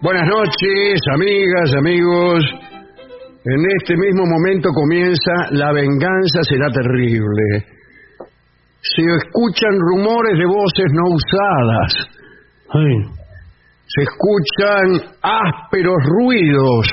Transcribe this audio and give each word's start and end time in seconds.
Buenas 0.00 0.28
noches, 0.28 1.00
amigas, 1.12 1.74
amigos. 1.76 2.44
En 3.44 3.60
este 3.80 3.96
mismo 3.96 4.26
momento 4.26 4.68
comienza 4.72 5.50
La 5.50 5.72
venganza 5.72 6.38
será 6.48 6.70
terrible. 6.70 7.66
Se 8.80 9.02
escuchan 9.02 9.76
rumores 9.76 10.38
de 10.38 10.46
voces 10.46 10.86
no 10.92 11.02
usadas. 11.10 11.92
Se 13.88 14.02
escuchan 14.02 15.16
ásperos 15.20 15.96
ruidos 16.06 16.90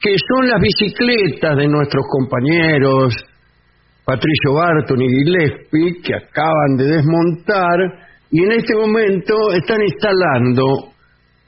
que 0.00 0.16
son 0.28 0.48
las 0.48 0.60
bicicletas 0.60 1.56
de 1.56 1.68
nuestros 1.68 2.04
compañeros 2.10 3.14
Patricio 4.04 4.52
Barton 4.52 5.00
y 5.00 5.06
Gillespie 5.06 6.02
que 6.02 6.14
acaban 6.16 6.76
de 6.76 6.84
desmontar 6.86 7.78
y 8.32 8.42
en 8.42 8.50
este 8.50 8.74
momento 8.74 9.52
están 9.52 9.80
instalando 9.80 10.93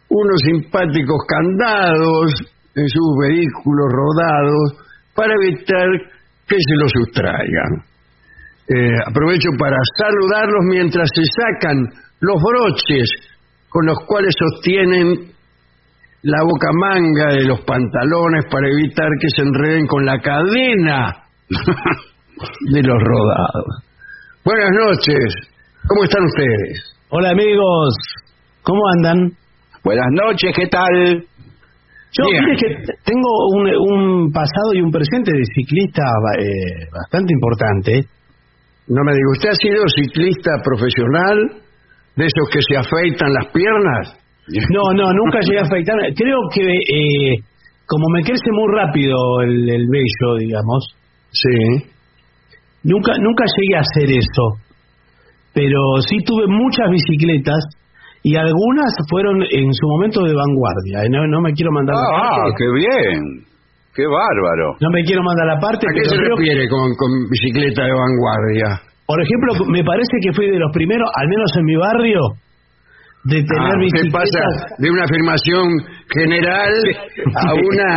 unos 0.08 0.40
simpáticos 0.44 1.18
candados 1.26 2.32
en 2.74 2.88
sus 2.88 3.08
vehículos 3.20 3.86
rodados 3.90 4.86
para 5.14 5.34
evitar 5.34 5.88
que 6.46 6.56
se 6.56 6.76
los 6.76 6.92
sustraigan. 6.92 7.84
Eh, 8.68 8.98
aprovecho 9.06 9.48
para 9.58 9.76
saludarlos 9.98 10.64
mientras 10.68 11.08
se 11.14 11.22
sacan 11.24 11.78
los 12.20 12.42
broches 12.42 13.08
con 13.68 13.86
los 13.86 13.98
cuales 14.06 14.34
sostienen 14.38 15.36
la 16.22 16.42
boca 16.42 16.68
manga 16.72 17.28
de 17.34 17.44
los 17.44 17.60
pantalones 17.60 18.44
para 18.50 18.66
evitar 18.68 19.08
que 19.20 19.28
se 19.36 19.42
enreden 19.42 19.86
con 19.86 20.04
la 20.04 20.18
cadena 20.20 21.14
de 22.72 22.82
los 22.82 22.98
rodados. 23.00 23.84
Buenas 24.44 24.70
noches, 24.70 25.34
¿cómo 25.86 26.04
están 26.04 26.24
ustedes? 26.24 26.96
Hola 27.10 27.30
amigos, 27.30 27.94
¿cómo 28.62 28.80
andan? 28.96 29.45
Buenas 29.86 30.10
noches, 30.18 30.50
¿qué 30.50 30.66
tal? 30.66 31.22
Yo 32.10 32.24
mire 32.26 32.56
que 32.58 32.66
tengo 33.06 33.30
un, 33.54 33.70
un 33.70 34.32
pasado 34.32 34.74
y 34.74 34.80
un 34.80 34.90
presente 34.90 35.30
de 35.30 35.44
ciclista 35.54 36.02
eh, 36.42 36.90
bastante 36.90 37.30
importante. 37.32 37.92
No 38.88 39.04
me 39.06 39.12
diga, 39.14 39.30
¿usted 39.30 39.50
ha 39.50 39.54
sido 39.54 39.78
ciclista 39.94 40.50
profesional? 40.64 41.62
¿De 42.16 42.26
esos 42.26 42.50
que 42.50 42.58
se 42.66 42.76
afeitan 42.82 43.30
las 43.32 43.46
piernas? 43.54 44.18
No, 44.74 44.90
no, 44.90 45.06
nunca 45.12 45.38
llegué 45.46 45.60
a 45.60 45.70
afectarme. 45.70 46.12
Creo 46.18 46.38
que 46.52 46.66
eh, 46.66 47.34
como 47.86 48.08
me 48.10 48.22
crece 48.22 48.50
muy 48.58 48.66
rápido 48.74 49.14
el, 49.42 49.70
el 49.70 49.86
vello, 49.86 50.34
digamos, 50.40 50.82
Sí. 51.30 51.86
nunca 52.82 53.12
nunca 53.22 53.44
llegué 53.54 53.76
a 53.76 53.86
hacer 53.86 54.10
eso. 54.18 54.44
Pero 55.54 55.78
sí 56.08 56.16
tuve 56.26 56.46
muchas 56.48 56.90
bicicletas 56.90 57.62
y 58.26 58.34
algunas 58.34 58.90
fueron 59.08 59.38
en 59.38 59.68
su 59.70 59.84
momento 59.86 60.18
de 60.26 60.34
vanguardia. 60.34 61.06
Eh, 61.06 61.10
No, 61.14 61.22
no 61.30 61.38
me 61.40 61.52
quiero 61.54 61.70
mandar 61.70 61.94
la 61.94 62.02
Ah, 62.10 62.42
parte. 62.42 62.54
qué 62.58 62.66
bien. 62.74 63.20
Qué 63.94 64.02
bárbaro. 64.04 64.76
No 64.82 64.90
me 64.90 65.00
quiero 65.06 65.22
mandar 65.22 65.46
la 65.46 65.58
parte. 65.62 65.86
¿A 65.88 65.92
qué 65.94 66.04
se 66.04 66.16
creo- 66.16 66.34
refiere 66.36 66.68
con, 66.68 66.90
con 66.98 67.10
bicicleta 67.30 67.86
de 67.86 67.94
vanguardia? 67.94 68.68
Por 69.06 69.22
ejemplo, 69.22 69.64
me 69.70 69.82
parece 69.84 70.16
que 70.20 70.32
fui 70.34 70.50
de 70.50 70.58
los 70.58 70.72
primeros, 70.74 71.06
al 71.14 71.28
menos 71.28 71.48
en 71.56 71.64
mi 71.64 71.76
barrio, 71.76 72.20
de 73.30 73.38
tener 73.42 73.62
Ah, 73.62 73.78
¿Qué 73.78 73.84
bicicletas. 73.86 74.12
pasa 74.20 74.74
de 74.78 74.90
una 74.90 75.02
afirmación 75.06 75.64
general 76.12 76.72
a 77.34 77.54
una 77.54 77.90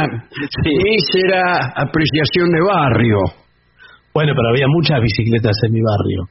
mísera 0.64 1.74
apreciación 1.76 2.50
de 2.50 2.62
barrio? 2.62 3.18
Bueno, 4.14 4.34
pero 4.36 4.48
había 4.50 4.68
muchas 4.68 5.02
bicicletas 5.02 5.56
en 5.66 5.72
mi 5.74 5.82
barrio. 5.82 6.22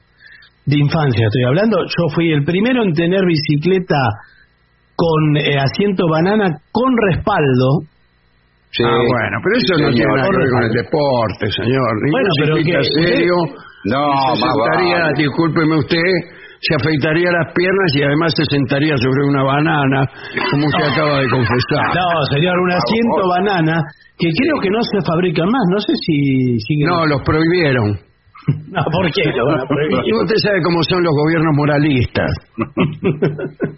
De 0.69 0.77
infancia 0.77 1.25
estoy 1.25 1.43
hablando. 1.49 1.77
Yo 1.81 2.03
fui 2.13 2.29
el 2.31 2.43
primero 2.45 2.83
en 2.83 2.93
tener 2.93 3.25
bicicleta 3.25 3.97
con 4.95 5.37
eh, 5.37 5.57
asiento 5.57 6.05
banana 6.07 6.45
con 6.71 6.91
respaldo. 7.09 7.89
Sí. 8.69 8.83
Ah, 8.85 8.93
bueno, 9.01 9.35
pero 9.41 9.53
eso 9.57 9.73
no 9.81 9.89
tiene 9.89 10.13
nada 10.13 10.29
que 10.29 10.37
ver 10.37 10.49
con 10.53 10.63
el 10.69 10.73
deporte, 10.77 11.43
señor. 11.57 11.89
Bueno, 12.11 12.29
pero 12.37 12.53
que- 12.61 12.83
serio 13.01 13.33
No, 13.89 14.13
se 14.35 14.45
sentaría, 14.45 14.99
vale. 15.09 15.17
discúlpeme 15.17 15.73
usted, 15.79 16.11
se 16.61 16.71
afeitaría 16.77 17.31
las 17.31 17.49
piernas 17.55 17.89
y 17.95 18.03
además 18.03 18.29
se 18.37 18.45
sentaría 18.45 18.93
sobre 18.97 19.21
una 19.25 19.41
banana, 19.41 20.05
como 20.51 20.67
usted 20.69 20.85
acaba 20.85 21.17
de 21.23 21.29
confesar. 21.33 21.87
No, 21.97 22.07
señor, 22.29 22.53
un 22.59 22.71
asiento 22.77 23.21
banana 23.25 23.75
que 24.19 24.29
creo 24.29 24.55
que 24.61 24.69
no 24.69 24.81
se 24.83 24.99
fabrican 25.07 25.49
más. 25.49 25.65
No 25.73 25.79
sé 25.79 25.93
si 26.05 26.59
siguen. 26.61 26.89
No, 26.93 27.05
los 27.07 27.21
prohibieron. 27.23 27.97
No, 28.69 28.81
¿por 28.85 29.05
qué? 29.11 29.23
Lo 29.35 29.45
van 29.45 29.59
a 29.61 29.65
prohibir? 29.65 29.97
Y 30.05 30.13
usted 30.13 30.35
sabe 30.45 30.61
cómo 30.61 30.81
son 30.83 31.03
los 31.03 31.13
gobiernos 31.13 31.53
moralistas. 31.55 32.31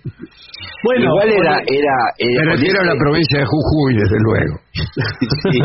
Bueno, 0.84 1.14
Igual 1.14 1.30
era, 1.30 1.62
bueno, 1.62 1.78
era, 1.78 1.96
era 2.18 2.42
Me 2.42 2.48
con 2.50 2.58
refiero 2.58 2.80
a 2.82 2.86
la 2.90 2.94
ese- 2.98 3.04
provincia 3.06 3.38
de 3.40 3.46
Jujuy, 3.46 3.92
desde 4.02 4.18
luego. 4.26 4.56
Sí. 5.52 5.60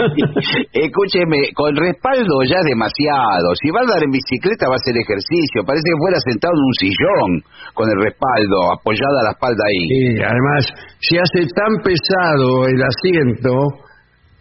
Escúcheme, 0.77 1.41
con 1.57 1.73
respaldo 1.75 2.35
ya 2.45 2.59
es 2.61 2.67
demasiado. 2.69 3.49
Si 3.63 3.71
va 3.73 3.81
a 3.81 3.85
andar 3.89 4.03
en 4.05 4.11
bicicleta 4.13 4.69
va 4.69 4.77
a 4.77 4.83
hacer 4.83 4.93
ejercicio. 4.93 5.65
Parece 5.65 5.89
que 5.89 5.97
fuera 6.05 6.19
sentado 6.21 6.53
en 6.53 6.65
un 6.69 6.77
sillón 6.77 7.29
con 7.73 7.87
el 7.89 7.99
respaldo, 8.05 8.57
apoyada 8.77 9.25
la 9.25 9.33
espalda 9.33 9.63
ahí. 9.65 9.85
Y 9.89 10.21
además, 10.21 10.63
se 11.01 11.17
hace 11.17 11.41
tan 11.49 11.73
pesado 11.81 12.69
el 12.69 12.81
asiento 12.85 13.53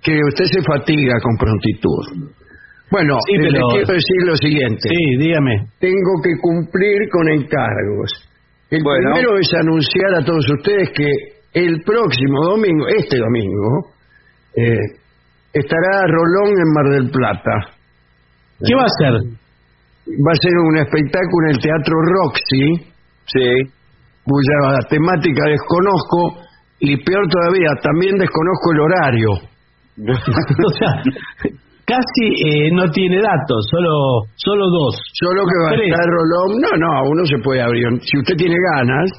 que 0.03 0.19
usted 0.27 0.45
se 0.45 0.61
fatiga 0.63 1.15
con 1.23 1.37
prontitud. 1.39 2.03
Bueno, 2.91 3.15
Sí, 3.27 3.33
pero- 3.37 3.67
quiero 3.69 3.87
decir 3.93 4.19
lo 4.25 4.35
siguiente. 4.35 4.89
sí, 4.89 5.17
dígame. 5.17 5.55
Tengo 5.79 6.13
que 6.23 6.31
cumplir 6.41 7.09
con 7.11 7.27
encargos. 7.29 8.11
El 8.69 8.83
Bueno. 8.83 9.11
primero 9.13 9.37
es 9.37 9.49
anunciar 9.59 10.15
a 10.21 10.25
todos 10.25 10.45
ustedes 10.57 10.89
que 10.95 11.07
el 11.53 11.81
próximo 11.83 12.43
domingo, 12.51 12.87
este 12.87 13.17
domingo, 13.17 13.91
eh, 14.57 14.77
estará 15.53 16.03
Rolón 16.07 16.49
en 16.57 16.73
Mar 16.73 16.89
del 17.01 17.09
Plata. 17.11 17.51
¿Qué 18.65 18.75
va 18.75 18.83
a 18.83 18.85
hacer? 18.85 19.13
Va 20.07 20.31
a 20.31 20.41
ser 20.41 20.53
un 20.57 20.77
espectáculo 20.77 21.47
en 21.49 21.55
el 21.55 21.59
Teatro 21.61 21.95
Roxy, 22.01 22.91
Sí. 23.27 23.71
cuya 24.23 24.79
temática 24.89 25.49
desconozco 25.49 26.41
y 26.79 26.97
peor 27.03 27.27
todavía, 27.29 27.69
también 27.81 28.15
desconozco 28.17 28.71
el 28.73 28.79
horario. 28.79 29.29
o 29.97 30.69
sea, 30.77 31.03
casi 31.85 32.25
eh, 32.45 32.69
no 32.73 32.89
tiene 32.91 33.17
datos, 33.21 33.65
solo 33.69 34.25
solo 34.35 34.65
dos. 34.69 34.95
Solo 35.13 35.43
que 35.45 35.57
va 35.63 35.69
a 35.69 35.75
estar 35.89 36.05
Rolón. 36.05 36.59
No, 36.61 36.71
no, 36.77 37.09
uno 37.09 37.25
se 37.25 37.37
puede 37.43 37.61
abrir. 37.61 37.85
Si 38.01 38.17
usted 38.19 38.35
tiene 38.35 38.55
ganas, 38.75 39.09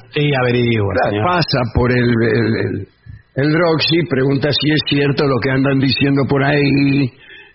Sí, 1.09 1.17
pasa 1.23 1.59
por 1.73 1.91
el, 1.91 2.09
el, 2.09 2.47
el- 2.65 2.87
el 3.37 3.53
Roxy, 3.53 3.97
pregunta 4.09 4.49
si 4.51 4.71
es 4.73 4.81
cierto 4.89 5.23
lo 5.27 5.37
que 5.39 5.51
andan 5.51 5.77
diciendo 5.79 6.23
por 6.27 6.43
ahí, 6.43 7.05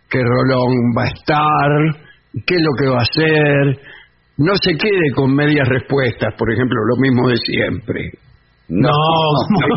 que 0.08 0.22
Rolón 0.22 0.74
va 0.96 1.02
a 1.04 1.08
estar, 1.08 1.70
qué 2.46 2.54
es 2.54 2.62
lo 2.62 2.70
que 2.78 2.88
va 2.88 2.98
a 2.98 3.02
hacer. 3.02 3.78
No 4.38 4.54
se 4.62 4.76
quede 4.76 5.10
con 5.16 5.34
medias 5.34 5.66
respuestas, 5.68 6.34
por 6.38 6.52
ejemplo, 6.52 6.76
lo 6.86 6.96
mismo 7.02 7.28
de 7.28 7.36
siempre. 7.36 8.10
No, 8.68 8.88
¿cómo 8.88 9.58
no, 9.58 9.76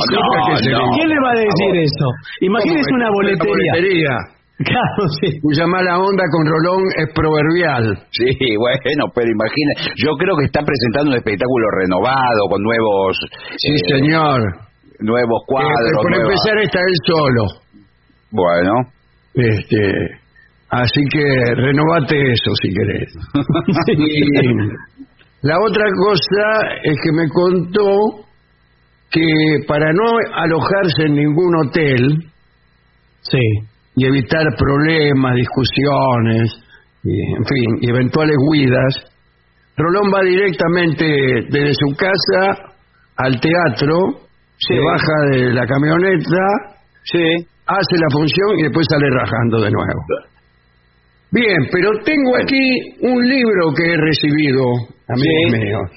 ¿Quién 0.95 1.09
le 1.09 1.15
va 1.25 1.31
a 1.31 1.39
decir 1.41 1.75
eso? 1.75 2.05
Imagínese 2.41 2.85
¿Cómo 2.85 2.97
una 2.97 3.09
boletería. 3.09 4.13
Claro, 4.63 5.03
sí. 5.19 5.39
cuya 5.41 5.67
mala 5.67 5.99
onda 5.99 6.23
con 6.31 6.45
Rolón 6.47 6.83
es 6.97 7.11
proverbial. 7.13 8.07
Sí, 8.11 8.25
bueno, 8.57 9.03
pero 9.13 9.27
imagina, 9.29 9.91
yo 9.97 10.11
creo 10.17 10.37
que 10.37 10.45
está 10.45 10.61
presentando 10.63 11.11
un 11.11 11.17
espectáculo 11.17 11.65
renovado 11.81 12.39
con 12.49 12.61
nuevos 12.63 13.17
Sí, 13.57 13.73
eh, 13.73 13.97
señor. 13.99 14.39
nuevos 14.99 15.41
Eh, 15.41 15.45
cuadros. 15.47 15.91
por 16.01 16.09
nuevas- 16.11 16.29
empezar 16.31 16.57
está 16.63 16.79
él 16.79 16.95
solo. 17.05 17.43
Bueno. 18.31 18.71
Este, 19.33 19.81
así 20.69 21.01
que 21.11 21.25
renovate 21.55 22.15
eso 22.31 22.51
si 22.61 22.69
querés. 22.73 23.11
y 23.87 25.47
la 25.47 25.57
otra 25.59 25.85
cosa 25.99 26.77
es 26.81 26.95
que 27.03 27.11
me 27.11 27.27
contó 27.27 28.23
que 29.11 29.21
para 29.67 29.91
no 29.91 30.05
alojarse 30.33 31.03
en 31.07 31.15
ningún 31.15 31.53
hotel 31.67 32.23
Sí. 33.21 33.39
Y 33.95 34.05
evitar 34.05 34.43
problemas, 34.57 35.35
discusiones, 35.35 36.51
y, 37.03 37.13
en 37.21 37.45
fin, 37.45 37.69
y 37.81 37.89
eventuales 37.89 38.35
huidas, 38.49 39.11
Rolón 39.77 40.11
va 40.13 40.21
directamente 40.23 41.05
desde 41.49 41.73
su 41.73 41.95
casa 41.97 42.73
al 43.17 43.39
teatro, 43.39 43.97
Sí. 44.57 44.73
se 44.73 44.79
baja 44.79 45.13
de 45.31 45.53
la 45.53 45.65
camioneta, 45.67 46.45
Sí. 47.03 47.45
hace 47.67 47.95
la 47.99 48.07
función 48.11 48.59
y 48.59 48.63
después 48.63 48.87
sale 48.89 49.09
rajando 49.09 49.61
de 49.61 49.71
nuevo. 49.71 50.01
Bien, 51.31 51.57
pero 51.71 51.89
tengo 52.05 52.31
aquí 52.41 52.63
un 53.01 53.27
libro 53.27 53.73
que 53.75 53.83
he 53.93 53.97
recibido, 53.97 54.63
amigos 55.09 55.51
Sí. 55.51 55.57
míos. 55.57 55.91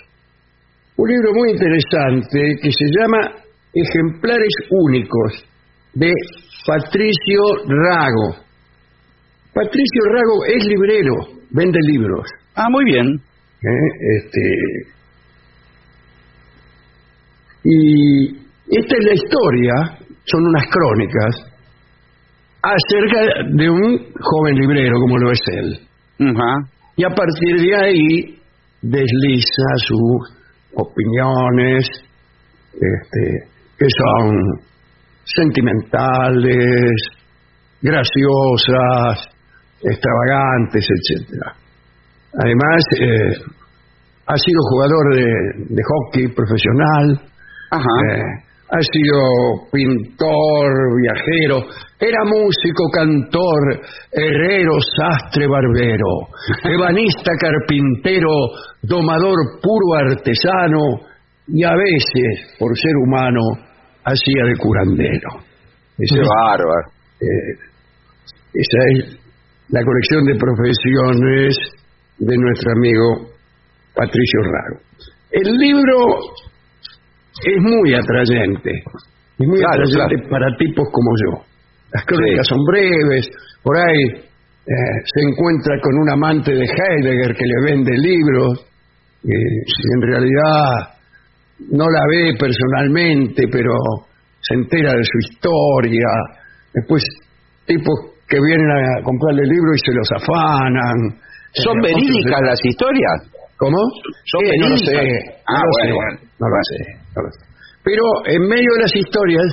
Un 0.97 1.09
libro 1.09 1.33
muy 1.35 1.51
interesante 1.53 2.57
que 2.61 2.73
se 2.73 2.85
llama 2.99 3.31
Ejemplares 3.73 4.55
Únicos 4.71 5.45
de 5.95 6.13
Patricio 6.69 7.41
Rago. 7.65 8.45
Patricio 9.55 10.03
Rago 10.13 10.45
es 10.55 10.67
librero, 10.67 11.15
vende 11.51 11.79
libros. 11.91 12.29
Ah, 12.57 12.67
muy 12.69 12.85
bien. 12.85 13.07
¿eh? 13.07 13.89
Este, 14.19 14.43
y 17.65 18.37
esta 18.69 18.97
es 18.99 19.05
la 19.07 19.15
historia, 19.15 19.99
son 20.25 20.45
unas 20.45 20.65
crónicas, 20.69 21.37
acerca 22.61 23.21
de 23.51 23.71
un 23.71 24.13
joven 24.21 24.55
librero 24.57 25.01
como 25.01 25.17
lo 25.17 25.33
es 25.33 25.41
él. 25.51 25.81
Ajá. 26.21 26.69
Y 26.97 27.05
a 27.05 27.09
partir 27.09 27.63
de 27.63 27.77
ahí 27.77 28.39
desliza 28.83 29.69
sus 29.77 30.37
opiniones, 30.75 31.89
este, 32.75 33.49
que 33.79 33.87
son 33.89 34.68
sentimentales, 35.35 36.95
graciosas, 37.83 39.29
extravagantes, 39.83 40.87
etcétera. 40.89 41.55
Además, 42.35 42.83
eh, 43.01 43.59
ha 44.27 44.37
sido 44.37 44.61
jugador 44.71 45.17
de, 45.17 45.75
de 45.75 45.83
hockey 45.83 46.29
profesional, 46.35 47.21
Ajá. 47.71 47.89
eh, 48.11 48.49
ha 48.71 48.81
sido 48.83 49.71
pintor, 49.73 50.71
viajero, 51.01 51.65
era 51.99 52.19
músico, 52.25 52.85
cantor, 52.93 53.81
herrero, 54.13 54.73
sastre, 54.81 55.47
barbero, 55.47 56.29
ebanista, 56.65 57.33
carpintero, 57.41 58.29
domador 58.83 59.37
puro 59.63 59.95
artesano 60.11 60.79
y 61.47 61.65
a 61.65 61.73
veces, 61.75 62.57
por 62.59 62.77
ser 62.77 62.93
humano, 63.07 63.41
hacía 64.09 64.45
de 64.45 64.57
curandero. 64.57 65.31
Esa 65.99 66.15
Qué 66.17 66.21
es, 66.23 66.29
bárbaro. 66.29 66.89
eh, 67.21 67.53
esa 68.55 68.79
es 68.93 69.19
la 69.71 69.81
colección 69.85 70.25
de 70.25 70.35
profesiones 70.37 71.57
de 72.19 72.37
nuestro 72.37 72.73
amigo 72.73 73.31
Patricio 73.95 74.41
Rago. 74.43 74.81
El 75.31 75.57
libro 75.57 75.97
es 77.45 77.63
muy 77.63 77.95
atrayente, 77.95 78.71
es 79.39 79.47
muy 79.47 79.59
Claro, 79.61 79.85
atrayente 79.85 80.17
claro. 80.17 80.31
para 80.31 80.57
tipos 80.57 80.89
como 80.91 81.11
yo. 81.25 81.45
Las 81.93 82.05
crónicas 82.05 82.47
Sí. 82.47 82.55
son 82.55 82.65
breves, 82.65 83.29
por 83.63 83.77
ahí 83.77 84.05
eh, 84.05 84.97
se 85.05 85.21
encuentra 85.29 85.81
con 85.81 85.95
un 85.99 86.11
amante 86.11 86.53
de 86.53 86.65
Heidegger 86.65 87.35
que 87.35 87.45
le 87.47 87.73
vende 87.73 87.93
libros, 87.97 88.67
eh, 89.25 89.29
y 89.29 89.95
en 89.97 90.03
realidad 90.03 90.98
no 91.71 91.85
la 91.89 92.03
ve 92.11 92.35
personalmente, 92.39 93.45
pero 93.51 93.73
se 94.41 94.55
entera 94.55 94.93
de 94.93 95.05
su 95.05 95.19
historia. 95.31 96.07
Después, 96.75 97.03
tipos 97.67 97.95
que 98.29 98.39
vienen 98.41 98.71
a 98.71 99.03
comprarle 99.03 99.43
libros 99.43 99.77
y 99.77 99.87
se 99.91 99.95
los 99.97 100.09
afanan. 100.23 100.97
¿Son 101.53 101.77
Eh, 101.79 101.83
verídicas 101.83 102.41
las 102.45 102.61
historias? 102.63 103.19
¿Cómo? 103.59 103.77
¿Son 104.25 104.45
Eh, 104.45 104.53
no 104.61 104.69
lo 104.69 104.77
sé. 104.77 104.93
no 104.95 105.33
Ah, 105.49 105.63
bueno, 105.65 105.83
sé, 105.83 105.93
bueno. 105.93 106.19
no 106.39 106.47
lo 106.49 106.57
sé, 106.63 106.79
no 107.17 107.23
lo 107.23 107.31
sé. 107.33 107.41
Pero 107.83 108.03
en 108.27 108.43
medio 108.49 108.71
de 108.77 108.83
las 108.83 108.95
historias 108.95 109.47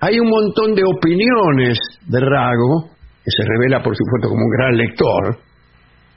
hay 0.00 0.18
un 0.18 0.28
montón 0.28 0.74
de 0.74 0.82
opiniones 0.82 1.78
de 2.08 2.18
Rago, 2.20 2.90
que 3.22 3.30
se 3.30 3.44
revela, 3.46 3.82
por 3.82 3.94
supuesto, 3.94 4.28
como 4.30 4.42
un 4.42 4.50
gran 4.50 4.76
lector, 4.76 5.38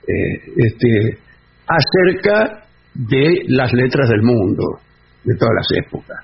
eh, 0.08 0.52
este, 0.58 1.20
acerca 1.68 2.64
de 2.96 3.42
las 3.50 3.72
letras 3.74 4.10
del 4.10 4.22
mundo, 4.24 4.64
de 5.26 5.36
todas 5.36 5.54
las 5.56 5.86
épocas. 5.86 6.18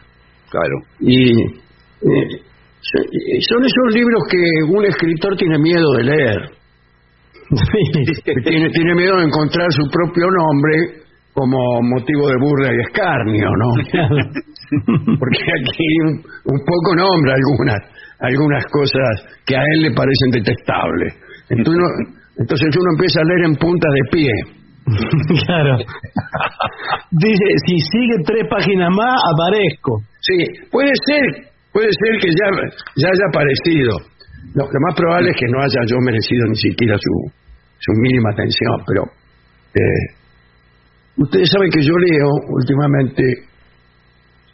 Claro. 0.49 0.75
Y 0.99 1.31
eh, 1.31 2.41
son 2.81 3.03
son 3.41 3.65
esos 3.65 3.93
libros 3.93 4.23
que 4.29 4.73
un 4.73 4.85
escritor 4.85 5.35
tiene 5.37 5.57
miedo 5.59 5.91
de 5.97 6.03
leer. 6.03 6.41
tiene, 8.43 8.69
tiene 8.69 8.95
miedo 8.95 9.17
de 9.17 9.25
encontrar 9.25 9.67
su 9.71 9.83
propio 9.91 10.25
nombre 10.29 11.03
como 11.33 11.81
motivo 11.81 12.27
de 12.27 12.37
burla 12.39 12.71
y 12.73 12.79
escarnio, 12.87 13.49
¿no? 13.49 13.69
Porque 15.19 15.37
aquí 15.37 15.87
un, 16.05 16.13
un 16.45 16.59
poco 16.65 16.95
nombra 16.95 17.33
algunas 17.33 18.01
algunas 18.21 18.63
cosas 18.67 19.41
que 19.45 19.55
a 19.55 19.61
él 19.73 19.81
le 19.81 19.91
parecen 19.91 20.31
detestables. 20.31 21.13
Entonces 21.49 21.75
uno, 21.75 22.17
entonces 22.37 22.69
uno 22.79 22.91
empieza 22.93 23.19
a 23.19 23.25
leer 23.25 23.41
en 23.45 23.55
puntas 23.55 23.91
de 23.91 24.09
pie. 24.11 24.31
claro. 25.45 25.77
Dice, 27.11 27.45
si 27.65 27.79
sigue 27.79 28.17
tres 28.25 28.43
páginas 28.49 28.89
más, 28.95 29.15
aparezco. 29.33 30.01
Sí, 30.21 30.37
puede 30.71 30.91
ser, 31.05 31.51
puede 31.71 31.89
ser 31.91 32.19
que 32.19 32.29
ya, 32.29 32.47
ya 32.95 33.07
haya 33.09 33.25
aparecido. 33.29 33.97
Lo, 34.55 34.65
lo 34.65 34.79
más 34.87 34.95
probable 34.95 35.29
es 35.29 35.37
que 35.37 35.47
no 35.47 35.59
haya 35.59 35.81
yo 35.87 35.97
merecido 36.01 36.45
ni 36.47 36.55
siquiera 36.55 36.95
su, 36.97 37.31
su 37.79 37.91
mínima 38.01 38.29
atención, 38.31 38.83
pero 38.85 39.03
eh, 39.73 40.03
ustedes 41.17 41.49
saben 41.49 41.69
que 41.71 41.81
yo 41.81 41.93
leo 41.97 42.29
últimamente, 42.49 43.23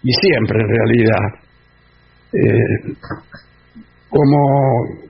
y 0.03 0.11
siempre 0.11 0.59
en 0.59 0.69
realidad, 0.69 1.47
eh, 2.33 2.93
como, 4.09 4.39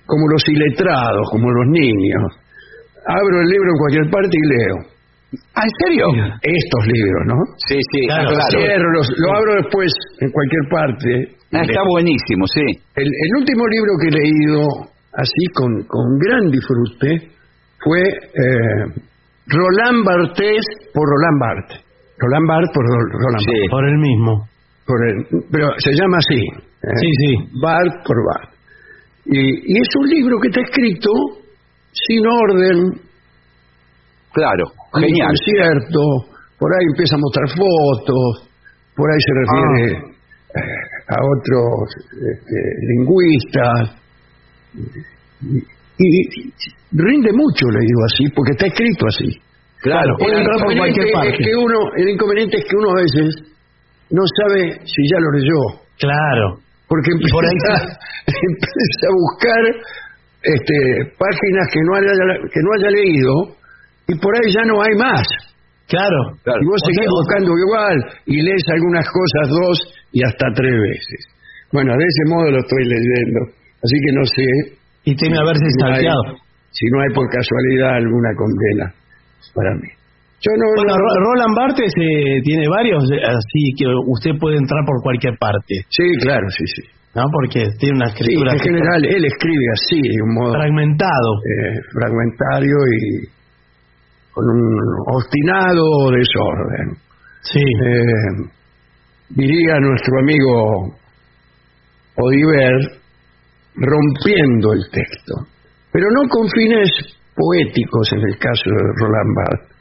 como 0.05 0.27
los 0.29 0.43
iletrados, 0.49 1.29
como 1.31 1.51
los 1.51 1.67
niños. 1.67 2.23
Abro 3.05 3.41
el 3.41 3.47
libro 3.47 3.69
en 3.71 3.77
cualquier 3.77 4.09
parte 4.09 4.31
y 4.33 4.47
leo. 4.47 4.96
¿Ah, 5.55 5.63
en 5.65 5.73
serio? 5.83 6.05
Estos 6.41 6.83
libros, 6.87 7.23
¿no? 7.27 7.35
Sí, 7.67 7.77
sí, 7.91 7.99
Claro, 8.07 8.29
cierro, 8.49 8.91
los- 8.93 9.11
lo 9.17 9.35
abro 9.35 9.55
después 9.61 9.91
en 10.21 10.31
cualquier 10.31 10.63
parte. 10.71 11.09
Ah, 11.53 11.61
está 11.67 11.81
buenísimo, 11.91 12.45
sí. 12.47 12.63
El, 12.95 13.07
el 13.07 13.31
último 13.39 13.67
libro 13.67 13.91
que 14.01 14.07
he 14.07 14.19
leído 14.23 14.61
así 15.13 15.43
con, 15.53 15.83
con 15.87 16.05
gran 16.19 16.49
disfrute 16.51 17.27
fue 17.83 17.99
eh, 17.99 18.83
Roland 19.47 20.05
Barthes 20.05 20.63
por 20.93 21.03
Roland 21.09 21.39
Barthes. 21.41 21.79
Roland 22.19 22.47
Barthes 22.47 22.71
por 22.73 22.83
Ro- 22.87 23.19
Roland 23.19 23.43
Sí. 23.43 23.51
Barthes. 23.51 23.71
Por 23.71 23.85
el 23.87 23.97
mismo. 23.97 24.31
Por 24.87 24.99
el- 25.09 25.25
pero 25.51 25.67
se 25.77 25.91
llama 25.91 26.17
así. 26.23 26.39
eh, 26.39 26.97
Sí, 27.03 27.09
sí. 27.19 27.59
Barthes 27.61 27.99
por 28.05 28.15
Barthes. 28.31 28.55
Y, 29.25 29.39
y 29.39 29.81
es 29.81 29.87
un 29.99 30.07
libro 30.07 30.39
que 30.39 30.47
está 30.47 30.61
escrito 30.61 31.09
sin 31.91 32.23
orden, 32.25 33.01
Claro. 34.37 34.65
ni 35.01 35.07
Genial. 35.09 35.27
concierto, 35.33 36.01
por 36.59 36.69
ahí 36.73 36.85
empieza 36.93 37.15
a 37.15 37.21
mostrar 37.25 37.47
fotos, 37.57 38.49
por 38.95 39.07
ahí 39.09 39.21
se 39.25 39.33
refiere 39.41 40.13
Ah. 40.57 41.15
a 41.15 41.17
otros 41.21 41.85
este, 42.13 42.59
lingüistas. 42.93 43.97
Y, 45.99 46.07
y 46.07 46.53
rinde 46.93 47.31
mucho, 47.33 47.65
le 47.73 47.79
digo 47.81 48.01
así, 48.05 48.23
porque 48.35 48.51
está 48.53 48.67
escrito 48.67 49.05
así. 49.07 49.29
Claro. 49.81 50.13
El 50.19 50.25
Puede 50.25 50.37
entrar 50.37 50.57
por 50.65 50.77
cualquier 50.77 51.05
es 51.07 51.13
parte. 51.13 51.37
que 51.37 51.55
uno, 51.55 51.77
el 51.97 52.09
inconveniente 52.09 52.57
es 52.57 52.65
que 52.65 52.75
uno 52.77 52.89
a 52.91 53.01
veces 53.01 53.29
no 54.11 54.23
sabe 54.41 54.79
si 54.85 55.01
ya 55.11 55.19
lo 55.19 55.31
leyó, 55.31 55.61
Claro. 55.99 56.57
porque 56.87 57.11
Y 57.19 57.29
por 57.31 57.43
ahí 57.45 57.51
empieza, 57.53 57.99
empieza 58.27 59.05
a 59.09 59.13
buscar 59.13 59.61
este, 60.41 60.77
páginas 61.17 61.65
que 61.73 61.79
no 61.85 61.91
haya 61.97 62.13
que 62.53 62.59
no 62.61 62.69
haya 62.77 62.89
leído 62.89 63.33
y 64.07 64.13
por 64.19 64.31
ahí 64.35 64.51
ya 64.53 64.63
no 64.65 64.81
hay 64.81 64.95
más. 64.97 65.25
Claro. 65.87 66.19
Claro. 66.43 66.59
Y 66.61 66.65
vos 66.67 66.79
O 66.83 66.85
seguís 66.85 67.07
sea, 67.07 67.11
o- 67.11 67.17
buscando 67.23 67.49
igual 67.55 67.95
y 68.27 68.35
lees 68.43 68.63
algunas 68.75 69.07
cosas 69.07 69.45
dos 69.49 69.75
y 70.11 70.19
hasta 70.25 70.45
tres 70.55 70.75
veces. 70.75 71.19
Bueno, 71.71 71.93
de 71.95 72.03
ese 72.03 72.23
modo 72.31 72.51
lo 72.51 72.59
estoy 72.59 72.83
leyendo. 72.87 73.39
Así 73.83 73.95
que 74.03 74.11
no 74.11 74.23
sé 74.25 74.45
Y 75.05 75.15
teme 75.15 75.37
haberse 75.39 75.63
si 75.63 75.77
no 75.79 75.87
si 76.71 76.85
no 76.91 76.99
hay 77.01 77.09
por 77.15 77.25
casualidad 77.31 77.95
alguna 78.03 78.29
condena 78.35 78.93
para 79.55 79.73
mí. 79.75 79.87
Yo 80.43 80.51
no, 80.53 80.65
Bueno, 80.75 80.93
no- 80.93 80.99
Ro- 81.01 81.17
Roland 81.25 81.55
Barthes 81.57 81.93
eh, 81.97 82.41
tiene 82.43 82.67
varios, 82.69 83.01
eh, 83.09 83.23
así 83.25 83.73
que 83.77 83.85
usted 84.05 84.37
puede 84.39 84.57
entrar 84.57 84.83
por 84.85 85.01
cualquier 85.01 85.35
parte. 85.39 85.73
Sí, 85.89 86.05
claro, 86.21 86.45
sí, 86.49 86.65
sí. 86.67 86.83
¿no? 87.15 87.23
Porque 87.33 87.65
tiene 87.79 87.95
una 87.97 88.07
Sí, 88.13 88.21
escritura 88.21 88.53
en 88.53 88.59
general 88.59 88.99
él 89.05 89.25
escribe 89.25 89.65
así, 89.73 89.97
de 90.01 90.21
un 90.21 90.33
modo 90.35 90.53
fragmentado. 90.53 91.29
eh, 91.41 91.79
fragmentario 91.93 92.75
y 92.77 93.36
con 94.37 94.47
un 94.51 94.77
obstinado 95.07 95.83
desorden. 96.13 96.95
Sí. 97.41 97.59
Eh, 97.59 98.49
diría 99.29 99.79
nuestro 99.79 100.19
amigo 100.19 100.93
Odiver, 102.17 103.01
rompiendo 103.75 104.73
el 104.73 104.83
texto, 104.91 105.33
pero 105.91 106.05
no 106.11 106.29
con 106.29 106.47
fines 106.49 106.89
poéticos 107.33 108.13
en 108.13 108.19
el 108.29 108.37
caso 108.37 108.69
de 108.69 108.77
Roland 109.01 109.35
Barthes, 109.35 109.75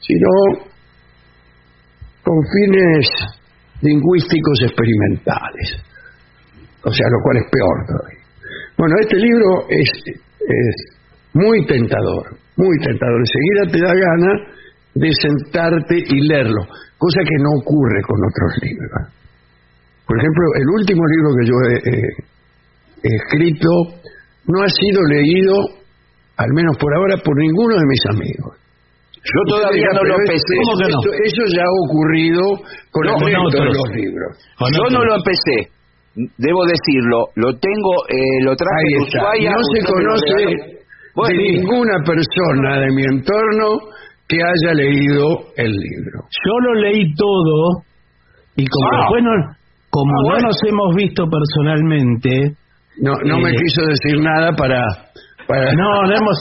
sino 0.00 0.28
con 2.22 2.38
fines 2.46 3.08
lingüísticos 3.82 4.58
experimentales, 4.66 5.82
o 6.84 6.92
sea, 6.92 7.06
lo 7.10 7.18
cual 7.22 7.36
es 7.38 7.50
peor 7.50 7.86
todavía. 7.86 8.24
Bueno, 8.76 8.94
este 9.00 9.16
libro 9.16 9.66
es, 9.68 9.88
es 10.06 10.99
muy 11.34 11.64
tentador, 11.66 12.36
muy 12.56 12.76
tentador. 12.84 13.20
Enseguida 13.20 13.62
te 13.72 13.80
da 13.84 13.94
gana 13.94 14.32
de 14.94 15.10
sentarte 15.12 15.94
y 15.98 16.28
leerlo, 16.28 16.62
cosa 16.98 17.20
que 17.22 17.36
no 17.42 17.50
ocurre 17.62 18.00
con 18.02 18.18
otros 18.26 18.52
libros. 18.62 18.90
Por 20.06 20.18
ejemplo, 20.18 20.44
el 20.58 20.68
último 20.80 21.02
libro 21.06 21.28
que 21.38 21.46
yo 21.46 21.56
he, 21.70 23.14
escrito 23.16 23.70
no 24.46 24.62
ha 24.62 24.68
sido 24.68 25.00
leído, 25.08 25.54
al 26.36 26.50
menos 26.52 26.76
por 26.78 26.92
ahora, 26.96 27.16
por 27.24 27.36
ninguno 27.38 27.76
de 27.76 27.86
mis 27.86 28.04
amigos. 28.10 28.56
Yo 29.20 29.40
todavía 29.54 29.86
no 29.94 30.02
lo 30.02 30.14
empecé. 30.16 30.40
eso- 30.56 30.64
¿Cómo 30.64 30.78
que 30.80 30.88
no? 30.90 30.98
Eso, 30.98 31.10
eso 31.28 31.42
ya 31.54 31.62
ha 31.62 31.74
ocurrido 31.86 32.42
con 32.90 33.02
No, 33.06 33.14
el 33.20 33.52
de 33.52 33.64
los 33.76 33.88
libros. 33.94 34.32
Con 34.58 34.72
Yo 34.72 34.84
no 34.98 35.04
lo 35.04 35.14
empecé. 35.16 35.70
Debo 36.38 36.64
decirlo, 36.66 37.28
lo 37.36 37.52
tengo, 37.60 37.92
eh, 38.08 38.42
lo 38.44 38.56
traje 38.56 38.82
de 38.82 39.04
está. 39.06 39.18
Ushuaia. 39.20 39.52
No 39.52 39.62
se 39.62 39.80
conoce. 39.86 40.79
Bueno, 41.14 41.42
de 41.42 41.52
ninguna 41.52 41.96
persona 42.04 42.78
de 42.80 42.86
mi 42.94 43.02
entorno 43.02 43.78
que 44.28 44.36
haya 44.36 44.74
leído 44.74 45.26
el 45.56 45.72
libro. 45.72 46.20
Yo 46.46 46.58
lo 46.66 46.74
leí 46.80 47.14
todo 47.14 47.82
y 48.56 48.64
como 48.66 48.88
Ah. 48.92 48.96
después 49.00 49.22
no, 49.24 49.30
como 49.90 50.12
Ah, 50.12 50.38
no 50.38 50.46
nos 50.46 50.56
hemos 50.68 50.94
visto 50.96 51.24
personalmente, 51.26 52.54
No, 53.02 53.12
no 53.24 53.38
me 53.38 53.50
Eh. 53.50 53.54
quiso 53.56 53.82
decir 53.86 54.20
nada 54.20 54.52
para, 54.52 54.84
para, 55.48 55.72
no, 55.72 56.02
no 56.02 56.14
hemos, 56.14 56.38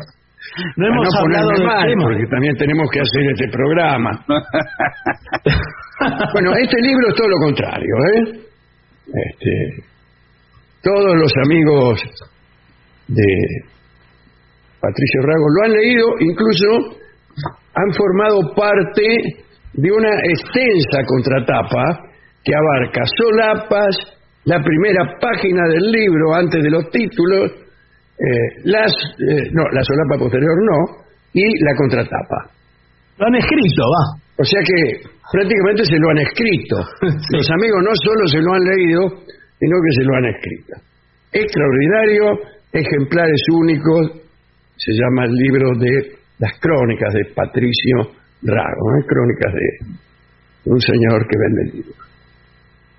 no 0.76 0.88
hemos 0.88 1.08
no 1.14 1.20
hablado 1.22 1.52
mal, 1.66 1.88
tema. 1.88 2.04
porque 2.04 2.26
también 2.30 2.56
tenemos 2.58 2.90
que 2.92 3.00
hacer 3.00 3.32
este 3.32 3.48
programa. 3.50 4.12
bueno, 6.34 6.52
este 6.62 6.82
libro 6.82 7.08
es 7.10 7.16
todo 7.16 7.28
lo 7.28 7.38
contrario, 7.46 7.96
¿eh? 8.14 8.40
Este, 9.08 9.84
todos 10.84 11.16
los 11.16 11.32
amigos 11.46 12.00
de 13.08 13.26
Patricio 14.80 15.22
Rago 15.22 15.48
lo 15.50 15.64
han 15.66 15.74
leído, 15.74 16.06
incluso 16.20 17.00
han 17.76 17.94
formado 17.94 18.40
parte 18.56 19.04
de 19.74 19.92
una 19.92 20.14
extensa 20.24 21.04
contratapa 21.06 21.84
que 22.44 22.54
abarca 22.56 23.04
solapas, 23.18 23.96
la 24.46 24.64
primera 24.64 25.20
página 25.20 25.68
del 25.68 25.92
libro 25.92 26.34
antes 26.34 26.64
de 26.64 26.70
los 26.70 26.90
títulos, 26.90 27.52
eh, 28.18 28.66
las 28.66 28.92
eh, 28.92 29.52
no, 29.52 29.64
la 29.72 29.84
solapa 29.84 30.18
posterior 30.18 30.56
no, 30.64 31.04
y 31.34 31.44
la 31.64 31.76
contratapa. 31.76 32.50
Lo 33.18 33.28
han 33.28 33.36
escrito, 33.36 33.84
va. 33.84 34.20
O 34.40 34.44
sea 34.44 34.62
que 34.64 35.04
prácticamente 35.32 35.84
se 35.84 36.00
lo 36.00 36.10
han 36.10 36.20
escrito. 36.20 36.78
Sí. 37.20 37.36
Los 37.36 37.50
amigos 37.52 37.84
no 37.84 37.94
solo 37.96 38.28
se 38.28 38.40
lo 38.40 38.54
han 38.54 38.64
leído, 38.64 39.02
sino 39.60 39.76
que 39.84 39.92
se 39.96 40.04
lo 40.04 40.16
han 40.16 40.26
escrito. 40.26 40.74
Extraordinario, 41.32 42.24
ejemplares 42.72 43.42
únicos, 43.54 44.29
se 44.80 44.92
llama 44.94 45.26
el 45.26 45.34
libro 45.36 45.68
de 45.78 46.18
las 46.40 46.54
crónicas 46.60 47.14
de 47.14 47.34
Patricio 47.36 48.16
Rago, 48.44 48.86
¿eh? 48.96 49.06
crónicas 49.06 49.54
de 49.54 50.72
un 50.72 50.80
señor 50.80 51.28
que 51.28 51.36
vende 51.38 51.78
libros. 51.78 51.98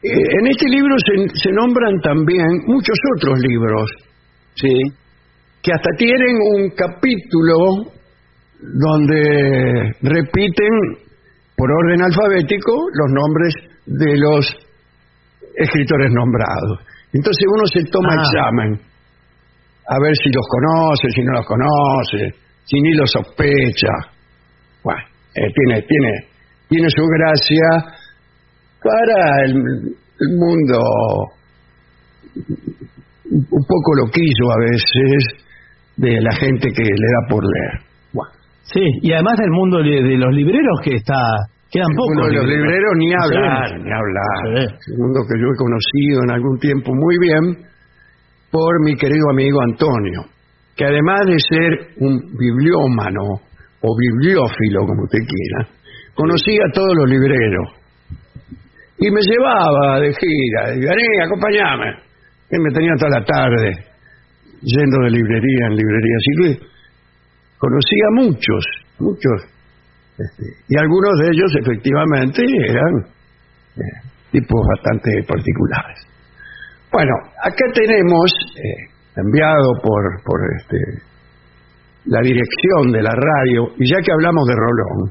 Eh, 0.02 0.38
en 0.40 0.46
este 0.46 0.66
libro 0.68 0.94
se, 0.99 1.38
se 1.42 1.50
nombran 1.52 2.00
también 2.02 2.46
muchos 2.66 2.96
otros 3.16 3.38
libros 3.40 3.90
Sí. 4.54 4.72
que 5.62 5.72
hasta 5.72 5.90
tienen 5.96 6.37
un 6.56 6.70
capítulo 6.70 7.54
donde 8.60 9.92
repiten 10.02 10.72
por 11.56 11.70
orden 11.70 12.02
alfabético 12.02 12.72
los 12.94 13.10
nombres 13.12 13.54
de 13.87 14.16
los 14.18 14.46
escritores 15.56 16.10
nombrados. 16.12 16.80
Entonces 17.12 17.44
uno 17.54 17.66
se 17.66 17.84
toma 17.90 18.14
Ah. 18.16 18.22
examen 18.22 18.80
a 19.90 19.97
ver 19.99 20.14
si 20.23 20.30
los 20.30 20.47
conoce, 20.47 21.11
si 21.11 21.20
no 21.23 21.32
los 21.32 21.47
conoce, 21.47 22.30
si 22.64 22.80
ni 22.80 22.92
los 22.94 23.11
sospecha. 23.11 23.90
Bueno, 24.85 25.00
eh, 25.35 25.50
tiene, 25.54 25.82
tiene, 25.82 26.12
tiene 26.68 26.88
su 26.90 27.02
gracia 27.18 27.66
para 28.82 29.44
el, 29.47 29.52
el 29.56 30.30
mundo 30.38 30.78
un 33.30 33.64
poco 33.66 33.90
loquillo 34.04 34.47
a 34.52 34.59
veces 34.70 35.44
de 35.97 36.20
la 36.20 36.32
gente 36.37 36.68
que 36.75 36.82
le 36.82 37.09
da 37.14 37.28
por 37.28 37.42
leer. 37.44 37.75
Bueno, 38.12 38.30
Sí, 38.73 38.80
y 39.02 39.12
además 39.12 39.35
del 39.38 39.50
mundo 39.50 39.78
de, 39.82 40.16
los 40.16 40.32
libreros 40.35 40.80
que 40.85 40.94
está, 40.97 41.18
quedan 41.70 41.90
pocos. 41.97 42.12
uno 42.16 42.26
de 42.28 42.35
los 42.35 42.47
libreros. 42.47 42.92
ni 42.97 43.09
Sí. 43.09 43.14
hablar, 43.20 43.70
ni 43.80 43.90
hablar. 43.90 44.38
Sí. 44.54 44.75
Es 44.78 44.94
un 44.97 45.02
mundo 45.06 45.20
que 45.28 45.40
yo 45.40 45.47
he 45.50 45.56
conocido 45.59 46.23
en 46.25 46.30
algún 46.30 46.59
tiempo 46.61 46.92
muy 46.94 47.16
bien 47.18 47.69
por 48.50 48.85
mi 48.85 48.97
querido 48.97 49.30
amigo 49.30 49.59
Antonio, 49.62 50.25
que 50.76 50.85
además 50.85 51.21
de 51.26 51.38
ser 51.38 51.95
un 51.99 52.19
bibliómano 52.37 53.40
o 53.83 53.97
bibliófilo, 53.97 54.87
como 54.87 55.04
usted 55.04 55.21
quiera, 55.21 55.69
conocía 56.14 56.61
a 56.69 56.73
todos 56.73 56.95
los 57.00 57.11
libreros. 57.11 57.69
Y 58.99 59.11
me 59.11 59.21
llevaba 59.23 60.00
de 60.00 60.12
gira, 60.12 60.75
y 60.75 60.80
vení, 60.80 61.23
acompañame. 61.25 62.11
Él 62.50 62.61
me 62.61 62.73
tenía 62.73 62.92
toda 62.99 63.21
la 63.21 63.25
tarde 63.25 63.90
yendo 64.62 64.99
de 65.04 65.11
librería 65.11 65.66
en 65.71 65.76
librería, 65.76 66.16
así 66.19 66.33
que 66.42 66.66
conocía 67.57 68.04
a 68.09 68.25
muchos, 68.25 68.64
muchos. 68.99 69.49
este, 70.19 70.45
y 70.69 70.78
algunos 70.78 71.19
de 71.23 71.26
ellos 71.28 71.52
efectivamente 71.62 72.42
eran 72.69 72.95
eh, 73.76 74.11
tipos 74.33 74.61
bastante 74.76 75.23
particulares. 75.26 76.07
Bueno, 76.92 77.12
acá 77.42 77.64
tenemos, 77.75 78.30
eh, 78.56 78.90
enviado 79.16 79.73
por, 79.82 80.02
por 80.25 80.40
este, 80.59 80.78
la 82.06 82.20
dirección 82.23 82.92
de 82.92 83.02
la 83.02 83.11
radio, 83.12 83.68
y 83.78 83.88
ya 83.88 83.97
que 84.04 84.12
hablamos 84.12 84.47
de 84.49 84.54
Rolón, 84.54 85.11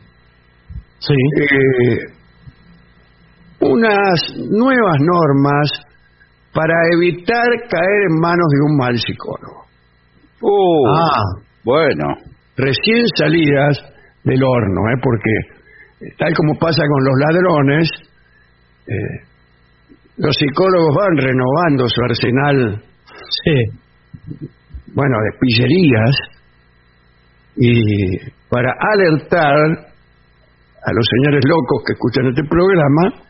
Sí. 1.00 1.14
eh, 1.42 2.14
unas 3.62 4.20
nuevas 4.52 4.98
normas 5.00 5.70
para 6.54 6.74
evitar 6.96 7.48
caer 7.70 8.02
en 8.10 8.20
manos 8.20 8.48
de 8.52 8.62
un 8.72 8.78
mal 8.78 8.96
psicólogo. 8.98 9.66
Uh, 10.42 10.88
Ah, 10.88 11.42
Bueno. 11.64 12.06
Recién 12.58 13.06
salidas 13.16 13.78
del 14.26 14.44
horno, 14.44 14.82
¿eh? 14.90 15.00
porque 15.02 15.32
eh, 16.02 16.14
tal 16.18 16.34
como 16.36 16.60
pasa 16.60 16.82
con 16.86 17.04
los 17.06 17.16
ladrones, 17.20 17.90
eh, 18.88 19.26
los 20.20 20.36
psicólogos 20.36 20.96
van 20.96 21.16
renovando 21.18 21.88
su 21.88 22.02
arsenal 22.04 22.84
sí. 23.44 23.58
bueno, 24.94 25.16
de 25.24 25.32
pillerías 25.40 26.16
y 27.56 28.18
para 28.50 28.72
alertar 28.94 29.56
a 29.56 30.94
los 30.94 31.06
señores 31.08 31.44
locos 31.48 31.84
que 31.86 31.94
escuchan 31.94 32.28
este 32.28 32.44
programa 32.44 33.24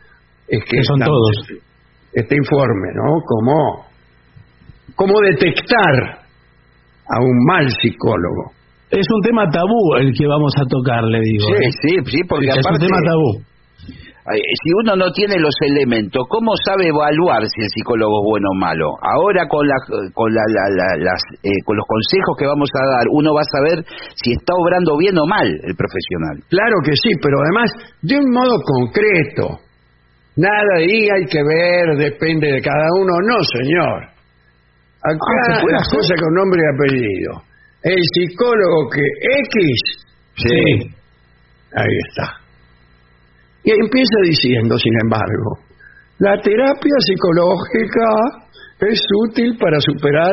es 0.48 0.64
que 0.64 0.76
Que 0.78 0.84
son 0.84 1.00
todos. 1.00 1.46
este 2.12 2.36
informe, 2.36 2.88
¿no? 2.94 3.20
Cómo 3.24 3.86
cómo 4.96 5.20
detectar 5.20 6.20
a 7.08 7.20
un 7.20 7.44
mal 7.46 7.66
psicólogo. 7.80 8.52
Es 8.90 9.06
un 9.14 9.22
tema 9.22 9.48
tabú 9.50 9.94
el 9.98 10.12
que 10.12 10.26
vamos 10.26 10.52
a 10.58 10.64
tocar, 10.66 11.02
le 11.04 11.20
digo. 11.20 11.46
Sí, 11.46 11.54
¿eh? 11.54 11.70
sí, 11.82 12.10
sí, 12.10 12.18
porque 12.28 12.46
es 12.48 12.66
un 12.66 12.78
tema 12.78 12.98
tabú. 13.06 13.49
Si 14.28 14.68
uno 14.84 14.96
no 14.96 15.10
tiene 15.12 15.38
los 15.40 15.54
elementos, 15.64 16.22
¿cómo 16.28 16.52
sabe 16.64 16.88
evaluar 16.88 17.42
si 17.48 17.60
el 17.62 17.68
psicólogo 17.72 18.20
es 18.20 18.26
bueno 18.28 18.48
o 18.52 18.58
malo? 18.58 18.86
Ahora 19.00 19.48
con 19.48 19.66
la, 19.66 19.74
con 20.12 20.28
la, 20.34 20.42
la- 20.46 20.70
la- 20.76 20.96
las, 21.04 21.20
eh, 21.42 21.48
con 21.64 21.76
los 21.76 21.86
consejos 21.88 22.36
que 22.38 22.46
vamos 22.46 22.68
a 22.74 22.84
dar, 22.96 23.04
uno 23.12 23.32
va 23.32 23.40
a 23.40 23.52
saber 23.56 23.84
si 24.14 24.32
está 24.32 24.52
obrando 24.54 24.96
bien 24.98 25.16
o 25.18 25.26
mal 25.26 25.48
el 25.48 25.74
profesional. 25.74 26.36
Claro 26.48 26.76
que 26.84 26.92
sí, 26.96 27.10
pero 27.22 27.38
además 27.40 27.68
de 28.02 28.14
un 28.18 28.30
modo 28.30 28.54
concreto. 28.62 29.60
Nada 30.36 30.76
ahí 30.78 31.08
hay 31.10 31.24
que 31.26 31.42
ver, 31.42 31.96
depende 31.98 32.52
de 32.52 32.60
cada 32.62 32.86
uno. 33.00 33.12
No, 33.26 33.36
señor. 33.44 34.04
Acá 35.02 35.16
Ah, 35.16 35.54
¿se 35.56 35.62
puede 35.62 35.76
las 35.76 35.88
cosas 35.88 36.20
con 36.20 36.34
nombre 36.34 36.60
y 36.60 36.68
apellido. 36.76 37.32
El 37.82 38.00
psicólogo 38.14 38.90
que 38.92 39.00
X, 39.00 40.06
Sí. 40.36 40.92
ahí 41.74 41.96
está. 42.08 42.39
Y 43.64 43.70
empieza 43.72 44.16
diciendo, 44.24 44.76
sin 44.78 44.94
embargo, 45.04 45.58
la 46.18 46.40
terapia 46.40 46.96
psicológica 47.06 48.08
es 48.88 49.00
útil 49.28 49.56
para 49.60 49.78
superar 49.80 50.32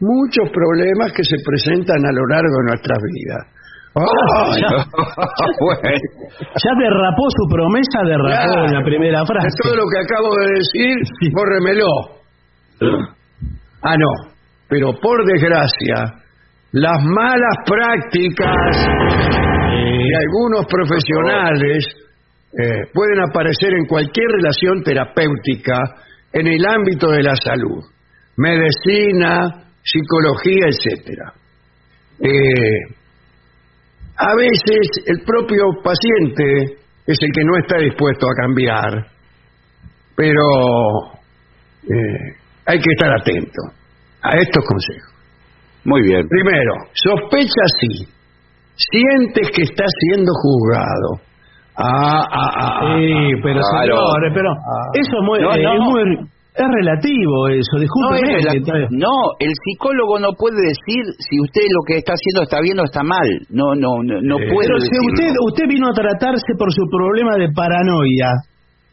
muchos 0.00 0.50
problemas 0.52 1.12
que 1.12 1.24
se 1.24 1.36
presentan 1.44 2.04
a 2.04 2.12
lo 2.12 2.26
largo 2.28 2.52
de 2.60 2.64
nuestras 2.68 2.98
vidas. 3.12 3.44
¡Ay! 3.96 4.60
bueno, 5.60 5.80
Ya 6.62 6.72
derrapó 6.78 7.24
su 7.32 7.48
promesa, 7.48 7.98
derrapó 8.04 8.52
Claro. 8.52 8.66
en 8.68 8.72
la 8.74 8.84
primera 8.84 9.20
De 9.20 9.26
frase. 9.26 9.56
todo 9.62 9.74
lo 9.76 9.84
que 9.88 9.98
acabo 10.04 10.28
de 10.36 10.46
decir, 10.52 11.32
bórremelo. 11.32 11.88
Ah, 13.82 13.96
no. 13.96 14.32
Pero 14.68 14.92
por 15.00 15.24
desgracia, 15.24 16.12
las 16.72 17.02
malas 17.04 17.56
prácticas 17.64 18.76
de 19.70 20.16
algunos 20.16 20.66
profesionales 20.66 21.84
eh, 22.58 22.88
pueden 22.92 23.20
aparecer 23.20 23.74
en 23.74 23.86
cualquier 23.86 24.26
relación 24.28 24.82
terapéutica 24.82 25.78
en 26.32 26.46
el 26.46 26.64
ámbito 26.66 27.10
de 27.10 27.22
la 27.22 27.36
salud, 27.36 27.84
medicina, 28.36 29.64
psicología, 29.82 30.66
etcétera. 30.68 31.32
Eh, 32.18 32.96
a 34.16 34.34
veces 34.34 35.04
el 35.06 35.20
propio 35.20 35.64
paciente 35.84 36.78
es 37.06 37.18
el 37.20 37.30
que 37.32 37.44
no 37.44 37.58
está 37.58 37.78
dispuesto 37.78 38.26
a 38.26 38.42
cambiar, 38.42 39.06
pero 40.16 40.42
eh, 41.84 42.36
hay 42.64 42.78
que 42.80 42.90
estar 42.90 43.12
atento 43.20 43.62
a 44.22 44.30
estos 44.38 44.64
consejos. 44.64 45.12
muy 45.84 46.02
bien. 46.02 46.26
Primero, 46.26 46.72
sospecha 46.94 47.62
sí. 47.80 48.08
Sientes 48.76 49.50
que 49.54 49.62
estás 49.62 49.90
siendo 50.00 50.32
juzgado. 50.32 51.25
Ah, 51.78 52.24
ah, 52.24 52.50
ah, 52.56 52.78
ah, 52.80 52.96
Sí, 52.96 53.12
ah. 53.12 53.40
pero 53.42 53.60
Claro. 53.60 53.96
señores, 54.00 54.32
pero 54.34 54.50
eso 54.96 55.14
es 55.20 55.24
muy, 55.28 55.38
No, 55.40 55.52
eh, 55.54 55.62
no. 55.62 55.72
es 55.74 55.80
muy- 55.80 56.16
es 56.56 56.64
relativo 56.72 57.48
eso, 57.52 57.76
No, 57.76 58.16
es 58.16 59.44
el 59.44 59.52
psicólogo 59.60 60.18
no 60.18 60.32
puede 60.40 60.56
decir 60.72 61.04
si 61.20 61.36
usted 61.38 61.60
lo 61.68 61.82
que 61.86 61.98
está 62.00 62.14
haciendo 62.16 62.42
está 62.48 62.60
bien 62.64 62.80
o 62.80 62.84
está 62.84 63.02
mal. 63.02 63.28
No, 63.50 63.74
no, 63.76 64.00
no, 64.02 64.16
no 64.24 64.36
Eh, 64.40 64.48
puede 64.48 64.68
pero 64.72 64.80
si 64.80 64.88
usted 65.12 65.28
usted 65.52 65.68
vino 65.68 65.88
a 65.88 65.92
tratarse 65.92 66.52
por 66.56 66.72
su 66.72 66.80
problema 66.88 67.36
de 67.36 67.52
paranoia, 67.52 68.32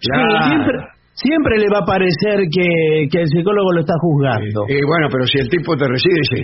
Claro. 0.04 0.44
siempre, 0.52 0.75
siempre 1.16 1.58
le 1.60 1.68
va 1.72 1.80
a 1.80 1.86
parecer 1.88 2.44
que, 2.52 3.08
que 3.10 3.22
el 3.24 3.28
psicólogo 3.32 3.72
lo 3.72 3.80
está 3.80 3.94
juzgando. 3.96 4.66
Y 4.68 4.84
bueno, 4.84 5.08
pero 5.10 5.24
si 5.25 5.40
el 5.40 5.48
tipo 5.48 5.78
te 5.78 5.88
recibe, 5.88 6.20
sí. 6.36 6.42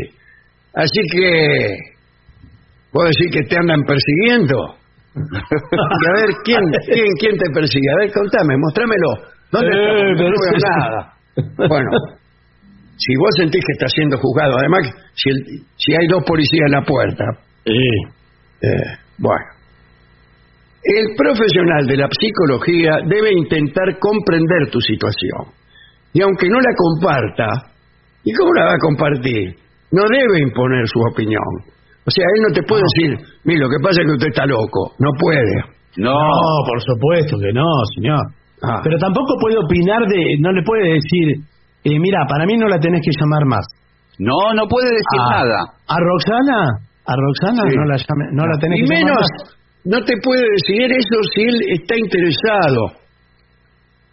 Así 0.74 1.02
que, 1.12 1.76
¿puedo 2.94 3.08
decir 3.12 3.28
que 3.30 3.44
te 3.44 3.58
andan 3.60 3.84
persiguiendo? 3.84 4.79
Y 5.16 6.06
a 6.10 6.14
ver, 6.14 6.30
¿quién, 6.44 6.60
quién, 6.86 7.08
quién 7.20 7.38
te 7.38 7.50
persigue? 7.54 7.90
A 7.92 7.98
ver, 8.02 8.12
contame, 8.14 8.56
mostrámelo. 8.58 9.10
¿Dónde 9.52 9.72
Eh, 9.72 10.12
está? 10.12 10.24
No 10.24 10.30
veo 10.30 10.58
nada. 10.78 11.14
Bueno, 11.68 11.90
si 12.98 13.16
vos 13.18 13.30
sentís 13.38 13.64
que 13.66 13.74
estás 13.74 13.92
siendo 13.94 14.18
juzgado, 14.18 14.58
además, 14.60 14.82
si, 15.16 15.30
el- 15.30 15.46
si 15.78 15.94
hay 15.96 16.08
dos 16.08 16.24
policías 16.26 16.66
en 16.68 16.72
la 16.72 16.84
puerta, 16.86 17.24
eh, 17.66 18.98
bueno. 19.18 19.46
El 20.84 21.16
profesional 21.18 21.86
de 21.88 21.98
la 21.98 22.08
psicología 22.10 22.92
debe 23.06 23.32
intentar 23.34 24.00
comprender 24.00 24.70
tu 24.72 24.80
situación. 24.80 25.54
Y 26.14 26.22
aunque 26.22 26.48
no 26.50 26.60
la 26.60 26.74
comparta, 26.76 27.72
¿y 28.24 28.34
cómo 28.34 28.54
la 28.54 28.66
va 28.66 28.72
a 28.74 28.80
compartir? 28.80 29.56
No 29.92 30.04
debe 30.04 30.42
imponer 30.42 30.88
su 30.88 31.00
opinión. 31.12 31.44
O 32.06 32.12
sea, 32.12 32.26
él 32.26 32.42
no 32.48 32.54
te 32.54 32.64
puede 32.64 32.82
decir, 32.84 33.10
mire, 33.44 33.60
lo 33.60 33.70
que 33.70 33.80
pasa 33.84 34.02
es 34.02 34.08
que 34.08 34.14
usted 34.18 34.30
está 34.30 34.46
loco. 34.46 34.94
No 35.00 35.12
puede. 35.20 35.56
No, 35.98 36.14
No, 36.14 36.64
por 36.66 36.80
supuesto 36.82 37.38
que 37.38 37.52
no, 37.54 37.66
señor. 37.96 38.22
Ah. 38.64 38.82
Pero 38.84 38.98
tampoco 38.98 39.36
puede 39.40 39.58
opinar 39.58 40.02
de, 40.08 40.20
no 40.40 40.52
le 40.52 40.64
puede 40.64 40.94
decir, 41.00 41.44
eh, 41.84 42.00
mira, 42.00 42.26
para 42.28 42.46
mí 42.46 42.58
no 42.58 42.68
la 42.68 42.78
tenés 42.80 43.02
que 43.04 43.12
llamar 43.20 43.46
más. 43.46 43.66
no, 44.20 44.36
no 44.54 44.68
puede 44.68 44.90
decir 44.92 45.20
Ah, 45.32 45.44
nada. 45.44 45.60
A 45.88 45.96
Roxana, 46.00 46.60
a 47.08 47.14
Roxana 47.16 47.64
Sí. 47.70 47.76
no 47.78 47.86
la 47.86 47.96
llame, 47.98 48.26
no 48.34 48.44
la 48.48 48.58
tenés 48.60 48.80
y 48.80 48.84
que 48.84 48.90
menos, 48.90 49.16
llamar 49.16 49.32
más. 49.48 49.58
no 49.86 49.98
te 50.04 50.14
puede 50.24 50.44
decir 50.60 50.92
eso 50.92 51.18
si 51.34 51.42
él 51.42 51.58
está 51.80 51.96
interesado. 51.98 52.82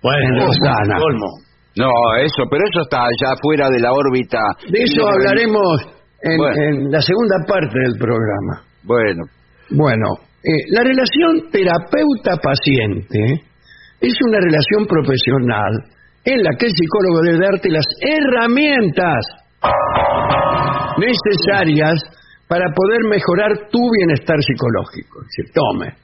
Bueno, 0.02 0.46
Roxana. 0.46 0.98
colmo. 0.98 1.26
No, 1.76 1.90
eso, 2.22 2.44
pero 2.50 2.62
eso 2.70 2.80
está 2.82 3.04
ya 3.20 3.34
fuera 3.42 3.68
de 3.68 3.80
la 3.80 3.92
órbita. 3.92 4.38
De 4.70 4.78
eso 4.82 5.02
No, 5.02 5.08
hablaremos 5.12 5.76
en, 6.26 6.38
Bueno. 6.38 6.62
en 6.62 6.90
la 6.90 7.00
segunda 7.00 7.36
parte 7.46 7.78
del 7.78 7.94
programa. 7.98 8.62
Bueno, 8.82 9.22
Bueno, 9.70 10.06
eh, 10.42 10.62
la 10.70 10.82
relación 10.82 11.50
terapeuta-paciente 11.50 13.42
es 14.00 14.14
una 14.28 14.38
relación 14.38 14.86
profesional 14.86 15.72
en 16.24 16.42
la 16.42 16.50
que 16.58 16.66
el 16.66 16.72
psicólogo 16.72 17.20
debe 17.22 17.38
darte 17.46 17.70
las 17.70 17.86
herramientas 18.00 19.24
necesarias 20.98 22.02
para 22.48 22.66
poder 22.74 23.00
mejorar 23.10 23.68
tu 23.70 23.80
bienestar 23.98 24.36
psicológico. 24.40 25.20
Decir, 25.22 25.52
tome, 25.52 25.94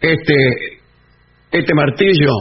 este, 0.00 0.80
este 1.52 1.74
martillo 1.74 2.32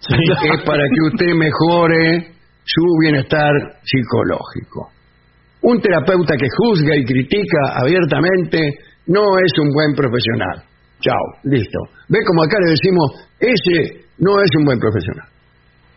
es 0.00 0.62
para 0.64 0.84
que 0.84 1.00
usted 1.12 1.34
mejore 1.34 2.32
su 2.64 2.84
bienestar 3.00 3.52
psicológico. 3.82 4.90
Un 5.62 5.80
terapeuta 5.80 6.34
que 6.36 6.46
juzga 6.56 6.94
y 6.96 7.04
critica 7.04 7.58
abiertamente 7.82 8.58
no 9.08 9.38
es 9.38 9.52
un 9.60 9.68
buen 9.74 9.94
profesional. 9.94 10.62
Chao, 11.00 11.24
listo. 11.44 11.78
Ve 12.08 12.18
como 12.26 12.42
acá 12.44 12.56
le 12.64 12.70
decimos, 12.70 13.06
ese 13.40 14.04
no 14.18 14.40
es 14.42 14.50
un 14.58 14.64
buen 14.64 14.78
profesional. 14.78 15.26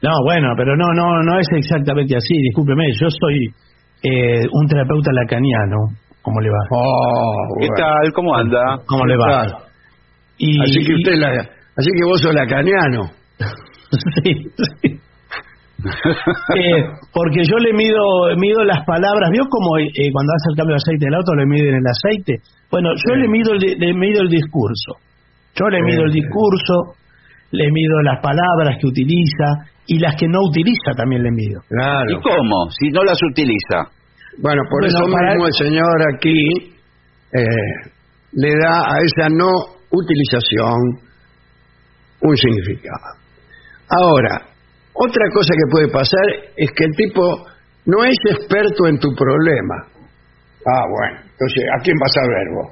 No, 0.02 0.10
bueno, 0.26 0.50
pero 0.58 0.76
no, 0.76 0.86
no, 0.96 1.22
no 1.24 1.40
es 1.40 1.48
exactamente 1.58 2.16
así. 2.16 2.34
Discúlpeme, 2.50 2.84
yo 3.00 3.08
soy 3.10 3.48
eh, 4.04 4.42
un 4.52 4.68
terapeuta 4.68 5.12
lacaniano. 5.14 5.78
¿Cómo 6.24 6.40
le 6.42 6.50
va? 6.50 6.58
Oh, 6.72 7.34
¿qué 7.60 7.68
bueno. 7.68 7.76
tal? 7.78 8.14
¿Cómo 8.14 8.36
anda? 8.36 8.78
¿Cómo 8.86 9.06
le 9.06 9.18
va? 9.18 9.26
Claro. 9.26 9.58
Y, 10.38 10.60
Así 10.64 10.84
que 10.86 10.94
usted 10.96 11.16
la- 11.18 11.50
así 11.78 11.90
que 11.94 12.06
vos 12.08 12.22
sos 12.22 12.34
lacaniano. 12.34 13.12
sí, 14.24 14.34
sí. 14.82 15.00
Eh, 16.56 16.84
porque 17.14 17.42
yo 17.44 17.58
le 17.58 17.74
mido 17.74 17.98
mido 18.38 18.64
las 18.64 18.86
palabras, 18.86 19.30
¿vio 19.32 19.44
como 19.50 19.78
eh, 19.78 19.88
cuando 20.12 20.34
hace 20.34 20.48
el 20.52 20.58
cambio 20.58 20.76
de 20.76 20.82
aceite 20.84 21.06
del 21.06 21.16
auto 21.16 21.34
le 21.36 21.46
miden 21.46 21.76
el 21.76 21.88
aceite? 21.88 22.34
Bueno, 22.70 22.90
yo 22.96 23.16
le 23.16 23.28
mido 23.28 23.54
el, 23.54 23.60
le 23.60 23.94
mido 23.94 24.22
el 24.22 24.30
discurso. 24.30 25.00
Yo 25.56 25.68
le 25.70 25.82
mido 25.84 26.04
el 26.06 26.12
discurso, 26.14 26.96
le 27.52 27.66
mido 27.72 28.02
las 28.04 28.22
palabras 28.22 28.78
que 28.80 28.88
utiliza 28.88 29.68
y 29.88 30.00
las 30.00 30.16
que 30.16 30.28
no 30.28 30.40
utiliza 30.48 30.92
también 30.96 31.24
le 31.24 31.32
mido. 31.32 31.62
¿Y 31.66 31.76
Claro. 31.76 32.22
cómo? 32.24 32.70
Si 32.72 32.90
no 32.90 33.04
las 33.04 33.18
utiliza. 33.32 33.90
Bueno, 34.40 34.62
por 34.70 34.82
Bueno, 34.82 34.88
eso 34.88 35.08
mismo 35.08 35.48
el 35.48 35.54
señor 35.54 35.96
aquí 36.16 36.40
eh, 37.34 37.92
le 38.34 38.50
da 38.64 38.92
a 38.92 38.96
esa 39.04 39.30
no 39.30 39.50
utilización 39.92 40.78
un 42.22 42.38
significado. 42.38 43.20
Ahora, 43.90 44.51
otra 44.94 45.26
cosa 45.34 45.54
que 45.54 45.72
puede 45.72 45.88
pasar 45.90 46.26
es 46.56 46.70
que 46.72 46.84
el 46.86 46.92
tipo 46.96 47.22
no 47.86 48.04
es 48.04 48.18
experto 48.38 48.88
en 48.88 49.00
tu 49.00 49.10
problema. 49.16 49.76
Ah, 50.68 50.86
bueno, 50.86 51.18
entonces, 51.26 51.64
¿a 51.74 51.82
quién 51.82 51.98
vas 51.98 52.16
a 52.18 52.28
ver 52.28 52.46
vos? 52.54 52.70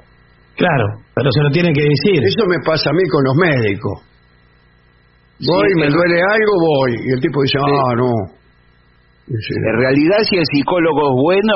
Claro, 0.56 0.86
pero 1.14 1.28
se 1.32 1.40
lo 1.42 1.50
tiene 1.50 1.72
que 1.72 1.82
decir. 1.82 2.22
Eso 2.22 2.46
me 2.46 2.58
pasa 2.64 2.90
a 2.90 2.92
mí 2.92 3.02
con 3.10 3.24
los 3.24 3.34
médicos. 3.36 3.96
Voy, 5.40 5.68
Sí, 5.72 5.80
me 5.80 5.88
duele 5.88 6.20
algo, 6.20 6.52
voy. 6.60 6.92
Y 7.00 7.10
el 7.16 7.20
tipo 7.20 7.40
dice, 7.42 7.58
ah, 7.58 7.94
no. 7.96 8.12
Dice, 9.26 9.52
En 9.56 9.76
realidad, 9.80 10.18
si 10.28 10.36
el 10.36 10.44
psicólogo 10.52 11.00
es 11.00 11.16
bueno 11.22 11.54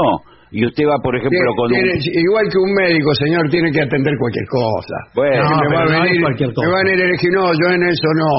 y 0.51 0.65
usted 0.65 0.85
va, 0.89 0.97
por 1.03 1.15
ejemplo, 1.17 1.37
Tiene- 1.37 1.57
con 1.57 1.67
un... 1.69 2.01
tiene- 2.01 2.21
igual 2.25 2.45
que 2.49 2.59
un 2.59 2.73
médico, 2.73 3.15
señor, 3.15 3.43
tiene 3.51 3.71
que 3.71 3.83
atender 3.83 4.15
cualquier 4.19 4.47
cosa. 4.49 4.97
Bueno, 5.15 5.43
No, 5.45 5.57
me, 5.69 5.77
va 5.77 5.83
a 5.83 5.85
no 5.85 6.03
venir, 6.03 6.23
cualquier 6.23 6.51
cosa. 6.55 6.67
me 6.67 6.73
van 6.73 6.87
a 6.87 6.91
a 6.91 7.31
no, 7.35 7.45
yo 7.53 7.67
en 7.75 7.83
eso 7.85 8.09
no. 8.17 8.33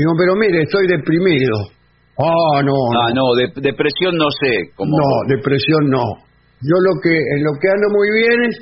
Digo, 0.00 0.12
pero 0.16 0.32
mire, 0.40 0.62
estoy 0.64 0.86
deprimido. 0.88 1.56
Ah, 2.16 2.62
no, 2.64 2.72
Ah, 3.04 3.12
no, 3.12 3.34
de- 3.36 3.52
depresión 3.60 4.16
no 4.16 4.28
sé. 4.40 4.72
Como... 4.76 4.96
no, 4.96 5.04
depresión 5.28 5.90
no. 5.90 6.04
Yo 6.64 6.76
lo 6.88 6.92
que, 7.02 7.12
en 7.12 7.44
lo 7.44 7.52
que 7.60 7.68
ando 7.68 7.88
muy 7.92 8.08
bien 8.16 8.38
es, 8.48 8.56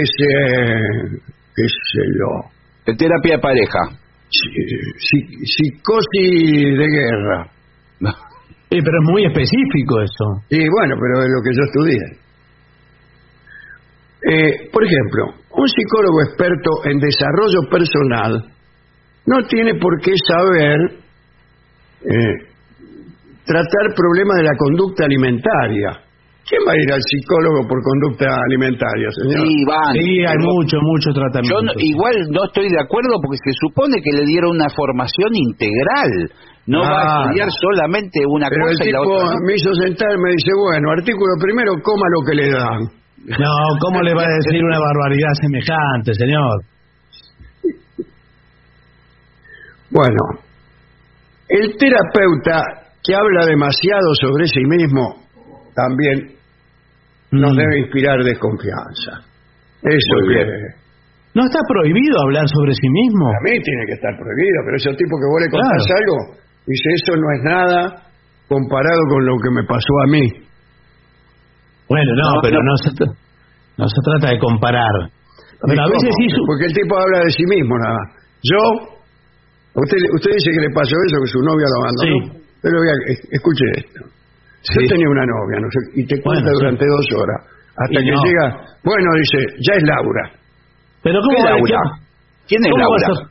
es 0.00 0.10
eh, 0.24 1.20
qué 1.56 1.64
sé 1.68 2.02
yo, 2.16 2.94
terapia 2.96 3.36
de 3.36 3.42
pareja. 3.42 3.80
psi- 4.30 4.52
psi- 5.04 5.36
psicosis 5.52 6.78
de 6.80 6.86
guerra. 6.96 7.38
Sí, 8.72 8.78
pero 8.84 8.96
es 9.02 9.10
muy 9.10 9.24
específico 9.26 10.00
eso. 10.00 10.24
Y 10.48 10.60
bueno, 10.70 10.94
pero 10.94 11.24
es 11.24 11.28
lo 11.34 11.42
que 11.42 11.50
yo 11.58 11.62
estudié. 11.66 11.98
Eh, 14.30 14.70
por 14.72 14.84
ejemplo, 14.84 15.24
un 15.58 15.66
psicólogo 15.68 16.22
experto 16.22 16.70
en 16.84 16.98
desarrollo 17.00 17.60
personal 17.68 18.52
no 19.26 19.42
tiene 19.48 19.74
por 19.74 20.00
qué 20.00 20.12
saber 20.28 20.78
eh, 22.02 22.34
tratar 23.44 23.84
problemas 23.96 24.36
de 24.38 24.44
la 24.44 24.56
conducta 24.56 25.04
alimentaria. 25.04 26.06
¿Quién 26.48 26.62
va 26.66 26.72
a 26.72 26.82
ir 26.82 26.90
al 26.90 26.98
psicólogo 27.04 27.62
por 27.68 27.78
conducta 27.78 28.26
alimentaria, 28.26 29.06
señor? 29.22 29.46
Sí, 29.46 29.54
van. 29.70 29.92
Sí, 29.94 30.08
hay 30.26 30.34
Pero 30.34 30.50
mucho, 30.50 30.76
mucho 30.82 31.08
Yo 31.14 31.18
tratamiento. 31.22 31.62
no- 31.62 31.78
igual 31.78 32.14
no 32.34 32.40
estoy 32.50 32.66
de 32.66 32.80
acuerdo 32.80 33.14
porque 33.22 33.38
se 33.44 33.54
supone 33.60 34.02
que 34.02 34.10
le 34.18 34.24
dieron 34.26 34.56
una 34.58 34.66
formación 34.70 35.30
integral. 35.30 36.10
No 36.66 36.82
va 36.82 36.90
a 36.90 37.06
Ah, 37.06 37.22
estudiar 37.22 37.48
solamente 37.54 38.18
una 38.26 38.48
Pero 38.50 38.66
el 38.66 38.74
cosa 38.78 38.82
y 38.88 38.90
la 38.92 39.00
otra. 39.00 39.30
no. 39.30 39.46
me 39.46 39.52
hizo 39.54 39.70
sentar 39.78 40.10
me 40.18 40.30
dice, 40.34 40.50
bueno, 40.58 40.90
artículo 40.90 41.32
primero, 41.38 41.70
coma 41.86 42.06
lo 42.18 42.20
que 42.26 42.34
le 42.34 42.46
dan. 42.50 42.80
No, 43.38 43.52
¿cómo 43.78 44.02
le 44.02 44.14
va 44.14 44.22
a 44.26 44.34
decir 44.42 44.58
una 44.64 44.78
barbaridad 44.80 45.32
semejante, 45.40 46.14
señor? 46.18 46.56
Bueno, 49.90 50.22
el 51.48 51.76
terapeuta 51.76 52.62
que 53.02 53.14
habla 53.14 53.46
demasiado 53.46 54.14
sobre 54.20 54.46
sí 54.46 54.60
mismo 54.64 55.16
también 55.74 56.36
nos 57.32 57.52
Mm. 57.52 57.56
debe 57.58 57.78
inspirar 57.80 58.18
desconfianza. 58.22 59.26
Eso 59.82 60.14
que. 60.28 60.80
¿No 61.34 61.44
está 61.46 61.60
prohibido 61.66 62.14
hablar 62.26 62.44
sobre 62.48 62.74
sí 62.74 62.88
mismo? 62.90 63.28
a 63.30 63.40
mí 63.44 63.54
tiene 63.62 63.86
que 63.86 63.92
estar 63.94 64.12
prohibido, 64.18 64.58
pero 64.66 64.76
ese 64.76 64.90
tipo 64.98 65.14
que 65.18 65.28
vos 65.30 65.40
le 65.40 65.50
contás 65.50 65.86
Claro. 65.86 65.98
algo, 66.02 66.16
dice, 66.66 66.88
eso 66.98 67.12
no 67.16 67.28
es 67.34 67.40
nada 67.46 67.80
comparado 68.48 69.02
con 69.08 69.24
lo 69.26 69.34
que 69.38 69.50
me 69.54 69.62
pasó 69.64 69.92
a 70.04 70.06
mí. 70.10 70.22
Bueno, 71.88 72.10
no, 72.14 72.34
No, 72.34 72.40
pero 72.42 72.58
no. 72.58 72.70
no, 72.70 72.76
se, 72.82 72.90
no 73.78 73.86
se 73.88 74.00
trata 74.04 74.34
de 74.34 74.38
comparar. 74.38 74.94
Pero 75.66 75.82
a 75.82 75.86
¿Y 75.86 75.92
veces 75.92 76.10
sí... 76.18 76.26
su- 76.34 76.44
Porque 76.46 76.66
el 76.66 76.72
tipo 76.74 76.98
habla 76.98 77.18
de 77.24 77.30
sí 77.30 77.44
mismo 77.46 77.78
nada 77.78 77.94
más. 77.94 78.08
Yo, 78.42 78.60
usted, 79.74 79.98
usted 80.14 80.30
dice 80.34 80.50
que 80.54 80.62
le 80.66 80.70
pasó 80.74 80.94
eso, 81.06 81.16
que 81.22 81.30
su 81.30 81.40
novia 81.42 81.66
lo 81.70 81.76
abandonó. 81.84 82.16
Sí. 82.18 82.42
Pero 82.62 82.76
vea, 82.80 82.94
es- 83.08 83.24
escuche 83.32 83.64
esto. 83.76 84.00
Yo 84.76 84.80
tenía 84.88 85.08
una 85.08 85.24
novia, 85.24 85.56
no 85.64 85.68
sé, 85.72 85.80
y 85.96 86.04
te 86.04 86.20
cuenta 86.20 86.44
Bueno, 86.44 86.52
sí. 86.52 86.60
durante 86.60 86.84
dos 86.84 87.06
horas. 87.16 87.40
Hasta 87.80 87.96
Y 88.00 88.04
que 88.04 88.12
no. 88.12 88.22
llega, 88.24 88.44
bueno, 88.84 89.08
dice, 89.16 89.38
ya 89.64 89.72
es 89.80 89.84
Laura. 89.88 90.24
Pero 91.02 91.16
¿cómo 91.24 91.36
¿Qué 91.36 91.42
va 91.42 91.48
a 91.48 91.56
Laura? 91.56 91.80
¿Quién 92.46 92.60
es 92.60 92.70
¿Cómo 92.70 92.84
va 92.84 92.96
a 92.96 93.00
Laura? 93.00 93.24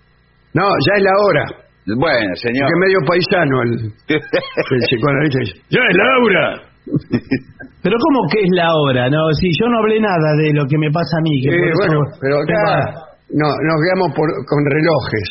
No, 0.58 0.66
ya 0.66 0.94
es 0.98 1.04
la 1.06 1.14
hora. 1.22 1.46
Bueno, 1.86 2.30
señor. 2.42 2.66
Que 2.66 2.74
es 2.74 2.82
medio 2.82 3.00
paisano 3.06 3.56
el, 3.62 3.72
el 4.18 4.80
psicoanalista. 4.90 5.40
Dice, 5.40 5.54
ya 5.70 5.82
es 5.86 5.96
Laura. 5.96 6.46
Pero 7.84 7.96
¿cómo 7.96 8.20
que 8.34 8.40
es 8.42 8.50
la 8.58 8.74
hora? 8.74 9.10
No, 9.10 9.30
si 9.40 9.48
yo 9.54 9.70
no 9.70 9.78
hablé 9.80 10.00
nada 10.02 10.34
de 10.42 10.52
lo 10.54 10.66
que 10.66 10.78
me 10.78 10.90
pasa 10.92 11.14
a 11.18 11.22
mí. 11.22 11.42
Que 11.46 11.54
eso- 11.54 11.78
bueno, 11.78 12.00
pero 12.20 12.36
¿Qué 12.46 12.54
acá 12.58 13.06
no, 13.38 13.46
nos 13.48 13.78
guiamos 13.86 14.10
por, 14.18 14.28
con 14.50 14.60
relojes. 14.66 15.28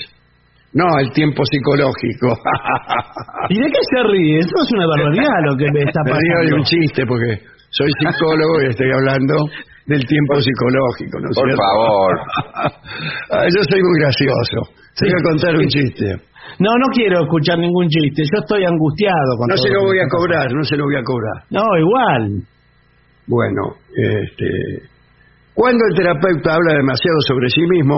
No, 0.74 0.84
el 1.00 1.10
tiempo 1.12 1.42
psicológico. 1.44 2.28
¿Y 3.48 3.56
de 3.58 3.66
qué 3.72 3.80
se 3.88 4.02
ríe? 4.04 4.38
Eso 4.40 4.54
es 4.62 4.68
una 4.72 4.86
barbaridad 4.86 5.32
lo 5.48 5.56
que 5.56 5.64
me 5.72 5.80
está 5.80 6.00
Me 6.04 6.12
río 6.12 6.20
de 6.20 6.34
pasando. 6.52 6.56
un 6.56 6.64
chiste 6.64 7.02
porque 7.06 7.30
soy 7.70 7.88
psicólogo 7.98 8.62
y 8.62 8.66
estoy 8.68 8.90
hablando 8.92 9.34
del 9.86 10.04
tiempo 10.04 10.34
psicológico, 10.40 11.20
¿no 11.20 11.26
es 11.30 11.36
Por 11.36 11.46
cierto? 11.48 11.62
favor. 11.64 12.12
Yo 13.56 13.60
soy 13.64 13.80
muy 13.82 13.96
gracioso. 14.00 14.58
Te 14.96 15.06
voy 15.08 15.14
a 15.16 15.22
contar 15.24 15.56
un 15.56 15.66
chiste. 15.68 16.06
No, 16.60 16.70
no 16.76 16.86
quiero 16.92 17.22
escuchar 17.22 17.58
ningún 17.58 17.88
chiste. 17.88 18.22
Yo 18.28 18.40
estoy 18.44 18.64
angustiado. 18.64 19.30
Con 19.38 19.48
No 19.48 19.54
todo 19.56 19.64
se 19.64 19.70
lo 19.72 19.80
voy 19.88 19.96
me 19.96 20.02
a 20.02 20.04
pasando. 20.04 20.16
cobrar, 20.20 20.46
no 20.52 20.62
se 20.64 20.76
lo 20.76 20.84
voy 20.84 20.96
a 20.96 21.02
cobrar. 21.04 21.36
No, 21.50 21.64
igual. 21.80 22.22
Bueno, 23.26 23.62
este, 23.96 24.48
cuando 25.54 25.80
el 25.88 25.94
terapeuta 25.96 26.54
habla 26.56 26.74
demasiado 26.74 27.18
sobre 27.26 27.48
sí 27.48 27.62
mismo, 27.64 27.96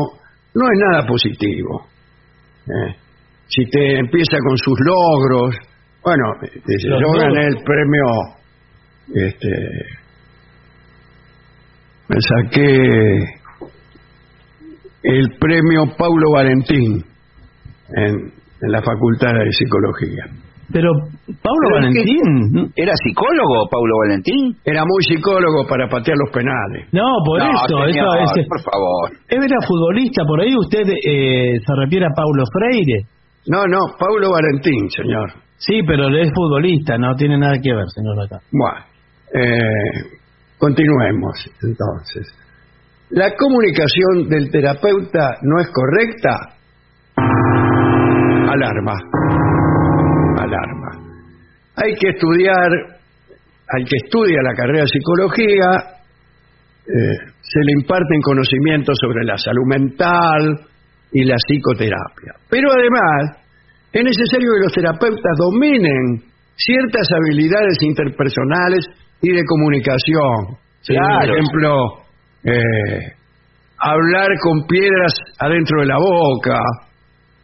no 0.55 0.65
es 0.71 0.79
nada 0.91 1.07
positivo. 1.07 1.87
¿Eh? 2.87 2.97
Si 3.49 3.65
te 3.67 3.99
empieza 3.99 4.39
con 4.47 4.57
sus 4.57 4.79
logros, 4.85 5.57
bueno, 6.03 6.25
logros. 7.01 7.23
gané 7.23 7.47
el 7.47 7.63
premio, 7.65 8.05
este, 9.15 9.49
me 12.09 12.17
saqué 12.21 13.41
el 15.03 15.29
premio 15.39 15.85
Paulo 15.97 16.33
Valentín 16.35 17.05
en, 17.97 18.33
en 18.63 18.73
la 18.73 18.83
Facultad 18.83 19.33
de 19.35 19.53
Psicología. 19.53 20.25
Pero, 20.73 20.91
Pablo 21.43 21.67
Pero 21.75 21.89
es 21.89 21.95
que- 21.95 22.05
Valentín. 22.07 22.73
¿Era 22.77 22.93
psicólogo, 23.03 23.67
Paulo 23.71 23.95
Valentín? 24.07 24.55
Era 24.65 24.85
muy 24.87 25.03
psicólogo 25.03 25.67
para 25.69 25.89
patear 25.89 26.17
los 26.17 26.31
penales. 26.33 26.87
No, 26.93 27.03
por 27.27 27.39
No, 27.41 27.51
eso. 27.51 27.75
señor, 27.91 28.17
eso 28.23 28.39
es, 28.39 28.47
por 28.47 28.61
favor. 28.63 29.11
él 29.29 29.41
era 29.43 29.59
futbolista. 29.67 30.23
Por 30.25 30.41
ahí 30.41 30.55
usted 30.57 30.87
eh, 30.87 31.59
se 31.59 31.73
refiere 31.75 32.07
a 32.07 32.15
Paulo 32.15 32.45
Freire. 32.53 33.03
No, 33.49 33.67
no, 33.67 33.79
Paulo 33.99 34.31
Valentín, 34.31 34.89
señor. 34.91 35.33
Sí, 35.59 35.81
pero 35.87 36.07
él 36.09 36.21
es 36.21 36.31
futbolista. 36.35 36.97
No 36.99 37.15
tiene 37.17 37.37
nada 37.37 37.59
que 37.63 37.75
ver, 37.75 37.85
señor 37.89 38.17
acá. 38.25 38.39
Bueno, 38.53 38.81
eh, 39.35 40.19
continuemos 40.59 41.35
entonces. 41.63 42.27
¿La 43.11 43.35
comunicación 43.35 44.29
del 44.29 44.51
terapeuta 44.53 45.35
no 45.43 45.59
es 45.61 45.69
correcta? 45.73 46.55
Alarma. 47.17 48.53
Alarma. 48.53 49.50
Hay 51.77 51.95
que 51.95 52.09
estudiar, 52.11 52.69
al 53.69 53.85
que 53.85 53.97
estudia 54.05 54.43
la 54.43 54.55
carrera 54.55 54.81
de 54.83 54.89
psicología, 54.89 56.01
eh, 56.87 57.17
se 57.41 57.61
le 57.65 57.73
imparten 57.81 58.21
conocimientos 58.23 58.97
sobre 59.01 59.25
la 59.25 59.37
salud 59.37 59.67
mental 59.67 60.67
y 61.13 61.25
la 61.25 61.37
psicoterapia. 61.37 62.35
Pero 62.49 62.71
además, 62.73 63.43
es 63.93 64.03
necesario 64.05 64.49
que 64.55 64.65
los 64.65 64.73
terapeutas 64.73 65.37
dominen 65.39 66.23
ciertas 66.57 67.07
habilidades 67.13 67.77
interpersonales 67.83 68.85
y 69.23 69.31
de 69.33 69.43
comunicación. 69.45 70.59
Sí, 70.83 70.95
Por 70.95 71.31
ejemplo, 71.31 71.75
eh, 72.45 73.13
hablar 73.79 74.29
con 74.43 74.67
piedras 74.67 75.13
adentro 75.39 75.81
de 75.81 75.87
la 75.87 75.97
boca. 75.99 76.59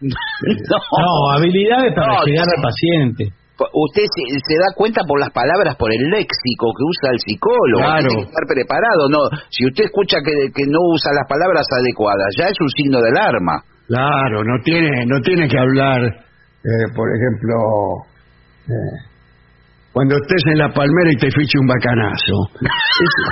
No, 0.47 1.39
habilidades 1.39 1.95
para 1.95 2.19
No, 2.19 2.25
llegar 2.27 2.45
al 2.45 2.63
paciente. 2.63 3.35
Usted 3.57 4.05
se, 4.05 4.23
se 4.37 4.55
da 4.61 4.69
cuenta 4.77 5.01
por 5.09 5.19
las 5.19 5.31
palabras, 5.33 5.77
por 5.77 5.89
el 5.89 6.11
léxico 6.13 6.67
que 6.77 6.85
usa 6.85 7.09
el 7.17 7.21
psicólogo. 7.25 7.81
Claro. 7.81 8.05
Tiene 8.09 8.23
que 8.23 8.29
estar 8.29 8.45
preparado. 8.47 9.09
No, 9.09 9.21
si 9.49 9.65
usted 9.65 9.85
escucha 9.89 10.19
que, 10.21 10.53
que 10.53 10.65
no 10.69 10.79
usa 10.93 11.11
las 11.17 11.25
palabras 11.29 11.65
adecuadas, 11.73 12.29
ya 12.37 12.49
es 12.53 12.59
un 12.61 12.69
signo 12.71 13.01
de 13.01 13.09
alarma. 13.17 13.65
Claro, 13.89 14.45
no 14.45 14.61
tiene, 14.63 15.07
no 15.07 15.21
tiene 15.23 15.49
que 15.49 15.57
hablar, 15.59 16.05
eh, 16.05 16.87
por 16.95 17.09
ejemplo, 17.09 17.55
eh, 18.69 18.97
cuando 19.93 20.17
estés 20.17 20.43
en 20.53 20.59
la 20.59 20.69
palmera 20.75 21.09
y 21.13 21.17
te 21.17 21.31
fiche 21.31 21.57
un 21.59 21.67
bacanazo. 21.69 22.37
Ese, 22.61 23.23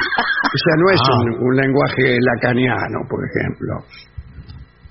ese 0.57 0.73
no 0.79 0.91
es 0.93 1.01
Ah. 1.05 1.17
un, 1.21 1.49
un 1.49 1.57
lenguaje 1.57 2.17
lacaniano, 2.21 2.99
por 3.11 3.21
ejemplo. 3.29 3.73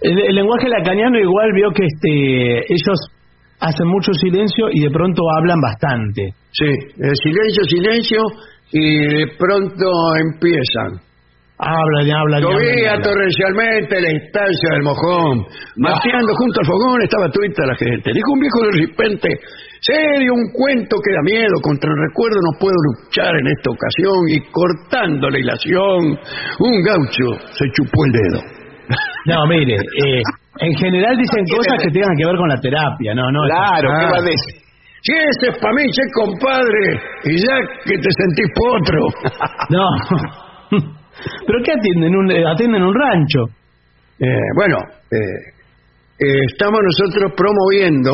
El, 0.01 0.19
el 0.19 0.35
lenguaje 0.35 0.67
lacaniano 0.67 1.17
igual 1.17 1.51
vio 1.55 1.71
que 1.71 1.85
este 1.85 2.73
ellos 2.73 2.99
hacen 3.63 3.87
mucho 3.87 4.11
silencio 4.13 4.67
y 4.71 4.83
de 4.83 4.91
pronto 4.91 5.23
hablan 5.39 5.59
bastante. 5.61 6.35
Sí, 6.51 6.67
eh, 6.67 7.15
silencio, 7.23 7.63
silencio, 7.63 8.19
y 8.73 9.05
de 9.07 9.27
pronto 9.37 9.85
empiezan. 10.19 10.99
Hablan 11.55 12.07
y 12.07 12.11
hablan. 12.11 12.43
hablan. 12.43 13.01
torrencialmente 13.01 14.01
la 14.01 14.11
instancia 14.11 14.69
del 14.73 14.83
mojón. 14.83 15.45
Mateando 15.77 16.33
junto 16.35 16.59
al 16.59 16.65
fogón 16.65 17.01
estaba 17.03 17.29
tuita 17.29 17.65
la 17.65 17.75
gente. 17.75 18.11
Dijo 18.11 18.33
un 18.33 18.39
viejo 18.41 18.59
de 18.67 18.87
repente, 18.87 19.29
serio, 19.79 20.33
un 20.33 20.51
cuento 20.51 20.97
que 20.97 21.13
da 21.13 21.21
miedo, 21.23 21.55
contra 21.61 21.89
el 21.89 21.97
recuerdo 22.09 22.35
no 22.41 22.59
puedo 22.59 22.75
luchar 22.75 23.31
en 23.37 23.47
esta 23.47 23.69
ocasión. 23.69 24.17
Y 24.27 24.39
cortando 24.51 25.29
la 25.29 25.39
hilación, 25.39 26.19
un 26.59 26.81
gaucho 26.81 27.39
se 27.53 27.65
chupó 27.71 28.05
el 28.05 28.11
dedo. 28.11 28.52
No, 29.25 29.45
mire, 29.47 29.75
eh, 29.75 30.21
en 30.59 30.73
general 30.77 31.15
dicen 31.17 31.45
cosas 31.55 31.81
que 31.83 31.91
tengan 31.91 32.15
que 32.17 32.25
ver 32.25 32.35
con 32.35 32.49
la 32.49 32.59
terapia, 32.59 33.13
no, 33.15 33.31
no. 33.31 33.41
Claro, 33.45 33.89
¿qué 33.99 34.05
va 34.11 34.17
a 34.17 34.21
decir? 34.21 34.61
Si 35.01 35.11
ese 35.11 35.51
es 35.51 35.57
para 35.59 35.73
mí, 35.73 35.83
che, 35.91 36.03
compadre, 36.13 37.01
y 37.25 37.37
ya 37.37 37.55
que 37.85 37.97
te 37.97 38.09
sentís 38.11 38.47
potro. 38.55 39.01
No. 39.69 39.85
¿Pero 41.45 41.59
qué 41.63 41.71
atienden? 41.71 42.15
Un, 42.15 42.31
eh, 42.31 42.43
atienden 42.45 42.83
un 42.83 42.93
rancho. 42.93 43.45
Eh, 44.19 44.27
bueno, 44.55 44.77
eh, 45.11 45.53
eh, 46.19 46.39
estamos 46.51 46.79
nosotros 46.83 47.31
promoviendo 47.35 48.11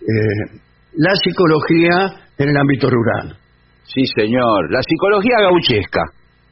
eh, 0.00 0.58
la 0.96 1.14
psicología 1.16 2.26
en 2.38 2.48
el 2.48 2.56
ámbito 2.56 2.88
rural. 2.90 3.36
Sí, 3.84 4.02
señor. 4.16 4.70
La 4.70 4.80
psicología 4.82 5.36
gauchesca. 5.40 6.00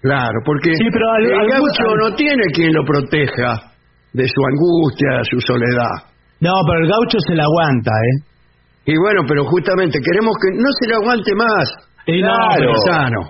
Claro, 0.02 0.34
porque 0.44 0.74
Sí, 0.74 0.86
pero 0.92 1.06
al- 1.10 1.24
el 1.26 1.34
al- 1.34 1.46
gaucho 1.48 1.86
al- 1.88 1.98
no 1.98 2.16
tiene 2.16 2.42
quien 2.52 2.72
lo 2.74 2.84
proteja 2.84 3.72
de 4.12 4.26
su 4.26 4.40
angustia, 4.44 5.18
de 5.18 5.24
su 5.30 5.40
soledad. 5.40 6.10
No, 6.40 6.52
pero 6.66 6.80
el 6.82 6.88
gaucho 6.90 7.18
se 7.26 7.34
la 7.34 7.44
aguanta, 7.44 7.90
¿eh? 7.90 8.16
Y 8.92 8.98
bueno, 8.98 9.22
pero 9.28 9.44
justamente 9.46 10.00
queremos 10.02 10.34
que 10.42 10.58
no 10.58 10.68
se 10.80 10.88
lo 10.90 10.96
aguante 10.96 11.32
más. 11.36 11.66
Y 12.06 12.20
no, 12.20 12.34
Claro. 12.34 12.54
pero, 12.58 12.72
Sano. 12.90 13.20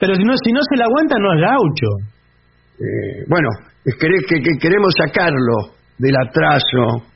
pero 0.00 0.14
si, 0.16 0.22
no, 0.24 0.34
si 0.44 0.50
no 0.52 0.60
se 0.68 0.76
la 0.76 0.84
aguanta, 0.84 1.14
no 1.20 1.32
es 1.34 1.40
gaucho. 1.40 1.88
Eh, 2.82 3.24
bueno, 3.28 3.48
es 3.84 3.94
que, 3.94 4.08
que- 4.28 4.42
que 4.42 4.58
queremos 4.60 4.92
sacarlo 4.98 5.78
del 5.96 6.16
atraso, 6.16 7.06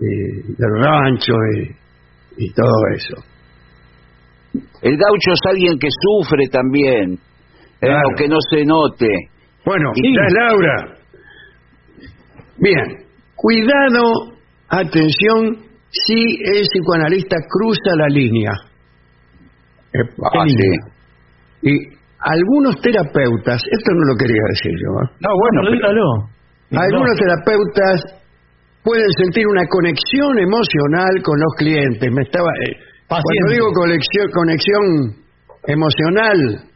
y 0.00 0.54
del 0.56 0.72
rancho 0.82 1.34
y, 1.58 2.44
y 2.46 2.52
todo 2.54 2.78
eso. 2.94 3.16
El 4.82 4.96
gaucho 4.96 5.32
es 5.34 5.40
alguien 5.50 5.78
que 5.78 5.88
sufre 5.90 6.46
también, 6.50 7.14
eh, 7.14 7.18
Claro. 7.88 8.00
aunque 8.08 8.28
no 8.28 8.36
se 8.50 8.64
note. 8.64 9.08
Bueno, 9.64 9.90
Sí. 9.94 10.02
Laura. 10.34 10.96
Bien, 12.58 12.84
cuidado, 13.36 14.36
atención, 14.68 15.56
si 15.90 16.20
el 16.44 16.62
psicoanalista 16.62 17.36
cruza 17.48 17.96
la 17.96 18.06
línea. 18.08 18.52
Epa, 19.92 20.28
Ah, 20.34 20.44
sí. 20.46 20.54
sí. 20.56 21.70
Y 21.72 21.72
algunos 22.20 22.80
terapeutas, 22.80 23.60
esto 23.70 23.90
no 23.94 24.04
lo 24.12 24.16
quería 24.16 24.42
decir 24.50 24.72
yo, 24.72 24.90
¿eh? 25.02 25.08
No, 25.20 25.30
bueno, 25.34 25.60
pero- 25.64 25.72
dígalo. 25.72 26.04
algunos 26.84 27.16
terapeutas 27.18 27.96
pueden 28.84 29.10
sentir 29.18 29.46
una 29.48 29.66
conexión 29.66 30.38
emocional 30.38 31.10
con 31.24 31.36
los 31.40 31.52
clientes. 31.58 32.12
Me 32.12 32.22
estaba, 32.22 32.48
eh, 32.68 32.76
cuando 33.08 33.52
digo 33.52 33.72
conexión, 33.72 34.26
conexión 34.32 34.82
emocional, 35.66 36.69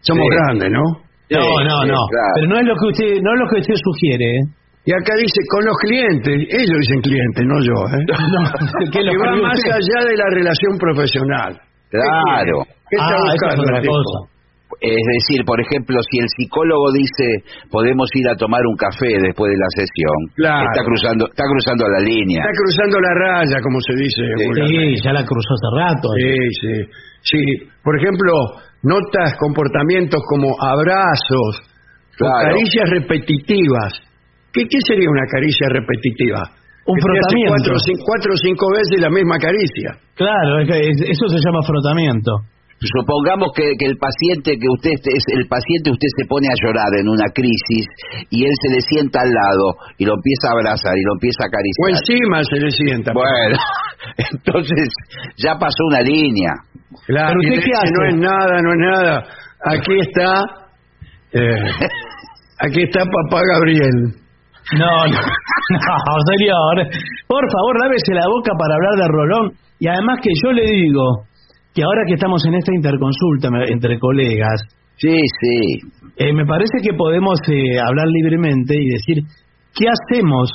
somos 0.00 0.24
Sí. 0.28 0.34
grandes, 0.36 0.70
¿no? 0.70 0.82
No, 1.30 1.42
Sí, 1.42 1.64
no, 1.64 1.74
sí, 1.84 1.88
no. 1.94 2.00
claro. 2.10 2.32
Pero 2.34 2.46
no 2.50 2.56
es 2.58 2.66
lo 2.66 2.74
que 2.74 2.86
usted, 2.90 3.10
no 3.22 3.30
es 3.34 3.38
lo 3.40 3.46
que 3.50 3.56
usted 3.62 3.74
sugiere, 3.78 4.26
¿eh? 4.38 4.42
Y 4.86 4.90
acá 4.96 5.12
dice 5.14 5.40
con 5.52 5.62
los 5.64 5.76
clientes, 5.84 6.34
ellos 6.50 6.78
dicen 6.88 7.00
clientes, 7.04 7.42
no 7.46 7.56
yo, 7.62 7.76
¿eh? 7.94 8.04
No, 8.34 8.40
que 8.90 8.98
que 9.04 9.16
va 9.18 9.36
más 9.36 9.58
usted. 9.60 9.72
allá 9.76 9.98
de 10.08 10.16
la 10.16 10.28
relación 10.34 10.72
profesional. 10.80 11.52
Claro. 11.90 12.56
¿Qué 12.88 12.96
está 12.96 13.14
Ah, 13.14 13.18
es 13.28 13.34
buscando 13.38 13.62
otra 13.62 13.80
cosa. 13.82 14.18
Es 14.80 15.04
decir, 15.18 15.44
por 15.44 15.60
ejemplo, 15.60 15.98
si 16.08 16.18
el 16.22 16.28
psicólogo 16.30 16.90
dice 16.94 17.26
podemos 17.70 18.08
ir 18.14 18.26
a 18.30 18.34
tomar 18.36 18.62
un 18.64 18.76
café 18.78 19.12
después 19.20 19.50
de 19.52 19.58
la 19.58 19.70
sesión, 19.76 20.16
Claro. 20.34 20.64
está 20.72 20.82
cruzando, 20.86 21.26
está 21.28 21.44
cruzando 21.44 21.84
la 21.90 22.00
línea. 22.00 22.40
Está 22.40 22.54
cruzando 22.56 22.96
la 23.02 23.12
raya, 23.14 23.56
como 23.62 23.78
se 23.84 23.94
dice. 24.00 24.22
vulgarmente. 24.46 24.96
Sí, 24.96 25.02
ya 25.04 25.12
la 25.12 25.24
cruzó 25.26 25.50
hace 25.54 25.68
rato. 25.76 26.08
Sí, 26.16 26.34
sí. 26.62 26.74
Sí, 27.22 27.42
por 27.84 27.94
ejemplo, 28.00 28.32
notas 28.82 29.34
comportamientos 29.38 30.20
como 30.28 30.48
abrazos, 30.60 31.52
o 32.20 32.26
caricias 32.42 32.88
repetitivas. 32.90 33.92
¿Qué, 34.52 34.66
¿Qué 34.68 34.78
sería 34.86 35.08
una 35.08 35.26
caricia 35.30 35.68
repetitiva? 35.70 36.42
Un 36.86 36.96
Que 36.96 37.00
te 37.00 37.10
hace 37.12 37.20
frotamiento. 37.20 37.54
Cuatro, 37.54 37.74
o 37.76 38.04
cuatro 38.04 38.30
o 38.34 38.38
cinco 38.40 38.66
veces 38.72 38.96
la 39.00 39.10
misma 39.10 39.36
caricia. 39.38 39.88
Claro, 40.16 40.60
es 40.60 40.66
que 40.68 40.78
es- 40.90 41.04
eso 41.16 41.24
se 41.28 41.38
llama 41.38 41.62
frotamiento. 41.62 42.32
Supongamos 42.80 43.52
que, 43.54 43.76
que 43.76 43.84
el 43.92 43.98
paciente 44.00 44.56
que 44.56 44.68
usted 44.72 44.96
es 45.12 45.24
el 45.36 45.44
paciente 45.46 45.92
usted 45.92 46.08
se 46.16 46.24
pone 46.24 46.48
a 46.48 46.56
llorar 46.64 46.88
en 46.98 47.08
una 47.12 47.28
crisis 47.28 47.84
y 48.32 48.40
él 48.42 48.52
se 48.56 48.72
le 48.72 48.80
sienta 48.80 49.20
al 49.20 49.28
lado 49.28 49.76
y 50.00 50.06
lo 50.08 50.14
empieza 50.16 50.48
a 50.48 50.52
abrazar 50.56 50.96
y 50.96 51.04
lo 51.04 51.12
empieza 51.12 51.44
a 51.44 51.46
O 51.46 51.50
acariciar. 51.52 52.00
encima 52.00 52.36
se 52.42 52.56
le 52.56 52.70
sienta. 52.72 53.12
Bueno, 53.12 53.56
entonces 54.32 54.88
ya 55.36 55.58
pasó 55.60 55.84
una 55.92 56.00
línea. 56.00 56.52
Claro, 57.06 57.34
¿Pero 57.38 57.42
y 57.42 57.58
usted 57.58 57.60
le 57.60 57.64
qué 57.64 57.72
hace? 57.78 57.92
No 57.94 58.04
es 58.06 58.16
nada, 58.16 58.62
no 58.62 58.70
es 58.72 58.78
nada. 58.78 59.24
Aquí 59.64 59.94
está. 60.00 60.42
eh, 61.32 61.70
aquí 62.66 62.82
está 62.82 63.00
papá 63.04 63.40
Gabriel. 63.54 64.14
No, 64.78 65.06
no, 65.06 65.20
no, 65.70 66.14
señor. 66.36 66.86
Por 67.26 67.44
favor, 67.50 67.80
lávese 67.82 68.14
la 68.14 68.26
boca 68.28 68.52
para 68.58 68.74
hablar 68.74 68.94
de 68.96 69.08
Rolón. 69.08 69.52
Y 69.78 69.88
además 69.88 70.18
que 70.22 70.30
yo 70.44 70.52
le 70.52 70.62
digo 70.64 71.24
que 71.74 71.82
ahora 71.82 72.02
que 72.06 72.14
estamos 72.14 72.44
en 72.46 72.54
esta 72.54 72.74
interconsulta 72.74 73.48
entre 73.68 73.98
colegas, 73.98 74.62
Sí, 74.96 75.16
sí. 75.40 75.88
eh, 76.16 76.32
me 76.34 76.44
parece 76.44 76.76
que 76.82 76.92
podemos 76.92 77.38
eh, 77.48 77.80
hablar 77.80 78.06
libremente 78.08 78.74
y 78.76 78.86
decir 78.90 79.16
qué 79.74 79.86
hacemos 79.88 80.50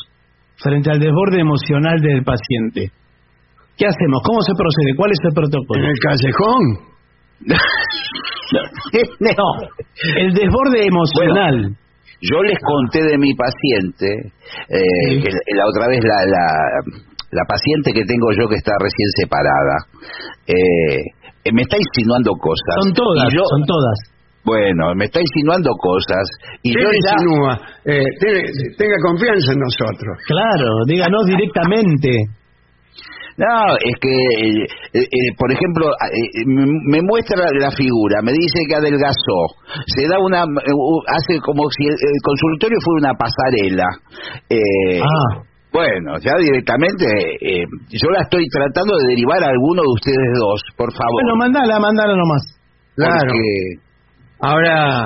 frente 0.58 0.92
al 0.92 1.00
desborde 1.00 1.40
emocional 1.40 1.98
del 2.00 2.24
paciente. 2.24 2.92
¿Qué 3.78 3.86
hacemos? 3.88 4.22
¿Cómo 4.24 4.40
se 4.42 4.54
procede? 4.56 4.96
¿Cuál 4.96 5.12
es 5.12 5.20
el 5.24 5.30
En 5.30 5.36
protocolo? 5.36 5.84
el 5.86 6.00
callejón. 6.00 6.64
No, 9.20 9.48
el 10.18 10.34
desborde 10.34 10.86
emocional. 10.86 11.76
Yo 12.22 12.42
les 12.44 12.58
conté 12.64 13.04
de 13.04 13.18
mi 13.18 13.34
paciente, 13.34 14.08
eh, 14.70 15.10
Sí. 15.10 15.22
que 15.22 15.30
la 15.56 15.66
otra 15.68 15.88
vez 15.90 16.00
la, 16.04 16.20
la, 16.26 16.46
la 17.32 17.44
paciente 17.48 17.92
que 17.92 18.04
tengo 18.06 18.32
yo 18.38 18.48
que 18.48 18.56
está 18.56 18.72
recién 18.80 19.10
separada, 19.20 19.76
eh, 20.48 21.52
me 21.52 21.62
está 21.64 21.78
insinuando 21.78 22.32
cosas. 22.40 22.76
son 22.84 22.94
todas, 22.94 23.34
yo- 23.34 23.44
son 23.50 23.66
todas. 23.66 23.98
Bueno, 24.46 24.94
me 24.96 25.06
está 25.06 25.20
insinuando 25.20 25.72
cosas 25.82 26.24
y 26.62 26.72
¿Qué 26.74 26.80
yo 26.82 26.88
le 26.88 27.00
ya... 27.04 27.12
insinúa? 27.18 27.54
Eh, 27.86 28.06
tiene- 28.22 28.46
tenga 28.78 28.96
confianza 29.04 29.52
en 29.54 29.60
nosotros. 29.60 30.14
Claro, 30.28 30.70
díganos 30.88 31.26
directamente. 31.26 32.10
No, 33.38 33.76
es 33.76 33.96
que, 34.00 34.16
eh, 34.16 34.64
eh, 34.96 35.30
por 35.38 35.52
ejemplo, 35.52 35.88
eh, 35.92 36.44
me, 36.48 36.66
me 36.88 37.00
muestra 37.04 37.44
la 37.60 37.70
figura, 37.72 38.22
me 38.24 38.32
dice 38.32 38.64
que 38.68 38.76
adelgazó, 38.76 39.40
se 39.88 40.08
da 40.08 40.16
una, 40.24 40.44
eh, 40.44 40.72
hace 41.12 41.40
como 41.42 41.64
si 41.76 41.84
el, 41.84 41.92
el 42.00 42.20
consultorio 42.24 42.78
fuera 42.80 43.10
una 43.10 43.14
pasarela. 43.20 43.88
Eh, 44.50 45.02
Ah, 45.04 45.44
Bueno, 45.74 46.18
ya 46.24 46.32
directamente, 46.40 47.04
eh, 47.42 47.66
yo 47.92 48.10
la 48.12 48.22
estoy 48.24 48.48
tratando 48.48 48.96
de 49.04 49.08
derivar 49.10 49.44
a 49.44 49.50
alguno 49.52 49.82
de 49.84 49.92
ustedes 50.00 50.32
dos, 50.40 50.62
por 50.78 50.94
favor. 50.94 51.20
bueno, 51.20 51.36
mandala, 51.36 51.78
mandala 51.80 52.16
nomás. 52.16 52.44
Claro. 52.96 53.20
porque- 53.20 53.84
Ahora, 54.40 55.04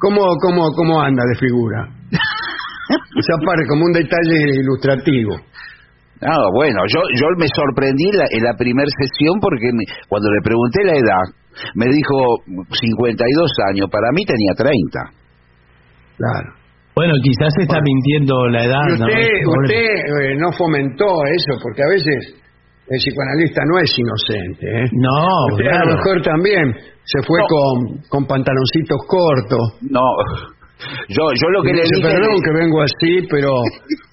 ¿cómo, 0.00 0.20
cómo, 0.42 0.68
cómo 0.76 1.00
anda 1.00 1.22
de 1.32 1.38
figura? 1.38 1.88
Esa 3.16 3.36
parte 3.46 3.64
como 3.68 3.86
un 3.86 3.92
detalle 3.92 4.36
ilustrativo. 4.60 5.36
No, 6.22 6.36
bueno, 6.54 6.80
yo 6.92 7.00
yo 7.20 7.26
me 7.36 7.46
sorprendí 7.54 8.04
la- 8.12 8.30
en 8.30 8.42
la 8.44 8.54
primera 8.56 8.88
sesión 8.88 9.40
porque 9.40 9.66
me- 9.72 9.84
cuando 10.08 10.30
le 10.30 10.40
pregunté 10.42 10.84
la 10.84 10.94
edad, 10.96 11.24
me 11.74 11.86
dijo 11.86 12.16
52 12.70 13.50
años, 13.70 13.88
para 13.90 14.10
mí 14.12 14.22
tenía 14.24 14.52
30. 14.56 15.00
Claro. 16.16 16.48
Bueno, 16.94 17.14
quizás 17.22 17.52
está 17.58 17.80
mintiendo 17.82 18.46
la 18.48 18.64
edad. 18.64 18.86
Y 18.94 18.98
¿no? 19.00 19.06
usted, 19.06 19.28
usted 19.44 19.86
eh, 20.30 20.36
no 20.38 20.52
fomentó 20.52 21.06
eso, 21.26 21.58
porque 21.60 21.82
a 21.82 21.88
veces 21.90 22.38
el 22.88 22.98
psicoanalista 22.98 23.62
no 23.66 23.78
es 23.80 23.90
inocente. 23.98 24.64
¿eh? 24.70 24.86
No, 24.92 25.54
Usted 25.56 25.66
a 25.74 25.84
lo 25.84 25.96
mejor 25.96 26.22
también 26.22 26.72
se 27.02 27.20
fue 27.26 27.40
No. 27.40 27.46
con, 27.50 27.98
con 28.08 28.26
pantaloncitos 28.26 28.98
cortos. 29.08 29.82
No, 29.90 30.06
yo 31.08 31.22
yo 31.34 31.48
lo 31.50 31.62
que 31.62 31.70
Y 31.70 31.74
le 31.74 31.82
dije... 31.82 32.02
perdón 32.06 32.36
que 32.44 32.52
vengo 32.62 32.82
así, 32.82 33.26
pero 33.28 33.50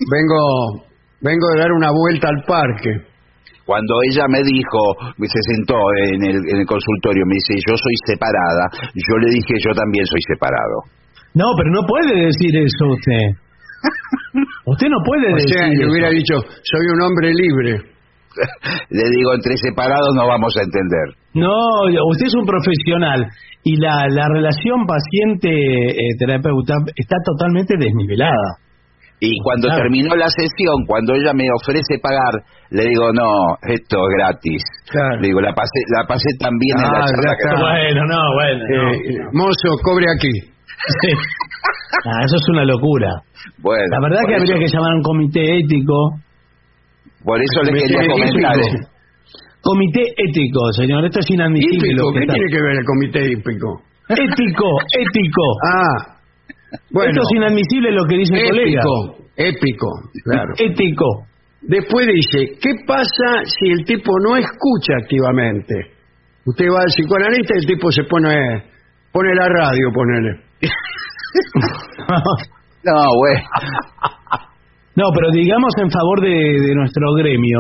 vengo 0.10 0.86
vengo 1.22 1.46
de 1.54 1.60
dar 1.60 1.72
una 1.72 1.92
vuelta 1.92 2.28
al 2.30 2.44
parque. 2.46 3.12
Cuando 3.66 3.94
ella 4.10 4.26
me 4.28 4.42
dijo, 4.44 4.80
me 5.18 5.28
se 5.28 5.40
sentó 5.54 5.78
en 6.12 6.24
el, 6.24 6.36
en 6.36 6.58
el 6.60 6.66
consultorio, 6.66 7.24
me 7.26 7.36
dice, 7.36 7.56
yo 7.62 7.78
soy 7.78 7.96
separada, 8.06 8.68
yo 8.94 9.18
le 9.22 9.30
dije, 9.30 9.54
yo 9.64 9.72
también 9.74 10.06
soy 10.06 10.20
separado. 10.28 10.92
No, 11.34 11.46
pero 11.56 11.70
no 11.72 11.88
puede 11.88 12.26
decir 12.26 12.52
eso 12.58 12.86
usted. 12.90 13.38
Usted 14.66 14.88
no 14.90 14.98
puede 15.06 15.32
O 15.32 15.36
decir 15.36 15.58
sea, 15.58 15.68
le 15.68 15.90
hubiera 15.90 16.10
dicho, 16.10 16.36
soy 16.64 16.86
un 16.94 17.02
hombre 17.02 17.34
libre. 17.34 17.92
Le 18.90 19.10
digo, 19.12 19.34
entre 19.34 19.58
separados 19.58 20.16
no 20.16 20.26
vamos 20.28 20.56
a 20.58 20.64
entender. 20.64 21.16
No, 21.34 21.52
usted 22.08 22.28
es 22.28 22.36
un 22.36 22.46
profesional 22.46 23.28
y 23.64 23.76
la, 23.78 24.08
la 24.10 24.28
relación 24.30 24.86
paciente-terapeuta 24.88 26.76
está 26.96 27.18
totalmente 27.26 27.76
desnivelada. 27.78 28.58
Y 29.24 29.38
cuando 29.46 29.68
Claro. 29.70 29.84
terminó 29.84 30.16
la 30.18 30.26
sesión, 30.34 30.82
cuando 30.88 31.14
ella 31.14 31.32
me 31.32 31.46
ofrece 31.54 32.02
pagar, 32.02 32.42
le 32.72 32.90
digo, 32.90 33.14
no, 33.14 33.30
esto 33.62 33.98
es 34.02 34.10
gratis. 34.18 34.64
Claro. 34.90 35.22
Le 35.22 35.28
digo, 35.30 35.40
la 35.42 35.54
pasé, 35.54 35.78
la 35.96 36.08
pasé 36.08 36.26
tan 36.40 36.58
bien 36.58 36.76
en 36.82 36.90
la 36.92 37.00
Ah, 37.00 37.06
charla 37.06 37.34
que-. 37.38 37.62
Bueno, 37.62 38.02
no, 38.10 38.22
bueno. 38.34 38.64
no. 38.66 38.94
Eh, 38.94 39.30
mozo, 39.34 39.78
cobre 39.84 40.06
aquí. 40.18 40.34
Sí. 40.42 41.12
Ah, 42.04 42.26
eso 42.26 42.36
es 42.36 42.50
una 42.50 42.66
locura. 42.66 43.10
Bueno, 43.62 43.86
La 43.92 44.00
verdad 44.02 44.22
que 44.28 44.36
habría 44.36 44.58
que 44.58 44.68
llamar 44.68 44.92
a 44.92 44.96
un 44.96 45.04
comité 45.04 45.60
ético. 45.60 45.94
Por 47.24 47.38
eso 47.40 47.62
le 47.62 47.74
quería 47.78 48.00
ético. 48.02 48.14
comentar. 48.18 48.56
Comité 49.62 50.02
ético, 50.18 50.72
señor. 50.74 51.06
Esto 51.06 51.20
es 51.20 51.30
inadmisible. 51.30 51.88
Hípico, 51.90 52.06
lo 52.08 52.12
que 52.14 52.18
¿qué 52.18 52.24
está- 52.26 52.34
tiene 52.34 52.50
que 52.50 52.62
ver 52.64 52.72
el 52.80 52.86
comité 52.86 53.20
hípico? 53.32 53.82
Ético, 54.10 54.66
ético. 54.98 55.44
Ah, 55.70 56.11
bueno, 56.92 57.10
Esto 57.12 57.22
es 57.22 57.38
inadmisible 57.38 57.92
lo 57.92 58.06
que 58.06 58.18
dice 58.18 58.34
el 58.36 58.50
colega. 58.50 58.82
épico, 58.82 59.26
épico, 59.36 59.88
claro. 60.24 60.54
Ético. 60.58 61.06
Después 61.62 62.08
dice, 62.08 62.58
¿qué 62.60 62.72
pasa 62.88 63.44
si 63.46 63.70
el 63.72 63.86
tipo 63.86 64.12
no 64.28 64.36
escucha 64.36 64.94
activamente? 65.02 65.76
Usted 66.46 66.66
va 66.74 66.80
al 66.82 66.88
psicoanalista 66.88 67.54
y 67.56 67.60
el 67.60 67.66
tipo 67.68 67.92
se 67.92 68.04
pone, 68.06 68.64
pone 69.12 69.36
la 69.36 69.48
radio, 69.48 69.92
ponele. 69.94 70.40
No, 72.84 72.94
bueno. 73.16 73.42
No, 74.96 75.06
pero 75.14 75.30
digamos 75.32 75.72
en 75.78 75.90
favor 75.92 76.20
de, 76.22 76.30
de 76.30 76.76
nuestro 76.76 77.14
gremio 77.14 77.58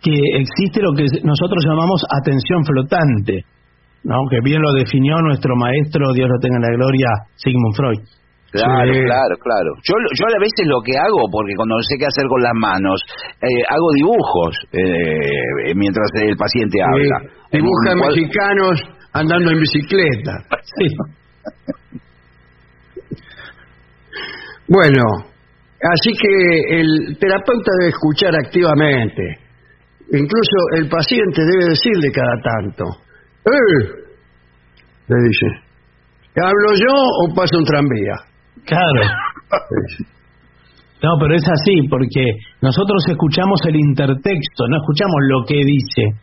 que 0.00 0.10
existe 0.40 0.80
lo 0.82 0.92
que 0.96 1.04
nosotros 1.22 1.62
llamamos 1.68 2.02
atención 2.10 2.64
flotante, 2.64 3.44
¿no? 4.04 4.16
que 4.30 4.38
bien 4.42 4.60
lo 4.62 4.72
definió 4.72 5.16
nuestro 5.22 5.54
maestro, 5.56 6.12
Dios 6.14 6.28
lo 6.28 6.38
tenga 6.40 6.56
en 6.56 6.62
la 6.62 6.76
gloria, 6.76 7.08
Sigmund 7.36 7.74
Freud. 7.76 8.00
Claro, 8.52 8.92
Sí. 8.92 9.00
claro, 9.04 9.34
claro. 9.40 9.70
Yo, 9.82 9.94
yo 10.12 10.24
a 10.28 10.38
veces 10.38 10.66
lo 10.68 10.82
que 10.84 10.92
hago, 10.98 11.24
porque 11.32 11.54
cuando 11.56 11.76
no 11.76 11.82
sé 11.88 11.96
qué 11.98 12.04
hacer 12.04 12.26
con 12.28 12.42
las 12.42 12.52
manos, 12.52 13.00
eh, 13.40 13.64
hago 13.70 13.88
dibujos 13.96 14.52
eh, 14.72 15.72
mientras 15.74 16.04
el 16.20 16.36
paciente 16.36 16.82
habla. 16.82 17.32
Sí, 17.50 17.58
cuadro- 17.60 18.12
mexicanos 18.12 18.76
andando 19.14 19.50
en 19.52 19.58
bicicleta. 19.60 20.32
Sí. 20.76 20.86
Bueno, 24.68 25.02
así 25.92 26.12
que 26.12 26.80
el 26.80 27.16
terapeuta 27.18 27.70
debe 27.80 27.90
escuchar 27.90 28.34
activamente. 28.36 29.22
Incluso 30.12 30.56
el 30.76 30.88
paciente 30.88 31.40
debe 31.42 31.70
decirle 31.70 32.10
cada 32.12 32.36
tanto, 32.42 32.84
¡Eh! 33.44 34.02
Le 35.08 35.16
dice, 35.16 35.46
¿hablo 36.36 36.74
yo 36.78 36.94
o 36.94 37.34
pasa 37.34 37.58
un 37.58 37.64
tranvía? 37.64 38.14
Claro. 38.64 39.02
No, 41.02 41.18
pero 41.18 41.34
es 41.34 41.42
así, 41.42 41.82
porque 41.90 42.22
nosotros 42.60 43.02
escuchamos 43.08 43.58
el 43.66 43.74
intertexto, 43.74 44.68
no 44.70 44.76
escuchamos 44.76 45.18
lo 45.28 45.44
que 45.44 45.58
dice. 45.58 46.14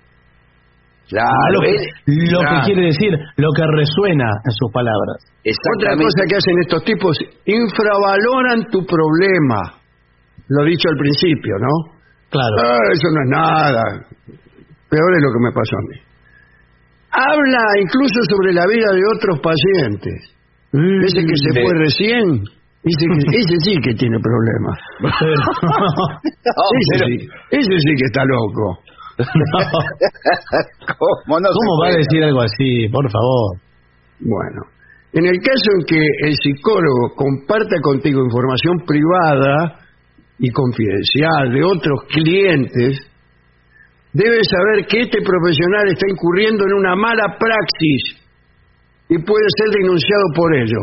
Claro, 1.09 1.51
lo 1.51 1.59
que, 1.59 1.73
lo 2.05 2.39
que 2.39 2.47
claro. 2.47 2.63
quiere 2.63 2.83
decir, 2.85 3.11
lo 3.11 3.49
que 3.51 3.63
resuena 3.75 4.23
en 4.23 4.51
sus 4.55 4.71
palabras. 4.71 5.17
Otra 5.75 5.97
cosa 5.97 6.21
que 6.29 6.35
hacen 6.37 6.55
estos 6.61 6.83
tipos, 6.85 7.17
infravaloran 7.43 8.71
tu 8.71 8.85
problema. 8.85 9.83
Lo 10.47 10.63
dicho 10.63 10.87
al 10.87 10.97
principio, 10.97 11.55
¿no? 11.59 11.99
Claro. 12.29 12.55
Ah, 12.63 12.87
eso 12.93 13.07
no 13.11 13.21
es 13.23 13.29
nada. 13.29 13.83
Peor 14.87 15.11
es 15.11 15.23
lo 15.23 15.33
que 15.33 15.43
me 15.43 15.51
pasó 15.51 15.75
a 15.75 15.83
mí. 15.89 16.08
Habla 17.11 17.63
incluso 17.81 18.19
sobre 18.29 18.53
la 18.53 18.65
vida 18.67 18.91
de 18.93 19.01
otros 19.15 19.39
pacientes. 19.41 20.35
Ese 20.71 21.25
que 21.25 21.35
se 21.35 21.61
fue 21.61 21.73
recién, 21.73 22.43
ese, 22.83 23.05
que- 23.07 23.37
ese 23.41 23.55
sí 23.65 23.73
que 23.81 23.93
tiene 23.95 24.17
problemas. 24.19 24.77
Ese, 26.79 27.05
sí, 27.05 27.27
ese 27.51 27.75
sí 27.79 27.95
que 27.97 28.05
está 28.05 28.23
loco. 28.25 28.79
¿Cómo, 29.99 31.39
no 31.39 31.47
se 31.49 31.53
¿Cómo 31.59 31.81
va 31.83 31.87
a 31.89 31.97
decir 31.97 32.23
algo 32.23 32.41
así? 32.41 32.87
Por 32.91 33.09
favor. 33.11 33.57
Bueno, 34.21 34.61
en 35.13 35.25
el 35.25 35.39
caso 35.41 35.71
en 35.79 35.85
que 35.85 36.01
el 36.27 36.35
psicólogo 36.35 37.15
comparta 37.15 37.75
contigo 37.81 38.23
información 38.23 38.77
privada 38.85 39.79
y 40.37 40.49
confidencial 40.51 41.51
de 41.51 41.63
otros 41.63 41.99
clientes, 42.09 43.08
debes 44.13 44.47
saber 44.49 44.85
que 44.87 45.01
este 45.01 45.19
profesional 45.21 45.85
está 45.89 46.05
incurriendo 46.09 46.65
en 46.65 46.73
una 46.73 46.95
mala 46.95 47.37
praxis 47.37 48.01
y 49.09 49.17
puede 49.23 49.47
ser 49.57 49.69
denunciado 49.81 50.23
por 50.35 50.49
ello. 50.55 50.81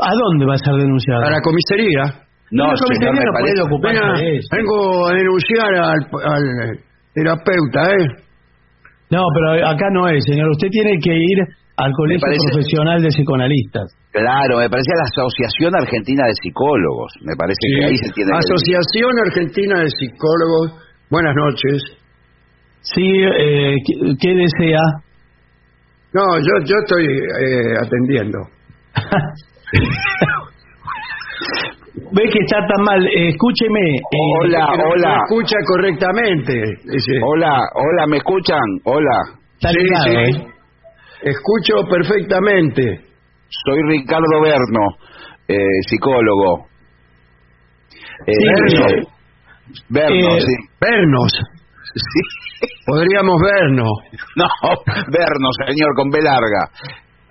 ¿A 0.00 0.12
dónde 0.16 0.46
va 0.46 0.54
a 0.54 0.58
ser 0.58 0.74
denunciado? 0.80 1.24
A 1.24 1.30
la 1.30 1.40
comisaría. 1.44 2.24
No, 2.52 2.66
La 2.72 2.76
señor, 2.76 2.88
comisaría 2.88 3.12
me 3.20 3.26
no 3.26 3.32
puede 3.32 3.44
parece- 3.44 3.62
ocuparse 3.68 4.00
Venga, 4.00 4.20
de 4.20 4.36
eso. 4.36 4.48
vengo 4.56 5.06
a 5.06 5.12
denunciar 5.14 5.70
al, 5.74 6.00
al, 6.24 6.44
terapeuta, 7.14 7.80
¿eh? 7.94 8.06
No, 9.10 9.22
pero 9.34 9.66
acá 9.68 9.86
no 9.92 10.08
es, 10.08 10.24
señor. 10.24 10.48
Usted 10.50 10.68
tiene 10.70 10.96
que 11.02 11.14
ir 11.14 11.38
al 11.76 11.92
Colegio 11.92 12.20
parece- 12.26 12.48
Profesional 12.50 13.02
de 13.02 13.08
Psicoanalistas. 13.08 13.86
Claro, 14.12 14.58
me 14.58 14.68
parece 14.70 14.90
a 14.90 14.98
la 15.04 15.08
Asociación 15.14 15.70
Argentina 15.76 16.26
de 16.26 16.34
Psicólogos. 16.42 17.12
Me 17.22 17.34
parece 17.36 17.60
que 17.60 17.84
ahí 17.86 17.96
se 17.96 18.10
tiene 18.12 18.30
que- 18.32 18.38
Asociación 18.38 19.12
Argentina 19.26 19.74
de 19.84 19.88
Psicólogos. 19.90 20.66
Buenas 21.10 21.34
noches. 21.36 21.78
Sí, 22.82 23.02
eh, 23.38 23.74
¿qué, 23.86 24.14
qué 24.20 24.34
desea? 24.34 24.80
No, 26.12 26.38
yo, 26.38 26.64
yo 26.64 26.76
estoy 26.84 27.04
eh, 27.06 27.76
atendiendo. 27.84 28.38
Ve 32.12 32.22
que 32.22 32.38
está 32.40 32.58
tan 32.66 32.84
mal. 32.84 33.06
Eh, 33.06 33.28
escúcheme. 33.28 33.80
eh, 33.80 34.02
Hola, 34.42 34.66
no- 34.76 34.88
hola. 34.90 35.16
no 35.16 35.22
escucha 35.24 35.56
correctamente. 35.66 36.54
dice. 36.84 37.20
Hola, 37.24 37.60
hola, 37.74 38.06
¿me 38.08 38.16
escuchan? 38.16 38.58
Hola. 38.84 39.22
está 39.54 39.68
Sí, 39.70 39.78
ligado, 39.78 40.04
sí. 40.04 40.10
¿eh? 40.16 40.46
Escucho 41.22 41.86
perfectamente. 41.88 43.00
Soy 43.64 43.82
Ricardo 43.88 44.40
Berno, 44.42 44.86
eh, 45.48 45.56
psicólogo. 45.88 46.66
Eh, 48.26 48.32
Sí, 48.32 48.46
Berno. 48.46 48.86
Berno, 49.88 50.36
eh, 50.36 50.40
sí. 50.40 50.52
Vernos. 50.80 51.32
Sí. 51.94 52.20
Podríamos 52.86 53.36
vernos. 53.42 53.92
No, 54.36 54.46
Berno, 55.10 55.48
señor, 55.66 55.90
con 55.96 56.10
B 56.10 56.18
larga. 56.22 56.70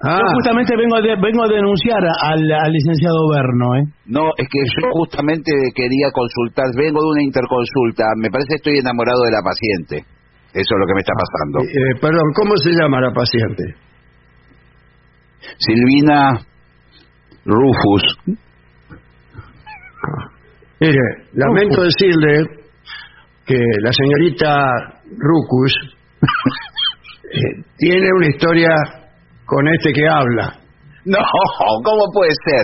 Ah, 0.02 0.19
Yo 0.19 0.28
justamente 0.36 0.76
vengo 0.78 0.95
a, 0.95 1.02
de- 1.02 1.19
vengo 1.19 1.43
a 1.43 1.48
denunciar 1.48 2.00
al, 2.00 2.39
al 2.52 2.72
licenciado 2.72 3.19
Berno, 3.36 3.76
¿eh? 3.76 3.84
No, 4.08 4.32
es 4.38 4.48
que 4.48 4.60
yo 4.63 4.88
justamente 4.93 5.52
quería 5.76 6.08
consultar, 6.13 6.67
vengo 6.76 7.02
de 7.04 7.10
una 7.19 7.24
interconsulta, 7.24 8.04
me 8.17 8.30
parece 8.32 8.48
que 8.48 8.56
estoy 8.63 8.78
enamorado 8.80 9.19
de 9.24 9.32
la 9.32 9.41
paciente. 9.43 9.95
Eso 10.56 10.72
es 10.72 10.80
lo 10.80 10.86
que 10.88 10.93
me 10.95 11.02
está 11.04 11.13
pasando. 11.13 11.60
eh, 11.67 11.95
perdón, 12.00 12.28
¿cómo 12.36 12.56
se 12.58 12.72
llama 12.72 13.02
la 13.02 13.12
paciente? 13.12 13.63
Silvina 15.58 16.32
Rufus. 17.45 18.04
Mire, 20.80 21.02
lamento 21.34 21.84
decirle 21.84 22.59
que 23.49 23.57
la 23.57 23.89
señorita 23.91 25.01
Rucus 25.17 25.73
eh, 27.33 27.65
tiene 27.77 28.07
una 28.15 28.27
historia 28.27 28.69
con 29.45 29.67
este 29.67 29.91
que 29.91 30.07
habla. 30.07 30.53
No, 31.05 31.17
¿cómo 31.83 32.03
puede 32.13 32.31
ser? 32.45 32.63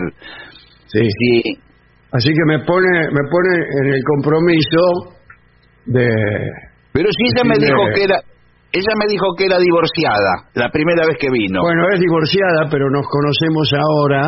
Sí. 0.85 1.01
Sí, 1.01 1.57
Así 2.11 2.29
que 2.29 2.45
me 2.45 2.63
pone, 2.63 3.11
me 3.11 3.23
pone 3.27 3.51
en 3.81 3.93
el 3.93 4.01
compromiso 4.05 5.17
de... 5.87 6.07
pero 6.93 7.09
si 7.11 7.23
ella 7.27 7.43
me 7.43 7.57
dijo 7.57 7.81
que 7.93 8.03
era, 8.05 8.15
ella 8.71 8.93
me 9.01 9.07
dijo 9.11 9.25
que 9.37 9.45
era 9.45 9.57
divorciada 9.59 10.47
la 10.53 10.69
primera 10.69 11.03
vez 11.07 11.17
que 11.19 11.27
vino. 11.29 11.59
Bueno, 11.61 11.83
es 11.91 11.99
divorciada, 11.99 12.69
pero 12.71 12.89
nos 12.89 13.05
conocemos 13.09 13.67
ahora, 13.73 14.21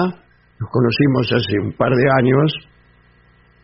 nos 0.60 0.70
conocimos 0.70 1.32
hace 1.32 1.60
un 1.64 1.72
par 1.78 1.92
de 1.94 2.08
años 2.20 2.52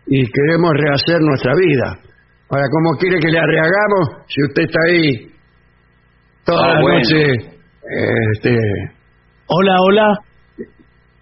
y 0.08 0.24
queremos 0.24 0.72
rehacer 0.72 1.20
nuestra 1.20 1.54
vida. 1.56 2.13
Ahora, 2.54 2.66
¿cómo 2.70 2.92
quiere 3.00 3.18
que 3.20 3.30
le 3.32 3.40
rehagamos 3.42 4.28
si 4.28 4.44
usted 4.44 4.64
está 4.64 4.80
ahí 4.88 5.32
toda 6.46 6.62
Ah, 6.62 6.74
la 6.76 6.82
bueno. 6.82 6.98
noche? 7.00 7.34
Este, 8.36 8.56
Hola, 9.48 9.76
hola. 9.82 10.08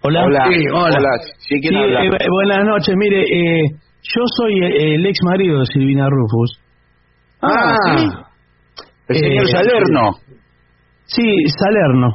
Hola. 0.02 0.24
Hola, 0.24 0.44
Sí, 0.44 0.64
hola. 0.70 0.98
Sí, 1.38 1.54
¿quién 1.62 1.72
Sí, 1.72 1.78
habla? 1.80 2.04
eh, 2.04 2.26
buenas 2.28 2.64
noches. 2.66 2.94
Mire, 2.98 3.22
eh, 3.22 3.60
yo 4.02 4.22
soy 4.36 4.52
eh, 4.62 4.94
el 4.96 5.06
ex 5.06 5.16
marido 5.24 5.60
de 5.60 5.66
Silvina 5.72 6.06
Rufus. 6.10 6.60
ah, 7.40 7.76
sí. 7.86 8.08
El 9.08 9.16
señor 9.16 9.44
eh, 9.44 9.52
Salerno. 9.52 10.10
Sí, 11.06 11.22
Salerno. 11.58 12.08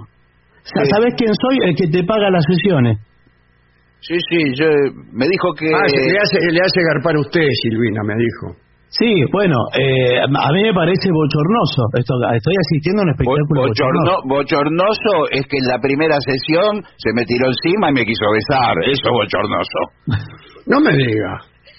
Sa- 0.62 0.84
Sí. 0.86 0.92
¿Sabés 0.92 1.14
quién 1.18 1.32
soy? 1.34 1.58
El 1.70 1.76
que 1.76 1.88
te 1.88 2.04
paga 2.04 2.30
las 2.30 2.44
sesiones. 2.46 3.00
Sí, 4.02 4.16
sí, 4.30 4.54
yo, 4.60 4.68
me 5.12 5.26
dijo 5.28 5.54
que... 5.58 5.74
ah, 5.74 5.88
se- 5.88 5.98
le, 6.12 6.20
hace, 6.20 6.52
le 6.52 6.60
hace 6.62 6.80
garpar 6.94 7.16
a 7.16 7.20
usted, 7.22 7.42
Silvina, 7.64 8.04
me 8.04 8.14
dijo. 8.16 8.67
Sí, 8.90 9.12
bueno, 9.34 9.56
eh, 9.78 10.20
a 10.24 10.50
mí 10.54 10.64
me 10.64 10.74
parece 10.74 11.10
bochornoso. 11.12 11.84
Esto, 12.00 12.14
estoy 12.34 12.56
asistiendo 12.56 13.02
a 13.02 13.06
un 13.06 13.12
Bo- 13.12 13.36
espectáculo 13.36 13.62
bochorno- 13.68 14.22
bochornoso. 14.24 15.12
bochornoso 15.12 15.14
es 15.32 15.44
que 15.46 15.58
en 15.60 15.68
la 15.68 15.78
primera 15.80 16.16
sesión 16.24 16.82
se 16.98 17.12
me 17.14 17.26
tiró 17.26 17.48
encima 17.52 17.90
y 17.92 17.94
me 17.94 18.06
quiso 18.06 18.26
besar. 18.32 18.74
Eso 18.88 19.06
es 19.06 19.12
bochornoso. 19.12 19.80
No 20.68 20.82
me 20.82 20.92
diga. 20.92 21.32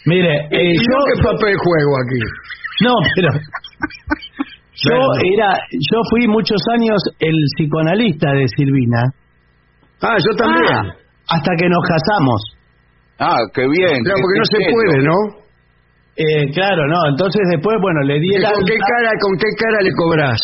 Mire, 0.07 0.49
eh, 0.51 0.73
¿Y 0.73 0.77
yo... 0.77 0.97
qué 1.13 1.23
papel 1.23 1.53
juego 1.61 1.93
aquí? 2.01 2.21
No, 2.85 2.95
pero... 3.17 3.29
Yo 4.81 4.95
era, 5.35 5.59
yo 5.91 5.99
fui 6.09 6.29
muchos 6.29 6.63
años 6.73 6.97
el 7.19 7.35
psicoanalista 7.57 8.31
de 8.33 8.47
Silvina, 8.57 9.03
Ah, 10.01 10.15
yo 10.25 10.37
también. 10.37 10.95
hasta 11.29 11.51
que 11.59 11.69
nos 11.69 11.83
casamos. 11.89 12.41
Ah, 13.19 13.37
qué 13.53 13.63
bien. 13.63 14.05
Claro, 14.05 14.21
porque 14.23 14.39
no 14.39 14.45
se 14.45 14.57
serio. 14.57 14.71
puede, 14.73 15.03
¿no? 15.03 15.48
Eh, 16.19 16.51
claro, 16.53 16.83
no, 16.89 17.11
entonces 17.11 17.43
después, 17.55 17.77
bueno, 17.81 18.01
le 18.03 18.19
di 18.19 18.27
¿Y 18.27 18.35
el 18.35 18.43
¿Con 18.43 18.65
qué 18.67 18.75
cara, 18.75 19.11
con 19.23 19.39
qué 19.39 19.51
cara 19.55 19.79
le 19.83 19.93
cobras? 19.95 20.41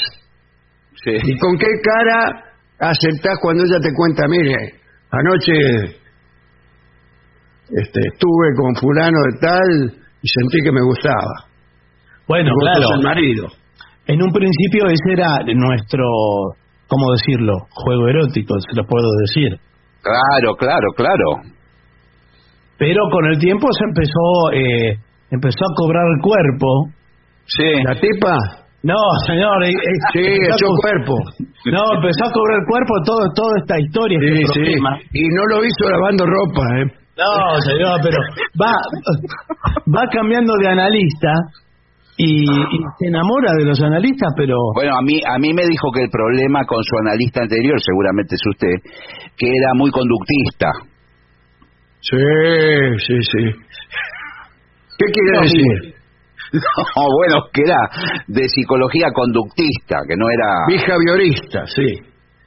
Sí. 1.02 1.10
¿Y 1.18 1.36
con 1.38 1.58
qué 1.58 1.66
cara 1.82 2.54
aceptás 2.78 3.34
cuando 3.42 3.64
ella 3.64 3.82
te 3.82 3.90
cuenta, 3.92 4.22
mire, 4.28 4.54
anoche 5.10 5.98
este, 7.74 8.00
estuve 8.06 8.54
con 8.54 8.76
fulano 8.76 9.18
de 9.18 9.38
tal 9.40 9.70
y 10.22 10.28
sentí 10.28 10.62
que 10.62 10.70
me 10.70 10.82
gustaba? 10.82 11.50
Bueno, 12.28 12.52
claro, 12.60 12.94
el 12.94 13.02
marido. 13.02 13.48
en 14.06 14.22
un 14.22 14.30
principio 14.30 14.86
ese 14.86 15.12
era 15.12 15.40
nuestro, 15.42 16.06
¿cómo 16.86 17.12
decirlo? 17.18 17.52
Juego 17.70 18.08
erótico, 18.08 18.54
se 18.60 18.76
lo 18.76 18.86
puedo 18.86 19.10
decir. 19.26 19.58
Claro, 20.00 20.54
claro, 20.56 20.86
claro. 20.96 21.50
Pero 22.78 23.00
con 23.10 23.26
el 23.26 23.38
tiempo 23.38 23.66
se 23.72 23.84
empezó, 23.84 24.52
eh, 24.52 24.98
empezó 25.34 25.62
a 25.66 25.74
cobrar 25.76 26.04
el 26.06 26.20
cuerpo. 26.22 26.68
Sí. 27.46 27.70
¿La 27.84 27.94
tipa? 28.00 28.36
No, 28.84 29.00
señor, 29.26 29.64
eh, 29.64 29.70
eh, 29.70 29.98
Sí, 30.12 30.20
echó 30.24 30.66
co- 30.68 30.76
cuerpo. 30.84 31.14
No, 31.72 31.82
empezó 31.96 32.22
a 32.28 32.32
cobrar 32.32 32.60
el 32.60 32.66
cuerpo 32.68 32.92
todo, 33.04 33.20
toda 33.34 33.54
esta 33.62 33.80
historia, 33.80 34.18
Sí, 34.20 34.28
este 34.44 34.64
sí. 34.64 34.72
Y 35.12 35.22
no 35.34 35.42
lo 35.50 35.64
hizo 35.64 35.88
lavando 35.90 36.24
ropa, 36.26 36.62
¿eh? 36.80 36.86
No, 37.16 37.60
señor, 37.62 38.00
pero 38.02 38.18
va, 38.60 38.74
va 39.88 40.02
cambiando 40.12 40.52
de 40.60 40.68
analista 40.68 41.32
y, 42.16 42.42
y 42.44 42.78
se 42.98 43.06
enamora 43.06 43.52
de 43.56 43.64
los 43.64 43.80
analistas, 43.80 44.28
pero 44.36 44.56
Bueno, 44.74 44.96
a 44.98 45.02
mí, 45.02 45.18
a 45.24 45.38
mí 45.38 45.52
me 45.54 45.62
dijo 45.64 45.88
que 45.94 46.02
el 46.02 46.10
problema 46.10 46.60
con 46.66 46.82
su 46.82 46.94
analista 47.06 47.40
anterior, 47.42 47.80
seguramente 47.80 48.34
es 48.34 48.42
usted, 48.50 48.74
que 49.38 49.46
era 49.46 49.72
muy 49.76 49.90
conductista. 49.90 50.68
Sí, 52.00 52.16
sí, 53.06 53.16
sí. 53.22 53.44
¿Qué 54.98 55.06
quiere 55.12 55.32
No, 55.34 55.40
decir? 55.42 55.94
No, 56.54 57.02
bueno, 57.18 57.42
que 57.52 57.62
era 57.66 57.80
de 58.28 58.46
psicología 58.48 59.10
conductista, 59.12 59.96
que 60.06 60.14
no 60.16 60.28
era... 60.30 60.62
Behaviorista, 60.68 61.66
sí. 61.66 61.98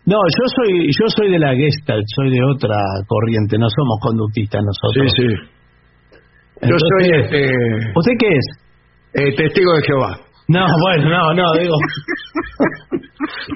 no, 0.06 0.16
yo 0.16 0.46
soy 0.56 0.88
yo 0.98 1.08
soy 1.10 1.30
de 1.32 1.40
la 1.40 1.54
Gestalt, 1.56 2.06
soy 2.16 2.30
de 2.32 2.40
otra 2.56 2.78
corriente, 3.06 3.58
no 3.58 3.68
somos 3.68 4.00
conductistas 4.02 4.62
Sí, 4.62 4.66
nosotros. 4.66 5.12
sí. 5.18 5.28
Yo 6.70 6.78
soy 6.80 7.10
este, 7.22 7.52
¿Usted 7.96 8.14
qué 8.20 8.30
es? 8.30 8.46
eh, 9.14 9.36
testigo 9.36 9.74
de 9.74 9.82
Jehová. 9.84 10.18
No, 10.48 10.66
bueno, 10.82 11.10
no, 11.10 11.34
no, 11.34 11.52
digo. 11.60 11.76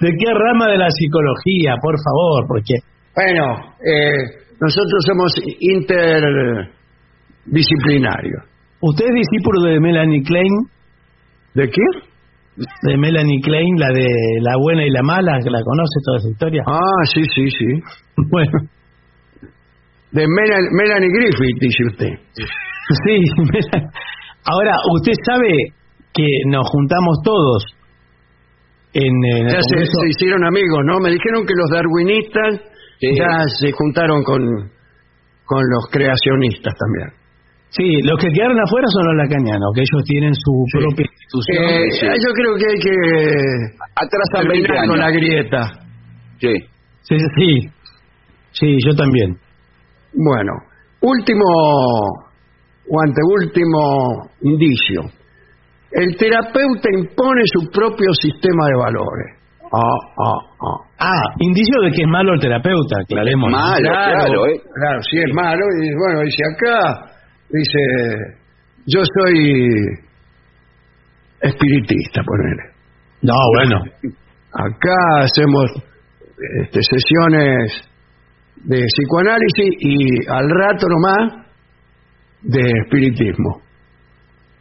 ¿De 0.02 0.10
qué 0.10 0.34
rama 0.34 0.68
de 0.68 0.78
la 0.80 0.90
psicología, 0.92 1.76
por 1.82 1.96
favor? 1.96 2.46
Porque 2.50 2.76
Bueno, 3.16 3.74
eh, 3.88 4.44
nosotros 4.60 5.02
somos 5.08 5.34
interdisciplinarios. 5.60 8.44
Usted 8.82 9.06
es 9.06 9.12
discípulo 9.30 9.62
de 9.70 9.80
Melanie 9.80 10.24
Klein, 10.24 10.54
¿De 11.54 11.68
qué? 11.68 11.82
de 12.84 12.98
Melanie 12.98 13.42
Klein, 13.42 13.76
la 13.80 13.88
de 13.94 14.08
la 14.42 14.56
buena 14.58 14.86
y 14.86 14.90
la 14.90 15.02
mala, 15.04 15.40
que 15.44 15.50
la 15.50 15.62
conoce 15.64 15.98
toda 16.06 16.18
esa 16.20 16.30
historia. 16.30 16.64
Ah, 16.68 17.04
sí, 17.14 17.24
sí, 17.36 17.46
sí. 17.50 17.66
Bueno, 18.30 18.52
De 20.12 20.26
Melanie, 20.28 20.70
Melanie 20.72 21.10
Griffith, 21.10 21.58
dice 21.60 21.84
usted. 21.92 22.14
sí. 23.06 23.18
Ahora, 24.46 24.74
usted 24.96 25.14
sabe 25.26 25.54
que 26.14 26.26
nos 26.48 26.68
juntamos 26.70 27.18
todos 27.24 27.64
en, 28.94 29.14
en 29.38 29.48
el 29.48 29.54
Ya 29.54 29.60
se, 29.62 30.08
hicieron 30.10 30.44
amigos, 30.46 30.80
¿no? 30.86 31.00
Me 31.00 31.10
dijeron 31.12 31.46
que 31.46 31.54
los 31.56 31.70
darwinistas 31.72 32.62
Sí. 33.00 33.08
ya 33.18 33.40
se 33.60 33.72
juntaron 33.72 34.22
con, 34.24 34.42
con 35.46 35.62
los 35.74 35.88
creacionistas 35.92 36.74
también. 36.78 37.21
Sí, 37.72 37.88
los 38.04 38.20
que 38.20 38.28
quedaron 38.36 38.60
afuera 38.60 38.86
son 38.92 39.08
los 39.08 39.16
lacanianos, 39.24 39.72
que 39.74 39.82
ellos 39.82 40.04
tienen 40.04 40.34
su 40.36 40.52
propia 40.76 41.06
institución. 41.08 41.64
Eh, 41.64 41.88
sí. 41.92 42.06
Yo 42.06 42.32
creo 42.36 42.54
que 42.60 42.66
hay 42.68 42.80
que 42.84 42.96
Atrasan 43.96 44.48
20 44.52 44.68
terminar 44.68 44.78
años. 44.78 44.92
con 44.92 45.00
la 45.00 45.12
grieta. 45.12 45.62
Sí. 46.40 46.54
Sí, 47.02 47.16
sí, 47.38 47.70
sí, 48.52 48.78
yo 48.86 48.94
también. 48.96 49.38
Bueno, 50.14 50.52
último 51.02 51.46
o 52.92 52.96
anteúltimo 53.08 54.30
indicio. 54.42 55.02
El 55.94 56.16
terapeuta 56.18 56.90
impone 56.92 57.42
su 57.56 57.70
propio 57.72 58.12
sistema 58.22 58.68
de 58.68 58.76
valores. 58.76 59.38
Ah, 59.74 59.80
ah, 59.80 60.40
ah. 60.60 60.78
Ah, 61.00 61.24
indicio 61.40 61.82
de 61.84 61.92
que 61.92 62.02
es 62.02 62.08
malo 62.08 62.34
el 62.34 62.40
terapeuta, 62.42 62.98
aclaremos. 63.02 63.50
Malo, 63.50 63.80
claro, 63.80 64.46
¿eh? 64.48 64.60
Claro, 64.76 65.00
sí 65.10 65.18
es 65.20 65.34
malo. 65.34 65.64
Y 65.82 65.88
bueno, 65.96 66.20
dice 66.22 66.44
acá, 66.54 67.11
dice, 67.54 68.38
yo 68.86 69.02
soy 69.20 69.76
espiritista, 71.42 72.22
ponele. 72.24 72.64
No, 73.22 73.34
bueno. 73.58 73.82
Acá 74.54 75.24
hacemos 75.24 75.66
este, 76.62 76.80
sesiones 76.82 77.72
de 78.64 78.84
psicoanálisis 78.86 79.70
y 79.80 80.28
al 80.30 80.50
rato 80.50 80.88
nomás 80.90 81.48
de 82.44 82.62
espiritismo. 82.84 83.62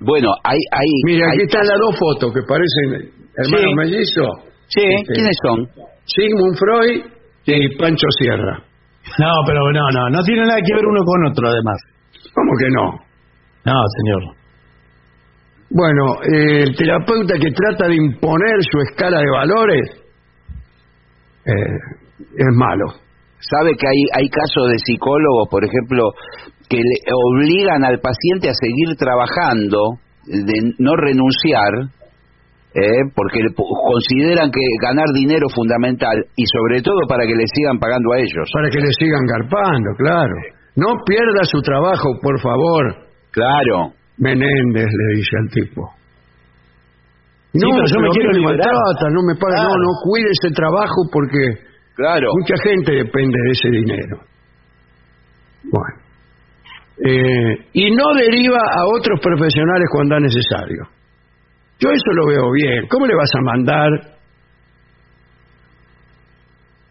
Bueno, 0.01 0.29
hay... 0.45 0.59
hay 0.73 0.87
Mira, 1.05 1.27
hay- 1.27 1.33
aquí 1.39 1.43
están 1.43 1.67
las 1.67 1.79
dos 1.81 1.97
fotos 1.99 2.33
que 2.33 2.41
parecen 2.49 3.13
hermanos 3.37 3.71
Sí. 3.71 3.75
mellizos. 3.77 4.31
Sí, 4.69 4.83
Este, 4.85 5.13
¿quiénes 5.15 5.37
son? 5.45 5.67
Sigmund 6.07 6.57
Freud 6.59 7.05
y 7.47 7.77
Pancho 7.77 8.07
Sierra. 8.21 8.63
No, 9.19 9.31
pero 9.47 9.61
no, 9.73 9.91
no, 9.91 10.09
no 10.11 10.23
tiene 10.23 10.43
nada 10.47 10.61
que 10.65 10.75
ver 10.75 10.87
uno 10.87 11.01
con 11.05 11.27
otro, 11.27 11.49
además. 11.49 11.77
¿Cómo 12.35 12.53
que 12.59 12.69
no? 12.71 12.85
No, 13.67 13.81
señor. 13.99 14.37
Bueno, 15.71 16.05
eh, 16.25 16.63
el 16.65 16.77
terapeuta 16.77 17.35
que 17.39 17.53
trata 17.53 17.87
de 17.89 17.97
imponer 17.97 18.57
su 18.71 18.79
escala 18.91 19.19
de 19.19 19.31
valores 19.31 19.83
eh, 21.47 21.77
es 22.37 22.57
malo. 22.57 22.87
¿Sabe 23.41 23.73
que 23.79 23.87
hay, 23.87 24.03
hay 24.23 24.29
casos 24.29 24.71
de 24.71 24.79
psicólogos, 24.79 25.49
por 25.51 25.65
ejemplo, 25.65 26.11
que 26.69 26.77
le 26.77 26.99
obligan 27.15 27.85
al 27.85 27.99
paciente 28.01 28.51
a 28.51 28.55
seguir 28.55 28.97
trabajando, 28.99 29.79
de 30.27 30.75
no 30.79 30.95
renunciar, 30.97 31.89
eh, 32.75 33.03
porque 33.17 33.41
le 33.41 33.51
pu- 33.51 33.67
consideran 33.91 34.51
que 34.51 34.61
ganar 34.83 35.07
dinero 35.15 35.47
es 35.49 35.55
fundamental 35.55 36.15
y 36.37 36.45
sobre 36.47 36.83
todo 36.83 37.01
para 37.09 37.25
que 37.27 37.35
le 37.35 37.47
sigan 37.47 37.79
pagando 37.79 38.13
a 38.13 38.19
ellos. 38.19 38.47
Para 38.53 38.69
que 38.71 38.79
le 38.79 38.93
sigan 38.93 39.25
garpando, 39.27 39.91
claro. 39.99 40.35
No 40.81 40.97
pierda 41.05 41.45
su 41.45 41.61
trabajo, 41.61 42.09
por 42.23 42.41
favor. 42.41 42.83
Claro. 43.33 43.93
Menéndez 44.17 44.89
le 44.89 45.17
dice 45.17 45.37
al 45.37 45.49
tipo. 45.53 45.83
Sí, 47.53 47.61
pero 47.61 47.85
yo 47.87 47.99
me 48.01 48.09
quiero 48.11 48.31
maltratan, 48.43 49.13
no 49.13 49.23
me 49.27 49.35
pagan, 49.35 49.59
Claro. 49.67 49.75
no, 49.77 49.83
no, 49.83 49.91
cuide 50.05 50.29
ese 50.31 50.55
trabajo 50.55 51.01
porque 51.13 51.43
Claro. 51.97 52.29
mucha 52.39 52.55
gente 52.63 52.93
depende 52.93 53.37
de 53.45 53.51
ese 53.51 53.69
dinero. 53.71 54.17
Bueno. 55.65 55.97
Eh, 57.03 57.67
y 57.73 57.91
no 57.91 58.15
deriva 58.15 58.59
a 58.61 58.87
otros 58.87 59.19
profesionales 59.21 59.89
cuando 59.93 60.17
es 60.17 60.23
necesario. 60.23 60.83
Yo 61.81 61.91
eso 61.91 62.11
lo 62.15 62.27
veo 62.29 62.53
bien. 62.53 62.87
¿Cómo 62.89 63.07
le 63.07 63.15
vas 63.17 63.31
a 63.35 63.41
mandar? 63.43 63.89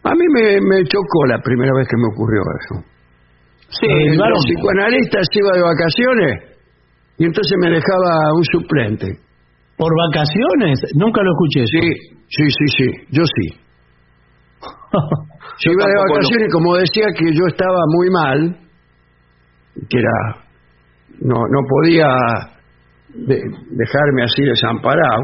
A 0.02 0.14
mí 0.14 0.24
me, 0.34 0.60
me 0.60 0.84
chocó 0.84 1.26
la 1.26 1.38
primera 1.40 1.72
vez 1.76 1.86
que 1.88 1.96
me 1.96 2.08
ocurrió 2.12 2.42
eso. 2.60 2.84
Sí, 3.70 3.86
El 3.86 4.16
claro. 4.16 4.34
psicoanalista 4.34 5.18
se 5.22 5.38
iba 5.38 5.52
de 5.54 5.62
vacaciones 5.62 6.32
y 7.18 7.24
entonces 7.24 7.56
me 7.62 7.70
dejaba 7.70 8.34
un 8.34 8.44
suplente. 8.44 9.06
¿Por 9.76 9.90
vacaciones? 10.10 10.80
Nunca 10.94 11.22
lo 11.22 11.30
escuché. 11.32 11.62
eso. 11.62 11.78
Sí, 11.80 11.88
sí, 12.28 12.44
sí, 12.50 12.66
sí, 12.76 12.86
yo 13.10 13.22
sí. 13.24 13.46
Se 15.60 15.68
Yo 15.68 15.72
iba 15.72 15.84
de 15.86 15.94
vacaciones 15.96 16.48
y 16.48 16.52
como 16.52 16.76
decía 16.76 17.06
que 17.16 17.26
yo 17.32 17.44
estaba 17.46 17.78
muy 17.86 18.10
mal, 18.10 18.56
que 19.88 19.98
era 19.98 20.44
no 21.20 21.36
no 21.36 21.60
podía 21.68 22.08
de- 23.14 23.42
dejarme 23.70 24.22
así 24.24 24.42
desamparado. 24.42 25.22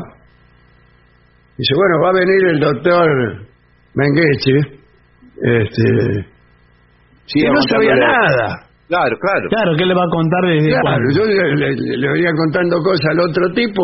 Dice, 1.59 1.75
bueno, 1.75 2.01
va 2.05 2.09
a 2.11 2.13
venir 2.13 2.45
el 2.53 2.61
doctor 2.61 3.47
Mengeche, 3.95 4.79
este, 5.43 6.27
Sí, 7.27 7.41
que 7.41 7.49
no 7.51 7.61
sabía 7.69 7.95
nada. 7.97 8.63
Claro, 8.89 9.17
claro. 9.19 9.49
Claro, 9.51 9.71
¿qué 9.77 9.85
le 9.85 9.95
va 9.95 10.03
a 10.05 10.11
contar 10.11 10.43
desde 10.47 10.71
Claro, 10.81 11.05
yo 11.17 11.25
le, 11.25 11.57
le- 11.57 11.97
le 11.99 12.09
venía 12.13 12.31
contando 12.37 12.79
cosas 12.79 13.07
al 13.11 13.21
otro 13.21 13.53
tipo 13.53 13.83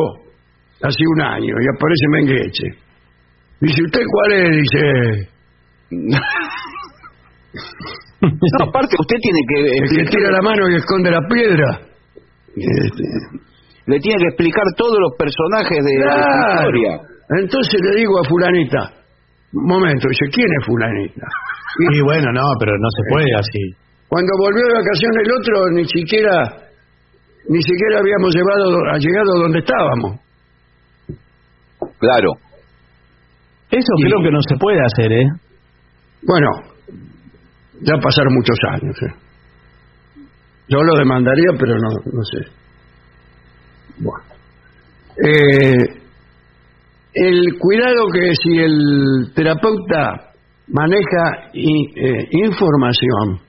hace 0.82 1.02
un 1.16 1.20
año 1.22 1.54
y 1.60 1.66
aparece 1.74 2.06
Mengeche. 2.10 2.68
Dice, 3.60 3.82
¿usted 3.82 4.02
cuál 4.10 4.32
es? 4.32 4.50
Dice, 4.62 5.28
No, 8.22 8.64
aparte 8.68 8.94
usted 8.98 9.16
tiene 9.20 9.40
que 9.48 9.60
el 9.60 9.66
que 9.66 9.78
explicar- 9.82 10.10
tira 10.10 10.30
la 10.30 10.40
mano 10.42 10.68
y 10.70 10.76
esconde 10.76 11.10
la 11.10 11.20
piedra. 11.28 11.80
Este, 12.54 13.02
le 13.86 13.98
tiene 13.98 14.18
que 14.22 14.28
explicar 14.28 14.64
todos 14.76 14.96
los 15.00 15.12
personajes 15.18 15.78
de, 15.84 15.94
claro. 16.02 16.60
historia. 16.60 17.00
Entonces 17.40 17.80
le 17.82 17.96
digo 17.98 18.20
a 18.20 18.24
fulanita, 18.28 18.92
momento, 19.52 20.08
dice, 20.08 20.26
¿quién 20.32 20.48
es 20.58 20.66
fulanita? 20.66 21.26
Y 21.92 22.00
bueno, 22.04 22.32
no, 22.32 22.42
pero 22.58 22.72
no 22.78 22.88
se 22.90 23.02
puede 23.12 23.34
así. 23.38 23.76
Cuando 24.08 24.32
volvió 24.38 24.62
de 24.66 24.74
vacaciones 24.74 25.18
el 25.24 25.32
otro, 25.32 25.70
ni 25.72 25.84
siquiera, 25.88 26.42
ni 27.48 27.62
siquiera 27.62 27.98
habíamos 28.00 28.34
llevado, 28.34 28.76
ha 28.92 28.98
llegado 28.98 29.32
donde 29.42 29.58
estábamos. 29.60 30.20
Claro. 31.98 32.28
Eso 33.70 33.92
Y- 33.98 34.04
creo 34.04 34.22
que 34.22 34.30
no 34.30 34.40
se 34.46 34.56
puede 34.58 34.78
hacer, 34.84 35.12
¿eh? 35.12 35.26
Bueno, 36.22 36.48
ya 37.80 37.94
pasaron 38.02 38.34
muchos 38.34 38.58
años. 38.70 38.96
¿eh? 39.02 39.14
Yo 40.68 40.82
lo 40.82 40.94
demandaría, 40.98 41.50
pero 41.58 41.74
no, 41.76 41.88
no 41.88 42.22
sé. 42.24 42.50
Bueno. 43.98 44.24
Eh, 45.24 46.01
el 47.14 47.58
cuidado 47.58 48.06
que 48.12 48.34
si 48.42 48.58
el 48.58 49.32
terapeuta 49.34 50.32
maneja 50.68 51.50
eh, 51.54 52.28
información 52.32 53.40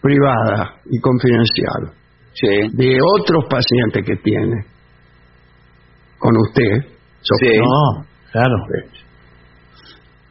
privada 0.00 0.74
y 0.90 0.98
confidencial 1.00 1.92
Sí. 2.34 2.48
de 2.72 2.98
otros 3.20 3.44
pacientes 3.48 4.02
que 4.04 4.16
tiene 4.22 4.64
con 6.18 6.32
usted, 6.36 6.90
Sí. 7.40 7.56
No, 7.58 8.04
claro. 8.32 8.54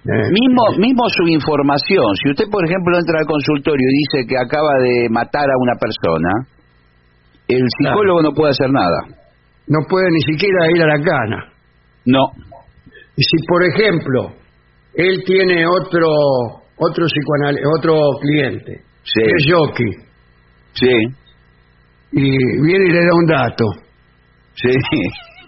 Eh, 0.05 0.29
Mismo, 0.29 0.63
mismo 0.77 1.03
su 1.09 1.23
información. 1.29 2.05
Si 2.21 2.29
usted, 2.31 2.45
por 2.51 2.63
ejemplo, 2.65 2.97
entra 2.99 3.19
al 3.19 3.25
consultorio 3.25 3.87
y 3.89 3.97
dice 4.03 4.27
que 4.27 4.35
acaba 4.37 4.77
de 4.83 5.07
matar 5.09 5.45
a 5.49 5.57
una 5.57 5.73
persona, 5.79 6.29
el 7.47 7.63
psicólogo 7.79 8.21
no 8.21 8.31
puede 8.33 8.51
hacer 8.51 8.69
nada. 8.69 8.99
no 9.67 9.79
puede 9.89 10.05
ni 10.11 10.21
siquiera 10.33 10.69
ir 10.75 10.83
a 10.83 10.87
la 10.87 11.01
cana. 11.01 11.52
No. 12.05 12.19
Y 13.15 13.23
si, 13.23 13.37
por 13.47 13.63
ejemplo, 13.63 14.31
él 14.95 15.23
tiene 15.25 15.65
otro 15.65 16.07
otro 16.77 17.05
psicoanal 17.07 17.55
otro 17.77 17.95
cliente, 18.19 18.81
Sí. 19.03 19.21
que 19.21 19.31
es 19.37 19.45
jockey, 19.51 19.91
Sí. 20.73 20.89
y 22.13 22.61
viene 22.61 22.85
y 22.85 22.91
le 22.91 22.99
da 23.05 23.15
un 23.15 23.25
dato, 23.25 23.65
Sí. 24.55 24.69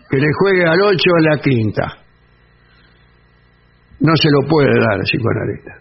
que 0.10 0.18
le 0.18 0.28
juegue 0.40 0.66
al 0.66 0.82
8 0.82 1.10
a 1.18 1.36
la 1.36 1.42
quinta. 1.42 1.98
No 4.00 4.14
se 4.16 4.30
lo 4.30 4.48
puede 4.48 4.68
dar 4.80 4.94
al 5.00 5.02
psicoanalista. 5.04 5.72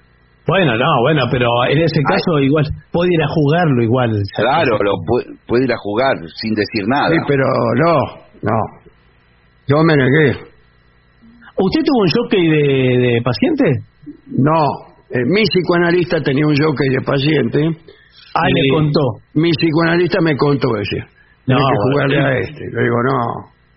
Bueno, 0.47 0.77
no, 0.77 1.01
bueno, 1.03 1.22
pero 1.31 1.47
en 1.70 1.79
ese 1.79 2.01
caso 2.09 2.39
igual 2.39 2.64
puede 2.93 3.11
ir 3.12 3.22
a 3.22 3.29
jugarlo 3.29 3.83
igual. 3.83 4.11
Claro, 4.37 4.79
lo 4.83 4.93
pu- 5.09 5.39
puede 5.47 5.64
ir 5.64 5.72
a 5.72 5.77
jugar 5.79 6.16
sin 6.41 6.55
decir 6.55 6.85
nada. 6.87 7.09
Sí, 7.09 7.16
pero 7.27 7.45
no, 7.85 7.99
no. 8.43 8.59
Yo 9.66 9.83
me 9.85 9.97
negué. 9.97 10.37
¿Usted 11.57 11.81
tuvo 11.85 12.01
un 12.03 12.11
jockey 12.11 12.49
de, 12.49 12.99
de 12.99 13.23
paciente? 13.23 13.65
No, 14.27 14.59
eh, 15.11 15.23
mi 15.27 15.43
psicoanalista 15.45 16.21
tenía 16.21 16.47
un 16.47 16.57
jockey 16.57 16.89
de 16.89 17.01
paciente. 17.07 17.61
Ah, 18.35 18.49
le 18.49 18.69
contó. 18.75 19.01
Mi 19.35 19.51
psicoanalista 19.51 20.21
me 20.21 20.37
contó 20.37 20.69
ese. 20.77 20.99
No, 21.47 21.57
que 21.57 21.77
jugarle 21.93 22.19
a 22.19 22.39
este. 22.39 22.61
Le 22.73 22.83
digo, 22.83 22.97
no, 23.07 23.19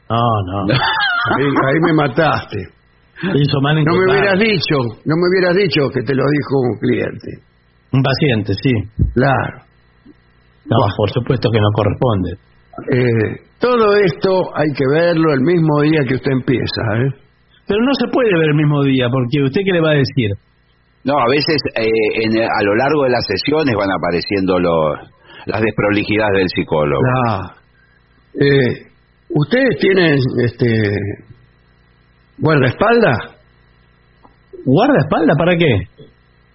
No, 0.10 0.66
no. 0.66 0.74
ahí, 1.38 1.44
ahí 1.46 1.80
me 1.86 1.94
mataste. 1.94 2.58
Hizo 3.22 3.62
mal 3.62 3.78
en 3.78 3.84
No 3.84 3.94
me 3.94 4.12
hubieras 4.12 4.40
dicho, 4.40 4.76
no 5.06 5.16
me 5.16 5.26
hubieras 5.30 5.56
dicho 5.56 5.90
que 5.90 6.02
te 6.02 6.14
lo 6.14 6.24
dijo 6.24 6.60
un 6.62 6.80
cliente. 6.80 7.30
Un 7.92 8.02
paciente, 8.04 8.54
sí. 8.54 8.74
Claro. 9.14 9.64
No, 10.66 10.78
por 10.96 11.10
supuesto 11.12 11.50
que 11.52 11.60
no 11.60 11.70
corresponde. 11.74 12.48
Eh, 12.92 13.42
todo 13.60 13.96
esto 13.96 14.56
hay 14.56 14.68
que 14.76 14.86
verlo 14.92 15.34
el 15.34 15.42
mismo 15.42 15.82
día 15.82 16.02
que 16.08 16.16
usted 16.16 16.32
empieza, 16.32 16.82
¿eh? 16.98 17.27
Pero 17.68 17.80
no 17.84 17.94
se 18.00 18.08
puede 18.12 18.30
ver 18.34 18.50
el 18.50 18.56
mismo 18.56 18.84
día, 18.84 19.08
porque 19.12 19.44
¿usted 19.44 19.62
qué 19.66 19.74
le 19.74 19.82
va 19.82 19.92
a 19.92 19.96
decir? 20.00 20.32
No, 21.04 21.14
a 21.20 21.28
veces 21.30 21.58
eh, 21.76 21.88
en- 22.24 22.44
a 22.44 22.62
lo 22.64 22.76
largo 22.76 23.04
de 23.04 23.10
las 23.12 23.26
sesiones 23.28 23.76
van 23.76 23.90
apareciendo 23.92 24.60
los, 24.60 24.98
las 25.46 25.62
desprolijidades 25.62 26.38
del 26.40 26.50
psicólogo. 26.56 27.02
Ah. 27.30 27.56
Eh, 28.40 28.88
¿Ustedes 29.30 29.78
tienen 29.80 30.18
este 30.46 30.68
guardaespaldas? 32.38 33.18
¿Guardaespaldas 34.66 35.38
para 35.38 35.56
qué? 35.58 35.74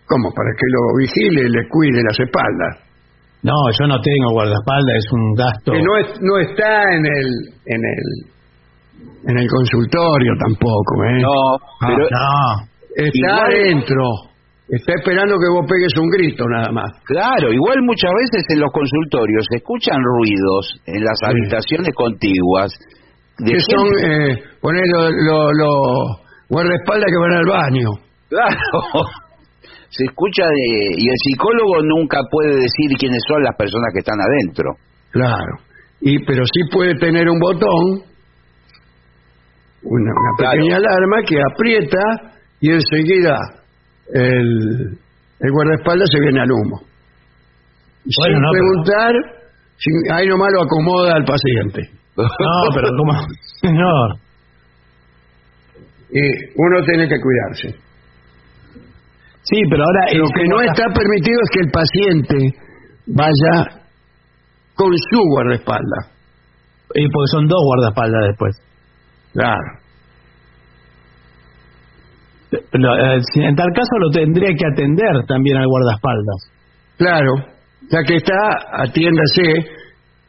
¿Cómo? 0.06 0.28
Para 0.34 0.50
que 0.56 0.66
lo 0.68 0.80
vigile 0.98 1.48
y 1.48 1.50
le 1.52 1.68
cuide 1.68 2.02
las 2.02 2.18
espaldas. 2.20 2.88
No, 3.42 3.52
yo 3.78 3.86
no 3.88 4.00
tengo 4.00 4.30
guardaespaldas, 4.32 4.96
es 4.96 5.12
un 5.12 5.34
gasto. 5.34 5.72
Que 5.72 5.82
no, 5.82 5.96
es, 5.98 6.08
no 6.20 6.38
está 6.38 6.82
en 6.94 7.04
el, 7.06 7.26
en 7.66 7.80
el 7.84 8.32
en 9.26 9.38
el 9.38 9.48
consultorio 9.48 10.32
tampoco, 10.38 10.92
¿eh? 11.10 11.20
No, 11.22 11.56
Ah, 11.80 11.86
pero 11.88 12.04
No, 12.10 12.72
Está 12.96 13.18
igual- 13.18 13.44
adentro. 13.46 14.02
Está 14.68 14.92
esperando 14.96 15.34
que 15.36 15.48
vos 15.52 15.66
pegues 15.68 15.92
un 16.00 16.08
grito 16.08 16.44
nada 16.48 16.72
más. 16.72 16.90
claro, 17.04 17.52
igual 17.52 17.76
muchas 17.82 18.10
veces 18.24 18.46
en 18.54 18.60
los 18.60 18.70
consultorios 18.72 19.44
se 19.50 19.56
escuchan 19.58 19.98
ruidos 20.02 20.80
en 20.86 21.04
las 21.04 21.18
Sí. 21.20 21.26
habitaciones 21.28 21.94
contiguas. 21.94 22.70
De 23.38 23.52
que 23.52 23.60
son, 23.60 23.86
eh, 24.02 24.42
poner 24.60 24.84
los 24.94 25.10
lo, 25.26 25.52
lo 25.52 25.70
guardaespaldas 26.48 27.06
que 27.10 27.18
van 27.18 27.32
al 27.36 27.46
baño. 27.46 27.88
Claro. 28.28 28.56
Se 29.90 30.04
escucha 30.04 30.44
de, 30.46 30.88
y 30.96 31.06
el 31.06 31.16
psicólogo 31.22 31.82
nunca 31.84 32.20
puede 32.30 32.54
decir 32.54 32.96
quiénes 32.98 33.20
son 33.28 33.42
las 33.42 33.54
personas 33.56 33.88
que 33.92 33.98
están 34.00 34.16
adentro. 34.20 34.70
Claro. 35.10 35.52
Y 36.00 36.18
pero 36.24 36.44
sí 36.46 36.60
puede 36.72 36.94
tener 36.94 37.28
un 37.28 37.38
botón, 37.38 38.00
una, 39.84 40.10
una 40.12 40.30
Claro. 40.38 40.52
pequeña 40.56 40.76
alarma 40.76 41.16
que 41.26 41.36
aprieta 41.52 42.02
y 42.60 42.70
enseguida 42.72 43.36
el, 44.14 44.98
el 45.40 45.50
guardaespaldas 45.50 46.08
se 46.12 46.20
viene 46.20 46.40
al 46.40 46.50
humo. 46.52 46.80
Y 48.04 48.10
Bueno, 48.18 48.34
sin 48.34 48.42
no, 48.42 48.48
pero- 48.52 48.62
preguntar, 48.62 49.12
sin- 49.78 50.12
ahí 50.12 50.26
nomás 50.28 50.48
lo 50.52 50.62
acomoda 50.62 51.14
al 51.14 51.24
paciente. 51.24 51.90
no, 52.16 52.74
pero 52.74 52.88
¿cómo? 52.98 53.12
Señor. 53.60 54.16
Y 56.10 56.20
uno 56.56 56.84
tiene 56.84 57.08
que 57.08 57.16
cuidarse. 57.20 57.78
Sí, 59.44 59.56
pero 59.70 59.82
ahora... 59.82 60.00
Lo 60.14 60.26
que 60.28 60.44
no 60.46 60.60
está 60.60 60.84
permitido 60.94 61.40
es 61.42 61.50
que 61.50 61.60
el 61.60 61.70
paciente 61.70 62.36
vaya 63.06 63.82
con 64.74 64.92
su 64.92 65.18
guardaespaldas. 65.30 66.10
Y 66.94 67.08
porque 67.08 67.28
son 67.32 67.46
dos 67.46 67.58
guardaespaldas 67.64 68.26
después. 68.28 68.56
Claro. 69.34 69.78
Lo- 72.72 72.96
eh, 73.16 73.20
en 73.36 73.54
tal 73.56 73.68
caso 73.74 73.98
lo 73.98 74.10
tendría 74.10 74.50
que 74.54 74.66
atender 74.72 75.24
también 75.26 75.56
al 75.56 75.66
guardaespaldas. 75.66 76.50
Claro, 76.98 77.32
ya 77.90 78.02
que 78.06 78.16
está, 78.16 78.36
atiéndase. 78.84 79.70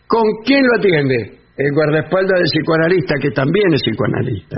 ¿Con 0.07 0.23
quién 0.45 0.61
lo 0.65 0.75
atiende? 0.79 1.39
El 1.57 1.71
guardaespaldas 1.73 2.39
del 2.39 2.45
psicoanalista, 2.51 3.15
que 3.21 3.31
también 3.31 3.73
es 3.73 3.81
psicoanalista. 3.83 4.57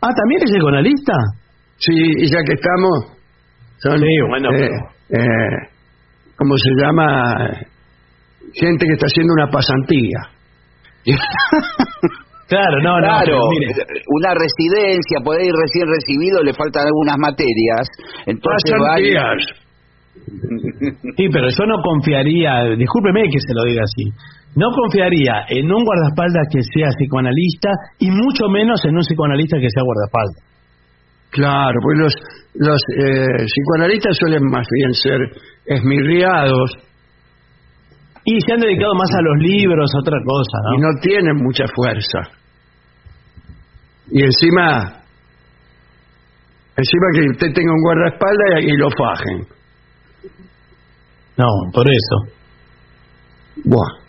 Ah, 0.00 0.10
¿también 0.14 0.42
es 0.44 0.50
psicoanalista? 0.52 1.12
Sí, 1.78 1.92
y 1.94 2.26
ya 2.30 2.38
que 2.46 2.52
estamos, 2.54 3.18
son, 3.78 3.98
Sí, 3.98 4.04
bueno, 4.28 4.50
eh, 4.52 4.68
eh, 5.10 5.68
¿cómo 6.36 6.54
se 6.56 6.70
llama? 6.80 7.34
Gente 8.54 8.86
que 8.86 8.92
está 8.92 9.06
haciendo 9.06 9.32
una 9.34 9.50
pasantía. 9.50 10.18
Claro, 12.52 12.76
no, 12.84 13.00
no. 13.00 13.06
claro, 13.08 13.24
pero 13.24 13.48
mire, 13.48 13.66
una 14.12 14.32
residencia, 14.36 15.24
puede 15.24 15.46
ir 15.48 15.54
recién 15.56 15.88
recibido, 15.88 16.42
le 16.44 16.52
faltan 16.52 16.84
algunas 16.84 17.16
materias, 17.16 17.88
entonces 18.26 18.72
va 18.76 19.00
y- 19.00 19.14
Pasantías. 19.16 19.42
Sí, 21.16 21.24
pero 21.32 21.48
yo 21.48 21.64
no 21.66 21.80
confiaría, 21.82 22.64
discúlpeme 22.76 23.22
que 23.32 23.40
se 23.40 23.54
lo 23.56 23.64
diga 23.64 23.82
así, 23.84 24.04
no 24.56 24.68
confiaría 24.70 25.48
en 25.48 25.72
un 25.72 25.82
guardaespaldas 25.82 26.46
que 26.52 26.60
sea 26.62 26.88
psicoanalista 26.98 27.70
y 27.98 28.10
mucho 28.10 28.48
menos 28.52 28.84
en 28.84 28.96
un 28.96 29.00
psicoanalista 29.02 29.56
que 29.56 29.70
sea 29.72 29.82
guardaespaldas. 29.82 30.44
Claro, 31.30 31.76
pues 31.82 31.96
los, 31.98 32.14
los 32.60 32.80
eh, 33.00 33.46
psicoanalistas 33.48 34.12
suelen 34.20 34.44
más 34.50 34.66
bien 34.70 34.92
ser 34.92 35.20
esmirriados 35.64 36.70
Y 38.24 38.38
se 38.46 38.52
han 38.52 38.60
dedicado 38.60 38.94
más 38.94 39.08
a 39.16 39.22
los 39.22 39.38
libros, 39.40 39.90
a 39.96 39.98
otra 39.98 40.18
cosa, 40.22 40.56
¿no? 40.68 40.76
y 40.76 40.80
no 40.82 40.88
tienen 41.00 41.36
mucha 41.42 41.64
fuerza. 41.74 42.41
Y 44.14 44.22
encima, 44.22 45.02
encima 46.76 47.06
que 47.14 47.30
usted 47.30 47.52
tenga 47.54 47.72
un 47.72 47.80
guardaespaldas 47.82 48.60
y, 48.60 48.64
y 48.70 48.76
lo 48.76 48.88
fajen. 48.90 49.46
No, 51.38 51.46
por 51.72 51.86
eso. 51.88 52.36
Buah. 53.64 54.02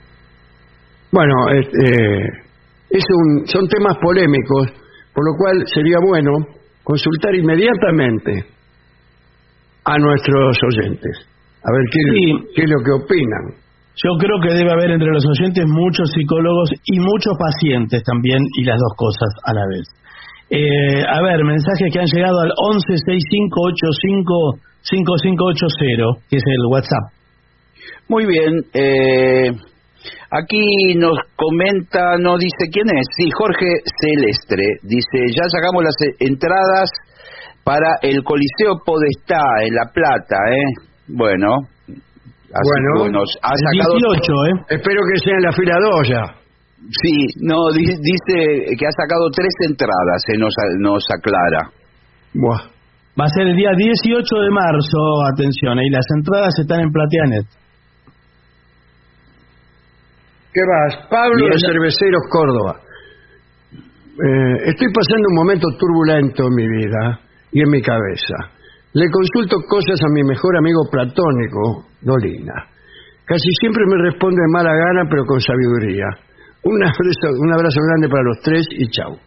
Bueno, 1.11 1.33
este, 1.61 2.21
es 2.89 3.03
un, 3.09 3.47
son 3.47 3.67
temas 3.67 3.95
polémicos, 4.01 4.73
por 5.13 5.23
lo 5.25 5.37
cual 5.37 5.63
sería 5.73 5.97
bueno 6.05 6.31
consultar 6.83 7.33
inmediatamente 7.35 8.45
a 9.85 9.97
nuestros 9.97 10.57
oyentes, 10.63 11.27
a 11.63 11.71
ver 11.71 11.83
qué, 11.91 11.99
Sí. 12.11 12.51
qué 12.55 12.63
es 12.63 12.69
lo 12.69 12.83
que 12.83 12.91
opinan. 12.91 13.62
Yo 13.95 14.17
creo 14.17 14.41
que 14.41 14.53
debe 14.57 14.71
haber 14.71 14.91
entre 14.91 15.11
los 15.13 15.23
oyentes 15.25 15.65
muchos 15.67 16.09
psicólogos 16.11 16.69
y 16.85 16.99
muchos 16.99 17.37
pacientes 17.37 18.01
también, 18.03 18.41
y 18.57 18.63
las 18.63 18.77
dos 18.77 18.93
cosas 18.97 19.29
a 19.45 19.53
la 19.53 19.67
vez. 19.69 19.85
Eh, 20.49 21.03
a 21.07 21.21
ver, 21.21 21.43
mensajes 21.43 21.91
que 21.91 21.99
han 21.99 22.07
llegado 22.07 22.39
al 22.41 22.51
1165855580, 24.81 26.21
que 26.29 26.37
es 26.37 26.43
el 26.45 26.65
WhatsApp. 26.69 27.13
Muy 28.09 28.25
bien. 28.25 28.65
Eh, 28.73 29.51
aquí 30.31 30.95
nos 30.97 31.17
comenta, 31.35 32.17
no 32.19 32.37
dice 32.37 32.69
quién 32.71 32.87
es. 32.97 33.05
Sí, 33.15 33.29
Jorge 33.37 33.81
Celestre. 34.01 34.79
Dice, 34.83 35.25
ya 35.35 35.43
sacamos 35.49 35.83
las 35.83 35.95
entradas 36.19 36.89
para 37.63 37.97
el 38.01 38.23
Coliseo 38.23 38.81
Podestá 38.85 39.41
en 39.61 39.73
La 39.75 39.91
Plata, 39.93 40.35
¿eh? 40.51 40.65
Bueno. 41.07 41.72
Así 42.53 42.69
Bueno. 42.69 43.05
que 43.05 43.11
nos 43.17 43.29
ha 43.41 43.53
sacado... 43.57 43.97
18, 43.97 44.45
¿eh? 44.45 44.77
Espero 44.77 45.01
que 45.09 45.17
sea 45.25 45.35
en 45.37 45.43
la 45.43 45.51
fila 45.53 45.75
2 45.81 46.09
ya. 46.09 46.23
Sí, 47.01 47.15
no, 47.41 47.71
di- 47.73 47.97
dice 47.97 48.35
que 48.77 48.85
ha 48.85 48.93
sacado 48.93 49.31
tres 49.33 49.53
entradas, 49.69 50.19
se 50.27 50.37
nos, 50.37 50.53
nos 50.79 51.03
aclara. 51.09 51.71
Buah. 52.33 52.61
Va 53.19 53.25
a 53.25 53.29
ser 53.29 53.47
el 53.47 53.55
día 53.55 53.71
18 53.77 54.19
de 54.25 54.49
marzo, 54.51 54.99
atención, 55.33 55.79
y 55.79 55.89
las 55.89 56.05
entradas 56.17 56.53
están 56.59 56.81
en 56.81 56.91
Plateanet. 56.91 57.45
¿Qué 60.53 60.61
vas? 60.61 61.07
Pablo 61.09 61.45
de 61.47 61.57
Cerveceros, 61.59 62.23
Córdoba. 62.29 62.79
Eh, 64.13 64.69
estoy 64.69 64.87
pasando 64.93 65.25
un 65.29 65.35
momento 65.35 65.67
turbulento 65.79 66.43
en 66.45 66.53
mi 66.55 66.67
vida 66.67 67.19
y 67.51 67.61
en 67.61 67.69
mi 67.69 67.81
cabeza. 67.81 68.35
Le 68.93 69.05
consulto 69.09 69.57
cosas 69.67 69.99
a 70.05 70.09
mi 70.13 70.21
mejor 70.23 70.57
amigo 70.57 70.81
platónico, 70.91 71.85
Dolina. 72.01 72.53
Casi 73.25 73.49
siempre 73.59 73.83
me 73.87 73.97
responde 74.09 74.37
de 74.41 74.51
mala 74.53 74.69
gana, 74.73 75.07
pero 75.09 75.23
con 75.25 75.39
sabiduría. 75.41 76.05
Un 76.63 76.77
abrazo, 76.83 77.27
un 77.39 77.51
abrazo 77.53 77.79
grande 77.89 78.07
para 78.09 78.23
los 78.23 78.37
tres 78.43 78.65
y 78.77 78.87
chau. 78.89 79.17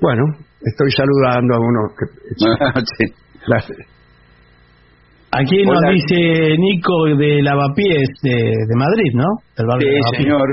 Bueno, 0.00 0.22
estoy 0.60 0.90
saludando 0.90 1.54
a 1.54 1.58
uno 1.58 1.80
que... 1.96 2.04
Sí. 2.98 3.04
Las- 3.46 3.70
Aquí 5.32 5.62
nos 5.64 5.78
Hola. 5.78 5.90
dice 5.92 6.56
Nico 6.58 7.04
de 7.16 7.40
Lavapiés 7.42 8.08
de, 8.22 8.34
de 8.34 8.74
Madrid, 8.76 9.12
¿no? 9.14 9.26
Del 9.56 9.66
barrio 9.66 9.88
Sí, 9.88 9.94
de 9.94 10.18
señor. 10.24 10.48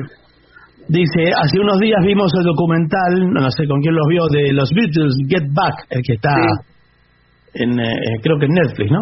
Dice, 0.88 1.31
hace 1.35 1.59
unos 1.59 1.79
días 1.79 1.99
vimos 2.05 2.31
el 2.38 2.43
documental, 2.45 3.33
no 3.33 3.49
sé 3.51 3.67
con 3.67 3.81
quién 3.81 3.95
los 3.95 4.05
vio, 4.07 4.27
de 4.31 4.53
los 4.53 4.69
Beatles 4.69 5.15
Get 5.27 5.47
Back, 5.51 5.88
el 5.89 6.01
que 6.05 6.13
está 6.13 6.35
Sí. 6.35 6.63
En, 7.54 7.80
eh, 7.80 8.20
creo 8.22 8.38
que 8.39 8.45
en 8.45 8.54
Netflix, 8.54 8.91
¿no? 8.91 9.02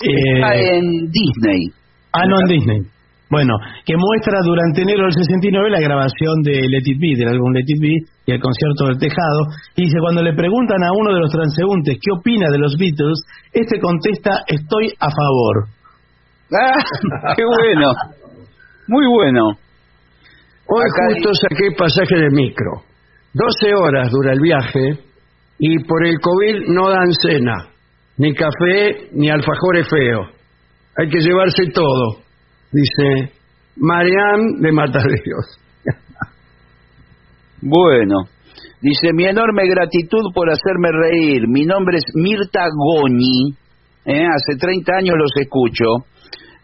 Está 0.00 0.54
Eh, 0.54 0.76
en 0.76 0.84
Disney. 1.10 1.70
Ah, 2.12 2.26
no, 2.26 2.36
en 2.40 2.58
Disney. 2.58 2.80
Bueno, 3.30 3.54
que 3.84 3.96
muestra 3.96 4.38
durante 4.44 4.82
enero 4.82 5.04
del 5.04 5.12
69 5.12 5.70
la 5.70 5.80
grabación 5.80 6.42
de 6.42 6.52
Let 6.68 6.84
It 6.84 7.00
Be, 7.00 7.18
del 7.18 7.34
álbum 7.34 7.52
Let 7.52 7.64
It 7.66 7.80
Be, 7.80 7.96
y 8.26 8.30
el 8.32 8.40
concierto 8.40 8.86
del 8.86 8.98
Tejado. 8.98 9.48
Y 9.76 9.84
dice, 9.84 9.98
cuando 10.00 10.22
le 10.22 10.34
preguntan 10.34 10.82
a 10.84 10.92
uno 10.92 11.12
de 11.14 11.20
los 11.20 11.32
transeúntes 11.32 11.98
qué 12.00 12.10
opina 12.12 12.50
de 12.50 12.58
los 12.58 12.76
Beatles, 12.76 13.18
este 13.52 13.80
contesta, 13.80 14.44
estoy 14.46 14.92
a 15.00 15.08
favor. 15.10 15.66
Ah, 16.56 17.34
qué 17.36 17.42
bueno. 17.44 17.90
Muy 18.86 19.06
bueno. 19.06 19.48
Hoy 20.68 20.82
Acá 20.82 21.14
justo 21.14 21.30
saqué 21.34 21.74
pasaje 21.76 22.16
de 22.16 22.30
micro. 22.30 22.82
12 23.32 23.74
horas 23.74 24.10
dura 24.10 24.32
el 24.34 24.40
viaje 24.40 24.98
y 25.58 25.78
por 25.84 26.06
el 26.06 26.18
COVID 26.20 26.68
no 26.68 26.90
dan 26.90 27.12
cena, 27.12 27.68
ni 28.18 28.34
café, 28.34 29.08
ni 29.12 29.30
alfajores 29.30 29.88
feos. 29.88 30.28
Hay 30.96 31.08
que 31.08 31.20
llevarse 31.20 31.66
todo, 31.72 32.20
dice 32.72 33.32
Marianne 33.76 34.60
de 34.60 34.72
Mataderos. 34.72 35.58
Bueno. 37.66 38.28
Dice, 38.82 39.14
mi 39.14 39.24
enorme 39.24 39.66
gratitud 39.66 40.30
por 40.34 40.50
hacerme 40.50 40.90
reír. 40.92 41.48
Mi 41.48 41.64
nombre 41.64 41.96
es 41.96 42.04
Mirta 42.14 42.66
Goñi. 42.68 43.56
¿eh? 44.04 44.26
Hace 44.26 44.58
30 44.60 44.92
años 44.98 45.14
los 45.16 45.32
escucho. 45.40 46.04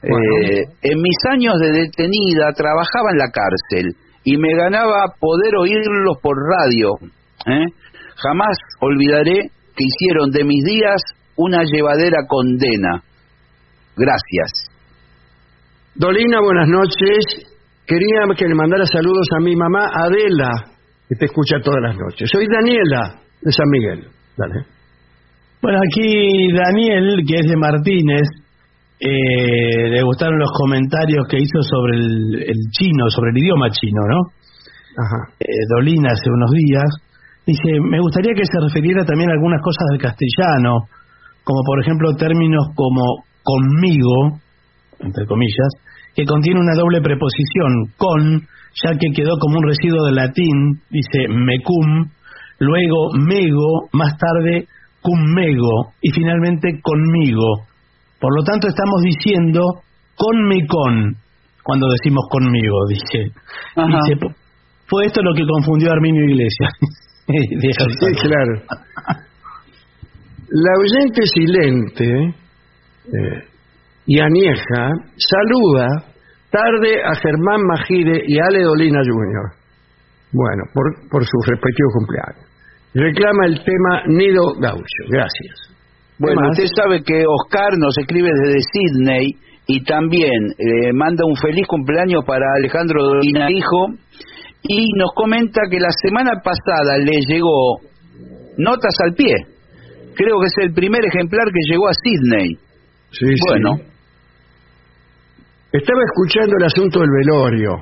Eh, 0.03 0.65
en 0.83 1.01
mis 1.01 1.17
años 1.31 1.55
de 1.59 1.73
detenida 1.73 2.53
trabajaba 2.55 3.13
en 3.13 3.19
la 3.19 3.31
cárcel 3.31 3.97
y 4.25 4.37
me 4.37 4.55
ganaba 4.55 5.15
poder 5.19 5.57
oírlos 5.57 6.19
por 6.23 6.37
radio. 6.37 6.91
¿eh? 7.47 7.65
Jamás 8.23 8.57
olvidaré 8.81 9.51
que 9.77 9.85
hicieron 9.85 10.31
de 10.31 10.45
mis 10.45 10.63
días 10.65 11.01
una 11.37 11.63
llevadera 11.65 12.19
condena. 12.29 13.03
Gracias. 13.97 14.69
Dolina, 15.95 16.41
buenas 16.41 16.69
noches. 16.69 17.47
Quería 17.87 18.23
que 18.37 18.47
le 18.47 18.55
mandara 18.55 18.85
saludos 18.87 19.27
a 19.37 19.41
mi 19.43 19.57
mamá 19.57 19.89
Adela, 19.93 20.51
que 21.09 21.17
te 21.17 21.25
escucha 21.27 21.61
todas 21.63 21.81
las 21.83 21.97
noches. 21.97 22.29
Soy 22.31 22.47
Daniela 22.47 23.21
de 23.43 23.53
San 23.53 23.69
Miguel. 23.71 24.07
Dale. 24.37 24.65
Bueno, 25.63 25.79
aquí 25.85 26.53
Daniel, 26.53 27.23
que 27.27 27.35
es 27.35 27.47
de 27.51 27.57
Martínez, 27.57 28.29
eh, 29.01 29.91
le 29.91 30.03
gustaron 30.03 30.39
los 30.39 30.51
comentarios 30.53 31.27
que 31.29 31.39
hizo 31.39 31.63
sobre 31.63 31.97
el, 31.97 32.35
el 32.47 32.59
chino, 32.71 33.09
sobre 33.09 33.31
el 33.31 33.39
idioma 33.39 33.71
chino, 33.71 34.01
¿no? 34.09 34.21
Ajá. 34.97 35.35
eh, 35.41 35.47
Dolina 35.75 36.11
hace 36.13 36.31
unos 36.31 36.51
días, 36.51 36.89
dice, 37.53 37.81
me 37.91 38.01
gustaría 38.01 38.33
que 38.35 38.45
se 38.45 38.59
refiriera 38.61 39.05
también 39.05 39.31
a 39.31 39.35
algunas 39.35 39.61
cosas 39.63 39.85
del 39.93 40.01
castellano, 40.01 40.87
como 41.45 41.61
por 41.67 41.81
ejemplo 41.83 42.15
términos 42.17 42.67
como 42.75 43.25
conmigo, 43.43 44.39
entre 45.01 45.27
comillas, 45.27 45.71
que 46.15 46.25
contiene 46.25 46.61
una 46.61 46.75
doble 46.75 47.01
preposición, 47.01 47.93
con, 47.97 48.43
ya 48.83 48.93
que 48.99 49.11
quedó 49.15 49.39
como 49.39 49.59
un 49.59 49.67
residuo 49.69 50.05
del 50.07 50.17
latín, 50.17 50.81
dice 50.91 51.29
mecum, 51.29 52.11
luego 52.59 53.13
mego, 53.19 53.89
más 53.93 54.17
tarde 54.19 54.67
cum 55.03 55.19
mego, 55.35 55.93
y 56.03 56.11
finalmente 56.13 56.79
conmigo. 56.83 57.65
Por 58.21 58.37
lo 58.37 58.43
tanto 58.45 58.69
estamos 58.69 59.01
diciendo 59.03 59.63
con 60.15 60.37
mi 60.49 60.67
con, 60.67 61.17
cuando 61.63 61.87
decimos 61.89 62.25
conmigo, 62.31 62.77
dice. 62.89 63.33
Dice, 64.05 64.21
"Fu- 64.21 64.35
fue 64.89 65.07
esto 65.07 65.23
lo 65.23 65.33
que 65.35 65.47
confundió 65.47 65.89
a 65.89 65.95
Arminio 65.95 66.25
Iglesias. 66.25 66.73
Sí, 67.61 68.07
claro. 68.23 68.63
La 70.53 70.73
oyente 70.79 71.23
silente 71.27 72.35
eh, 73.07 73.45
y 74.07 74.19
anieja 74.19 74.91
saluda 75.17 75.87
tarde 76.51 77.03
a 77.05 77.15
Germán 77.15 77.61
Magire 77.63 78.23
y 78.27 78.39
a 78.39 78.47
Ale 78.49 78.63
Dolina 78.63 79.01
Jr. 79.05 79.61
Bueno, 80.33 80.65
por, 80.75 81.09
por 81.09 81.25
sus 81.25 81.47
respectivos 81.47 81.93
cumpleaños. 81.95 82.51
Reclama 82.95 83.47
el 83.47 83.63
tema 83.63 84.03
Nido 84.07 84.55
Gaucho. 84.59 85.03
Gracias. 85.09 85.71
Bueno, 86.19 86.51
usted 86.51 86.67
sabe 86.77 87.03
que 87.03 87.25
Oscar 87.27 87.71
nos 87.79 87.97
escribe 87.97 88.29
desde 88.43 88.61
Sydney 88.73 89.37
y 89.67 89.85
también 89.85 90.53
eh, 90.59 90.93
manda 90.93 91.25
un 91.25 91.37
feliz 91.37 91.67
cumpleaños 91.67 92.25
para 92.27 92.45
Alejandro 92.59 93.03
Dolina 93.03 93.51
Hijo 93.51 93.87
y 94.63 94.87
nos 94.97 95.11
comenta 95.15 95.63
que 95.71 95.81
la 95.81 95.91
semana 95.91 96.33
pasada 96.43 96.99
le 96.99 97.21
llegó 97.27 97.81
notas 98.59 98.95
al 99.05 99.15
pie. 99.15 99.35
Creo 100.15 100.41
que 100.41 100.47
es 100.47 100.55
el 100.67 100.73
primer 100.73 101.05
ejemplar 101.05 101.47
que 101.47 101.71
llegó 101.71 101.89
a 101.89 101.93
Sydney. 101.95 102.57
Sí, 103.13 103.27
sí. 103.27 103.35
Bueno, 103.49 103.91
Estaba 105.73 106.01
escuchando 106.03 106.57
el 106.59 106.65
asunto 106.65 106.99
del 106.99 107.11
velorio. 107.11 107.77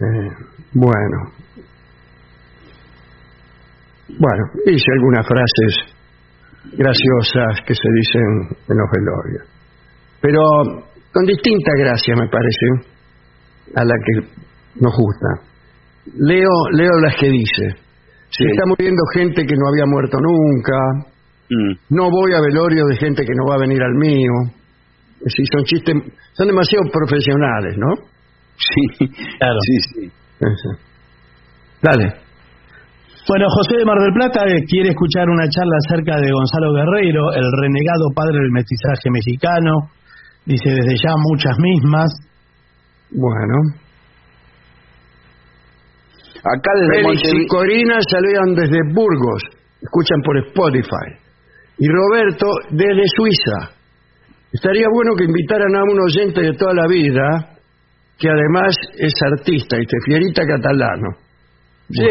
Eh, 0.00 0.30
bueno. 0.74 1.32
Bueno, 4.08 4.44
hice 4.66 4.84
algunas 4.92 5.26
frases 5.26 5.76
graciosas 6.76 7.64
que 7.66 7.74
se 7.74 7.88
dicen 7.94 8.56
en 8.68 8.76
los 8.76 8.90
velorios. 8.92 9.48
Pero 10.20 10.42
con 11.10 11.24
distinta 11.24 11.72
gracia, 11.78 12.14
me 12.16 12.28
parece, 12.28 12.92
a 13.76 13.84
la 13.84 13.94
que 14.04 14.28
nos 14.76 14.92
gusta. 14.96 15.28
Leo, 16.16 16.50
leo 16.72 16.92
las 17.04 17.16
que 17.16 17.28
dice. 17.30 17.76
Se 18.30 18.44
Sí. 18.44 18.50
está 18.50 18.64
muriendo 18.66 19.02
gente 19.14 19.44
que 19.44 19.54
no 19.56 19.68
había 19.68 19.86
muerto 19.86 20.18
nunca. 20.20 20.78
mm, 21.50 21.94
No 21.96 22.08
voy 22.10 22.32
a 22.34 22.40
velorio 22.40 22.86
de 22.86 22.96
gente 22.96 23.24
que 23.24 23.34
no 23.34 23.46
va 23.50 23.56
a 23.56 23.58
venir 23.58 23.82
al 23.82 23.94
mío. 23.94 24.32
Es 25.18 25.24
decir, 25.34 25.44
son 25.52 25.64
chistes, 25.64 25.94
son 26.32 26.46
demasiado 26.46 26.84
profesionales, 26.92 27.76
¿no? 27.76 27.94
sí, 28.56 29.06
Claro. 29.38 29.58
sí, 29.66 29.76
sí. 29.94 30.12
Eso. 30.40 30.70
Dale. 31.82 32.14
Bueno, 33.28 33.46
José 33.50 33.76
de 33.78 33.84
Mar 33.84 33.98
del 34.00 34.12
Plata 34.14 34.44
eh, 34.46 34.64
quiere 34.66 34.90
escuchar 34.90 35.28
una 35.28 35.46
charla 35.48 35.76
acerca 35.86 36.16
de 36.20 36.30
Gonzalo 36.32 36.72
Guerreiro, 36.72 37.32
el 37.34 37.44
renegado 37.60 38.08
padre 38.14 38.38
del 38.38 38.50
mestizaje 38.52 39.10
mexicano. 39.10 39.90
Dice 40.46 40.70
desde 40.70 40.94
ya 40.96 41.12
muchas 41.16 41.56
mismas. 41.58 42.10
Bueno. 43.12 43.54
Acá 46.40 46.70
desde 46.80 47.02
Félix 47.02 47.22
y. 47.32 47.46
Corina 47.46 47.98
salieron 48.08 48.54
desde 48.54 48.78
Burgos, 48.94 49.42
escuchan 49.80 50.20
por 50.24 50.38
Spotify. 50.38 51.08
Y 51.78 51.88
Roberto 51.88 52.46
desde 52.70 53.04
Suiza. 53.16 53.76
Estaría 54.52 54.86
bueno 54.92 55.14
que 55.16 55.24
invitaran 55.24 55.74
a 55.76 55.82
un 55.84 56.00
oyente 56.00 56.40
de 56.42 56.52
toda 56.54 56.74
la 56.74 56.86
vida, 56.88 57.56
que 58.18 58.28
además 58.28 58.74
es 58.98 59.14
artista, 59.22 59.76
y 59.78 59.84
Fierita 60.04 60.42
Catalano. 60.46 61.08
Sí, 61.88 62.04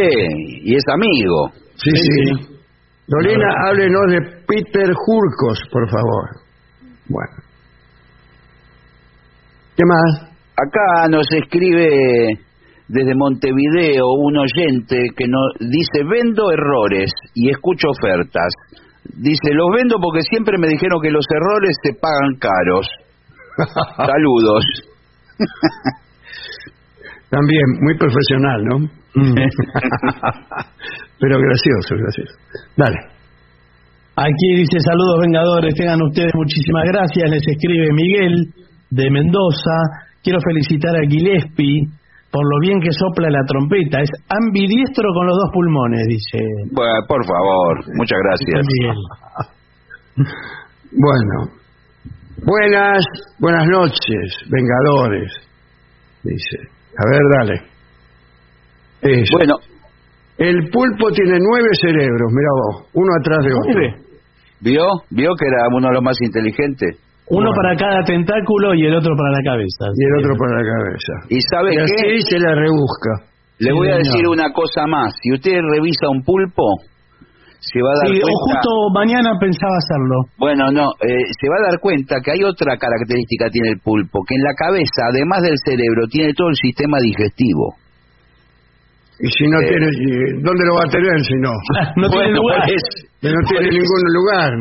y 0.64 0.76
es 0.76 0.84
amigo. 0.92 1.52
Sí, 1.76 1.92
sí. 1.92 2.60
Dolina, 3.08 3.48
háblenos 3.66 4.12
de 4.12 4.22
Peter 4.46 4.94
Jurcos, 4.94 5.60
por 5.72 5.90
favor. 5.90 6.30
Bueno. 7.08 7.50
¿Qué 9.76 9.84
más? 9.86 10.30
Acá 10.56 11.08
nos 11.10 11.26
escribe 11.32 11.88
desde 12.90 13.14
Montevideo 13.16 14.06
un 14.18 14.36
oyente 14.38 14.98
que 15.16 15.28
nos 15.28 15.54
dice 15.60 16.04
vendo 16.10 16.52
errores 16.52 17.12
y 17.36 17.50
escucho 17.52 17.90
ofertas. 17.90 18.52
Dice, 19.06 19.54
los 19.54 19.68
vendo 19.76 19.98
porque 20.02 20.22
siempre 20.30 20.58
me 20.58 20.68
dijeron 20.68 21.00
que 21.02 21.12
los 21.12 21.26
errores 21.30 21.78
se 21.84 21.94
pagan 21.94 22.36
caros. 22.40 22.88
Saludos. 23.96 24.66
También, 27.30 27.64
muy 27.82 27.96
profesional, 27.96 28.64
¿no? 28.66 28.80
Mm. 29.16 29.36
Pero 31.20 31.38
gracioso, 31.38 31.96
gracioso. 31.96 32.34
Dale. 32.76 32.98
Aquí 34.16 34.56
dice 34.58 34.80
saludos 34.82 35.22
vengadores, 35.22 35.74
tengan 35.76 36.02
ustedes 36.02 36.32
muchísimas 36.36 36.84
gracias. 36.88 37.30
Les 37.30 37.48
escribe 37.48 37.88
Miguel 37.94 38.54
de 38.90 39.10
Mendoza. 39.12 39.78
Quiero 40.22 40.40
felicitar 40.42 40.96
a 40.96 41.08
Gillespie 41.08 41.88
por 42.32 42.44
lo 42.44 42.60
bien 42.62 42.80
que 42.80 42.92
sopla 42.92 43.30
la 43.30 43.44
trompeta. 43.46 44.02
Es 44.02 44.10
ambidiestro 44.30 45.10
con 45.14 45.28
los 45.28 45.36
dos 45.36 45.50
pulmones, 45.54 46.08
dice 46.08 46.40
Bueno, 46.72 46.94
por 47.08 47.26
favor, 47.26 47.84
muchas 47.96 48.20
gracias. 48.24 48.68
Bueno. 50.92 51.54
Buenas, 52.44 53.06
buenas 53.38 53.68
noches, 53.68 54.40
vengadores. 54.50 55.32
Dice. 56.24 56.58
A 56.98 57.06
ver, 57.10 57.22
dale. 57.38 57.62
Eso. 59.02 59.38
Bueno, 59.38 59.54
El 60.38 60.70
pulpo 60.70 61.12
tiene 61.12 61.38
nueve 61.40 61.70
cerebros, 61.80 62.32
mira 62.34 62.50
vos, 62.54 62.90
uno 62.94 63.12
atrás 63.20 63.46
de 63.46 63.54
otro. 63.54 63.72
Nueve. 63.74 64.10
¿vio? 64.62 64.84
¿Vio 65.10 65.36
que 65.36 65.48
era 65.48 65.68
uno 65.76 65.88
de 65.88 65.94
los 65.94 66.04
más 66.04 66.18
inteligentes? 66.22 66.98
Uno 67.30 67.50
para 67.54 67.76
cada 67.76 68.02
tentáculo 68.04 68.74
y 68.74 68.86
el 68.86 68.96
otro 68.96 69.14
para 69.16 69.32
la 69.38 69.44
cabeza. 69.44 69.86
Y 69.94 70.04
el 70.04 70.14
otro 70.18 70.34
para 70.38 70.54
la 70.58 70.66
cabeza. 70.66 71.14
¿Y 71.30 71.38
sabe 71.50 71.74
Y 71.74 71.78
qué? 71.78 71.84
así 71.84 72.22
se 72.26 72.40
la 72.40 72.56
rebusca. 72.56 73.30
Le 73.60 73.70
Sí, 73.72 73.76
voy 73.78 73.90
a 73.92 73.98
decir 73.98 74.28
una 74.28 74.52
cosa 74.52 74.88
más. 74.88 75.14
Si 75.22 75.34
usted 75.34 75.60
revisa 75.62 76.10
un 76.10 76.24
pulpo, 76.24 76.64
se 77.60 77.78
va 77.84 77.92
a 77.92 77.98
dar 78.02 78.08
Sí, 78.08 78.18
o 78.18 78.24
cuenta... 78.24 78.40
justo 78.40 78.70
mañana 78.96 79.30
pensaba 79.40 79.76
hacerlo. 79.78 80.18
Bueno, 80.40 80.72
no, 80.72 80.90
eh, 81.06 81.28
se 81.38 81.46
va 81.50 81.58
a 81.60 81.70
dar 81.70 81.80
cuenta 81.80 82.16
que 82.24 82.32
hay 82.32 82.42
otra 82.44 82.78
característica 82.78 83.50
tiene 83.52 83.70
el 83.76 83.80
pulpo, 83.84 84.24
que 84.26 84.36
en 84.36 84.44
la 84.48 84.56
cabeza, 84.56 85.12
además 85.12 85.44
del 85.44 85.58
cerebro, 85.64 86.08
tiene 86.10 86.34
todo 86.34 86.50
el 86.50 86.56
sistema 86.56 86.98
digestivo. 87.04 87.76
Y 89.22 89.28
si 89.36 89.44
no 89.52 89.60
Eh. 89.60 89.68
tiene, 89.68 89.88
y- 90.00 90.42
¿dónde 90.42 90.64
lo 90.66 90.76
va 90.76 90.84
a 90.88 90.90
tener 90.90 91.20
si 91.26 91.36
no? 91.44 91.52
No 91.98 92.10
tiene 92.10 92.32
lugar. 92.32 92.64
eso- 92.70 93.08
no 93.22 93.40
tiene 93.50 93.68
ningún 93.70 94.04
lugar. 94.16 94.52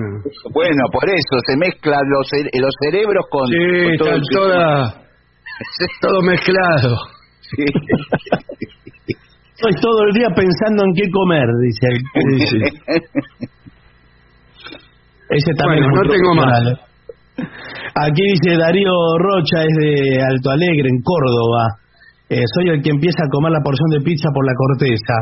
Bueno, 0.53 0.83
por 0.93 1.09
eso 1.09 1.35
se 1.47 1.57
mezclan 1.57 2.03
los, 2.11 2.29
los 2.61 2.75
cerebros 2.83 3.25
con, 3.31 3.47
Sí, 3.47 3.55
con 3.55 3.97
todo 3.99 4.09
está 4.09 4.15
el 4.17 4.23
toda, 4.35 4.95
todo 6.03 6.23
mezclado. 6.23 6.97
Sí. 7.41 7.65
Estoy 9.55 9.75
todo 9.81 10.03
el 10.09 10.13
día 10.15 10.29
pensando 10.35 10.83
en 10.85 10.93
qué 10.95 11.11
comer, 11.11 11.47
dice 11.63 11.87
el 11.87 11.99
Sí, 12.39 12.47
sí. 12.47 12.61
Ese 15.31 15.53
también 15.59 15.85
Bueno, 15.85 16.03
es 16.03 16.09
no 16.09 16.13
tengo 16.15 16.33
profesional, 16.33 16.67
¿eh? 16.73 17.45
Aquí 17.95 18.23
dice 18.33 18.57
Darío 18.59 18.93
Rocha, 19.19 19.63
es 19.63 19.75
de 19.79 20.23
Alto 20.23 20.51
Alegre, 20.51 20.89
en 20.89 21.03
Córdoba. 21.03 21.69
Eh, 22.31 22.43
soy 22.55 22.69
el 22.71 22.83
que 22.83 22.91
empieza 22.91 23.25
a 23.25 23.29
comer 23.31 23.53
la 23.53 23.61
porción 23.65 23.89
de 23.91 24.01
pizza 24.05 24.29
por 24.35 24.45
la 24.45 24.53
corteza. 24.55 25.15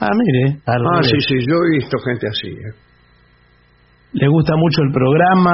Ah, 0.00 0.10
mire. 0.12 0.58
al 0.66 0.82
Ah, 0.86 1.00
revés. 1.00 1.10
sí, 1.12 1.18
sí, 1.28 1.46
yo 1.48 1.56
he 1.56 1.76
visto 1.78 1.96
gente 2.04 2.26
así. 2.28 2.48
¿eh? 2.48 2.74
Le 4.12 4.28
gusta 4.28 4.54
mucho 4.56 4.82
el 4.82 4.92
programa. 4.92 5.52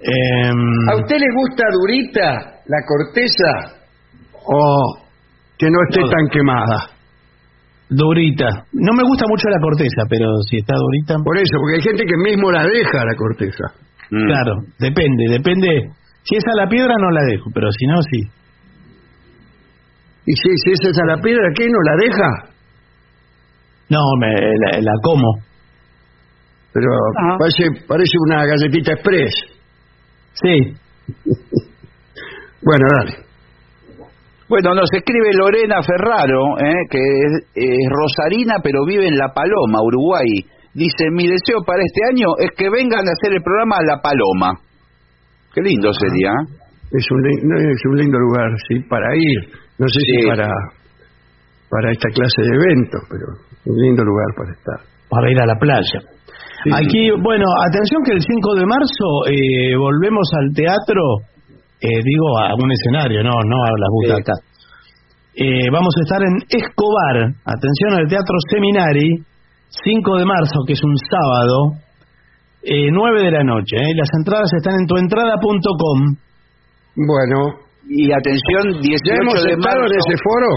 Em, 0.00 0.88
¿A 0.90 0.96
usted 0.96 1.16
le 1.16 1.30
gusta 1.32 1.64
durita 1.72 2.28
la 2.66 2.80
corteza 2.84 3.80
o 4.44 4.98
que 5.56 5.70
no 5.70 5.78
esté 5.88 6.00
No. 6.00 6.08
tan 6.08 6.28
quemada? 6.30 6.78
durita. 7.88 8.48
No 8.72 8.92
me 8.96 9.04
gusta 9.04 9.24
mucho 9.28 9.46
la 9.50 9.60
corteza, 9.60 10.02
pero 10.08 10.26
si 10.50 10.56
está 10.56 10.74
durita. 10.74 11.14
Por 11.22 11.36
eso, 11.36 11.54
porque 11.60 11.74
hay 11.76 11.82
gente 11.82 12.02
que 12.04 12.16
mismo 12.16 12.50
la 12.50 12.64
deja 12.64 13.04
la 13.04 13.14
corteza. 13.14 13.64
Mm. 14.10 14.26
Claro, 14.26 14.52
depende, 14.80 15.24
depende. 15.30 15.68
Si 16.24 16.34
es 16.34 16.42
a 16.48 16.56
la 16.56 16.66
piedra 16.68 16.94
no 16.98 17.10
la 17.10 17.22
dejo, 17.24 17.50
pero 17.54 17.70
si 17.70 17.86
no, 17.86 18.02
sí. 18.02 18.20
Y 20.26 20.32
si, 20.32 20.48
si 20.64 20.72
esa 20.72 20.90
es 20.90 20.98
a 20.98 21.06
la 21.16 21.22
piedra, 21.22 21.48
¿qué? 21.54 21.66
¿No 21.68 21.78
la 21.82 21.96
deja? 21.96 22.30
No, 23.90 24.00
me, 24.18 24.28
la, 24.32 24.80
la 24.80 24.92
como. 25.02 25.28
Pero 26.72 26.88
Ah. 27.20 27.36
parece, 27.38 27.84
parece 27.86 28.12
una 28.26 28.44
galletita 28.46 28.92
express. 28.92 29.34
Sí. 30.34 30.74
Bueno, 32.66 32.86
dale. 32.96 33.12
Bueno, 34.48 34.74
nos 34.74 34.88
escribe 34.90 35.34
Lorena 35.34 35.82
Ferraro, 35.82 36.56
eh, 36.58 36.86
que 36.88 36.98
es, 36.98 37.32
es 37.54 37.78
rosarina 37.90 38.54
pero 38.62 38.86
vive 38.86 39.06
en 39.06 39.18
La 39.18 39.34
Paloma, 39.34 39.82
Uruguay. 39.84 40.24
Dice, 40.72 41.10
mi 41.12 41.26
deseo 41.28 41.60
para 41.66 41.82
este 41.84 42.00
año 42.10 42.28
es 42.38 42.50
que 42.56 42.70
vengan 42.70 43.06
a 43.06 43.12
hacer 43.12 43.34
el 43.36 43.42
programa 43.42 43.82
La 43.86 44.00
Paloma. 44.00 44.58
Qué 45.54 45.60
lindo 45.60 45.92
sería. 45.92 46.30
¿eh? 46.30 46.96
Es 46.96 47.04
un, 47.10 47.20
es 47.70 47.82
un 47.90 47.96
lindo 47.98 48.18
lugar, 48.18 48.48
sí, 48.66 48.80
para 48.88 49.14
ir. 49.14 49.40
No 49.78 49.86
sé 49.88 49.98
si 50.00 50.26
para, 50.26 50.48
para 51.70 51.90
esta 51.90 52.08
clase 52.10 52.40
de 52.42 52.54
eventos, 52.54 53.00
pero 53.10 53.26
un 53.66 53.76
lindo 53.82 54.04
lugar 54.04 54.26
para 54.36 54.50
estar. 54.52 54.78
Para 55.08 55.30
ir 55.30 55.38
a 55.40 55.46
la 55.46 55.56
playa. 55.58 56.00
Sí, 56.64 56.70
Aquí, 56.72 57.10
bueno, 57.22 57.44
atención 57.68 58.02
que 58.04 58.12
el 58.12 58.22
5 58.22 58.54
de 58.54 58.66
marzo 58.66 59.06
eh, 59.28 59.76
volvemos 59.76 60.28
al 60.38 60.54
teatro, 60.54 61.02
eh, 61.80 62.00
digo, 62.02 62.38
a 62.38 62.54
un 62.54 62.70
escenario, 62.72 63.22
no, 63.22 63.32
no 63.32 63.56
a 63.64 63.70
las 63.76 63.90
butacas. 63.90 64.38
Eh, 65.36 65.68
vamos 65.72 65.92
a 65.98 66.02
estar 66.06 66.22
en 66.22 66.34
Escobar, 66.48 67.34
atención 67.44 67.94
al 67.98 68.06
Teatro 68.08 68.36
Seminari, 68.48 69.18
5 69.68 70.16
de 70.18 70.24
marzo, 70.24 70.62
que 70.64 70.74
es 70.74 70.82
un 70.84 70.94
sábado, 70.96 71.72
eh, 72.62 72.88
9 72.90 73.24
de 73.24 73.30
la 73.32 73.42
noche. 73.42 73.76
eh. 73.76 73.94
Las 73.96 74.08
entradas 74.16 74.50
están 74.56 74.74
en 74.80 74.86
tuentrada.com. 74.86 75.98
Bueno, 76.96 77.63
Y 77.88 78.12
atención, 78.12 78.80
18 78.80 79.02
¿ya 79.04 79.14
hemos 79.20 79.44
de 79.44 79.52
estado 79.52 79.80
marzo. 79.80 79.94
en 79.94 79.98
ese 80.00 80.16
foro? 80.24 80.50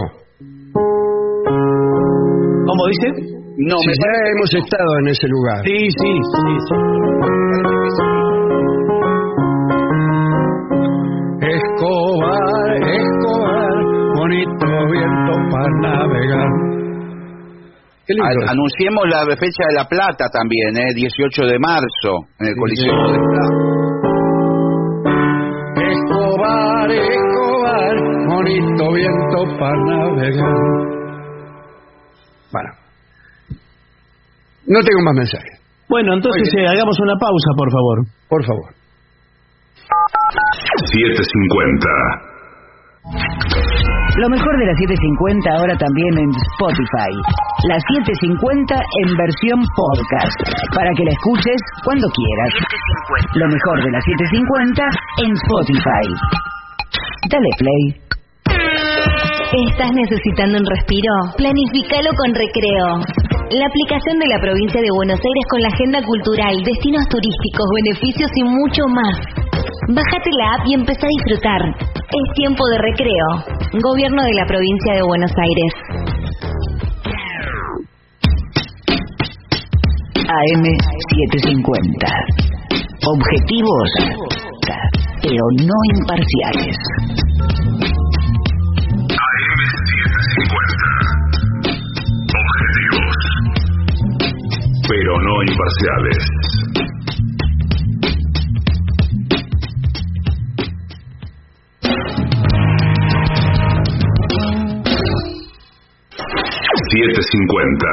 ¿Cómo 2.66 2.88
dice? 2.88 3.08
No, 3.60 3.76
Sí, 3.80 3.88
me 3.88 3.94
ya 3.94 4.12
hemos 4.32 4.54
estado 4.54 4.92
en 5.02 5.08
ese 5.08 5.28
lugar. 5.28 5.62
Sí, 5.66 5.78
sí, 5.90 6.12
sí. 6.24 6.58
sí. 6.68 6.76
Escobar, 11.42 12.76
Escobar, 12.82 13.76
bonito 14.16 14.66
viento 14.92 15.34
para 15.52 15.70
navegar. 15.82 16.50
Anunciemos 18.50 19.04
la 19.10 19.26
fecha 19.36 19.64
de 19.70 19.74
La 19.76 19.86
Plata 19.86 20.26
también, 20.32 20.78
¿eh? 20.78 20.94
18 20.96 21.42
de 21.46 21.60
marzo, 21.60 22.12
en 22.40 22.48
el 22.48 22.56
Coliseo 22.56 23.12
de 23.12 23.20
Plata. 23.20 23.77
Escobar, 26.92 27.96
bonito 28.28 28.84
viento 28.94 29.58
para 29.60 29.78
navegar. 29.86 30.56
Bueno. 32.52 32.70
No 34.68 34.80
tengo 34.84 35.02
más 35.04 35.16
mensajes, 35.16 35.60
Bueno, 35.90 36.14
entonces 36.14 36.44
eh, 36.58 36.68
hagamos 36.68 37.00
una 37.00 37.16
pausa, 37.20 37.50
por 37.58 37.72
favor. 37.72 37.98
por 38.30 38.46
favor. 38.46 38.74
750. 40.92 41.88
Lo 44.18 44.28
mejor 44.30 44.58
de 44.60 44.66
la 44.66 44.74
750 44.76 45.50
ahora 45.56 45.78
también 45.78 46.12
en 46.20 46.30
Spotify. 46.58 47.12
La 47.70 47.78
750 47.80 48.76
en 48.76 49.08
versión 49.16 49.60
podcast. 49.78 50.36
Para 50.76 50.90
que 50.98 51.04
la 51.06 51.12
escuches 51.12 51.60
cuando 51.86 52.08
quieras. 52.10 52.52
Lo 53.36 53.48
mejor 53.48 53.78
de 53.84 53.92
la 53.92 54.02
750 54.02 54.84
en 55.24 55.32
Spotify. 55.38 56.06
Dale 57.30 57.50
play. 57.58 58.08
¿Estás 59.70 59.92
necesitando 59.96 60.60
un 60.60 60.66
respiro? 60.66 61.12
Planificalo 61.38 62.12
con 62.18 62.36
Recreo. 62.36 63.00
La 63.52 63.66
aplicación 63.66 64.20
de 64.20 64.28
la 64.28 64.40
provincia 64.40 64.82
de 64.82 64.92
Buenos 64.92 65.20
Aires 65.20 65.46
con 65.50 65.62
la 65.62 65.70
agenda 65.70 66.04
cultural, 66.04 66.56
destinos 66.64 67.08
turísticos, 67.08 67.66
beneficios 67.84 68.32
y 68.36 68.44
mucho 68.44 68.84
más. 68.92 69.16
Bájate 69.88 70.30
la 70.38 70.54
app 70.56 70.68
y 70.68 70.74
empezá 70.76 71.06
a 71.06 71.16
disfrutar. 71.16 71.62
Es 71.96 72.34
tiempo 72.36 72.64
de 72.72 72.78
recreo. 72.78 73.28
Gobierno 73.82 74.24
de 74.24 74.34
la 74.34 74.46
provincia 74.46 74.94
de 74.96 75.02
Buenos 75.04 75.32
Aires. 75.32 75.74
AM 80.28 80.64
750. 80.64 82.08
Pero 85.22 85.44
no 85.66 85.78
imparciales. 85.96 86.78
Objetivos. 92.40 93.16
Pero 94.90 95.22
no 95.22 95.44
imparciales. 95.44 96.18
Siete 106.90 107.22
cincuenta. 107.32 107.88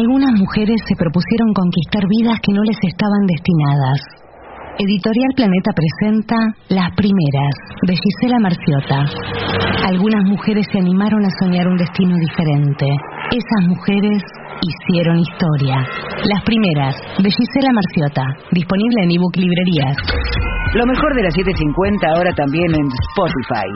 Algunas 0.00 0.32
mujeres 0.32 0.80
se 0.88 0.96
propusieron 0.96 1.52
conquistar 1.52 2.08
vidas 2.08 2.40
que 2.40 2.54
no 2.54 2.62
les 2.64 2.78
estaban 2.88 3.20
destinadas. 3.28 4.00
Editorial 4.78 5.32
Planeta 5.36 5.72
presenta 5.76 6.36
Las 6.70 6.88
Primeras, 6.96 7.52
de 7.84 7.94
Gisela 8.00 8.38
Marciota. 8.40 9.04
Algunas 9.84 10.24
mujeres 10.24 10.66
se 10.72 10.78
animaron 10.78 11.22
a 11.26 11.30
soñar 11.38 11.68
un 11.68 11.76
destino 11.76 12.16
diferente. 12.16 12.86
Esas 13.30 13.68
mujeres 13.68 14.22
hicieron 14.64 15.18
historia. 15.18 15.84
Las 16.32 16.44
Primeras, 16.44 16.96
de 17.18 17.30
Gisela 17.30 17.70
Marciota. 17.70 18.24
Disponible 18.52 19.04
en 19.04 19.10
ebook 19.10 19.36
librerías. 19.36 19.96
Lo 20.72 20.86
mejor 20.86 21.14
de 21.16 21.22
la 21.24 21.30
750 21.30 22.06
ahora 22.14 22.30
también 22.36 22.70
en 22.70 22.86
Spotify. 22.86 23.66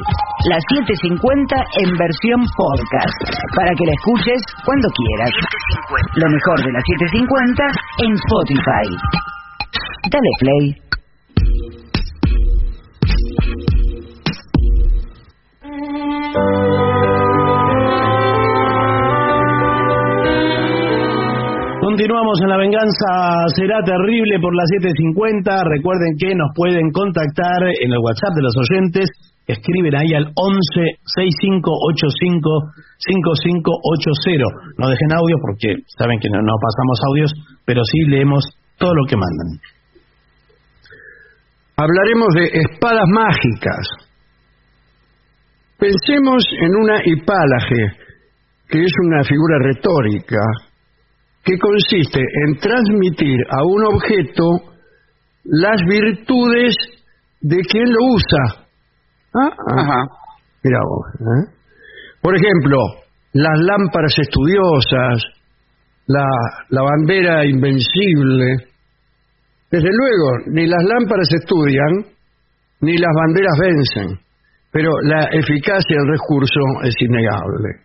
La 0.49 0.59
750 0.63 1.57
en 1.83 1.91
versión 1.99 2.47
podcast. 2.55 3.19
Para 3.57 3.75
que 3.75 3.85
la 3.85 3.95
escuches 3.99 4.41
cuando 4.65 4.89
quieras. 4.95 5.31
Lo 6.15 6.31
mejor 6.31 6.63
de 6.63 6.71
la 6.71 6.81
750 6.87 7.67
en 7.99 8.13
Spotify. 8.15 8.87
Dale 10.09 10.31
play. 10.39 10.85
Continuamos 21.95 22.43
en 22.43 22.49
La 22.51 22.59
Venganza 22.59 23.47
Será 23.55 23.79
Terrible 23.87 24.43
por 24.43 24.51
las 24.51 24.67
7.50. 24.83 25.47
Recuerden 25.79 26.19
que 26.19 26.35
nos 26.35 26.51
pueden 26.51 26.91
contactar 26.91 27.71
en 27.71 27.87
el 27.87 28.03
WhatsApp 28.03 28.35
de 28.35 28.43
los 28.43 28.57
oyentes. 28.59 29.07
Escriben 29.47 29.95
ahí 29.95 30.11
al 30.11 30.27
11 30.27 30.99
6585 31.07 32.51
5580. 32.99 34.75
No 34.75 34.91
dejen 34.91 35.13
audio 35.15 35.39
porque 35.39 35.87
saben 35.87 36.19
que 36.19 36.27
no, 36.35 36.43
no 36.43 36.59
pasamos 36.59 36.99
audios, 37.07 37.31
pero 37.63 37.87
sí 37.87 38.11
leemos 38.11 38.43
todo 38.75 38.91
lo 38.91 39.07
que 39.07 39.15
mandan. 39.15 39.63
Hablaremos 41.79 42.35
de 42.35 42.59
espadas 42.59 43.07
mágicas. 43.07 43.87
Pensemos 45.79 46.43
en 46.59 46.75
una 46.75 46.99
hipálaje, 47.07 47.87
que 48.67 48.83
es 48.83 48.93
una 49.07 49.23
figura 49.23 49.63
retórica 49.63 50.43
que 51.45 51.59
consiste 51.59 52.21
en 52.47 52.57
transmitir 52.59 53.39
a 53.51 53.63
un 53.65 53.95
objeto 53.95 54.75
las 55.45 55.81
virtudes 55.87 56.75
de 57.41 57.59
quien 57.71 57.85
lo 57.85 57.99
usa. 58.15 58.67
Ah, 59.35 59.51
ah. 59.51 59.81
Ajá. 59.81 60.01
Mira 60.63 60.79
vos. 60.89 61.07
¿eh? 61.21 61.55
Por 62.23 62.35
ejemplo, 62.35 62.79
las 63.35 63.59
lámparas 63.61 64.15
estudiosas, 64.19 65.23
la, 66.07 66.27
la 66.71 66.83
bandera 66.83 67.45
invencible. 67.45 68.57
Desde 69.71 69.91
luego, 69.91 70.47
ni 70.53 70.67
las 70.67 70.83
lámparas 70.85 71.29
estudian, 71.35 72.15
ni 72.81 72.97
las 72.97 73.11
banderas 73.15 73.59
vencen, 73.61 74.21
pero 74.71 74.91
la 75.03 75.25
eficacia 75.25 75.97
del 75.99 76.09
recurso 76.09 76.61
es 76.85 76.95
innegable. 77.01 77.84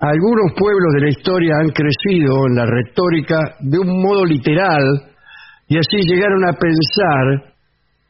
Algunos 0.00 0.52
pueblos 0.56 0.94
de 0.94 1.00
la 1.02 1.08
historia 1.10 1.56
han 1.60 1.68
crecido 1.70 2.46
en 2.48 2.56
la 2.56 2.64
retórica 2.64 3.36
de 3.60 3.78
un 3.78 4.00
modo 4.02 4.24
literal 4.24 4.82
y 5.68 5.76
así 5.76 5.98
llegaron 6.08 6.42
a 6.48 6.52
pensar 6.56 7.52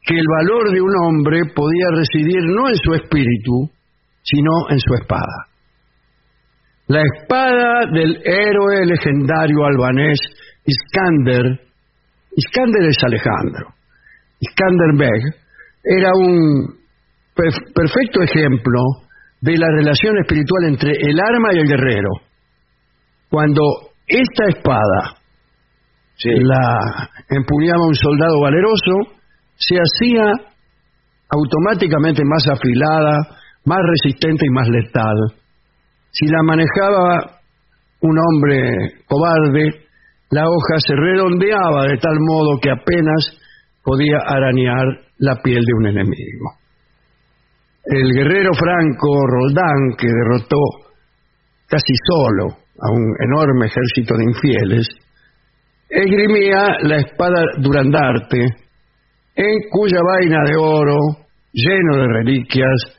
que 0.03 0.15
el 0.15 0.25
valor 0.39 0.71
de 0.73 0.81
un 0.81 0.93
hombre 1.05 1.41
podía 1.55 1.87
residir 1.97 2.43
no 2.45 2.69
en 2.69 2.77
su 2.77 2.95
espíritu, 2.95 3.69
sino 4.23 4.71
en 4.71 4.79
su 4.79 4.95
espada. 4.95 5.47
La 6.87 7.03
espada 7.03 7.87
del 7.93 8.21
héroe 8.25 8.87
legendario 8.87 9.65
albanés 9.65 10.19
Iskander, 10.65 11.61
Iskander 12.37 12.85
es 12.89 12.97
Alejandro, 13.05 13.75
Iskander 14.39 14.97
Beg, 14.97 15.23
era 15.83 16.11
un 16.15 16.67
perf- 17.35 17.73
perfecto 17.75 18.23
ejemplo 18.23 18.79
de 19.41 19.57
la 19.57 19.67
relación 19.77 20.19
espiritual 20.19 20.65
entre 20.69 20.91
el 20.91 21.19
arma 21.19 21.49
y 21.53 21.59
el 21.59 21.69
guerrero. 21.69 22.11
Cuando 23.31 23.63
esta 24.07 24.45
espada 24.49 25.17
Sí. 26.17 26.29
la 26.29 27.09
empuñaba 27.31 27.87
un 27.87 27.95
soldado 27.95 28.41
valeroso, 28.43 29.17
se 29.57 29.77
hacía 29.77 30.25
automáticamente 31.31 32.23
más 32.27 32.45
afilada, 32.47 33.17
más 33.65 33.79
resistente 33.89 34.45
y 34.47 34.51
más 34.51 34.69
letal. 34.69 35.17
Si 36.11 36.27
la 36.27 36.43
manejaba 36.43 37.41
un 38.03 38.17
hombre 38.19 39.03
cobarde, 39.07 39.87
la 40.31 40.43
hoja 40.45 40.75
se 40.87 40.95
redondeaba 40.95 41.87
de 41.87 41.97
tal 41.97 42.19
modo 42.21 42.59
que 42.61 42.71
apenas 42.71 43.39
podía 43.83 44.19
arañar 44.27 44.87
la 45.19 45.37
piel 45.43 45.65
de 45.65 45.73
un 45.79 45.87
enemigo. 45.87 46.60
El 47.91 48.13
guerrero 48.15 48.51
franco 48.55 49.09
Roldán, 49.27 49.97
que 49.99 50.07
derrotó 50.07 50.57
casi 51.67 51.93
solo 52.09 52.47
a 52.81 52.93
un 52.93 53.15
enorme 53.21 53.67
ejército 53.67 54.15
de 54.17 54.25
infieles, 54.25 54.89
esgrimía 55.89 56.69
la 56.83 56.97
espada 56.99 57.43
Durandarte, 57.59 58.39
en 59.35 59.59
cuya 59.71 59.99
vaina 60.03 60.45
de 60.45 60.57
oro, 60.57 60.97
lleno 61.53 61.97
de 61.97 62.07
reliquias, 62.07 62.97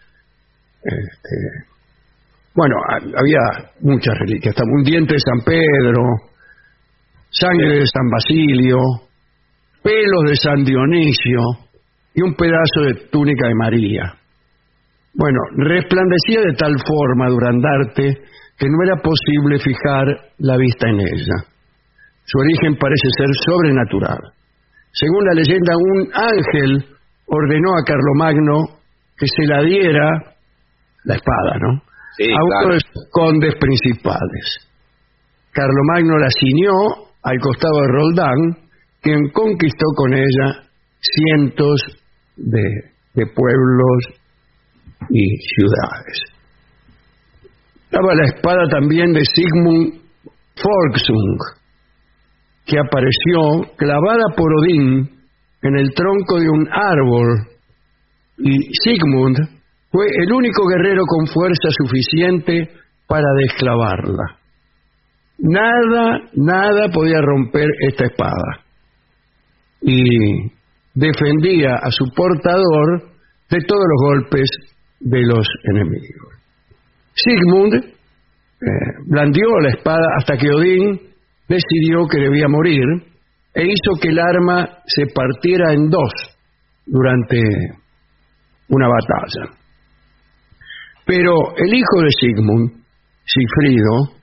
este, 0.83 1.35
bueno, 2.53 2.75
ha- 2.89 3.19
había 3.19 3.71
muchas 3.81 4.17
reliquias, 4.19 4.55
un 4.59 4.83
diente 4.83 5.13
de 5.13 5.19
San 5.19 5.45
Pedro, 5.45 6.03
sangre 7.29 7.79
de 7.79 7.85
San 7.87 8.09
Basilio, 8.09 8.77
pelos 9.81 10.23
de 10.29 10.35
San 10.35 10.63
Dionisio 10.65 11.39
y 12.13 12.21
un 12.23 12.33
pedazo 12.35 12.81
de 12.87 12.93
túnica 13.09 13.47
de 13.47 13.55
María. 13.55 14.13
Bueno, 15.13 15.39
resplandecía 15.57 16.41
de 16.41 16.53
tal 16.57 16.75
forma 16.87 17.29
Durandarte 17.29 18.21
que 18.57 18.67
no 18.69 18.83
era 18.83 19.01
posible 19.01 19.59
fijar 19.59 20.05
la 20.37 20.57
vista 20.57 20.87
en 20.87 20.99
ella. 20.99 21.37
Su 22.23 22.37
origen 22.39 22.77
parece 22.77 23.07
ser 23.17 23.27
sobrenatural. 23.45 24.19
Según 24.93 25.25
la 25.25 25.33
leyenda, 25.33 25.73
un 25.75 25.99
ángel 26.13 26.85
ordenó 27.25 27.71
a 27.75 27.83
Carlomagno 27.83 28.79
que 29.17 29.25
se 29.27 29.47
la 29.47 29.63
diera, 29.63 30.09
la 31.05 31.15
espada, 31.15 31.57
¿no? 31.59 31.81
Sí, 32.17 32.29
a 32.29 32.43
uno 32.43 32.57
claro. 32.59 32.73
de 32.73 32.79
sus 32.79 33.09
condes 33.11 33.55
principales. 33.55 34.69
Carlomagno 35.51 36.17
la 36.17 36.29
ciñó 36.29 37.07
al 37.23 37.37
costado 37.39 37.81
de 37.81 37.87
Roldán, 37.87 38.69
quien 39.01 39.29
conquistó 39.31 39.85
con 39.95 40.13
ella 40.13 40.69
cientos 40.99 41.81
de, 42.35 42.61
de 43.15 43.25
pueblos 43.27 44.20
y 45.09 45.37
ciudades. 45.37 46.31
Estaba 47.85 48.15
la 48.15 48.25
espada 48.25 48.67
también 48.69 49.11
de 49.13 49.21
Sigmund 49.25 50.01
Folksung, 50.55 51.37
que 52.65 52.79
apareció 52.79 53.75
clavada 53.75 54.33
por 54.35 54.47
Odín 54.53 55.09
en 55.61 55.77
el 55.77 55.93
tronco 55.93 56.39
de 56.39 56.49
un 56.49 56.67
árbol, 56.71 57.47
y 58.37 58.73
Sigmund 58.83 59.37
fue 59.91 60.05
el 60.23 60.31
único 60.31 60.65
guerrero 60.67 61.03
con 61.05 61.27
fuerza 61.27 61.67
suficiente 61.83 62.69
para 63.07 63.27
desclavarla. 63.41 64.39
Nada, 65.37 66.29
nada 66.33 66.89
podía 66.93 67.19
romper 67.21 67.67
esta 67.89 68.05
espada. 68.05 68.63
Y 69.81 70.05
defendía 70.93 71.75
a 71.81 71.89
su 71.91 72.05
portador 72.15 73.09
de 73.49 73.57
todos 73.67 73.83
los 73.83 74.01
golpes 74.01 74.49
de 75.01 75.21
los 75.21 75.47
enemigos. 75.63 76.33
Sigmund 77.13 77.73
eh, 77.75 78.67
blandió 79.07 79.59
la 79.61 79.69
espada 79.69 80.05
hasta 80.17 80.37
que 80.37 80.49
Odín 80.49 80.99
decidió 81.47 82.07
que 82.07 82.19
debía 82.19 82.47
morir 82.47 82.85
e 83.53 83.65
hizo 83.65 83.99
que 84.01 84.09
el 84.09 84.19
arma 84.19 84.65
se 84.85 85.03
partiera 85.13 85.73
en 85.73 85.89
dos 85.89 86.11
durante 86.85 87.41
una 88.69 88.87
batalla. 88.87 89.57
Pero 91.05 91.33
el 91.57 91.73
hijo 91.73 92.01
de 92.03 92.09
Sigmund, 92.19 92.71
Sigfrido, 93.25 94.21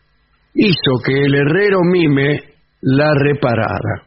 hizo 0.55 0.93
que 1.05 1.20
el 1.20 1.35
herrero 1.35 1.81
Mime 1.83 2.41
la 2.81 3.12
reparara. 3.14 4.07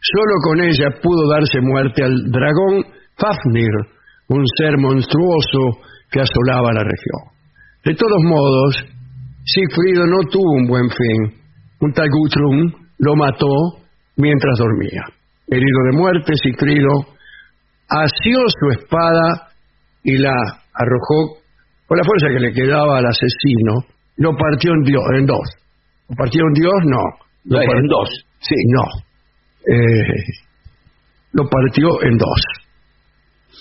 Solo 0.00 0.34
con 0.42 0.60
ella 0.60 1.00
pudo 1.02 1.30
darse 1.30 1.60
muerte 1.62 2.04
al 2.04 2.30
dragón 2.30 2.84
Fafnir, 3.16 3.70
un 4.34 4.44
ser 4.58 4.76
monstruoso 4.78 5.80
que 6.10 6.20
asolaba 6.20 6.72
la 6.72 6.82
región. 6.82 7.34
De 7.84 7.94
todos 7.94 8.22
modos, 8.24 8.74
Sigfrido 9.44 10.06
no 10.06 10.20
tuvo 10.30 10.52
un 10.56 10.66
buen 10.66 10.88
fin. 10.88 11.40
Un 11.80 11.92
tal 11.92 12.08
Guthrum 12.10 12.72
lo 12.98 13.14
mató 13.16 13.48
mientras 14.16 14.58
dormía. 14.58 15.02
Herido 15.48 15.78
de 15.90 15.98
muerte, 15.98 16.32
Sigfrido 16.42 16.88
asió 17.88 18.38
su 18.48 18.78
espada 18.80 19.50
y 20.02 20.16
la 20.18 20.32
arrojó 20.72 21.36
con 21.86 21.98
la 21.98 22.04
fuerza 22.04 22.28
que 22.32 22.40
le 22.40 22.52
quedaba 22.52 22.98
al 22.98 23.06
asesino. 23.06 23.84
Lo 24.16 24.30
partió 24.36 24.72
en, 24.72 24.82
dio- 24.82 25.12
en 25.18 25.26
dos. 25.26 25.48
¿Lo 26.08 26.16
partió 26.16 26.40
en 26.46 26.52
Dios? 26.54 26.74
No. 26.86 27.02
Lo 27.44 27.56
No, 27.58 27.62
en 27.62 27.68
partió- 27.68 27.88
dos. 27.90 28.08
Sí, 28.40 28.54
no. 28.68 28.84
Eh, 29.74 30.22
lo 31.32 31.44
partió 31.48 32.02
en 32.02 32.16
dos. 32.16 32.40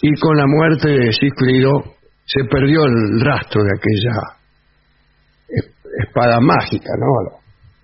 Y 0.06 0.14
con 0.20 0.36
la 0.36 0.46
muerte 0.46 0.90
de 0.90 1.12
Sigfrido 1.14 1.82
se 2.26 2.44
perdió 2.52 2.84
el 2.84 3.22
rastro 3.24 3.64
de 3.64 3.70
aquella 3.72 4.16
es- 5.48 5.72
espada 6.06 6.40
mágica, 6.42 6.92
¿no? 7.00 7.08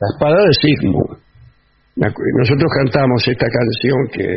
La, 0.01 0.07
espada 0.13 0.43
de 0.45 0.53
Sigmund. 0.53 1.17
Nosotros 1.95 2.69
cantamos 2.83 3.25
esta 3.27 3.45
canción 3.47 3.97
que 4.11 4.27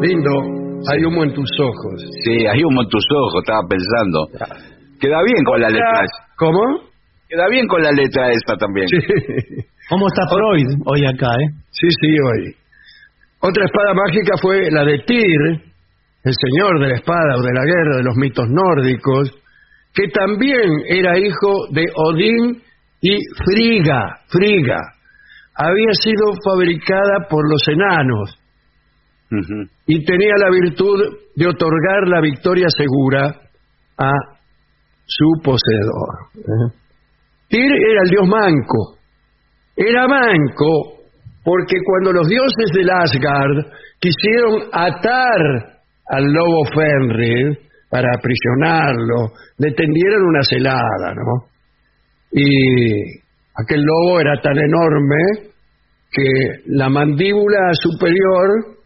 Lindo, 0.00 0.30
hay 0.90 1.04
humo 1.04 1.22
en 1.22 1.34
tus 1.34 1.50
ojos. 1.60 2.02
Sí, 2.24 2.46
hay 2.46 2.64
humo 2.64 2.82
en 2.82 2.88
tus 2.88 3.04
ojos, 3.14 3.42
estaba 3.44 3.60
pensando. 3.68 4.26
Queda 5.00 5.22
bien 5.22 5.44
con 5.44 5.60
la 5.60 5.68
letra. 5.68 6.00
¿Cómo? 6.36 6.60
Queda 7.28 7.48
bien 7.48 7.68
con 7.68 7.82
la 7.82 7.92
letra 7.92 8.30
esta 8.30 8.56
también. 8.56 8.88
Sí, 8.88 8.96
¿Cómo 9.88 10.08
está 10.08 10.26
Freud 10.26 10.82
hoy 10.84 11.06
acá, 11.06 11.30
eh? 11.30 11.48
sí, 11.70 11.86
sí, 12.00 12.08
hoy. 12.08 12.54
Otra 13.40 13.64
espada 13.64 13.94
mágica 13.94 14.36
fue 14.42 14.68
la 14.72 14.84
de 14.84 14.98
Tyr, 15.06 15.67
el 16.28 16.34
señor 16.34 16.80
de 16.80 16.88
la 16.88 16.96
espada 16.96 17.36
o 17.36 17.42
de 17.42 17.52
la 17.52 17.64
guerra 17.64 17.96
de 17.96 18.04
los 18.04 18.16
mitos 18.16 18.46
nórdicos, 18.48 19.32
que 19.94 20.08
también 20.08 20.70
era 20.88 21.18
hijo 21.18 21.66
de 21.70 21.84
Odín 21.94 22.62
y 23.00 23.16
Friga. 23.44 24.20
Friga. 24.28 24.78
Había 25.54 25.92
sido 25.92 26.34
fabricada 26.44 27.26
por 27.28 27.50
los 27.50 27.62
enanos 27.68 28.38
y 29.86 30.04
tenía 30.04 30.34
la 30.38 30.50
virtud 30.50 31.18
de 31.34 31.46
otorgar 31.46 32.06
la 32.06 32.20
victoria 32.20 32.66
segura 32.68 33.34
a 33.98 34.12
su 35.04 35.42
poseedor. 35.42 36.28
¿eh? 36.36 36.74
Tyr 37.48 37.72
era 37.90 38.02
el 38.04 38.10
dios 38.10 38.28
manco. 38.28 38.98
Era 39.76 40.06
manco 40.06 40.98
porque 41.44 41.76
cuando 41.84 42.12
los 42.12 42.28
dioses 42.28 42.70
del 42.74 42.90
Asgard 42.90 43.72
quisieron 44.00 44.68
atar 44.72 45.77
al 46.08 46.24
lobo 46.24 46.64
Fenrir 46.74 47.58
para 47.90 48.08
aprisionarlo, 48.16 49.32
le 49.58 49.72
tendieron 49.72 50.22
una 50.22 50.42
celada, 50.42 51.14
¿no? 51.14 51.48
Y 52.32 53.02
aquel 53.54 53.82
lobo 53.82 54.20
era 54.20 54.40
tan 54.42 54.58
enorme 54.58 55.50
que 56.10 56.62
la 56.66 56.88
mandíbula 56.88 57.72
superior 57.72 58.78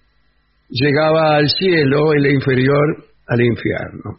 llegaba 0.68 1.36
al 1.36 1.48
cielo 1.48 2.14
y 2.14 2.22
la 2.22 2.30
inferior 2.30 3.04
al 3.26 3.40
infierno. 3.40 4.18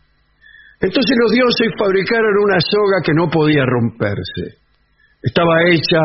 Entonces 0.80 1.18
los 1.22 1.32
dioses 1.32 1.70
fabricaron 1.78 2.43
una 2.43 2.60
soga 2.60 3.01
que 3.04 3.14
no 3.14 3.30
podía 3.30 3.66
romperse. 3.66 4.60
Estaba 5.22 5.64
hecha 5.70 5.99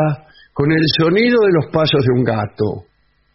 con 0.53 0.71
el 0.71 0.83
sonido 0.97 1.39
de 1.41 1.51
los 1.53 1.65
pasos 1.71 2.01
de 2.01 2.13
un 2.17 2.23
gato, 2.23 2.85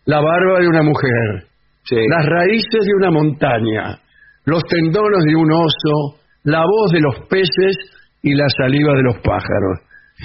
la 0.07 0.21
barba 0.21 0.61
de 0.61 0.69
una 0.69 0.83
mujer, 0.83 1.47
Sí. 1.85 1.97
las 2.09 2.27
raíces 2.27 2.81
de 2.87 2.95
una 2.97 3.11
montaña, 3.11 4.01
los 4.47 4.63
tendones 4.65 5.25
de 5.27 5.37
un 5.37 5.51
oso, 5.53 6.21
la 6.45 6.61
voz 6.65 6.91
de 6.93 7.01
los 7.01 7.21
peces 7.29 7.77
y 8.23 8.35
la 8.35 8.47
saliva 8.59 8.95
de 8.95 9.03
los 9.03 9.17
pájaros. 9.19 9.81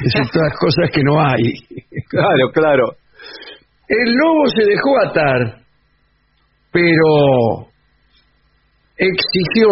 Esas 0.05 0.31
todas 0.31 0.53
cosas 0.59 0.89
que 0.93 1.03
no 1.03 1.19
hay. 1.19 1.43
Claro, 2.09 2.49
claro. 2.53 2.85
El 3.87 4.13
lobo 4.13 4.45
se 4.55 4.65
dejó 4.65 4.99
atar, 5.09 5.61
pero 6.71 7.67
exigió 8.97 9.67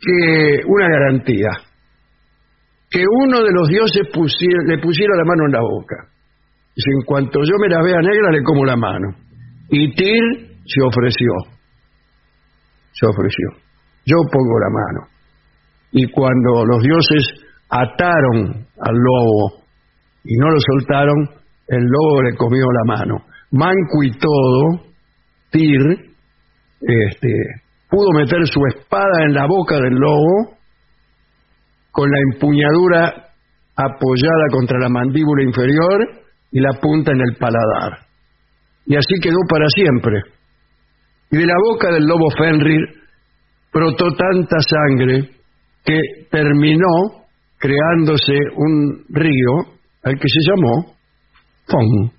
que 0.00 0.60
una 0.66 0.88
garantía, 0.88 1.48
que 2.90 3.04
uno 3.24 3.42
de 3.42 3.52
los 3.52 3.68
dioses 3.68 4.02
pusiera- 4.12 4.64
le 4.66 4.78
pusiera 4.78 5.16
la 5.16 5.24
mano 5.24 5.46
en 5.46 5.52
la 5.52 5.60
boca. 5.60 5.96
Dice, 6.76 6.90
en 7.00 7.04
cuanto 7.06 7.40
yo 7.42 7.54
me 7.60 7.68
la 7.68 7.82
vea 7.82 8.00
negra, 8.00 8.30
le 8.30 8.42
como 8.42 8.64
la 8.64 8.76
mano. 8.76 9.08
Y 9.76 9.92
Tyr 9.96 10.22
se 10.64 10.80
ofreció. 10.86 11.32
Se 12.92 13.06
ofreció. 13.06 13.48
Yo 14.06 14.18
pongo 14.30 14.58
la 14.60 14.70
mano. 14.70 15.08
Y 15.90 16.08
cuando 16.12 16.64
los 16.64 16.80
dioses 16.80 17.24
ataron 17.68 18.66
al 18.78 18.94
lobo 18.94 19.64
y 20.22 20.36
no 20.36 20.48
lo 20.48 20.56
soltaron, 20.60 21.28
el 21.66 21.82
lobo 21.82 22.22
le 22.22 22.36
comió 22.36 22.64
la 22.64 22.96
mano. 22.96 23.16
Manco 23.50 24.02
y 24.04 24.12
todo, 24.12 24.92
Tyr 25.50 26.14
este, 26.80 27.32
pudo 27.90 28.12
meter 28.12 28.46
su 28.46 28.60
espada 28.76 29.24
en 29.26 29.34
la 29.34 29.46
boca 29.48 29.74
del 29.80 29.94
lobo 29.94 30.56
con 31.90 32.08
la 32.08 32.18
empuñadura 32.32 33.30
apoyada 33.74 34.46
contra 34.52 34.78
la 34.78 34.88
mandíbula 34.88 35.42
inferior 35.42 36.00
y 36.52 36.60
la 36.60 36.78
punta 36.80 37.10
en 37.10 37.20
el 37.22 37.36
paladar. 37.38 38.03
Y 38.86 38.96
así 38.96 39.14
quedó 39.22 39.38
para 39.48 39.66
siempre. 39.74 40.20
Y 41.30 41.36
de 41.38 41.46
la 41.46 41.54
boca 41.68 41.90
del 41.92 42.04
lobo 42.04 42.30
Fenrir 42.36 42.80
brotó 43.72 44.06
tanta 44.16 44.56
sangre 44.60 45.30
que 45.84 46.00
terminó 46.30 47.24
creándose 47.58 48.34
un 48.56 49.04
río 49.08 49.52
al 50.02 50.14
que 50.14 50.28
se 50.28 50.50
llamó 50.50 50.94
Fon. 51.66 52.12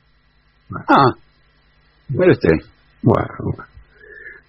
Ah, 0.90 1.12
mire 2.10 2.32
usted. 2.32 2.58
Bueno, 3.04 3.28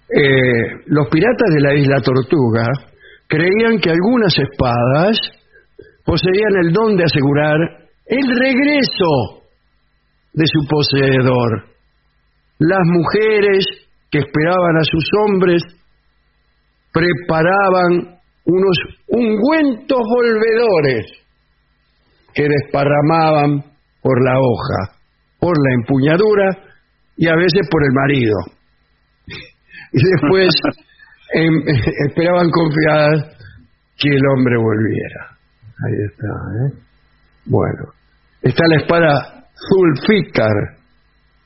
eh, 0.09 0.83
los 0.87 1.07
piratas 1.09 1.53
de 1.53 1.61
la 1.61 1.75
isla 1.75 2.01
Tortuga 2.01 2.67
creían 3.27 3.79
que 3.79 3.91
algunas 3.91 4.33
espadas 4.37 5.17
poseían 6.03 6.65
el 6.65 6.73
don 6.73 6.95
de 6.97 7.03
asegurar 7.03 7.57
el 8.05 8.27
regreso 8.39 9.43
de 10.33 10.45
su 10.45 10.67
poseedor. 10.67 11.76
Las 12.59 12.81
mujeres 12.85 13.65
que 14.09 14.19
esperaban 14.19 14.77
a 14.77 14.83
sus 14.83 15.09
hombres 15.25 15.63
preparaban 16.91 18.19
unos 18.45 18.77
ungüentos 19.07 19.99
volvedores 19.99 21.05
que 22.33 22.43
desparramaban 22.43 23.63
por 24.01 24.23
la 24.23 24.39
hoja, 24.39 24.95
por 25.39 25.55
la 25.57 25.73
empuñadura 25.73 26.67
y 27.17 27.27
a 27.27 27.35
veces 27.35 27.67
por 27.69 27.83
el 27.83 27.93
marido. 27.93 28.35
Y 29.91 29.99
después 30.11 30.49
em, 31.33 31.53
esperaban 32.07 32.49
confiadas 32.49 33.37
que 33.97 34.09
el 34.09 34.21
hombre 34.33 34.57
volviera. 34.57 35.37
Ahí 35.85 36.05
está, 36.05 36.27
¿eh? 36.27 36.83
Bueno, 37.45 37.93
está 38.41 38.63
la 38.67 38.77
espada 38.77 39.47
Zulfikar, 39.55 40.76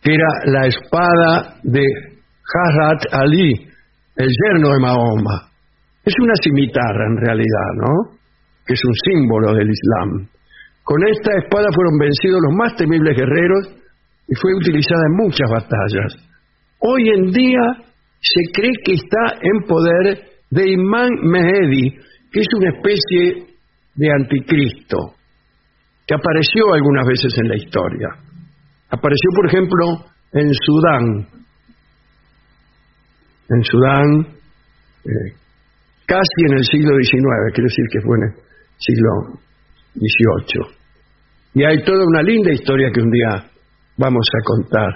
que 0.01 0.13
era 0.13 0.27
la 0.45 0.67
espada 0.67 1.55
de 1.63 1.83
Hazrat 2.53 3.13
Ali, 3.13 3.53
el 4.15 4.27
yerno 4.27 4.73
de 4.73 4.79
Mahoma. 4.79 5.49
Es 6.03 6.13
una 6.19 6.33
cimitarra 6.43 7.05
en 7.07 7.17
realidad, 7.17 7.69
¿no? 7.77 8.17
Que 8.65 8.73
es 8.73 8.81
un 8.83 8.93
símbolo 9.05 9.53
del 9.53 9.69
Islam. 9.69 10.27
Con 10.83 11.07
esta 11.07 11.31
espada 11.37 11.67
fueron 11.73 11.97
vencidos 11.99 12.41
los 12.41 12.55
más 12.57 12.75
temibles 12.75 13.15
guerreros 13.15 13.69
y 14.27 14.35
fue 14.35 14.55
utilizada 14.55 15.03
en 15.07 15.25
muchas 15.25 15.49
batallas. 15.49 16.31
Hoy 16.79 17.09
en 17.09 17.31
día 17.31 17.61
se 18.19 18.51
cree 18.53 18.73
que 18.83 18.93
está 18.93 19.37
en 19.41 19.67
poder 19.67 20.31
de 20.49 20.71
Imán 20.71 21.09
Mehdi, 21.21 21.91
que 22.31 22.39
es 22.39 22.47
una 22.55 22.71
especie 22.71 23.45
de 23.95 24.11
anticristo, 24.11 24.97
que 26.07 26.15
apareció 26.15 26.73
algunas 26.73 27.05
veces 27.07 27.33
en 27.37 27.47
la 27.47 27.55
historia. 27.55 28.07
Apareció, 28.91 29.29
por 29.35 29.47
ejemplo, 29.47 29.85
en 30.33 30.53
Sudán. 30.53 31.27
En 33.49 33.63
Sudán, 33.63 34.27
eh, 35.05 35.33
casi 36.05 36.39
en 36.47 36.57
el 36.57 36.63
siglo 36.65 36.91
XIX, 37.01 37.53
quiero 37.53 37.67
decir 37.67 37.85
que 37.91 38.01
fue 38.01 38.17
en 38.17 38.23
el 38.23 38.33
siglo 38.77 39.09
XVIII. 39.95 40.81
Y 41.53 41.63
hay 41.63 41.83
toda 41.83 42.05
una 42.05 42.21
linda 42.21 42.51
historia 42.51 42.89
que 42.93 43.01
un 43.01 43.11
día 43.11 43.49
vamos 43.97 44.25
a 44.33 44.43
contar 44.43 44.89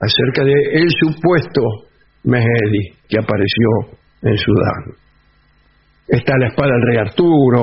acerca 0.00 0.44
de 0.44 0.52
el 0.74 0.88
supuesto 0.90 1.60
Mehdi 2.24 2.94
que 3.08 3.18
apareció 3.18 3.98
en 4.22 4.36
Sudán. 4.36 4.96
Está 6.08 6.36
la 6.38 6.48
espada 6.48 6.70
del 6.72 6.82
rey 6.88 6.96
Arturo, 6.98 7.62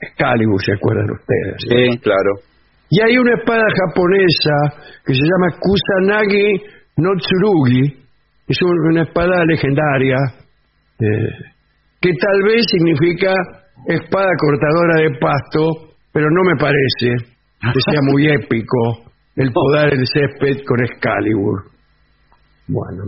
Excalibur, 0.00 0.62
¿se 0.62 0.72
acuerdan 0.72 1.10
ustedes? 1.10 1.56
Sí, 1.68 1.98
claro. 1.98 2.49
Y 2.90 3.00
hay 3.02 3.16
una 3.18 3.34
espada 3.38 3.62
japonesa 3.86 4.84
que 5.06 5.14
se 5.14 5.20
llama 5.20 5.56
Kusanagi 5.60 6.62
no 6.96 7.10
Tsurugi, 7.16 7.82
es 8.48 8.58
un- 8.62 8.90
una 8.92 9.02
espada 9.02 9.44
legendaria 9.46 10.16
eh, 10.98 11.28
que 12.00 12.10
tal 12.12 12.42
vez 12.44 12.62
significa 12.70 13.32
espada 13.86 14.28
cortadora 14.38 14.96
de 15.02 15.10
pasto, 15.18 15.94
pero 16.12 16.26
no 16.30 16.42
me 16.50 16.56
parece 16.60 17.24
que 17.72 17.80
sea 17.90 18.00
muy 18.10 18.26
épico 18.28 19.04
el 19.36 19.52
podar 19.52 19.92
el 19.94 20.04
césped 20.06 20.64
con 20.66 20.84
Excalibur. 20.84 21.70
Bueno, 22.68 23.04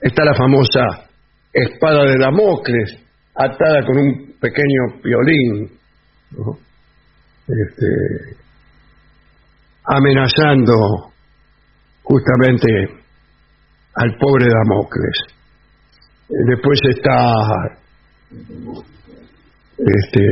está 0.00 0.24
la 0.24 0.34
famosa 0.34 1.08
espada 1.52 2.04
de 2.04 2.16
Damocles, 2.18 2.98
atada 3.34 3.84
con 3.86 3.96
un 3.98 4.34
pequeño 4.40 5.00
violín, 5.02 5.70
¿no? 6.32 6.58
Este, 7.50 8.36
amenazando 9.84 11.12
justamente 12.02 12.68
al 13.94 14.16
pobre 14.18 14.46
Damocles. 14.46 15.18
Eh, 16.28 16.34
Después 16.48 16.78
está 16.90 17.34
Este, 19.78 20.22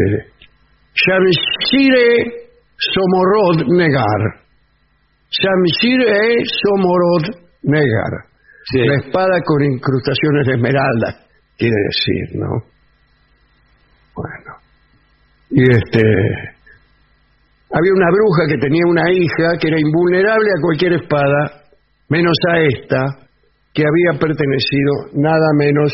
Shamshire 0.94 2.50
Somorod 2.76 3.66
Negar. 3.76 4.44
Shamshire 5.30 6.44
Somorod 6.62 7.24
Negar. 7.62 8.28
Sí. 8.70 8.78
La 8.80 8.96
espada 8.96 9.40
con 9.44 9.64
incrustaciones 9.64 10.46
de 10.46 10.52
esmeralda, 10.54 11.26
quiere 11.56 11.74
decir, 11.88 12.38
¿no? 12.38 12.50
Bueno. 14.14 14.56
Y 15.50 15.62
este. 15.62 16.57
Había 17.70 17.92
una 17.92 18.10
bruja 18.10 18.46
que 18.48 18.58
tenía 18.58 18.82
una 18.86 19.12
hija 19.12 19.58
que 19.60 19.68
era 19.68 19.78
invulnerable 19.78 20.48
a 20.50 20.62
cualquier 20.62 20.92
espada, 20.94 21.64
menos 22.08 22.36
a 22.50 22.60
esta, 22.60 23.28
que 23.74 23.82
había 23.82 24.18
pertenecido 24.18 24.92
nada 25.14 25.46
menos 25.56 25.92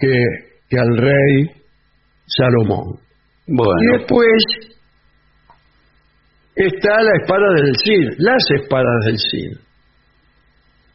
que, 0.00 0.24
que 0.68 0.78
al 0.78 0.96
rey 0.96 1.50
Salomón. 2.26 3.00
Y 3.46 3.98
después 3.98 4.42
está 6.54 7.02
la 7.02 7.10
espada 7.20 7.54
del 7.56 7.74
Cid, 7.84 8.08
las 8.18 8.42
espadas 8.54 9.04
del 9.06 9.18
Cid, 9.18 9.58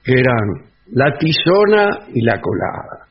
que 0.04 0.14
eran 0.14 0.72
la 0.94 1.18
tizona 1.18 2.08
y 2.14 2.22
la 2.22 2.40
colada. 2.40 3.08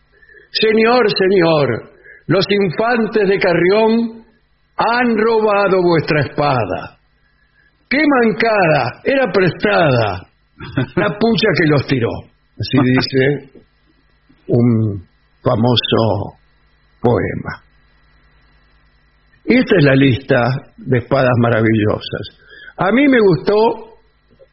Señor, 0.50 1.06
señor, 1.10 1.90
los 2.26 2.46
infantes 2.48 3.28
de 3.28 3.38
Carrión 3.38 4.24
han 4.76 5.16
robado 5.16 5.82
vuestra 5.82 6.20
espada. 6.20 6.93
¡Qué 7.94 8.00
mancada! 8.08 9.00
Era 9.04 9.30
prestada. 9.30 10.26
La 10.96 11.08
pucha 11.16 11.48
que 11.56 11.70
los 11.70 11.86
tiró. 11.86 12.08
Así 12.58 12.78
dice 12.82 13.62
un 14.48 15.06
famoso 15.40 16.38
poema. 17.00 17.62
Esta 19.44 19.76
es 19.78 19.84
la 19.84 19.94
lista 19.94 20.40
de 20.76 20.98
espadas 20.98 21.34
maravillosas. 21.38 22.40
A 22.78 22.90
mí 22.90 23.06
me 23.06 23.18
gustó 23.20 23.98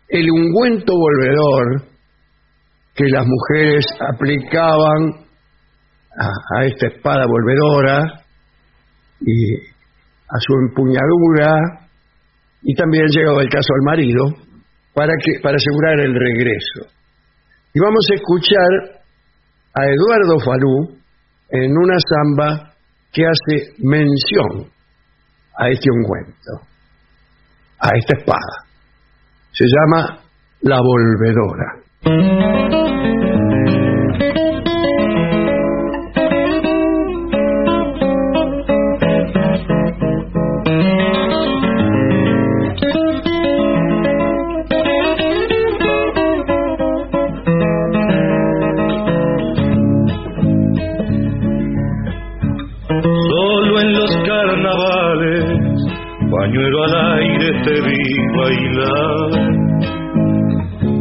el 0.10 0.30
ungüento 0.30 0.94
volvedor 0.94 1.82
que 2.94 3.06
las 3.06 3.26
mujeres 3.26 3.86
aplicaban 4.14 5.26
a, 6.16 6.60
a 6.60 6.66
esta 6.66 6.88
espada 6.89 7.26
volvedora 7.26 8.04
y 9.20 9.56
a 9.56 10.39
su 10.39 10.54
empuñadura 10.68 11.81
y 12.64 12.76
también 12.76 13.07
llegaba 13.09 13.41
el 13.41 13.49
caso 13.49 13.74
al 13.74 13.82
marido 13.86 14.24
para 14.93 15.14
que 15.24 15.39
para 15.41 15.55
asegurar 15.55 15.99
el 15.99 16.14
regreso. 16.14 16.86
Y 17.74 17.80
vamos 17.80 18.05
a 18.12 18.16
escuchar 18.16 19.01
a 19.74 19.86
Eduardo 19.86 20.38
Falú 20.43 20.97
en 21.49 21.78
una 21.78 21.97
samba 21.99 22.74
que 23.12 23.26
hace 23.26 23.74
mención 23.80 24.70
a 25.57 25.70
este 25.70 25.89
ungüento, 25.91 26.62
a 27.80 27.89
esta 27.97 28.18
espada. 28.18 28.66
Se 29.51 29.66
llama 29.66 30.20
La 30.62 30.80
Volvedora. 30.82 32.91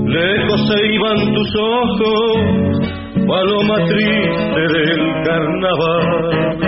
Lejos 0.06 0.60
se 0.68 0.86
iban 0.94 1.34
tus 1.34 1.50
ojos, 1.56 2.78
paloma 3.26 3.76
triste 3.86 4.60
del 4.78 5.02
carnaval. 5.24 6.58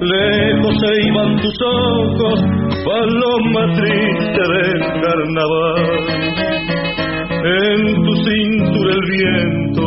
Lejos 0.00 0.74
se 0.80 0.92
iban 1.08 1.36
tus 1.42 1.56
ojos, 1.62 2.38
paloma 2.84 3.72
triste 3.74 4.42
del 4.54 4.80
carnaval. 5.00 5.78
En 7.44 8.02
tu 8.04 8.12
cintura 8.24 8.90
el 8.94 9.04
viento, 9.10 9.86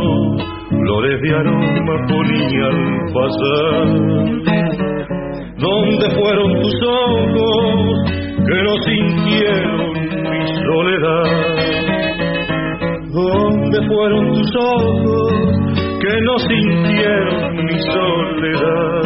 flores 0.69 1.21
de 1.21 1.35
aroma 1.35 1.95
ponía 2.07 2.65
al 2.67 2.79
pasar. 3.13 3.87
¿Dónde 5.57 6.05
fueron 6.11 6.61
tus 6.61 6.75
ojos 6.83 8.24
que 8.47 8.57
no 8.63 8.73
sintieron 8.85 9.93
mi 10.29 10.41
soledad? 10.63 11.29
¿Dónde 13.11 13.77
fueron 13.87 14.33
tus 14.33 14.55
ojos 14.55 15.33
que 16.01 16.21
no 16.21 16.37
sintieron 16.39 17.55
mi 17.65 17.77
soledad? 17.91 19.05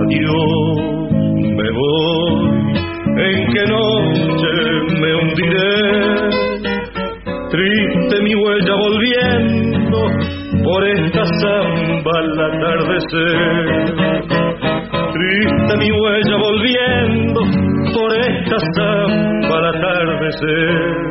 Adiós, 0.00 0.76
me 1.56 1.68
voy, 1.72 2.36
en 3.16 3.38
qué 3.52 3.64
noche 3.66 4.50
me 5.00 5.10
hundiré. 5.16 6.08
Triste 7.50 8.22
mi 8.22 8.34
huella 8.34 8.74
volviendo 8.76 9.98
por 10.64 10.80
esta 10.88 11.24
samba 11.24 12.12
al 12.18 12.40
atardecer. 12.40 14.17
Triste 15.38 15.76
mi 15.76 15.88
huella 15.92 16.36
volviendo 16.36 17.40
por 17.94 18.12
esta 18.18 18.56
samba 18.74 19.56
al 19.56 19.66
atardecer. 19.66 21.07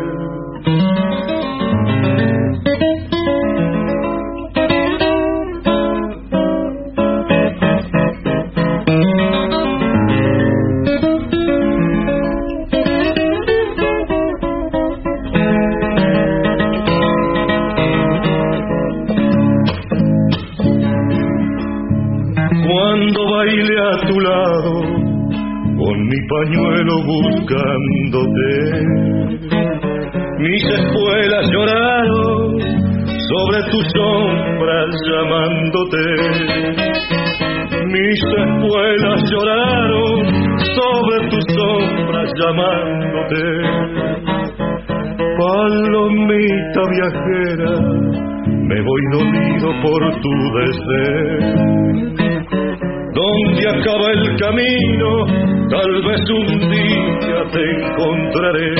Tal 55.97 56.11
vez 56.11 56.21
un 56.29 56.59
día 56.69 57.39
te 57.51 57.61
encontraré. 57.71 58.71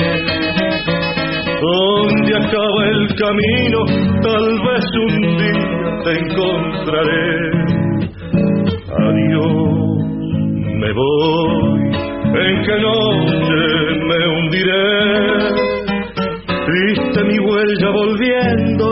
Donde 1.60 2.36
acaba 2.36 2.80
el 2.86 3.06
camino, 3.16 3.78
tal 4.22 4.46
vez 4.66 4.84
un 5.02 5.14
día 5.38 5.88
te 6.04 6.12
encontraré. 6.20 7.28
Adiós, 9.04 9.52
me 10.80 10.92
voy, 10.92 11.80
en 12.34 12.54
qué 12.62 12.76
noche 12.80 13.60
me 14.06 14.20
hundiré. 14.28 14.86
Triste 16.66 17.24
mi 17.24 17.38
huella 17.38 17.90
volviendo 17.90 18.86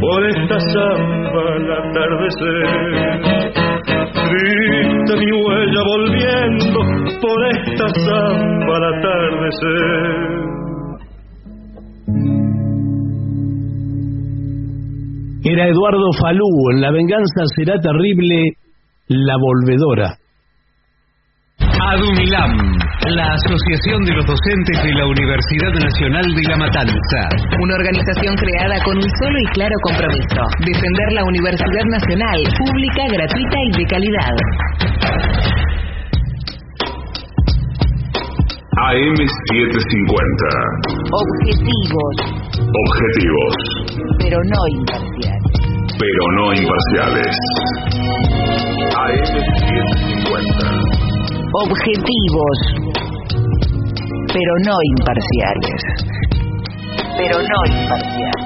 por 0.00 0.24
esta 0.28 0.60
samba 0.60 1.42
al 1.56 1.72
atardecer. 1.72 2.73
En 16.36 16.80
La 16.80 16.90
venganza 16.90 17.46
será 17.54 17.78
terrible, 17.78 18.58
la 19.06 19.36
volvedora. 19.38 20.18
Adumilam, 21.62 22.74
La 23.14 23.34
Asociación 23.38 24.02
de 24.02 24.14
los 24.18 24.26
Docentes 24.26 24.82
de 24.82 24.94
la 24.94 25.06
Universidad 25.06 25.72
Nacional 25.78 26.26
de 26.34 26.42
La 26.42 26.56
Matanza. 26.56 27.20
Una 27.62 27.74
organización 27.76 28.34
creada 28.34 28.82
con 28.82 28.96
un 28.96 29.08
solo 29.22 29.38
y 29.38 29.46
claro 29.54 29.76
compromiso. 29.84 30.42
Defender 30.58 31.12
la 31.12 31.22
Universidad 31.22 31.86
Nacional, 31.86 32.42
pública, 32.58 33.06
gratuita 33.14 33.58
y 33.62 33.70
de 33.78 33.86
calidad. 33.86 34.34
AM750. 38.74 40.42
Objetivos, 41.14 42.14
Objetivos, 42.74 43.54
pero 44.18 44.38
no. 44.42 44.83
Pero 46.04 46.22
no 46.36 46.52
imparciales. 46.52 47.32
AM750. 48.92 50.68
Objetivos, 51.54 52.58
pero 54.28 54.52
no 54.66 54.76
imparciales. 54.98 55.80
Pero 57.16 57.36
no 57.40 57.58
imparciales. 57.80 58.43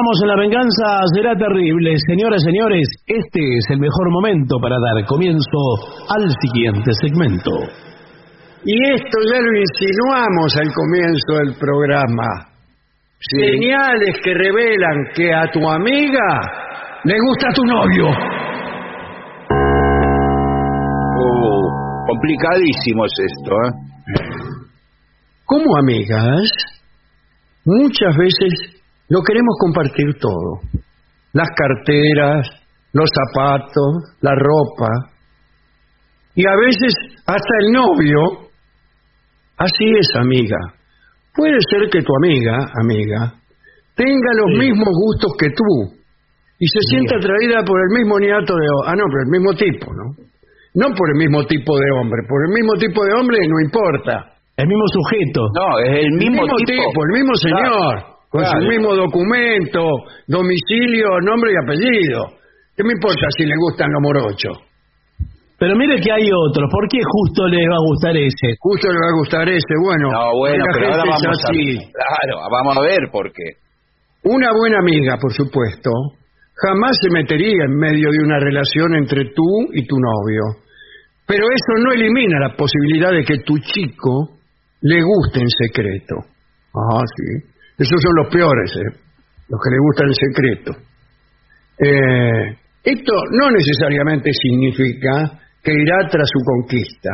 Continuamos 0.00 0.22
en 0.22 0.28
La 0.28 0.40
Venganza 0.40 0.86
Será 1.14 1.36
Terrible. 1.36 1.92
Señoras, 2.08 2.42
señores, 2.42 2.88
este 3.06 3.38
es 3.38 3.64
el 3.68 3.80
mejor 3.80 4.10
momento 4.10 4.56
para 4.58 4.76
dar 4.80 5.04
comienzo 5.04 5.60
al 6.08 6.24
siguiente 6.40 6.90
segmento. 7.02 7.50
Y 8.64 8.80
esto 8.94 9.18
ya 9.28 9.40
lo 9.44 9.52
insinuamos 9.60 10.56
al 10.56 10.72
comienzo 10.72 11.36
del 11.44 11.52
programa. 11.60 12.24
Señales 13.20 14.16
que 14.24 14.32
revelan 14.32 15.12
que 15.14 15.34
a 15.34 15.50
tu 15.52 15.68
amiga 15.68 16.40
le 17.04 17.16
gusta 17.28 17.48
tu 17.52 17.62
novio. 17.66 18.08
Uh, 21.12 21.60
complicadísimo 22.08 23.04
es 23.04 23.12
esto, 23.20 23.52
¿eh? 23.52 23.72
Como 25.44 25.76
amigas, 25.76 26.48
muchas 27.66 28.16
veces 28.16 28.79
lo 29.10 29.20
queremos 29.22 29.54
compartir 29.60 30.06
todo. 30.18 30.60
Las 31.32 31.48
carteras, 31.54 32.48
los 32.92 33.10
zapatos, 33.10 34.16
la 34.22 34.34
ropa. 34.34 35.12
Y 36.34 36.46
a 36.46 36.56
veces 36.56 36.94
hasta 37.26 37.54
el 37.60 37.72
novio. 37.72 38.48
Así 39.58 39.84
es, 39.98 40.08
amiga. 40.16 40.56
Puede 41.34 41.58
ser 41.70 41.90
que 41.90 42.02
tu 42.02 42.12
amiga, 42.24 42.56
amiga, 42.82 43.34
tenga 43.94 44.30
los 44.46 44.58
mismos 44.58 44.88
gustos 44.88 45.32
que 45.38 45.48
tú 45.50 46.00
y 46.58 46.66
se 46.66 46.80
sienta 46.90 47.16
atraída 47.16 47.62
por 47.64 47.78
el 47.80 47.98
mismo 47.98 48.18
niato 48.18 48.54
de... 48.54 48.66
Ah, 48.86 48.94
no, 48.96 49.04
pero 49.06 49.22
el 49.24 49.30
mismo 49.30 49.52
tipo, 49.54 49.86
¿no? 49.92 50.06
No 50.74 50.94
por 50.94 51.08
el 51.10 51.18
mismo 51.18 51.44
tipo 51.46 51.76
de 51.76 51.86
hombre, 51.98 52.22
por 52.28 52.40
el 52.46 52.52
mismo 52.54 52.74
tipo 52.74 53.04
de 53.04 53.12
hombre 53.18 53.38
no 53.48 53.60
importa. 53.60 54.34
El 54.56 54.66
mismo 54.68 54.84
sujeto. 54.92 55.42
No, 55.56 55.78
es 55.80 55.90
el 55.90 56.04
El 56.04 56.12
mismo, 56.12 56.42
mismo 56.42 56.56
tipo. 56.66 56.82
tipo, 56.88 57.04
el 57.04 57.12
mismo 57.20 57.34
señor, 57.34 58.09
con 58.30 58.42
claro. 58.42 58.62
su 58.62 58.68
mismo 58.68 58.94
documento, 58.94 60.06
domicilio, 60.26 61.18
nombre 61.20 61.50
y 61.50 61.56
apellido. 61.58 62.38
¿Qué 62.76 62.84
me 62.84 62.94
importa 62.94 63.26
si 63.36 63.44
le 63.44 63.54
gustan 63.58 63.90
los 63.90 64.00
morochos? 64.00 64.56
Pero 65.58 65.76
mire 65.76 66.00
que 66.00 66.10
hay 66.10 66.24
otros. 66.32 66.70
¿Por 66.72 66.88
qué 66.88 67.00
justo 67.04 67.46
le 67.48 67.60
va 67.68 67.76
a 67.76 67.84
gustar 67.84 68.16
ese? 68.16 68.56
Justo 68.58 68.88
le 68.88 68.96
va 68.96 69.08
a 69.12 69.18
gustar 69.18 69.48
ese, 69.50 69.74
bueno. 69.84 70.08
No, 70.08 70.38
bueno, 70.38 70.64
la 70.64 70.72
pero 70.72 70.86
ahora 70.86 71.02
gente 71.02 71.12
es 71.12 71.20
vamos 71.20 71.44
a... 71.44 71.50
así. 71.50 71.92
Claro, 71.92 72.34
vamos 72.50 72.76
a 72.78 72.80
ver 72.80 73.02
por 73.12 73.26
qué. 73.28 73.60
Una 74.24 74.48
buena 74.56 74.78
amiga, 74.78 75.18
por 75.20 75.32
supuesto, 75.34 75.90
jamás 76.54 76.96
se 77.02 77.10
metería 77.10 77.64
en 77.66 77.76
medio 77.76 78.08
de 78.10 78.24
una 78.24 78.38
relación 78.38 78.94
entre 78.94 79.24
tú 79.34 79.68
y 79.74 79.86
tu 79.86 79.96
novio. 79.98 80.64
Pero 81.26 81.44
eso 81.44 81.84
no 81.84 81.92
elimina 81.92 82.40
la 82.40 82.56
posibilidad 82.56 83.12
de 83.12 83.24
que 83.24 83.44
tu 83.44 83.58
chico 83.58 84.40
le 84.80 85.02
guste 85.02 85.40
en 85.40 85.48
secreto. 85.48 86.14
Ah, 86.72 87.04
sí. 87.04 87.50
Esos 87.80 87.96
son 88.02 88.12
los 88.22 88.28
peores, 88.28 88.70
¿eh? 88.76 88.90
los 89.48 89.58
que 89.64 89.70
le 89.72 89.78
gustan 89.80 90.06
en 90.06 90.14
secreto. 90.14 90.72
Eh, 91.80 92.56
esto 92.84 93.12
no 93.40 93.50
necesariamente 93.50 94.30
significa 94.32 95.40
que 95.64 95.72
irá 95.72 95.96
tras 96.10 96.28
su 96.28 96.40
conquista. 96.44 97.10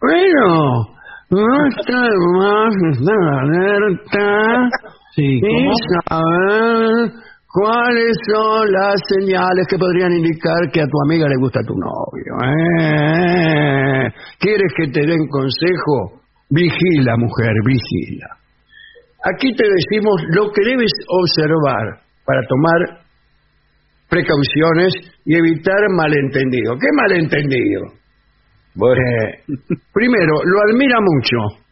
Bueno, 0.00 0.90
no 1.30 1.66
está 1.68 2.02
más 2.36 2.74
estar 2.90 3.22
alerta 3.42 4.68
Sí, 5.14 5.38
y 5.38 5.40
¿cómo? 5.40 5.70
saber 6.10 7.12
cuáles 7.46 8.16
son 8.32 8.72
las 8.72 8.94
señales 9.18 9.66
que 9.70 9.78
podrían 9.78 10.12
indicar 10.12 10.68
que 10.72 10.80
a 10.80 10.86
tu 10.86 10.98
amiga 11.06 11.28
le 11.28 11.36
gusta 11.38 11.60
tu 11.62 11.74
novio. 11.74 12.34
¿eh? 12.44 14.10
¿Quieres 14.40 14.72
que 14.76 14.88
te 14.88 15.06
den 15.06 15.28
consejo? 15.28 16.22
Vigila, 16.50 17.16
mujer, 17.16 17.52
vigila. 17.64 18.41
Aquí 19.24 19.54
te 19.54 19.64
decimos 19.64 20.16
lo 20.34 20.50
que 20.50 20.62
debes 20.66 20.90
observar 21.06 22.02
para 22.26 22.40
tomar 22.48 23.02
precauciones 24.08 24.92
y 25.24 25.36
evitar 25.36 25.80
malentendido. 25.96 26.74
¿Qué 26.74 26.88
malentendido? 26.94 27.82
Eh, 28.74 29.42
primero, 29.92 30.34
lo 30.44 30.56
admira 30.68 30.98
mucho. 31.00 31.62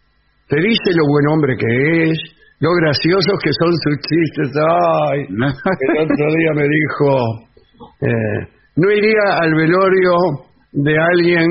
Te 0.49 0.57
dice 0.57 0.95
lo 0.95 1.05
buen 1.11 1.27
hombre 1.29 1.57
que 1.57 2.11
es, 2.11 2.19
lo 2.61 2.71
graciosos 2.75 3.39
que 3.43 3.51
son 3.53 3.73
sus 3.73 3.97
chistes. 4.07 4.53
Ay, 4.57 5.27
el 5.29 5.99
otro 6.03 6.27
día 6.39 6.53
me 6.55 6.67
dijo, 6.69 7.09
eh, 8.01 8.49
no 8.77 8.91
iría 8.91 9.39
al 9.43 9.55
velorio 9.55 10.15
de 10.73 10.97
alguien 10.99 11.47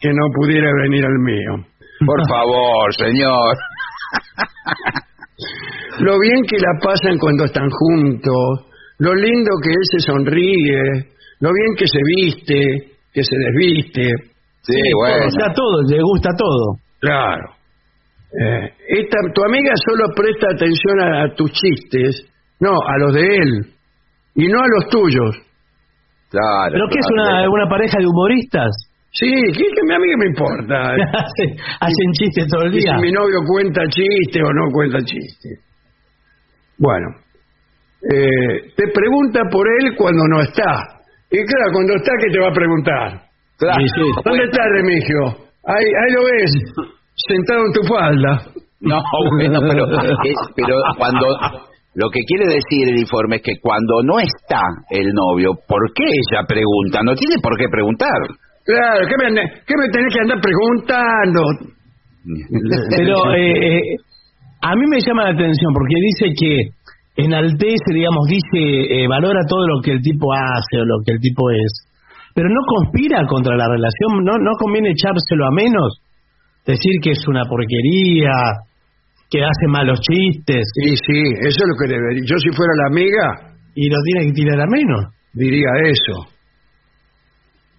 que 0.00 0.08
no 0.08 0.26
pudiera 0.34 0.70
venir 0.82 1.04
al 1.04 1.18
mío. 1.18 1.66
Por 2.06 2.20
favor, 2.28 2.94
señor. 2.94 3.56
Lo 6.00 6.18
bien 6.18 6.42
que 6.48 6.56
la 6.58 6.78
pasan 6.82 7.18
cuando 7.18 7.44
están 7.44 7.68
juntos, 7.70 8.66
lo 8.98 9.14
lindo 9.14 9.50
que 9.62 9.70
él 9.70 9.84
se 9.92 9.98
sonríe, 10.00 10.82
lo 11.40 11.50
bien 11.52 11.74
que 11.76 11.86
se 11.86 11.98
viste, 12.04 12.92
que 13.12 13.22
se 13.22 13.36
desviste. 13.36 14.12
Sí, 14.62 14.80
bueno. 14.96 15.26
O 15.26 15.30
sea, 15.30 15.52
todo, 15.54 15.82
le 15.88 16.02
gusta 16.02 16.30
todo. 16.36 16.76
Claro. 17.00 17.54
Eh, 18.30 18.72
esta, 19.00 19.18
tu 19.34 19.42
amiga 19.44 19.72
solo 19.88 20.12
presta 20.14 20.48
atención 20.52 21.00
a, 21.00 21.24
a 21.24 21.34
tus 21.34 21.50
chistes, 21.52 22.26
no, 22.60 22.72
a 22.72 22.98
los 22.98 23.14
de 23.14 23.36
él, 23.36 23.66
y 24.34 24.48
no 24.48 24.60
a 24.60 24.66
los 24.76 24.90
tuyos. 24.90 25.36
Claro. 26.30 26.72
¿Pero 26.72 26.84
qué 26.90 26.98
es 26.98 27.06
claro. 27.06 27.30
una, 27.30 27.50
una 27.50 27.68
pareja 27.68 27.98
de 27.98 28.06
humoristas? 28.06 28.70
Sí, 29.18 29.30
¿qué, 29.56 29.64
qué 29.74 29.94
a 29.94 29.98
mí 29.98 30.06
qué 30.10 30.16
me 30.16 30.26
importa? 30.26 30.76
Hacen- 31.24 31.56
Hacen 31.80 32.08
chistes 32.12 32.46
todo 32.52 32.62
el 32.66 32.72
día. 32.72 32.94
si 32.96 33.02
mi 33.02 33.10
novio 33.12 33.38
cuenta 33.46 33.82
chiste 33.88 34.38
o 34.42 34.52
no 34.52 34.70
cuenta 34.72 34.98
chiste. 35.00 35.48
Bueno, 36.78 37.06
eh, 38.14 38.70
te 38.76 38.84
pregunta 38.94 39.40
por 39.50 39.66
él 39.80 39.94
cuando 39.96 40.22
no 40.28 40.40
está. 40.42 41.02
Y 41.30 41.36
claro, 41.44 41.72
cuando 41.72 41.94
está, 41.96 42.12
¿qué 42.22 42.30
te 42.30 42.38
va 42.40 42.48
a 42.48 42.52
preguntar? 42.54 43.08
Claro. 43.58 43.80
Sí, 43.80 43.86
sí. 43.96 44.02
¿Dónde 44.24 44.44
está 44.44 44.62
Remigio? 44.70 45.48
Ahí, 45.66 45.84
ahí 45.84 46.12
lo 46.14 46.22
ves, 46.24 46.52
sentado 47.26 47.60
en 47.66 47.72
tu 47.72 47.82
falda. 47.88 48.32
No, 48.80 49.02
bueno, 49.36 49.60
pero, 49.68 49.84
es- 50.24 50.52
pero 50.54 50.76
cuando... 50.96 51.26
Lo 51.94 52.08
que 52.10 52.20
quiere 52.28 52.44
decir 52.46 52.88
el 52.94 52.98
informe 53.00 53.36
es 53.36 53.42
que 53.42 53.58
cuando 53.60 54.02
no 54.04 54.20
está 54.20 54.60
el 54.90 55.08
novio, 55.12 55.50
¿por 55.66 55.80
qué 55.94 56.04
ella 56.04 56.46
pregunta? 56.46 57.00
No 57.02 57.12
tiene 57.16 57.34
por 57.42 57.58
qué 57.58 57.66
preguntar. 57.68 58.14
Claro, 58.68 59.00
¿qué 59.08 59.16
me, 59.16 59.32
qué 59.64 59.74
me 59.80 59.88
tenés 59.88 60.12
que 60.12 60.20
andar 60.20 60.40
preguntando? 60.44 61.40
Pero 62.92 63.16
eh, 63.32 63.64
eh, 63.64 63.96
a 64.60 64.76
mí 64.76 64.84
me 64.92 65.00
llama 65.00 65.24
la 65.24 65.32
atención 65.32 65.72
porque 65.72 65.96
dice 65.96 66.28
que 66.36 66.52
enaltece, 67.24 67.88
digamos, 67.96 68.28
dice, 68.28 68.60
eh, 68.60 69.08
valora 69.08 69.40
todo 69.48 69.66
lo 69.66 69.80
que 69.80 69.92
el 69.92 70.02
tipo 70.02 70.28
hace 70.34 70.82
o 70.82 70.84
lo 70.84 71.00
que 71.00 71.12
el 71.12 71.20
tipo 71.20 71.48
es. 71.48 71.88
Pero 72.34 72.50
no 72.50 72.60
conspira 72.68 73.24
contra 73.24 73.56
la 73.56 73.72
relación, 73.72 74.20
no, 74.22 74.36
no 74.36 74.52
conviene 74.60 74.92
echárselo 74.92 75.46
a 75.48 75.50
menos. 75.50 76.04
Decir 76.66 77.00
que 77.02 77.12
es 77.12 77.26
una 77.26 77.44
porquería, 77.48 78.36
que 79.30 79.40
hace 79.40 79.66
malos 79.68 79.98
chistes 80.00 80.68
Sí, 80.76 80.94
sí, 81.08 81.20
eso 81.40 81.64
es 81.64 81.68
lo 81.72 81.76
que 81.80 81.88
debería. 81.88 82.22
Yo 82.22 82.36
si 82.36 82.50
fuera 82.52 82.72
la 82.76 82.88
amiga, 82.92 83.56
y 83.74 83.88
lo 83.88 83.96
tiene 84.04 84.26
que 84.26 84.32
tirar 84.44 84.60
a 84.60 84.66
menos. 84.68 85.08
diría 85.32 85.72
eso. 85.88 86.37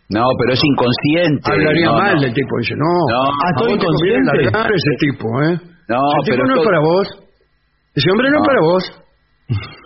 No, 0.10 0.26
pero 0.40 0.54
es 0.54 0.62
inconsciente. 0.64 1.52
Hablaría 1.52 1.86
No, 1.86 1.94
mal 1.98 2.16
no. 2.16 2.22
del 2.22 2.34
tipo. 2.34 2.58
Dice, 2.58 2.74
no, 2.76 2.94
No, 3.14 3.22
a 3.30 3.50
¿todo 3.58 3.70
inconsciente? 3.70 4.42
largar 4.44 4.72
ese 4.74 4.94
tipo, 5.00 5.26
¿eh? 5.44 5.54
No, 5.88 6.00
ese 6.22 6.26
tipo 6.26 6.30
pero 6.32 6.44
no 6.48 6.54
todo- 6.56 6.62
es 6.64 6.66
para 6.66 6.80
vos. 6.82 7.08
Ese 7.96 8.08
hombre 8.12 8.30
no, 8.32 8.38
es 8.42 8.48
para 8.48 8.62
vos. 8.62 8.84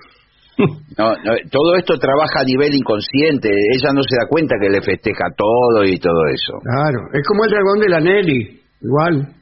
No, 0.95 1.09
no, 1.09 1.31
todo 1.49 1.75
esto 1.79 1.97
trabaja 1.97 2.41
a 2.41 2.45
nivel 2.45 2.75
inconsciente. 2.75 3.49
Ella 3.49 3.89
no 3.95 4.03
se 4.03 4.15
da 4.15 4.27
cuenta 4.29 4.53
que 4.61 4.69
le 4.69 4.81
festeja 4.83 5.25
todo 5.35 5.83
y 5.83 5.97
todo 5.97 6.21
eso. 6.31 6.53
Claro, 6.61 6.99
es 7.11 7.25
como 7.27 7.43
el 7.45 7.49
dragón 7.49 7.79
de 7.79 7.89
la 7.89 7.99
Nelly, 7.99 8.61
igual. 8.81 9.33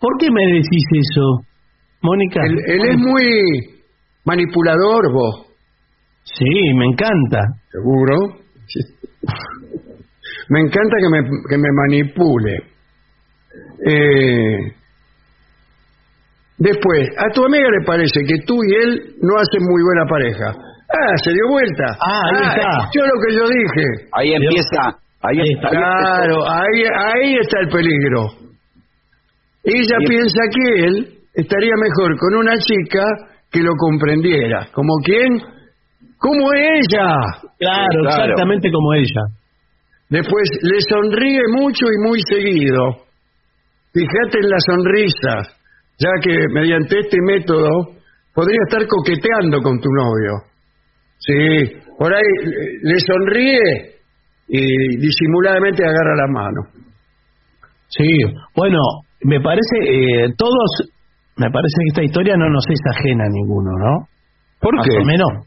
¿Por 0.00 0.10
qué 0.18 0.26
me 0.32 0.42
decís 0.52 0.82
eso, 0.98 1.46
Mónica? 2.02 2.40
Él, 2.44 2.58
él 2.66 2.88
es 2.90 2.98
muy 2.98 3.22
manipulador 4.24 5.12
vos, 5.14 5.46
Sí, 6.24 6.74
me 6.74 6.86
encanta. 6.86 7.38
seguro. 7.70 8.16
Sí. 8.66 8.80
Me 10.50 10.60
encanta 10.60 10.96
que 11.00 11.08
me, 11.08 11.20
que 11.48 11.56
me 11.58 11.68
manipule. 11.82 12.56
Eh, 13.86 14.58
después, 16.58 17.08
a 17.16 17.30
tu 17.34 17.44
amiga 17.44 17.68
le 17.70 17.84
parece 17.86 18.20
que 18.26 18.34
tú 18.46 18.54
y 18.68 18.74
él 18.74 19.14
no 19.22 19.36
hacen 19.36 19.62
muy 19.62 19.82
buena 19.82 20.04
pareja. 20.08 20.52
Ah, 20.90 21.14
se 21.22 21.32
dio 21.32 21.46
vuelta. 21.48 21.84
Ah, 22.00 22.22
ahí 22.26 22.42
está. 22.42 22.68
escuchó 22.82 23.06
lo 23.06 23.20
que 23.22 23.34
yo 23.34 23.44
dije. 23.48 23.86
Ahí 24.12 24.32
empieza, 24.34 24.98
ahí, 25.22 25.38
está. 25.54 25.68
Claro, 25.70 26.36
ahí, 26.50 26.82
ahí 27.14 27.36
está 27.40 27.60
el 27.60 27.68
peligro. 27.68 28.20
Ella 29.62 29.96
piensa 30.08 30.40
que 30.52 30.84
él 30.86 31.18
estaría 31.34 31.72
mejor 31.80 32.18
con 32.18 32.34
una 32.38 32.56
chica 32.58 33.04
que 33.52 33.60
lo 33.60 33.72
comprendiera. 33.78 34.66
¿Como 34.72 34.94
quién? 35.04 35.38
Como 36.18 36.52
ella. 36.52 37.06
Claro, 37.58 37.86
Claro. 38.02 38.24
exactamente 38.32 38.70
como 38.72 38.94
ella. 38.94 39.22
Después 40.10 40.42
le 40.62 40.80
sonríe 40.88 41.40
mucho 41.54 41.86
y 41.86 42.08
muy 42.08 42.20
seguido. 42.28 43.06
Fíjate 43.94 44.38
en 44.42 44.50
las 44.50 44.62
sonrisas, 44.66 45.56
ya 45.98 46.10
que 46.22 46.36
mediante 46.52 46.98
este 46.98 47.16
método 47.22 47.68
podría 48.34 48.58
estar 48.68 48.86
coqueteando 48.88 49.62
con 49.62 49.78
tu 49.78 49.88
novio. 49.88 50.32
Sí, 51.18 51.76
por 51.96 52.12
ahí 52.12 52.22
le 52.82 52.94
sonríe 52.98 53.94
y 54.48 54.96
disimuladamente 54.96 55.84
agarra 55.84 56.16
la 56.16 56.26
mano. 56.26 56.60
Sí, 57.86 58.08
bueno, 58.56 58.78
me 59.22 59.40
parece, 59.40 59.76
eh, 59.84 60.34
todos, 60.36 60.90
me 61.36 61.50
parece 61.50 61.76
que 61.84 61.88
esta 61.88 62.02
historia 62.02 62.36
no 62.36 62.48
nos 62.48 62.64
es 62.68 62.80
ajena 62.96 63.24
a 63.26 63.28
ninguno, 63.28 63.70
¿no? 63.78 64.08
¿Por 64.60 64.74
Más 64.74 64.86
qué? 64.88 64.96
o 64.98 65.04
menos. 65.04 65.46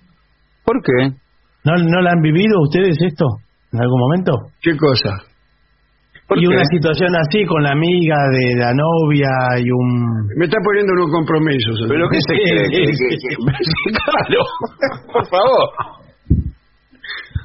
¿Por 0.64 0.81
qué? 0.81 1.15
¿No, 1.65 1.76
¿No 1.77 2.02
la 2.02 2.11
han 2.11 2.22
vivido 2.22 2.61
ustedes 2.61 2.98
esto 3.02 3.26
en 3.73 3.79
algún 3.81 3.99
momento? 3.99 4.31
¿Qué 4.61 4.77
cosa? 4.77 5.17
¿Por 6.27 6.37
y 6.39 6.41
qué? 6.41 6.47
una 6.47 6.63
situación 6.71 7.11
así 7.19 7.43
con 7.45 7.61
la 7.63 7.71
amiga 7.71 8.15
de 8.31 8.55
la 8.55 8.71
novia 8.73 9.29
y 9.59 9.67
un... 9.69 10.29
Me 10.37 10.45
está 10.45 10.57
poniendo 10.63 10.93
en 10.93 10.99
un 11.03 11.11
compromiso. 11.11 11.73
señor. 11.75 11.89
¿Pero 11.89 12.05
qué 12.09 12.19
se 12.21 12.33
cree? 12.33 12.85
sí, 12.95 13.17
Claro, 13.97 14.41
por 15.11 15.25
favor. 15.27 15.67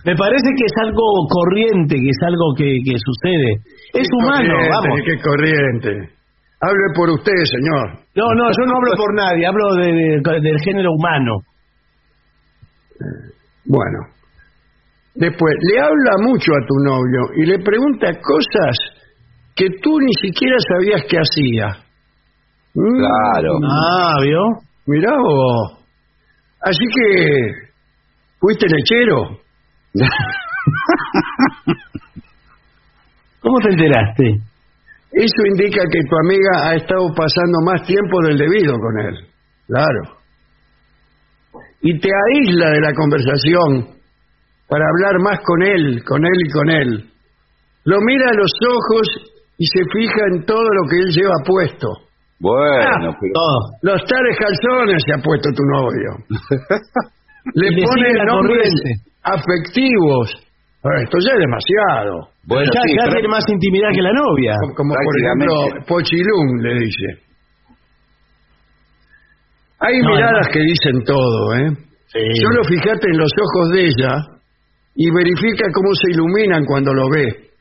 Me 0.04 0.14
parece 0.14 0.48
que 0.56 0.64
es 0.64 0.76
algo 0.86 1.02
corriente, 1.28 1.96
que 1.96 2.08
es 2.10 2.20
algo 2.22 2.54
que, 2.56 2.70
que 2.86 2.94
sucede. 2.96 3.50
Es 3.98 4.06
Qué 4.08 4.16
humano, 4.16 4.54
vamos. 4.70 5.00
Qué 5.04 5.16
corriente. 5.20 5.90
Hable 6.60 6.86
por 6.94 7.10
usted, 7.10 7.34
señor. 7.50 7.98
No, 8.14 8.26
no, 8.34 8.44
yo 8.50 8.64
no 8.66 8.76
hablo 8.78 8.92
por 8.96 9.14
nadie, 9.14 9.46
hablo 9.46 9.74
de- 9.74 9.92
de- 9.92 10.40
del 10.40 10.58
género 10.64 10.90
humano. 10.92 11.32
Bueno. 13.66 13.98
Después, 15.18 15.54
le 15.72 15.80
habla 15.80 16.12
mucho 16.20 16.52
a 16.52 16.64
tu 16.66 16.74
novio 16.84 17.20
y 17.36 17.46
le 17.46 17.58
pregunta 17.58 18.06
cosas 18.22 18.76
que 19.56 19.66
tú 19.82 19.98
ni 19.98 20.12
siquiera 20.14 20.56
sabías 20.68 21.02
que 21.10 21.16
hacía. 21.18 21.66
Mm, 22.74 22.98
Claro. 22.98 23.58
Ah, 23.68 24.14
¿vio? 24.22 24.42
Mirá 24.86 25.10
vos. 25.20 25.78
Así 26.60 26.84
que, 26.94 27.50
¿fuiste 28.38 28.66
lechero? 28.68 29.40
¿Cómo 33.40 33.58
te 33.58 33.70
enteraste? 33.70 34.24
Eso 35.10 35.42
indica 35.50 35.82
que 35.90 36.00
tu 36.08 36.16
amiga 36.24 36.68
ha 36.68 36.74
estado 36.76 37.08
pasando 37.16 37.60
más 37.64 37.82
tiempo 37.86 38.20
del 38.22 38.38
debido 38.38 38.74
con 38.78 38.98
él. 39.06 39.26
Claro. 39.66 40.16
Y 41.80 41.98
te 41.98 42.08
aísla 42.08 42.70
de 42.70 42.80
la 42.80 42.92
conversación 42.94 43.97
para 44.68 44.84
hablar 44.84 45.18
más 45.20 45.38
con 45.44 45.62
él, 45.62 46.02
con 46.04 46.24
él 46.24 46.38
y 46.46 46.50
con 46.50 46.70
él. 46.70 47.04
Lo 47.84 48.00
mira 48.02 48.26
a 48.30 48.34
los 48.34 48.52
ojos 48.68 49.06
y 49.58 49.66
se 49.66 49.80
fija 49.92 50.20
en 50.32 50.44
todo 50.44 50.62
lo 50.62 50.88
que 50.90 50.96
él 50.98 51.10
lleva 51.10 51.34
puesto. 51.46 51.88
Bueno, 52.40 53.10
Ah, 53.10 53.16
pero... 53.20 53.32
Los 53.82 54.04
tales 54.06 54.36
calzones 54.38 55.02
se 55.04 55.12
ha 55.14 55.22
puesto 55.22 55.48
tu 55.50 55.62
novio. 55.64 56.10
Le 57.54 57.82
pone 57.82 58.24
nombres 58.26 58.70
afectivos. 59.22 60.44
Esto 61.02 61.18
ya 61.18 61.32
es 61.34 61.40
demasiado. 61.40 62.28
Bueno, 62.46 62.70
ya 62.72 62.80
sí, 62.86 62.92
ya 62.94 63.02
pero- 63.04 63.12
tiene 63.14 63.28
más 63.28 63.44
intimidad 63.48 63.88
que 63.92 64.02
la 64.02 64.12
novia. 64.12 64.54
Como, 64.60 64.74
como 64.74 64.94
por 64.94 65.18
ejemplo. 65.18 65.84
Pochilum 65.88 66.60
le 66.62 66.74
dice. 66.84 67.06
Hay 69.80 69.98
No, 70.00 70.10
miradas 70.10 70.48
que 70.52 70.60
dicen 70.60 71.02
todo, 71.04 71.54
¿eh? 71.54 71.70
Sí. 72.06 72.20
Solo 72.42 72.64
fíjate 72.64 73.06
en 73.10 73.18
los 73.18 73.30
ojos 73.42 73.70
de 73.74 73.80
ella 73.86 74.12
y 74.98 75.06
verifica 75.14 75.70
cómo 75.70 75.94
se 75.94 76.10
iluminan 76.10 76.66
cuando 76.66 76.90
lo 76.92 77.06
ve. 77.08 77.54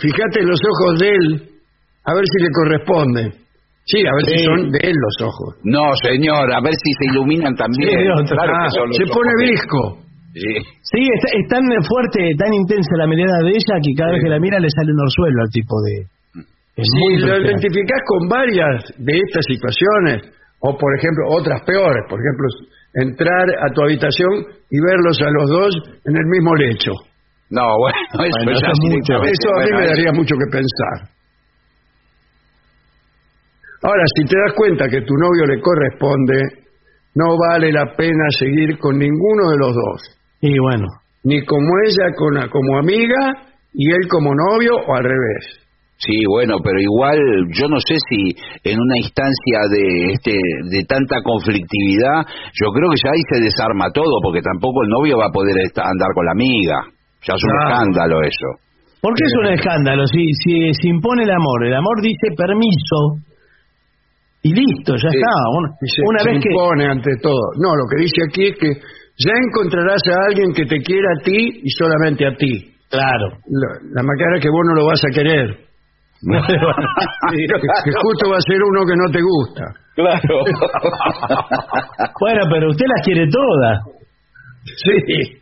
Fíjate 0.00 0.40
en 0.40 0.48
los 0.48 0.60
ojos 0.72 0.98
de 1.00 1.08
él, 1.12 1.26
a 2.08 2.14
ver 2.16 2.24
si 2.24 2.38
le 2.40 2.50
corresponden. 2.50 3.28
Sí, 3.84 4.00
a 4.04 4.12
ver 4.16 4.24
si 4.24 4.36
son 4.44 4.72
de 4.72 4.80
él 4.88 4.96
los 4.96 5.16
ojos. 5.28 5.50
No, 5.64 5.84
señor, 6.00 6.48
a 6.52 6.60
ver 6.64 6.72
si 6.72 6.90
se 6.96 7.04
iluminan 7.12 7.52
también. 7.56 7.92
Sí, 7.92 8.32
claro 8.32 8.52
Ah, 8.56 8.64
que 8.64 8.72
son 8.72 8.88
los 8.88 8.96
se 8.96 9.06
pone 9.12 9.32
visco. 9.44 9.80
Sí. 10.32 10.52
Sí, 10.80 11.00
es, 11.04 11.22
es 11.40 11.44
tan 11.48 11.64
fuerte, 11.84 12.20
tan 12.40 12.52
intensa 12.52 12.92
la 12.96 13.06
mirada 13.08 13.36
de 13.44 13.50
ella 13.52 13.74
que 13.84 13.92
cada 13.96 14.12
vez 14.12 14.20
que 14.24 14.28
la 14.32 14.40
mira 14.40 14.60
le 14.60 14.68
sale 14.72 14.92
un 14.92 15.00
orzuelo 15.00 15.38
al 15.44 15.50
tipo 15.50 15.74
de... 15.84 15.92
Es 16.76 16.86
Si 16.88 17.26
lo 17.26 17.36
identificás 17.36 18.00
con 18.06 18.28
varias 18.28 18.76
de 18.96 19.12
estas 19.12 19.44
situaciones, 19.44 20.30
o 20.60 20.76
por 20.76 20.90
ejemplo 20.96 21.36
otras 21.36 21.60
peores, 21.64 22.04
por 22.08 22.20
ejemplo 22.20 22.46
entrar 23.02 23.46
a 23.66 23.72
tu 23.74 23.82
habitación 23.82 24.32
y 24.70 24.76
verlos 24.80 25.18
a 25.22 25.30
los 25.30 25.50
dos 25.50 25.72
en 26.04 26.16
el 26.16 26.26
mismo 26.26 26.54
lecho. 26.56 26.92
No, 27.50 27.76
bueno, 27.78 27.98
eso 28.12 28.18
Bueno, 28.18 28.52
ya 28.52 28.66
eso 28.66 28.72
es 28.72 28.78
mucho. 28.82 29.12
directamente, 29.14 29.32
Eso 29.32 29.48
a 29.48 29.58
mí 29.58 29.62
bueno, 29.72 29.78
me 29.80 29.86
daría 29.86 30.12
mucho 30.12 30.34
que 30.36 30.50
pensar. 30.52 30.96
Ahora, 33.82 34.02
si 34.16 34.24
te 34.26 34.36
das 34.38 34.52
cuenta 34.54 34.88
que 34.88 35.02
tu 35.02 35.14
novio 35.14 35.46
le 35.46 35.60
corresponde, 35.60 36.42
no 37.14 37.36
vale 37.38 37.70
la 37.72 37.94
pena 37.96 38.24
seguir 38.38 38.76
con 38.78 38.98
ninguno 38.98 39.50
de 39.50 39.56
los 39.58 39.72
dos. 39.74 40.00
Y 40.40 40.58
bueno, 40.58 40.86
Ni 41.24 41.44
como 41.44 41.68
ella 41.84 42.14
con- 42.16 42.48
como 42.48 42.78
amiga 42.78 43.48
y 43.74 43.90
él 43.90 44.08
como 44.08 44.30
novio 44.34 44.72
o 44.86 44.94
al 44.94 45.02
revés. 45.04 45.60
Sí, 45.98 46.14
bueno, 46.30 46.58
pero 46.62 46.78
igual 46.78 47.18
yo 47.58 47.66
no 47.66 47.78
sé 47.82 47.98
si 47.98 48.30
en 48.62 48.78
una 48.78 48.96
instancia 49.02 49.58
de 49.74 50.14
este 50.14 50.30
de 50.70 50.84
tanta 50.86 51.18
conflictividad, 51.26 52.22
yo 52.54 52.70
creo 52.70 52.86
que 52.94 53.02
ya 53.02 53.10
ahí 53.10 53.22
se 53.34 53.42
desarma 53.42 53.90
todo, 53.90 54.22
porque 54.22 54.38
tampoco 54.40 54.82
el 54.86 54.90
novio 54.90 55.18
va 55.18 55.26
a 55.26 55.34
poder 55.34 55.58
andar 55.58 56.10
con 56.14 56.24
la 56.26 56.32
amiga. 56.38 56.86
Ya 57.26 57.34
es 57.34 57.42
un 57.42 57.50
Claro. 57.50 57.66
escándalo 57.74 58.22
eso. 58.22 58.48
¿por 59.02 59.14
qué 59.14 59.24
es 59.26 59.34
un 59.42 59.46
escándalo? 59.54 60.06
Si, 60.06 60.22
si 60.42 60.74
se 60.74 60.88
impone 60.88 61.22
el 61.24 61.30
amor, 61.30 61.66
el 61.66 61.74
amor 61.74 62.00
dice 62.02 62.30
permiso 62.36 63.18
y 64.42 64.54
listo, 64.54 64.94
ya 64.94 65.10
Sí. 65.10 65.16
está. 65.18 65.34
Una, 65.58 65.68
se, 65.82 66.02
una 66.06 66.18
se 66.20 66.30
vez 66.30 66.42
que... 66.42 66.50
impone 66.50 66.84
ante 66.86 67.10
todo. 67.22 67.42
No, 67.58 67.74
lo 67.74 67.84
que 67.90 68.02
dice 68.02 68.22
aquí 68.28 68.46
es 68.46 68.56
que 68.58 68.70
ya 69.18 69.32
encontrarás 69.34 70.02
a 70.14 70.26
alguien 70.30 70.52
que 70.54 70.64
te 70.64 70.78
quiera 70.78 71.08
a 71.18 71.22
ti 71.24 71.60
y 71.62 71.70
solamente 71.70 72.24
a 72.26 72.34
ti. 72.36 72.70
Claro. 72.88 73.34
La, 73.50 74.02
la 74.02 74.36
es 74.36 74.42
que 74.42 74.48
vos 74.48 74.62
no 74.66 74.74
lo 74.74 74.86
vas 74.86 75.02
a 75.04 75.10
querer. 75.14 75.67
Que, 77.30 77.92
justo 78.02 78.30
va 78.30 78.36
a 78.38 78.40
ser 78.46 78.58
uno 78.62 78.80
que 78.86 78.96
no 78.96 79.06
te 79.12 79.20
gusta. 79.22 79.64
Claro. 79.94 80.44
Bueno, 82.20 82.42
pero 82.50 82.68
usted 82.70 82.86
las 82.86 83.04
quiere 83.04 83.26
todas. 83.30 83.82
Sí. 84.64 85.40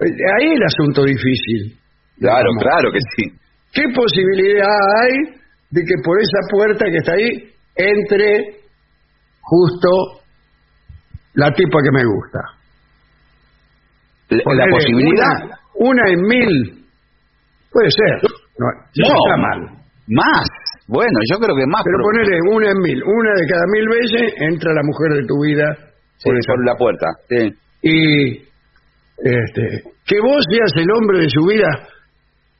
Ahí 0.00 0.52
el 0.52 0.62
asunto 0.62 1.04
difícil. 1.04 1.76
claro, 2.18 2.38
Digamos. 2.50 2.62
claro 2.62 2.90
que 2.92 2.98
sí. 3.16 3.30
¿Qué 3.72 3.82
posibilidad 3.94 4.68
hay 5.02 5.14
de 5.70 5.80
que 5.82 5.94
por 6.04 6.20
esa 6.20 6.38
puerta 6.50 6.84
que 6.86 6.96
está 6.98 7.12
ahí 7.12 7.50
entre 7.76 8.60
justo 9.40 9.88
la 11.34 11.50
tipa 11.52 11.78
que 11.82 11.90
me 11.92 12.04
gusta? 12.04 12.38
La, 14.30 14.54
la 14.54 14.66
posibilidad 14.70 15.58
Una, 15.74 15.90
una 15.90 16.10
en 16.12 16.20
mil. 16.22 16.84
Puede 17.70 17.90
ser. 17.90 18.30
No, 18.58 18.66
no 18.66 19.08
No. 19.08 19.14
está 19.14 19.36
mal. 19.36 19.83
Más. 20.08 20.46
Bueno, 20.86 21.18
yo 21.32 21.38
creo 21.38 21.56
que 21.56 21.66
más. 21.66 21.82
Pero 21.84 21.98
ponele 22.02 22.38
una 22.50 22.70
en 22.70 22.78
mil. 22.80 23.02
Una 23.02 23.32
de 23.34 23.46
cada 23.48 23.64
mil 23.72 23.86
veces 23.88 24.34
entra 24.40 24.72
la 24.74 24.82
mujer 24.82 25.22
de 25.22 25.26
tu 25.26 25.40
vida. 25.42 25.66
Sí, 26.16 26.30
por 26.46 26.64
la 26.64 26.74
puerta. 26.76 27.06
Sí. 27.28 27.50
y 27.82 28.32
este, 29.18 29.82
que 30.06 30.20
vos 30.20 30.44
seas 30.50 30.72
el 30.76 30.90
hombre 30.90 31.20
de 31.20 31.28
su 31.28 31.46
vida 31.46 31.68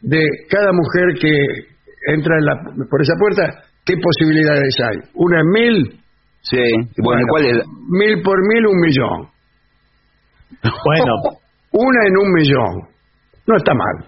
de 0.01 0.21
cada 0.51 0.71
mujer 0.73 1.19
que 1.21 1.33
entra 2.13 2.37
en 2.37 2.45
la, 2.45 2.55
por 2.91 3.01
esa 3.01 3.15
puerta, 3.19 3.63
¿qué 3.85 3.95
posibilidades 3.97 4.75
hay? 4.81 4.99
¿Una 5.15 5.41
en 5.41 5.49
mil? 5.49 6.01
Sí. 6.43 6.63
Bueno, 7.03 7.23
¿cuál 7.31 7.47
es? 7.47 7.65
Mil 7.89 8.23
por 8.23 8.39
mil, 8.49 8.67
un 8.67 8.81
millón. 8.81 9.31
Bueno, 10.63 11.41
Una 11.77 12.07
en 12.07 12.17
un 12.17 12.33
millón. 12.33 12.89
No 13.49 13.57
está 13.57 13.75
mal. 13.75 14.07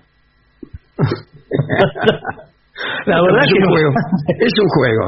la 3.06 3.22
verdad 3.22 3.42
es 3.44 3.52
que... 3.52 3.58
un 3.58 3.68
juego. 3.70 3.90
Es 4.38 4.52
un 4.60 4.68
juego. 4.68 5.04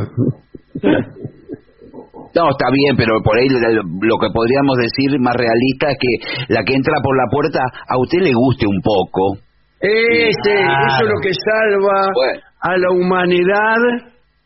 No, 2.34 2.50
está 2.50 2.66
bien, 2.70 2.94
pero 2.96 3.20
por 3.24 3.36
ahí 3.38 3.48
lo 3.48 4.16
que 4.18 4.28
podríamos 4.32 4.76
decir 4.78 5.18
más 5.20 5.34
realista 5.34 5.90
es 5.90 5.96
que 5.98 6.52
la 6.54 6.62
que 6.62 6.74
entra 6.74 6.94
por 7.02 7.16
la 7.16 7.24
puerta 7.30 7.58
a 7.88 7.98
usted 8.00 8.20
le 8.20 8.32
guste 8.34 8.66
un 8.66 8.80
poco. 8.82 9.38
Ese, 9.80 10.54
eso 10.54 11.02
es 11.04 11.08
lo 11.08 11.20
que 11.22 11.30
salva 11.32 12.10
Bueno. 12.14 12.40
a 12.60 12.76
la 12.76 12.90
humanidad 12.90 13.76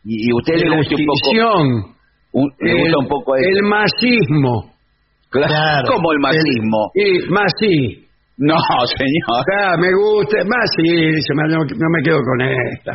Y, 0.05 0.31
usted 0.33 0.55
le 0.57 0.75
guste 0.77 0.95
un 0.95 1.05
poco. 1.05 1.63
un- 2.33 2.51
le 2.59 2.71
el, 2.71 2.77
gusta 2.81 2.97
un 2.99 3.07
poco 3.07 3.35
eso. 3.35 3.47
el 3.49 3.63
masismo. 3.63 4.71
Claro. 5.29 5.87
¿Cómo 5.93 6.11
el 6.13 6.19
masismo? 6.19 6.91
Más 7.31 7.51
sí. 7.59 8.07
No, 8.37 8.55
señor. 8.97 9.45
Ah, 9.59 9.75
me 9.77 9.89
gusta, 9.93 10.37
más 10.45 10.65
sí, 10.75 10.83
dice, 10.83 11.33
no, 11.35 11.57
no 11.59 11.87
me 11.89 12.01
quedo 12.03 12.19
con 12.23 12.41
esta. 12.41 12.93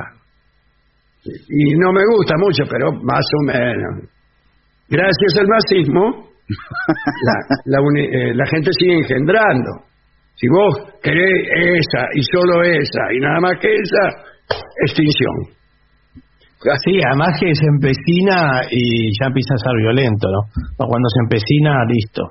Y 1.48 1.74
no 1.76 1.92
me 1.92 2.02
gusta 2.16 2.34
mucho, 2.38 2.64
pero 2.70 2.92
más 3.02 3.24
o 3.40 3.44
menos. 3.46 4.10
Gracias 4.88 5.32
al 5.38 5.46
masismo, 5.46 6.28
la, 6.48 7.34
la, 7.66 7.80
uni- 7.82 8.08
eh, 8.10 8.34
la 8.34 8.46
gente 8.46 8.70
sigue 8.78 8.94
engendrando. 8.98 9.84
Si 10.34 10.48
vos 10.48 10.74
querés 11.02 11.48
esa 11.52 12.06
y 12.14 12.22
solo 12.32 12.62
esa 12.62 13.12
y 13.12 13.20
nada 13.20 13.40
más 13.40 13.52
que 13.60 13.68
esa, 13.74 14.24
extinción. 14.86 15.34
Sí, 16.84 16.98
además 17.06 17.38
que 17.40 17.54
se 17.54 17.66
empecina 17.66 18.62
y 18.70 19.10
ya 19.20 19.26
empieza 19.26 19.54
a 19.54 19.58
ser 19.58 19.76
violento, 19.78 20.26
¿no? 20.28 20.40
Cuando 20.76 21.08
se 21.14 21.22
empecina, 21.24 21.84
listo. 21.84 22.22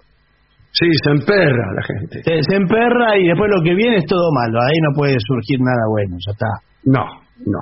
Sí, 0.72 0.86
se 1.04 1.10
emperra 1.12 1.66
la 1.74 1.82
gente. 1.84 2.22
Se, 2.24 2.44
se 2.44 2.56
emperra 2.56 3.18
y 3.18 3.28
después 3.28 3.50
lo 3.50 3.64
que 3.64 3.74
viene 3.74 3.98
es 3.98 4.06
todo 4.06 4.30
malo. 4.34 4.60
Ahí 4.62 4.78
no 4.84 4.92
puede 4.96 5.16
surgir 5.26 5.60
nada 5.60 5.84
bueno, 5.90 6.16
ya 6.22 6.32
está. 6.34 6.52
No, 6.86 7.04
no. 7.46 7.62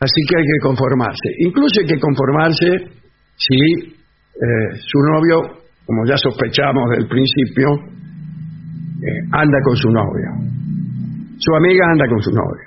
Así 0.00 0.20
que 0.28 0.36
hay 0.38 0.44
que 0.44 0.60
conformarse. 0.66 1.28
Incluso 1.46 1.80
hay 1.80 1.86
que 1.86 2.00
conformarse 2.00 2.68
si 3.36 3.56
eh, 3.94 4.68
su 4.80 4.98
novio, 5.12 5.62
como 5.86 6.00
ya 6.08 6.16
sospechamos 6.16 6.82
del 6.96 7.06
principio, 7.06 7.68
eh, 9.02 9.20
anda 9.32 9.58
con 9.64 9.76
su 9.76 9.88
novio. 9.90 10.28
Su 11.38 11.54
amiga 11.56 11.84
anda 11.92 12.06
con 12.08 12.20
su 12.20 12.30
novio. 12.30 12.66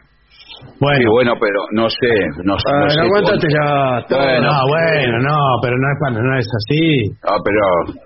Sí, 0.84 1.06
bueno, 1.10 1.34
pero 1.40 1.60
no 1.74 1.90
sé, 1.90 2.12
no, 2.44 2.58
sé- 2.60 2.72
no 2.72 2.86
Ah, 2.86 2.90
sé. 2.90 3.00
aguántate 3.00 3.48
ya. 3.48 4.06
Bueno. 4.10 4.48
no, 4.52 4.68
bueno, 4.68 5.18
no, 5.20 5.38
pero 5.62 5.76
no 5.78 5.88
es, 5.92 5.98
cuando 6.00 6.22
no 6.22 6.38
es 6.38 6.48
así. 6.48 7.18
Ah, 7.24 7.38
pero. 7.44 8.00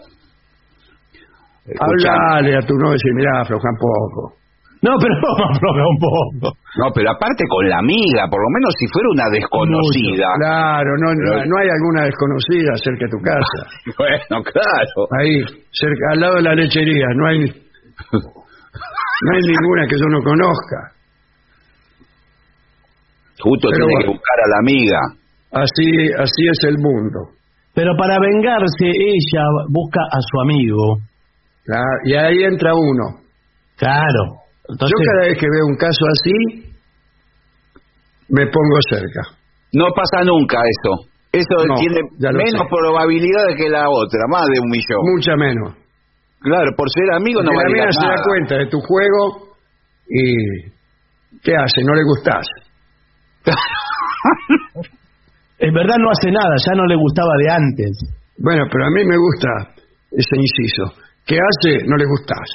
Háblale 1.67 2.55
a 2.55 2.61
tu 2.63 2.73
novio 2.75 2.95
y 2.95 2.99
decir, 2.99 3.13
mirá, 3.13 3.41
afloja 3.41 3.67
un 3.67 3.79
poco. 3.79 4.21
No, 4.81 4.93
pero 5.01 5.15
afloja 5.51 5.83
un 5.83 5.99
poco. 5.99 6.47
No, 6.79 6.85
pero 6.93 7.11
aparte 7.11 7.43
con 7.49 7.67
la 7.67 7.79
amiga, 7.79 8.29
por 8.29 8.39
lo 8.39 8.49
menos 8.55 8.71
si 8.79 8.85
fuera 8.87 9.09
una 9.09 9.27
desconocida. 9.33 10.27
Claro, 10.37 10.91
no, 11.01 11.09
no, 11.11 11.31
no 11.43 11.55
hay 11.59 11.67
alguna 11.67 12.05
desconocida 12.05 12.77
cerca 12.77 13.05
de 13.05 13.11
tu 13.11 13.19
casa. 13.19 13.59
Bueno, 13.97 14.43
claro. 14.45 14.99
Ahí, 15.19 15.41
cerca, 15.71 16.05
al 16.13 16.19
lado 16.19 16.35
de 16.35 16.41
la 16.43 16.53
lechería, 16.55 17.07
no 17.15 17.27
hay, 17.27 17.39
no 17.39 19.29
hay 19.33 19.41
ninguna 19.41 19.87
que 19.89 19.97
yo 19.97 20.07
no 20.07 20.21
conozca. 20.21 20.79
Justo 23.39 23.69
Pero 23.69 23.85
tiene 23.87 24.03
que 24.03 24.09
buscar 24.09 24.37
a 24.45 24.49
la 24.49 24.57
amiga. 24.59 24.99
Así, 25.51 25.89
así 26.17 26.43
es 26.47 26.59
el 26.69 26.77
mundo. 26.77 27.37
Pero 27.73 27.93
para 27.97 28.17
vengarse, 28.19 28.85
ella 28.85 29.43
busca 29.69 30.01
a 30.11 30.19
su 30.21 30.41
amigo. 30.41 30.97
Claro, 31.67 31.97
y 32.05 32.15
ahí 32.15 32.43
entra 32.47 32.71
uno. 32.73 33.19
Claro. 33.75 34.39
Entonces, 34.69 34.95
Yo 34.97 35.03
cada 35.11 35.27
vez 35.27 35.37
que 35.37 35.47
veo 35.51 35.65
un 35.67 35.75
caso 35.75 36.03
así, 36.15 36.33
me 38.29 38.45
pongo 38.47 38.77
cerca. 38.89 39.21
No 39.73 39.85
pasa 39.95 40.23
nunca 40.23 40.57
eso. 40.63 41.11
Eso 41.31 41.65
No, 41.67 41.75
tiene 41.75 41.99
menos 42.33 42.63
sé. 42.63 42.67
probabilidades 42.71 43.55
que 43.59 43.69
la 43.69 43.83
otra, 43.89 44.21
más 44.31 44.47
de 44.47 44.59
un 44.63 44.69
millón. 44.71 45.01
Mucha 45.13 45.35
menos. 45.35 45.75
Claro, 46.39 46.71
por 46.77 46.87
ser 46.89 47.11
amigo 47.13 47.43
no 47.43 47.51
vale 47.53 47.73
mina 47.73 47.91
se 47.91 47.99
da 47.99 48.13
nada. 48.15 48.23
cuenta 48.23 48.55
de 48.57 48.67
tu 48.67 48.79
juego 48.79 49.51
y 50.07 50.71
¿qué 51.43 51.51
hace? 51.55 51.83
No 51.83 51.93
le 51.95 52.03
gustás. 52.03 52.45
en 55.59 55.73
verdad 55.73 55.95
no 55.99 56.09
hace 56.11 56.31
nada, 56.31 56.55
ya 56.65 56.73
no 56.75 56.85
le 56.85 56.95
gustaba 56.95 57.33
de 57.43 57.49
antes. 57.51 57.91
Bueno, 58.37 58.63
pero 58.71 58.85
a 58.85 58.89
mí 58.91 59.03
me 59.05 59.17
gusta 59.17 59.49
ese 60.11 60.35
inciso. 60.37 61.06
¿Qué 61.27 61.35
hace? 61.37 61.85
No 61.85 61.95
le 61.97 62.05
gustás. 62.05 62.47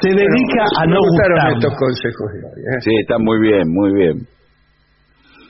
Se 0.00 0.08
dedica 0.08 0.64
Bueno, 0.64 0.80
a 0.80 0.86
me 0.86 0.94
no 0.94 1.00
gustaron 1.00 1.36
gustar. 1.38 1.52
estos 1.52 1.74
consejos 1.76 2.28
de 2.32 2.38
hoy. 2.48 2.60
¿eh? 2.64 2.80
Sí, 2.80 2.90
está 3.02 3.16
muy 3.18 3.38
bien, 3.40 3.64
muy 3.68 3.92
bien. 3.94 4.16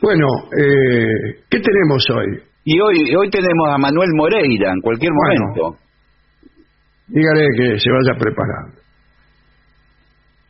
Bueno, 0.03 0.27
eh, 0.59 1.43
¿qué 1.51 1.61
tenemos 1.61 2.03
hoy? 2.11 2.43
Y 2.65 2.81
hoy 2.81 3.15
hoy 3.15 3.31
tenemos 3.31 3.69
a 3.71 3.79
Manuel 3.79 4.11
Moreira 4.17 4.73
en 4.73 4.81
cualquier 4.81 5.13
Bueno. 5.13 5.41
momento. 5.55 5.79
Dígale 7.09 7.47
que 7.57 7.79
se 7.79 7.91
vaya 7.91 8.19
preparando. 8.19 8.77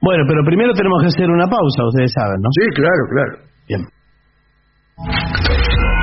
Bueno, 0.00 0.24
pero 0.28 0.42
primero 0.44 0.72
tenemos 0.74 1.02
que 1.02 1.08
hacer 1.08 1.28
una 1.30 1.46
pausa, 1.46 1.84
ustedes 1.86 2.12
saben, 2.12 2.40
¿no? 2.40 2.48
Sí, 2.52 2.66
claro, 2.74 3.02
claro. 3.10 3.38
Bien. 3.68 3.82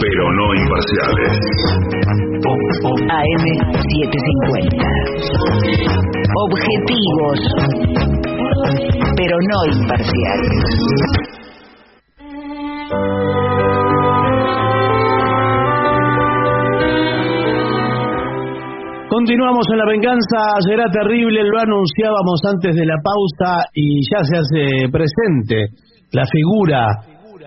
pero 0.00 0.32
no 0.32 0.54
imparciales. 0.54 1.34
AM750. 3.08 4.82
Objetivos, 6.36 7.38
pero 9.16 9.36
no 9.40 9.58
imparciales. 9.74 10.66
Continuamos 19.08 19.66
en 19.72 19.78
la 19.78 19.86
venganza, 19.86 20.60
será 20.60 20.84
terrible, 20.92 21.42
lo 21.42 21.58
anunciábamos 21.58 22.40
antes 22.46 22.74
de 22.76 22.86
la 22.86 22.96
pausa 23.02 23.64
y 23.74 24.00
ya 24.08 24.22
se 24.22 24.36
hace 24.36 24.88
presente 24.92 25.74
la 26.12 26.24
figura 26.24 26.86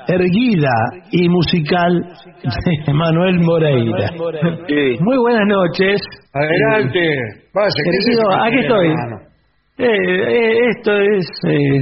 erguida 0.07 0.71
y 1.11 1.27
musical 1.29 1.91
de 2.85 2.93
Manuel 2.93 3.39
Moreira. 3.39 4.11
Muy 4.99 5.17
buenas 5.17 5.47
noches. 5.47 6.01
Adelante. 6.33 6.99
Pase, 7.53 7.81
¿qué 7.83 7.89
es 7.97 8.05
Querido, 8.05 8.31
aquí 8.43 8.59
estoy. 8.59 8.87
Eh, 9.77 9.85
eh, 9.87 10.69
esto 10.75 10.91
es 10.93 11.27
eh, 11.47 11.81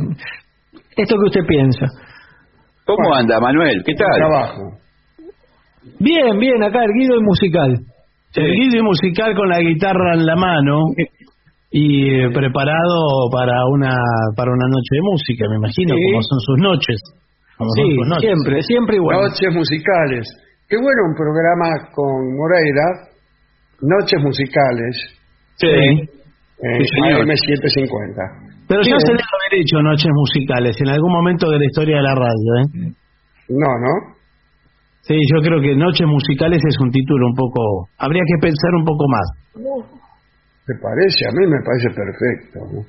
esto 0.98 1.16
que 1.16 1.26
usted 1.26 1.46
piensa. 1.48 1.86
¿Cómo 2.86 3.14
anda, 3.14 3.40
Manuel? 3.40 3.84
¿Qué 3.86 3.94
tal? 3.94 4.08
Trabajo. 4.18 4.62
Bien, 6.00 6.38
bien, 6.40 6.64
acá 6.64 6.84
erguido 6.84 7.18
y 7.18 7.24
musical. 7.24 7.78
Erguido 8.36 8.80
y 8.80 8.84
musical 8.84 9.36
con 9.36 9.50
la 9.50 9.60
guitarra 9.60 10.14
en 10.14 10.26
la 10.26 10.36
mano 10.36 10.80
y 11.72 12.22
eh, 12.24 12.30
preparado 12.34 13.30
para 13.32 13.54
una 13.74 13.96
para 14.36 14.52
una 14.52 14.68
noche 14.68 14.92
de 14.92 15.02
música, 15.02 15.46
me 15.50 15.58
imagino, 15.58 15.96
Sí. 15.96 16.02
como 16.12 16.22
son 16.24 16.40
sus 16.40 16.58
noches. 16.60 17.02
Sí, 17.60 17.84
noches. 18.08 18.22
siempre, 18.24 18.62
siempre 18.64 18.96
igual. 18.96 19.22
Noches 19.28 19.52
musicales. 19.54 20.24
Qué 20.68 20.78
bueno 20.78 21.02
un 21.12 21.16
programa 21.16 21.68
con 21.92 22.38
Moreira. 22.38 22.88
Noches 23.82 24.20
musicales. 24.24 24.94
Sí. 25.56 25.68
Eh, 25.68 26.08
Sí, 26.60 26.86
señor. 26.92 27.24
AM750. 27.24 28.68
Pero 28.68 28.82
ya 28.84 28.96
Bien. 28.96 29.00
se 29.00 29.12
debe 29.16 29.24
haber 29.24 29.54
hecho 29.64 29.82
noches 29.82 30.12
musicales 30.14 30.76
en 30.80 30.90
algún 30.90 31.12
momento 31.12 31.50
de 31.50 31.58
la 31.60 31.66
historia 31.66 31.96
de 31.98 32.04
la 32.04 32.16
radio, 32.16 32.50
¿eh? 32.60 32.92
No, 33.50 33.72
¿no? 33.80 33.94
Sí, 35.02 35.16
yo 35.34 35.42
creo 35.42 35.60
que 35.60 35.74
Noches 35.76 36.06
Musicales 36.06 36.62
es 36.68 36.78
un 36.80 36.92
título 36.92 37.26
un 37.28 37.34
poco... 37.34 37.90
Habría 37.98 38.22
que 38.28 38.38
pensar 38.46 38.72
un 38.78 38.86
poco 38.86 39.06
más. 39.10 39.26
¿Te 40.68 40.74
parece? 40.78 41.26
A 41.26 41.32
mí 41.34 41.48
me 41.50 41.58
parece 41.66 41.90
perfecto. 41.90 42.60
¿no? 42.70 42.86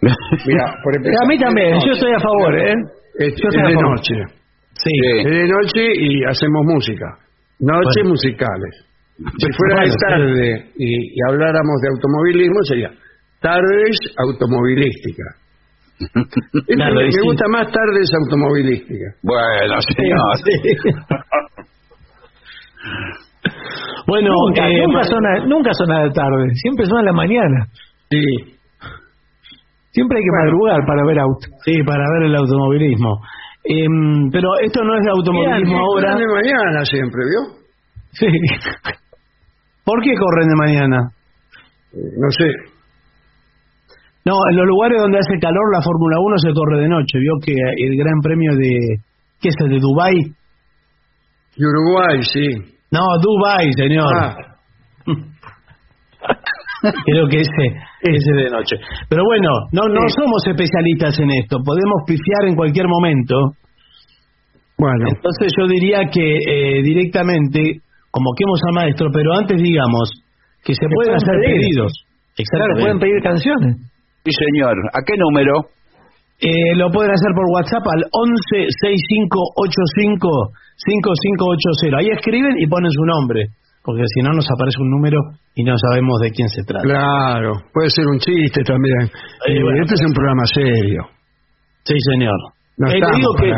Mira, 0.48 0.74
por 0.82 0.96
empezar, 0.96 1.22
A 1.22 1.28
mí 1.28 1.38
también, 1.38 1.78
yo 1.86 1.92
estoy 1.92 2.12
a 2.12 2.18
favor, 2.18 2.58
¿eh? 2.58 2.74
Es, 3.18 3.34
Yo 3.36 3.48
es 3.48 3.54
de 3.54 3.74
noche. 3.74 4.14
Sí. 4.72 4.90
Sí. 4.90 5.18
Es 5.18 5.30
de 5.30 5.48
noche 5.48 5.82
y 5.96 6.24
hacemos 6.24 6.62
música. 6.64 7.06
Noches 7.60 8.02
Bueno. 8.02 8.10
musicales. 8.10 8.86
Si 9.18 9.52
fuera 9.52 9.82
de 9.82 9.88
Bueno, 9.88 9.96
tarde 10.08 10.70
y, 10.78 11.12
y 11.12 11.18
habláramos 11.28 11.76
de 11.82 11.88
automovilismo, 11.94 12.62
sería 12.64 12.90
tardes 13.40 13.96
automovilísticas. 14.18 15.36
Claro, 16.66 16.94
me, 16.94 17.10
gusta 17.24 17.44
más 17.50 17.70
tardes 17.70 18.08
automovilísticas. 18.24 19.16
Bueno, 19.22 19.80
señor. 19.94 20.18
Bueno, 24.06 24.30
nunca, 24.46 24.66
eh, 24.66 24.82
nunca, 24.86 25.04
son 25.04 25.26
a, 25.26 25.46
nunca 25.46 25.70
son 25.74 25.92
a 25.92 26.06
la 26.06 26.12
tarde, 26.12 26.54
siempre 26.54 26.86
son 26.86 26.98
a 27.00 27.02
la 27.02 27.12
mañana. 27.12 27.66
Sí. 28.08 28.24
Siempre 29.92 30.18
hay 30.18 30.24
que 30.24 30.36
madrugar 30.44 30.80
para 30.86 31.04
ver 31.04 31.18
auto. 31.18 31.46
Sí, 31.64 31.82
para 31.82 32.04
ver 32.14 32.28
el 32.30 32.36
automovilismo. 32.36 33.20
Em, 33.64 34.30
pero 34.30 34.48
esto 34.62 34.82
no 34.84 34.94
es 34.96 35.02
de 35.04 35.10
automovilismo 35.10 35.78
ahora. 35.78 36.14
de 36.16 36.26
mañana 36.26 36.84
siempre, 36.84 37.20
¿vio? 37.28 37.56
Sí. 38.12 38.26
¿Por 39.84 40.00
qué 40.02 40.14
corren 40.14 40.48
de 40.48 40.56
mañana? 40.56 41.10
Eh, 41.92 41.98
No 42.18 42.30
sé. 42.30 42.46
No, 44.24 44.34
en 44.50 44.56
los 44.56 44.66
lugares 44.66 45.00
donde 45.00 45.18
hace 45.18 45.38
calor 45.40 45.72
la 45.74 45.82
Fórmula 45.82 46.16
1 46.20 46.38
se 46.38 46.52
corre 46.52 46.80
de 46.82 46.88
noche. 46.88 47.18
Vio 47.18 47.32
que 47.44 47.52
el 47.52 47.96
Gran 47.96 48.20
Premio 48.22 48.52
de... 48.54 48.98
¿Qué 49.40 49.48
es 49.48 49.54
el 49.64 49.70
de 49.70 49.78
Dubai? 49.80 50.14
Y 51.56 51.64
Uruguay, 51.64 52.20
sí. 52.32 52.46
No, 52.92 53.00
Dubai, 53.20 53.72
señor. 53.72 54.12
Ah, 54.14 54.36
Creo 57.04 57.28
que 57.28 57.40
ese, 57.40 57.76
ese 58.02 58.32
de 58.32 58.50
noche. 58.50 58.76
Pero 59.08 59.22
bueno, 59.24 59.50
no, 59.72 59.82
no 59.88 60.08
somos 60.08 60.42
especialistas 60.46 61.18
en 61.20 61.30
esto. 61.30 61.58
Podemos 61.64 62.02
pifiar 62.06 62.48
en 62.48 62.56
cualquier 62.56 62.88
momento. 62.88 63.36
bueno. 64.78 65.08
Entonces 65.08 65.52
yo 65.58 65.66
diría 65.68 66.08
que 66.10 66.38
eh, 66.38 66.82
directamente 66.82 67.80
convoquemos 68.10 68.60
al 68.68 68.74
maestro, 68.74 69.08
pero 69.12 69.34
antes 69.34 69.60
digamos 69.60 70.10
que 70.64 70.74
se 70.74 70.86
pueden 70.94 71.14
hacer 71.14 71.36
pedir. 71.40 71.60
pedidos. 71.60 71.92
Claro, 72.36 72.74
pueden 72.78 72.98
pedir 72.98 73.20
canciones. 73.22 73.76
Sí, 74.24 74.32
señor. 74.32 74.76
¿A 74.92 75.00
qué 75.04 75.14
número? 75.16 75.68
Eh, 76.40 76.74
lo 76.76 76.88
pueden 76.90 77.12
hacer 77.12 77.32
por 77.36 77.44
WhatsApp 77.52 77.84
al 77.84 78.00
11 78.00 78.72
6585 78.80 80.52
5580. 80.88 81.98
Ahí 82.00 82.08
escriben 82.16 82.56
y 82.56 82.66
ponen 82.66 82.90
su 82.90 83.04
nombre, 83.04 83.48
porque 83.82 84.02
si 84.14 84.20
no 84.22 84.32
nos 84.32 84.46
aparece 84.50 84.78
un 84.80 84.90
número 84.90 85.18
y 85.54 85.62
no 85.64 85.74
sabemos 85.76 86.20
de 86.20 86.30
quién 86.30 86.48
se 86.48 86.62
trata. 86.64 86.82
Claro, 86.84 87.52
puede 87.72 87.90
ser 87.90 88.06
un 88.06 88.18
chiste 88.18 88.62
también. 88.64 89.02
Eh, 89.46 89.56
Eh, 89.56 89.62
bueno, 89.62 89.82
este 89.82 89.94
es 89.94 90.02
un 90.06 90.12
programa 90.12 90.44
serio. 90.46 91.02
Sí, 91.84 91.94
señor. 92.12 92.36
No 92.78 92.88
Eh, 92.88 92.94
estamos 92.94 93.16
digo 93.18 93.34
que 93.40 93.52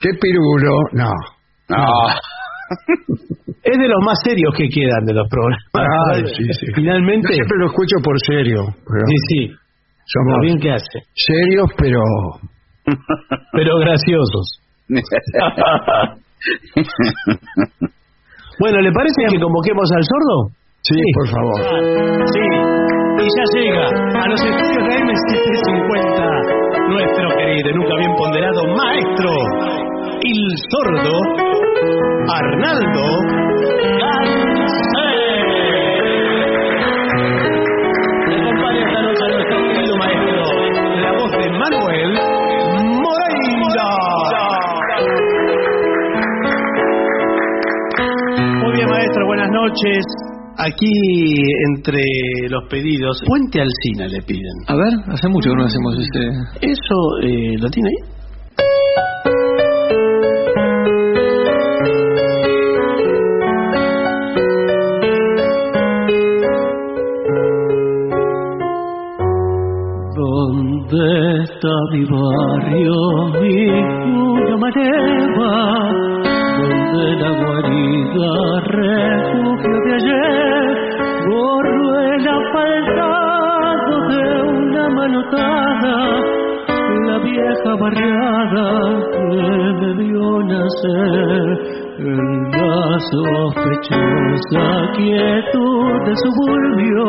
¿Qué 0.00 0.10
pirulo? 0.20 0.70
No. 0.92 1.10
No. 1.68 1.84
es 3.62 3.78
de 3.78 3.88
los 3.88 4.04
más 4.04 4.18
serios 4.24 4.52
que 4.56 4.68
quedan 4.68 5.04
de 5.06 5.14
los 5.14 5.28
programas. 5.28 5.62
Ay, 6.14 6.24
sí, 6.36 6.44
sí. 6.52 6.66
Finalmente, 6.74 7.28
Yo 7.28 7.34
siempre 7.34 7.58
lo 7.58 7.66
escucho 7.66 7.96
por 8.02 8.18
serio. 8.20 8.64
pero 8.86 9.06
sí, 9.06 9.16
sí, 9.28 9.48
somos 10.06 10.40
bien 10.42 10.58
que 10.60 10.70
hace. 10.72 10.98
serios, 11.14 11.70
pero 11.76 12.00
Pero 13.52 13.78
graciosos. 13.78 14.60
Bueno, 18.58 18.80
¿le 18.80 18.90
parece 18.92 19.22
que 19.30 19.40
convoquemos 19.40 19.88
al 19.96 20.04
sordo? 20.04 20.50
sí, 20.82 20.98
por 21.14 21.28
favor. 21.28 21.60
Sí, 22.32 22.46
y 23.18 23.26
ya 23.36 23.44
llega 23.54 23.86
a 23.86 24.28
los 24.28 24.40
estudios 24.42 24.84
de 24.88 24.94
M750 24.98 26.88
nuestro 26.88 27.28
querido 27.36 27.70
y 27.70 27.74
nunca 27.74 27.94
bien 27.98 28.14
ponderado 28.16 28.62
maestro, 28.76 29.30
el 30.22 30.40
sordo 30.70 31.14
Arnaldo 32.32 33.06
Gansé. 33.98 35.08
Acompaña 38.26 38.82
esta 38.86 39.00
noche 39.02 39.24
a 39.24 39.28
nuestro 39.28 39.58
querido 39.68 39.96
maestro, 39.96 40.42
la 41.02 41.12
voz 41.12 41.30
de 41.32 41.50
Manuel 41.58 42.47
noches. 49.60 50.04
Aquí, 50.60 50.90
entre 51.76 52.02
los 52.50 52.64
pedidos, 52.68 53.22
Puente 53.24 53.60
Alcina 53.60 54.08
le 54.08 54.20
piden. 54.22 54.56
A 54.66 54.74
ver, 54.74 54.92
hace 55.06 55.28
mucho 55.28 55.50
que 55.50 55.56
no 55.56 55.64
hacemos 55.64 55.96
este. 55.98 56.66
¿Eso 56.66 56.96
eh, 57.22 57.56
lo 57.58 57.70
tiene 57.70 57.90
ahí? 57.90 58.18
¿Dónde 70.16 71.42
está 71.44 71.74
mi 71.92 72.04
barrio, 72.04 72.96
mi 73.40 73.66
cuna 74.02 74.56
mareva? 74.56 76.07
La 77.20 77.30
guarida, 77.30 78.60
refugio 78.66 79.76
de 79.86 79.94
ayer, 79.94 80.64
borro 81.28 82.00
el 82.14 82.28
asfaltado 82.28 83.94
de 84.08 84.22
una 84.42 84.88
manotada, 84.90 85.96
la 87.08 87.18
vieja 87.18 87.74
barriada 87.80 88.68
que 89.12 89.28
me 89.80 89.90
vio 89.94 90.42
nacer 90.44 91.44
en 91.98 92.50
la 92.52 93.00
sospechosa 93.10 94.66
quietud 94.96 95.90
del 96.04 96.16
suburbio 96.16 97.08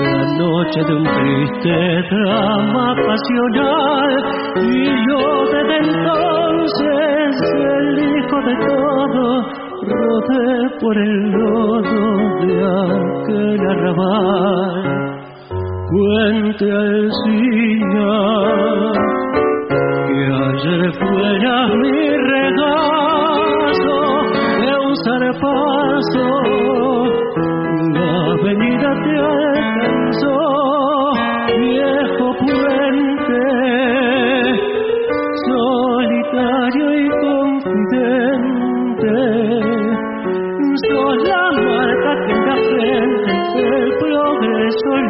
la 0.00 0.24
noche 0.38 0.80
de 0.84 0.94
un 0.94 1.04
triste 1.04 1.74
drama 2.10 2.94
pasional. 3.06 4.10
Y 4.56 4.84
yo 5.08 5.22
desde 5.52 5.76
entonces 5.90 7.30
el 7.54 7.86
hijo 7.98 8.36
de 8.48 8.54
todo 8.66 9.24
rodé 9.82 10.54
por 10.80 10.96
el 10.96 11.30
lodo 11.30 12.04
de 12.40 12.54
aquel 12.88 13.60
arrabal. 13.70 14.74
Puente 15.90 16.66
Alcina 16.72 18.12
que 20.08 20.22
ayer 20.24 20.82
fuera 20.94 21.54
mi 21.82 21.98
regazo 22.32 23.98
de 24.62 24.70
un 24.86 24.94
zarpazo 25.04 26.26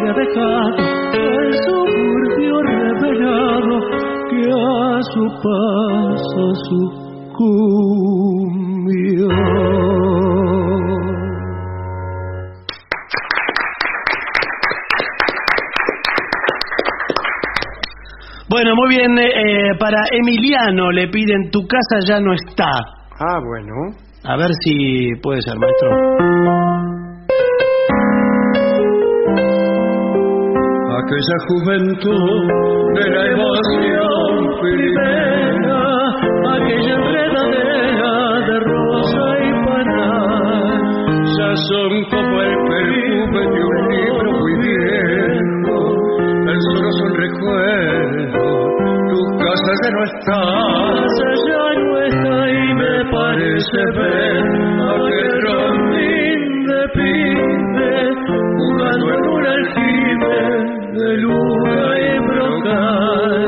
ha 0.08 0.12
dejado, 0.12 0.76
el 1.14 1.54
suburbio 1.64 2.54
revelado 2.62 3.76
que 4.30 4.42
a 4.50 5.02
su 5.12 5.24
paso 5.42 6.44
sucumbió. 6.68 8.02
Bueno, 18.48 18.74
muy 18.76 18.88
bien, 18.96 19.18
eh, 19.18 19.22
eh, 19.24 19.74
para 19.78 19.98
Emiliano 20.12 20.90
le 20.90 21.08
piden 21.08 21.50
tu 21.50 21.66
casa 21.66 22.00
ya 22.06 22.20
no 22.20 22.34
está. 22.34 22.70
Ah, 23.18 23.40
bueno. 23.42 23.96
A 24.24 24.36
ver 24.36 24.50
si 24.62 25.14
puede 25.22 25.40
ser, 25.40 25.58
maestro. 25.58 27.01
Aquella 31.12 31.38
juventud 31.48 32.48
de 32.94 33.06
la 33.10 33.22
emoción 33.32 34.30
primera, 34.62 35.82
aquella 36.54 36.94
enredadera 36.94 38.14
de 38.46 38.56
rosa 38.60 39.24
y 39.40 39.50
panal, 39.66 40.80
ya 41.36 41.50
son 41.68 41.92
como 42.10 42.34
el 42.40 42.54
perfume 42.70 43.40
de 43.40 43.62
un 43.62 43.76
libro 43.90 44.28
muy 44.40 44.54
viejo, 44.64 45.76
el 46.48 46.58
solo 46.60 46.90
son 46.92 47.12
recuerdos, 47.14 48.60
tu 49.10 49.20
casa 49.38 49.70
ya 49.82 49.90
no 49.90 50.02
está, 50.04 50.42
ya 51.46 51.66
no 51.78 51.92
está 52.06 52.36
y 52.50 52.74
me 52.74 52.96
parece 53.10 53.80
ver 53.98 54.42
aquel 54.94 55.30
rondín 55.42 56.40
de 56.66 56.80
pibe 56.94 57.92
jugando 58.56 59.06
en 59.12 59.22
un 59.28 59.46
aljibe 59.46 59.81
de 60.92 61.16
luna 61.16 61.98
y 61.98 62.18
brocal 62.18 63.42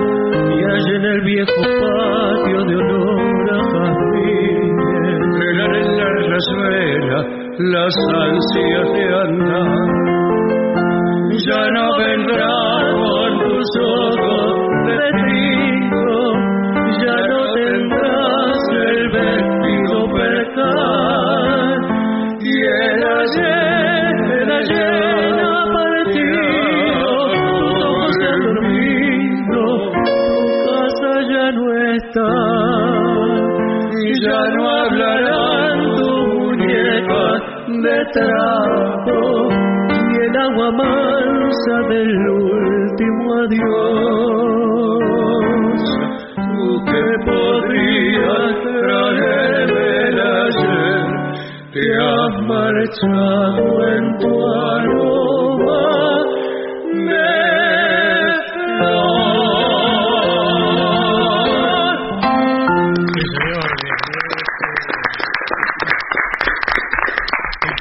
y 0.50 0.64
allá 0.64 0.94
en 0.96 1.04
el 1.04 1.20
viejo 1.22 1.60
patio 1.60 2.64
de 2.64 2.76
olor 2.76 3.50
a 3.50 3.60
jazmines 3.72 5.20
velan 5.38 5.74
en 5.74 5.88
la 5.98 6.08
rasuela 6.32 7.18
las 7.58 7.94
ansias 8.24 8.86
de 8.94 9.04
andar. 9.24 10.04
Ya 11.46 11.62
no 11.72 11.86
vendrá 11.98 12.56
con 12.94 13.30
tus 13.40 13.68
ojos 13.78 14.54
de 14.86 14.96
trigo 15.12 15.43
y 34.02 34.20
ya 34.20 34.40
no 34.56 34.68
hablarán 34.68 35.78
tus 35.96 36.26
muñecas 36.34 37.42
de 37.68 37.96
trapo. 38.12 39.18
Y 40.10 40.16
el 40.26 40.34
agua 40.36 40.68
mansa 40.72 41.76
del 41.88 42.12
último 42.30 43.34
adiós. 43.44 44.18
Tú 46.34 46.84
que 46.84 47.04
podrías 47.30 48.54
traerme 48.64 49.86
el 50.08 50.18
ayer, 50.46 51.06
te 51.72 51.84
has 51.96 52.34
marchado 52.42 53.64
en 53.88 54.04
tu 54.18 54.30
aroma 54.46 55.33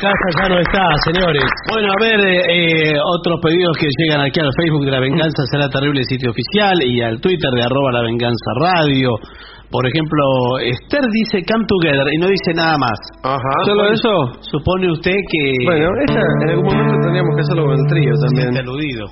casa 0.03 0.27
ya 0.35 0.47
no 0.51 0.59
está, 0.59 0.83
señores. 1.07 1.47
Bueno, 1.71 1.87
a 1.87 1.97
ver, 2.03 2.19
eh, 2.19 2.43
eh, 2.51 2.99
otros 2.99 3.39
pedidos 3.39 3.71
que 3.79 3.87
llegan 3.97 4.21
aquí 4.21 4.39
al 4.39 4.51
Facebook 4.59 4.83
de 4.85 4.91
La 4.91 4.99
Venganza 4.99 5.41
será 5.51 5.69
terrible 5.69 6.03
sitio 6.03 6.31
oficial 6.31 6.75
y 6.83 7.01
al 7.01 7.19
Twitter 7.21 7.49
de 7.55 7.63
arroba 7.63 7.91
La 7.93 8.03
Venganza 8.03 8.49
Radio. 8.59 9.15
Por 9.71 9.87
ejemplo, 9.87 10.23
Esther 10.61 11.01
dice 11.09 11.41
Come 11.49 11.65
Together 11.65 12.05
y 12.13 12.17
no 12.19 12.27
dice 12.27 12.53
nada 12.53 12.77
más. 12.77 12.99
Ajá. 13.23 13.55
¿Solo 13.65 13.89
eso? 13.89 14.11
Supone 14.51 14.91
usted 14.91 15.15
que... 15.15 15.65
Bueno, 15.65 15.89
esa 16.05 16.21
en 16.43 16.49
algún 16.49 16.65
momento 16.65 16.93
tendríamos 17.01 17.35
que 17.35 17.41
hacerlo 17.41 17.65
con 17.65 17.79
el 17.79 17.85
trío 17.89 18.13
se 18.13 18.27
también. 18.27 18.57
aludido. 18.59 19.07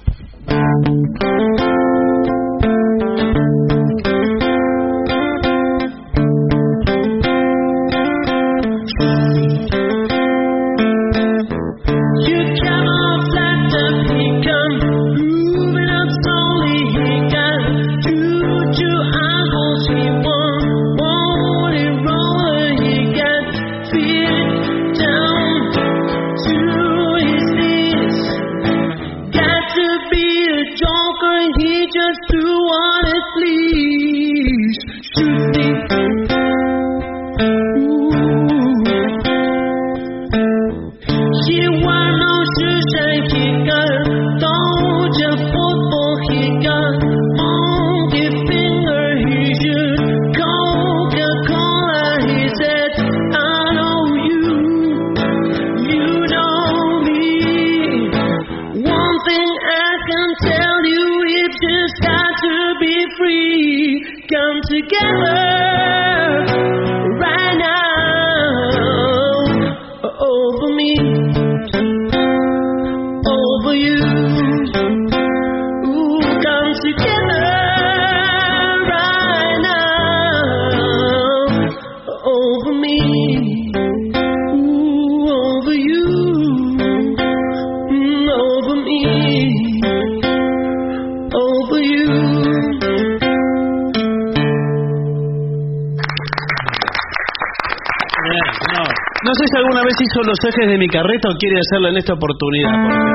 Vez 100.01 100.07
hizo 100.09 100.21
los 100.23 100.37
ejes 100.43 100.67
de 100.71 100.77
mi 100.77 100.87
carreta 100.87 101.29
o 101.29 101.37
quiere 101.37 101.57
hacerlo 101.59 101.89
en 101.89 101.97
esta 101.97 102.13
oportunidad. 102.13 102.73
por 102.83 103.10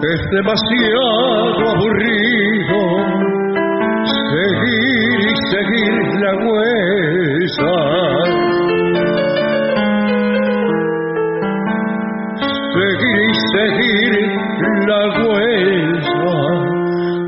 Es 0.00 0.20
demasiado 0.30 1.70
aburrido 1.70 2.80
seguir 4.30 5.20
y 5.20 5.34
seguir 5.50 5.94
la 6.20 6.32
huella 6.46 7.78
seguir 12.74 13.18
y 13.18 13.34
seguir 13.52 14.14
la 14.86 15.02
huella, 15.18 16.30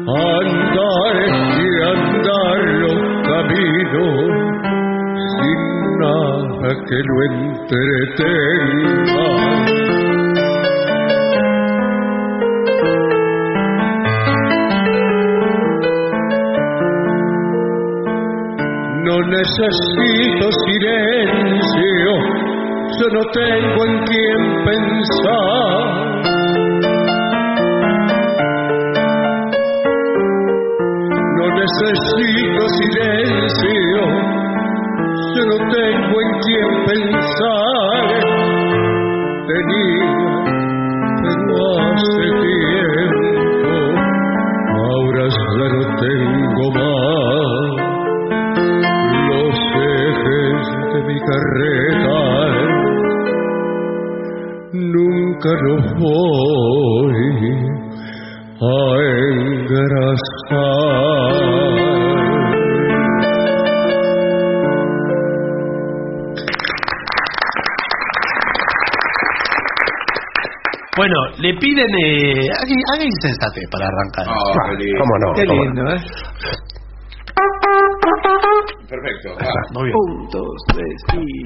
andar 0.06 1.16
y 1.58 1.70
andar 1.82 2.60
los 2.82 3.00
caminos 3.26 4.30
sin 5.36 5.60
nada 5.98 6.70
que 6.86 6.98
lo 7.08 7.14
entretenga. 7.30 8.08
Necesito 19.50 20.46
silencio, 20.64 22.12
yo 23.00 23.06
no 23.12 23.22
tengo 23.32 23.84
en 23.84 23.94
quién 24.04 24.40
pensar. 24.64 25.80
No 31.36 31.46
necesito 31.58 32.62
silencio, 32.78 34.02
yo 35.34 35.42
no 35.46 35.58
tengo 35.70 36.14
en 36.20 36.30
quién 36.46 36.70
pensar. 36.86 38.04
Tenía, 39.48 40.06
pero 41.22 41.56
hace 41.80 42.26
tiempo, 42.46 43.74
ahora 44.76 45.24
ya 45.28 45.66
no 45.74 45.82
tengo 45.98 46.64
más 46.72 46.99
carreta 51.26 52.20
nunca 54.72 55.50
voy 55.98 57.14
a 58.60 58.64
engrasar. 59.32 60.90
Bueno, 70.96 71.16
le 71.38 71.54
piden. 71.54 71.86
Eh, 72.04 72.46
haga, 72.92 73.04
insensatez 73.04 73.64
para 73.70 73.86
arrancar. 73.86 74.26
Ah, 74.28 74.68
qué 74.68 74.84
lindo. 74.84 75.00
¿Cómo 75.00 75.18
no? 75.18 75.32
Qué 75.34 75.46
¿Cómo 75.46 75.64
no? 75.64 75.64
lindo, 75.64 75.94
¿eh? 75.94 76.00
Muy 79.72 79.84
bien. 79.84 79.96
Un. 79.96 81.39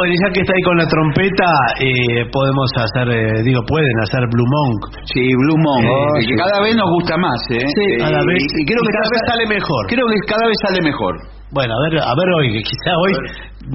Bueno, 0.00 0.14
y 0.16 0.16
ya 0.16 0.28
que 0.32 0.40
está 0.40 0.52
ahí 0.56 0.64
con 0.64 0.76
la 0.80 0.88
trompeta, 0.88 1.48
eh, 1.76 2.24
podemos 2.32 2.68
hacer, 2.72 3.04
eh, 3.12 3.42
digo, 3.44 3.60
pueden 3.68 3.92
hacer 4.00 4.24
Blue 4.32 4.48
Monk. 4.48 4.80
Sí, 5.12 5.20
Blue 5.44 5.60
Monk, 5.60 5.84
Eh, 5.84 6.24
que 6.24 6.32
sí. 6.32 6.34
cada 6.40 6.56
vez 6.64 6.72
nos 6.74 6.88
gusta 6.96 7.20
más, 7.20 7.36
¿eh? 7.52 7.60
Sí, 7.68 7.84
Eh, 7.84 7.98
cada 8.00 8.24
vez- 8.24 8.48
y 8.56 8.64
creo 8.64 8.80
y 8.80 8.86
que 8.88 8.92
cada 8.96 9.08
vez 9.12 9.20
sale 9.28 9.44
mejor. 9.44 9.82
Creo 9.92 10.06
que 10.08 10.18
cada 10.24 10.46
vez 10.48 10.56
sale 10.64 10.80
mejor. 10.80 11.12
Bueno, 11.52 11.74
a 11.76 11.80
ver, 11.84 12.00
a 12.00 12.14
ver 12.16 12.28
hoy, 12.40 12.46
que 12.56 12.62
quizá 12.64 12.92
hoy 12.96 13.12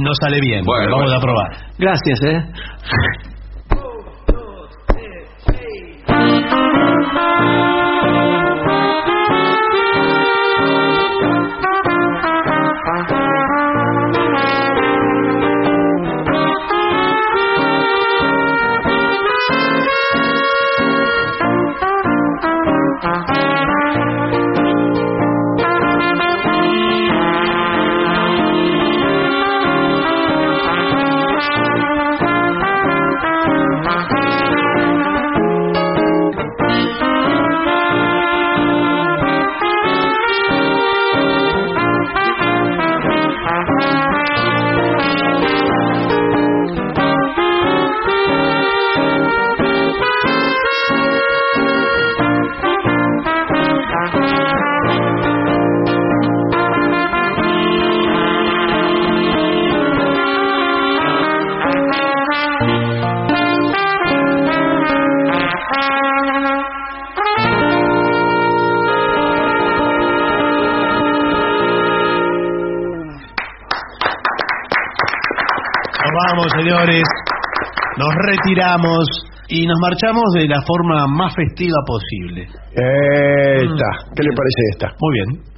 no 0.02 0.12
sale 0.18 0.40
bien. 0.42 0.66
Bueno, 0.66 0.98
Vamos 0.98 1.14
bueno. 1.14 1.18
a 1.18 1.22
probar. 1.22 1.50
Gracias, 1.78 2.18
¿eh? 2.26 2.38
Retiramos 78.36 79.06
y 79.48 79.66
nos 79.66 79.80
marchamos 79.80 80.24
de 80.34 80.48
la 80.48 80.62
forma 80.62 81.07
más 81.07 81.34
festiva 81.36 81.78
posible. 81.86 82.48
Esta. 82.72 84.12
¿Qué 84.16 84.24
le 84.24 84.36
parece 84.36 84.62
esta? 84.72 84.95
Muy 84.99 85.14
bien. 85.14 85.55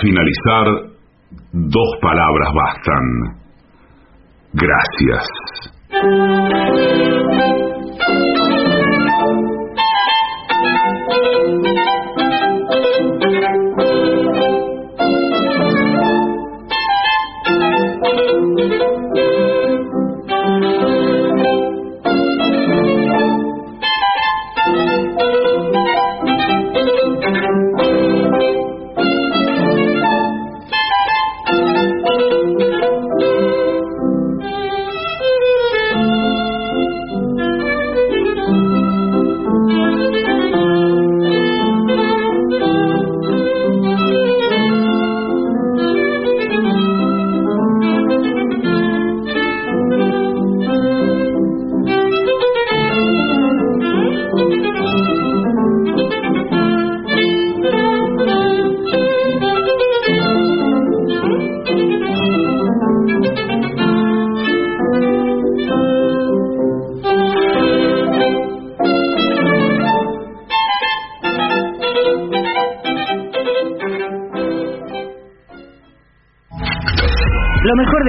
Finalizar, 0.00 0.66
dos 1.52 1.88
palabras 2.00 2.48
bastan. 2.54 3.04
Gracias. 4.52 5.26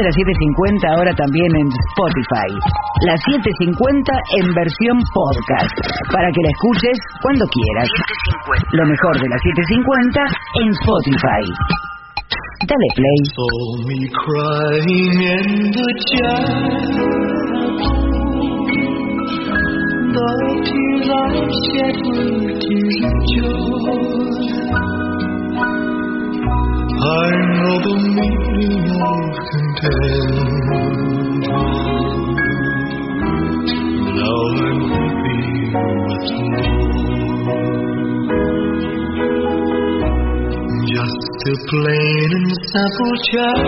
Las 0.10 0.15
750 0.15 0.90
ahora 0.90 1.14
también 1.14 1.52
en 1.53 1.68
Spotify. 1.69 2.49
Las 3.06 3.22
750 3.30 4.10
en 4.41 4.53
versión 4.56 4.98
podcast. 5.14 5.69
Para 6.11 6.31
que 6.34 6.41
la 6.41 6.49
escuches 6.49 6.98
cuando 7.22 7.45
quieras. 7.45 7.90
Lo 8.73 8.86
mejor 8.90 9.22
de 9.22 9.30
las 9.30 9.38
750 9.38 10.26
en 10.65 10.69
Spotify. 10.81 11.45
Dale 12.65 12.90
play. 12.98 13.22
Saw 13.38 13.86
me 13.86 14.10
crying 14.10 15.22
in 15.30 15.77
the 15.77 15.90
chapel. 16.10 17.14
The 20.10 20.30
tears 20.65 21.06
I 21.06 21.38
shed 21.69 22.02
were 22.10 22.57
tears 22.57 22.98
of 23.06 23.18
joy. 23.30 24.10
I 26.99 27.31
know 27.61 27.77
the 27.80 27.95
meaning 28.18 28.91
of 28.99 29.28
content. 29.80 31.43
Now 34.15 34.39
I'm 34.60 34.80
happy 34.91 35.39
with 36.07 36.27
more. 36.39 37.69
Just 40.91 41.31
a 41.45 41.56
plain 41.69 42.30
and 42.39 42.51
simple 42.72 43.15
child 43.31 43.64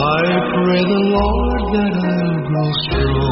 I 0.00 0.22
pray 0.52 0.82
the 0.92 1.02
Lord 1.16 1.62
that 1.74 1.94
I'll 2.04 2.38
grow 2.48 2.70
strong 2.82 3.29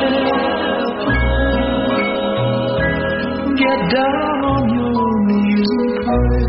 Get 3.62 3.78
down 3.95 4.40
on 4.55 4.65
your 4.74 5.11
knees 5.28 5.70
and 5.78 5.93
pray. 6.03 6.47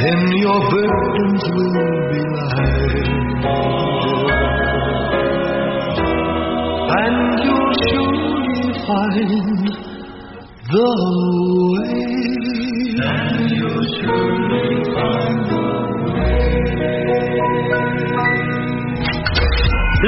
Then 0.00 0.20
your 0.44 0.60
burdens 0.70 1.44
will 1.56 1.96
be 2.10 2.20
light. 2.36 3.08
And 6.98 7.18
you'll 7.44 7.74
surely 7.88 8.60
find 8.86 9.57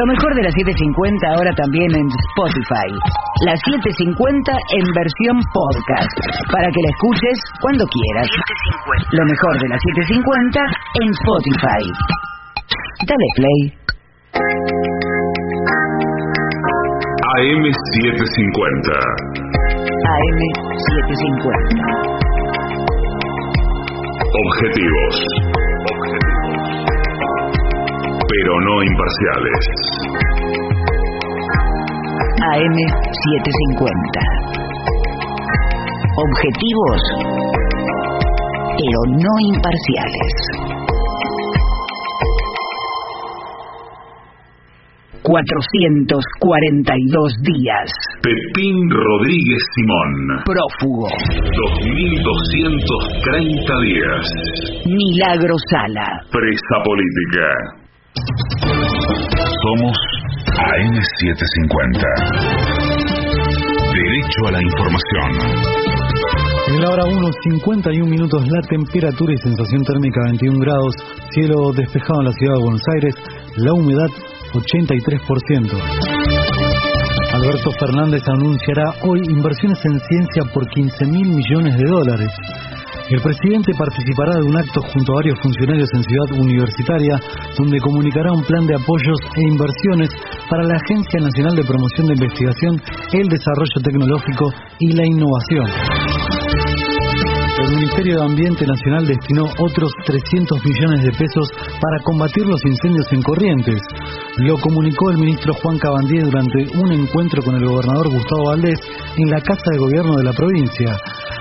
Lo 0.01 0.07
mejor 0.07 0.33
de 0.35 0.43
las 0.43 0.55
750 0.57 1.29
ahora 1.29 1.53
también 1.61 1.93
en 1.93 2.09
Spotify. 2.33 2.89
Las 3.45 3.61
750 3.69 4.49
en 4.49 4.85
versión 4.97 5.37
podcast. 5.53 6.17
Para 6.49 6.73
que 6.73 6.81
la 6.81 6.89
escuches 6.89 7.37
cuando 7.61 7.85
quieras. 7.85 8.33
Lo 9.13 9.29
mejor 9.29 9.61
de 9.61 9.69
las 9.69 9.77
750 9.93 10.57
en 11.05 11.13
Spotify. 11.21 11.85
Dale 13.05 13.29
play. 13.37 13.77
AM750. 17.37 18.89
AM750. 20.01 21.77
Objetivos. 24.49 25.40
Pero 28.31 28.61
no 28.61 28.83
imparciales. 28.85 29.65
AM750. 32.39 34.23
Objetivos, 36.17 37.03
pero 38.79 39.01
no 39.19 39.35
imparciales. 39.53 40.33
442 45.23 47.33
días. 47.43 47.91
Pepín 48.23 48.89
Rodríguez 48.91 49.63
Simón. 49.75 50.43
Prófugo. 50.47 51.09
2230 51.57 53.81
días. 53.83 54.27
Milagro 54.87 55.57
Sala. 55.69 56.23
Presa 56.31 56.83
política. 56.85 57.80
Somos 59.63 59.97
AM750. 60.47 62.01
Derecho 63.93 64.41
a 64.47 64.53
la 64.53 64.63
información. 64.63 65.29
En 66.69 66.81
la 66.81 66.91
hora 66.91 67.05
1, 67.05 67.29
51 67.43 68.07
minutos, 68.07 68.49
la 68.49 68.63
temperatura 68.63 69.35
y 69.35 69.37
sensación 69.39 69.83
térmica 69.85 70.23
21 70.25 70.61
grados, 70.61 70.95
cielo 71.33 71.73
despejado 71.73 72.21
en 72.21 72.27
la 72.27 72.33
ciudad 72.33 72.55
de 72.55 72.63
Buenos 72.63 72.83
Aires, 72.95 73.15
la 73.57 73.75
humedad 73.75 74.09
83%. 74.55 75.73
Alberto 77.35 77.71
Fernández 77.79 78.23
anunciará 78.29 78.95
hoy 79.03 79.21
inversiones 79.29 79.85
en 79.85 80.01
ciencia 80.01 80.45
por 80.55 80.67
15 80.69 81.05
mil 81.07 81.29
millones 81.29 81.77
de 81.77 81.85
dólares. 81.85 82.31
El 83.11 83.21
presidente 83.21 83.73
participará 83.77 84.39
de 84.39 84.47
un 84.47 84.57
acto 84.57 84.81
junto 84.83 85.11
a 85.11 85.17
varios 85.17 85.35
funcionarios 85.43 85.89
en 85.95 86.03
Ciudad 86.05 86.31
Universitaria, 86.47 87.19
donde 87.59 87.81
comunicará 87.81 88.31
un 88.31 88.45
plan 88.45 88.65
de 88.67 88.77
apoyos 88.77 89.19
e 89.35 89.51
inversiones 89.51 90.11
para 90.49 90.63
la 90.63 90.79
Agencia 90.79 91.19
Nacional 91.19 91.57
de 91.57 91.65
Promoción 91.65 92.07
de 92.07 92.15
Investigación, 92.15 92.81
el 93.13 93.27
Desarrollo 93.27 93.83
Tecnológico 93.83 94.55
y 94.79 94.93
la 94.95 95.05
Innovación. 95.05 95.67
El 97.67 97.75
Ministerio 97.75 98.15
de 98.15 98.25
Ambiente 98.25 98.65
Nacional 98.65 99.05
destinó 99.05 99.43
otros 99.59 99.91
300 100.07 100.65
millones 100.65 101.03
de 101.03 101.11
pesos 101.11 101.51
para 101.83 101.99
combatir 102.05 102.47
los 102.47 102.65
incendios 102.65 103.07
en 103.11 103.23
Corrientes. 103.23 103.81
Lo 104.39 104.57
comunicó 104.59 105.11
el 105.11 105.19
ministro 105.19 105.53
Juan 105.55 105.79
Cabandier 105.79 106.31
durante 106.31 106.79
un 106.79 106.93
encuentro 106.93 107.43
con 107.43 107.57
el 107.57 107.67
gobernador 107.67 108.09
Gustavo 108.09 108.55
Valdés 108.55 108.79
en 109.17 109.31
la 109.31 109.41
Casa 109.41 109.67
de 109.73 109.79
Gobierno 109.79 110.17
de 110.17 110.25
la 110.25 110.33
provincia. 110.33 110.97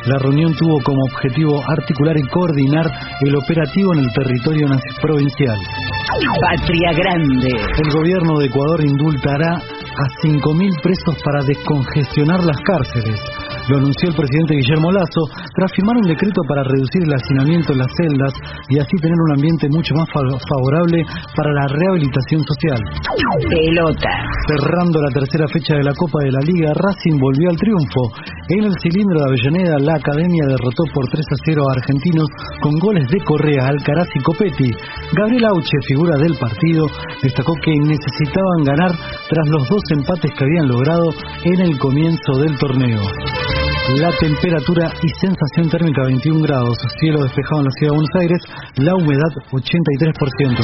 La 0.05 0.17
reunión 0.19 0.53
tuvo 0.55 0.79
como 0.83 1.01
objetivo 1.11 1.61
articular 1.67 2.17
y 2.17 2.27
coordinar 2.29 2.85
el 3.21 3.35
operativo 3.35 3.93
en 3.93 3.99
el 3.99 4.11
territorio 4.13 4.67
provincial. 5.01 5.57
Patria 6.41 6.93
Grande. 6.93 7.49
El 7.51 7.93
gobierno 7.93 8.39
de 8.39 8.45
Ecuador 8.45 8.81
indultará 8.83 9.55
a 9.55 10.05
5.000 10.23 10.81
presos 10.81 11.15
para 11.23 11.43
descongestionar 11.43 12.43
las 12.43 12.57
cárceles. 12.65 13.19
Lo 13.69 13.77
anunció 13.77 14.09
el 14.09 14.17
presidente 14.17 14.57
Guillermo 14.57 14.89
Lazo 14.89 15.29
tras 15.53 15.69
firmar 15.77 15.93
un 16.01 16.09
decreto 16.09 16.41
para 16.49 16.65
reducir 16.65 17.05
el 17.05 17.13
hacinamiento 17.13 17.73
en 17.73 17.85
las 17.85 17.93
celdas 18.01 18.33
y 18.65 18.81
así 18.81 18.97
tener 18.97 19.13
un 19.13 19.37
ambiente 19.37 19.69
mucho 19.69 19.93
más 19.93 20.09
favorable 20.09 21.05
para 21.37 21.53
la 21.53 21.67
rehabilitación 21.69 22.41
social. 22.49 22.81
Pelota. 23.45 24.09
Cerrando 24.49 24.97
la 24.97 25.13
tercera 25.13 25.45
fecha 25.53 25.77
de 25.77 25.85
la 25.85 25.93
Copa 25.93 26.17
de 26.25 26.31
la 26.33 26.41
Liga, 26.49 26.73
Racing 26.73 27.21
volvió 27.21 27.49
al 27.53 27.61
triunfo. 27.61 28.01
En 28.49 28.63
el 28.65 28.73
cilindro 28.81 29.21
de 29.21 29.27
Avellaneda, 29.29 29.77
la 29.85 30.01
academia 30.01 30.49
derrotó 30.49 30.83
por 30.89 31.05
3 31.05 31.21
a 31.21 31.37
0 31.45 31.61
a 31.61 31.73
Argentinos 31.77 32.27
con 32.65 32.73
goles 32.81 33.05
de 33.05 33.21
Correa, 33.21 33.69
Alcaraz 33.69 34.09
y 34.15 34.23
Copetti. 34.25 34.71
Gabriel 35.13 35.45
Auche, 35.45 35.77
figura 35.85 36.17
del 36.17 36.33
partido, 36.41 36.89
destacó 37.21 37.53
que 37.61 37.77
necesitaban 37.77 38.65
ganar 38.65 38.97
tras 39.29 39.47
los 39.53 39.69
dos 39.69 39.83
empates 39.93 40.33
que 40.33 40.43
habían 40.43 40.67
logrado 40.67 41.13
en 41.45 41.61
el 41.61 41.77
comienzo 41.77 42.33
del 42.41 42.57
torneo. 42.57 43.05
La 43.97 44.11
temperatura 44.21 44.91
y 45.01 45.09
sensación 45.17 45.67
térmica 45.67 46.03
21 46.03 46.45
grados, 46.45 46.77
cielo 46.99 47.23
despejado 47.23 47.61
en 47.61 47.65
la 47.65 47.71
ciudad 47.71 47.89
de 47.89 47.97
Buenos 47.97 48.15
Aires, 48.21 48.41
la 48.85 48.93
humedad 48.93 49.33
83%. 49.49 50.61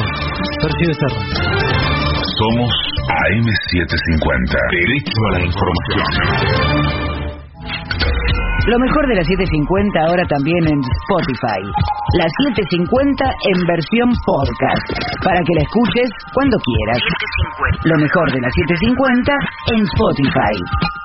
Sergio 0.62 0.94
Serra. 0.94 1.26
Somos 2.38 2.70
AM750. 2.70 4.54
Derecho 4.70 5.18
a 5.26 5.32
la 5.34 5.42
información. 5.42 6.06
Lo 8.70 8.78
mejor 8.78 9.08
de 9.10 9.16
la 9.16 9.24
750 9.24 10.06
ahora 10.06 10.24
también 10.30 10.62
en 10.70 10.80
Spotify. 10.86 11.66
La 12.22 12.30
750 12.46 13.26
en 13.26 13.58
versión 13.66 14.14
podcast. 14.22 14.86
Para 15.26 15.42
que 15.42 15.54
la 15.58 15.66
escuches 15.66 16.10
cuando 16.30 16.58
quieras. 16.62 17.02
Lo 17.90 17.98
mejor 17.98 18.30
de 18.30 18.42
la 18.42 18.50
750 18.54 19.34
en 19.74 19.82
Spotify. 19.82 21.05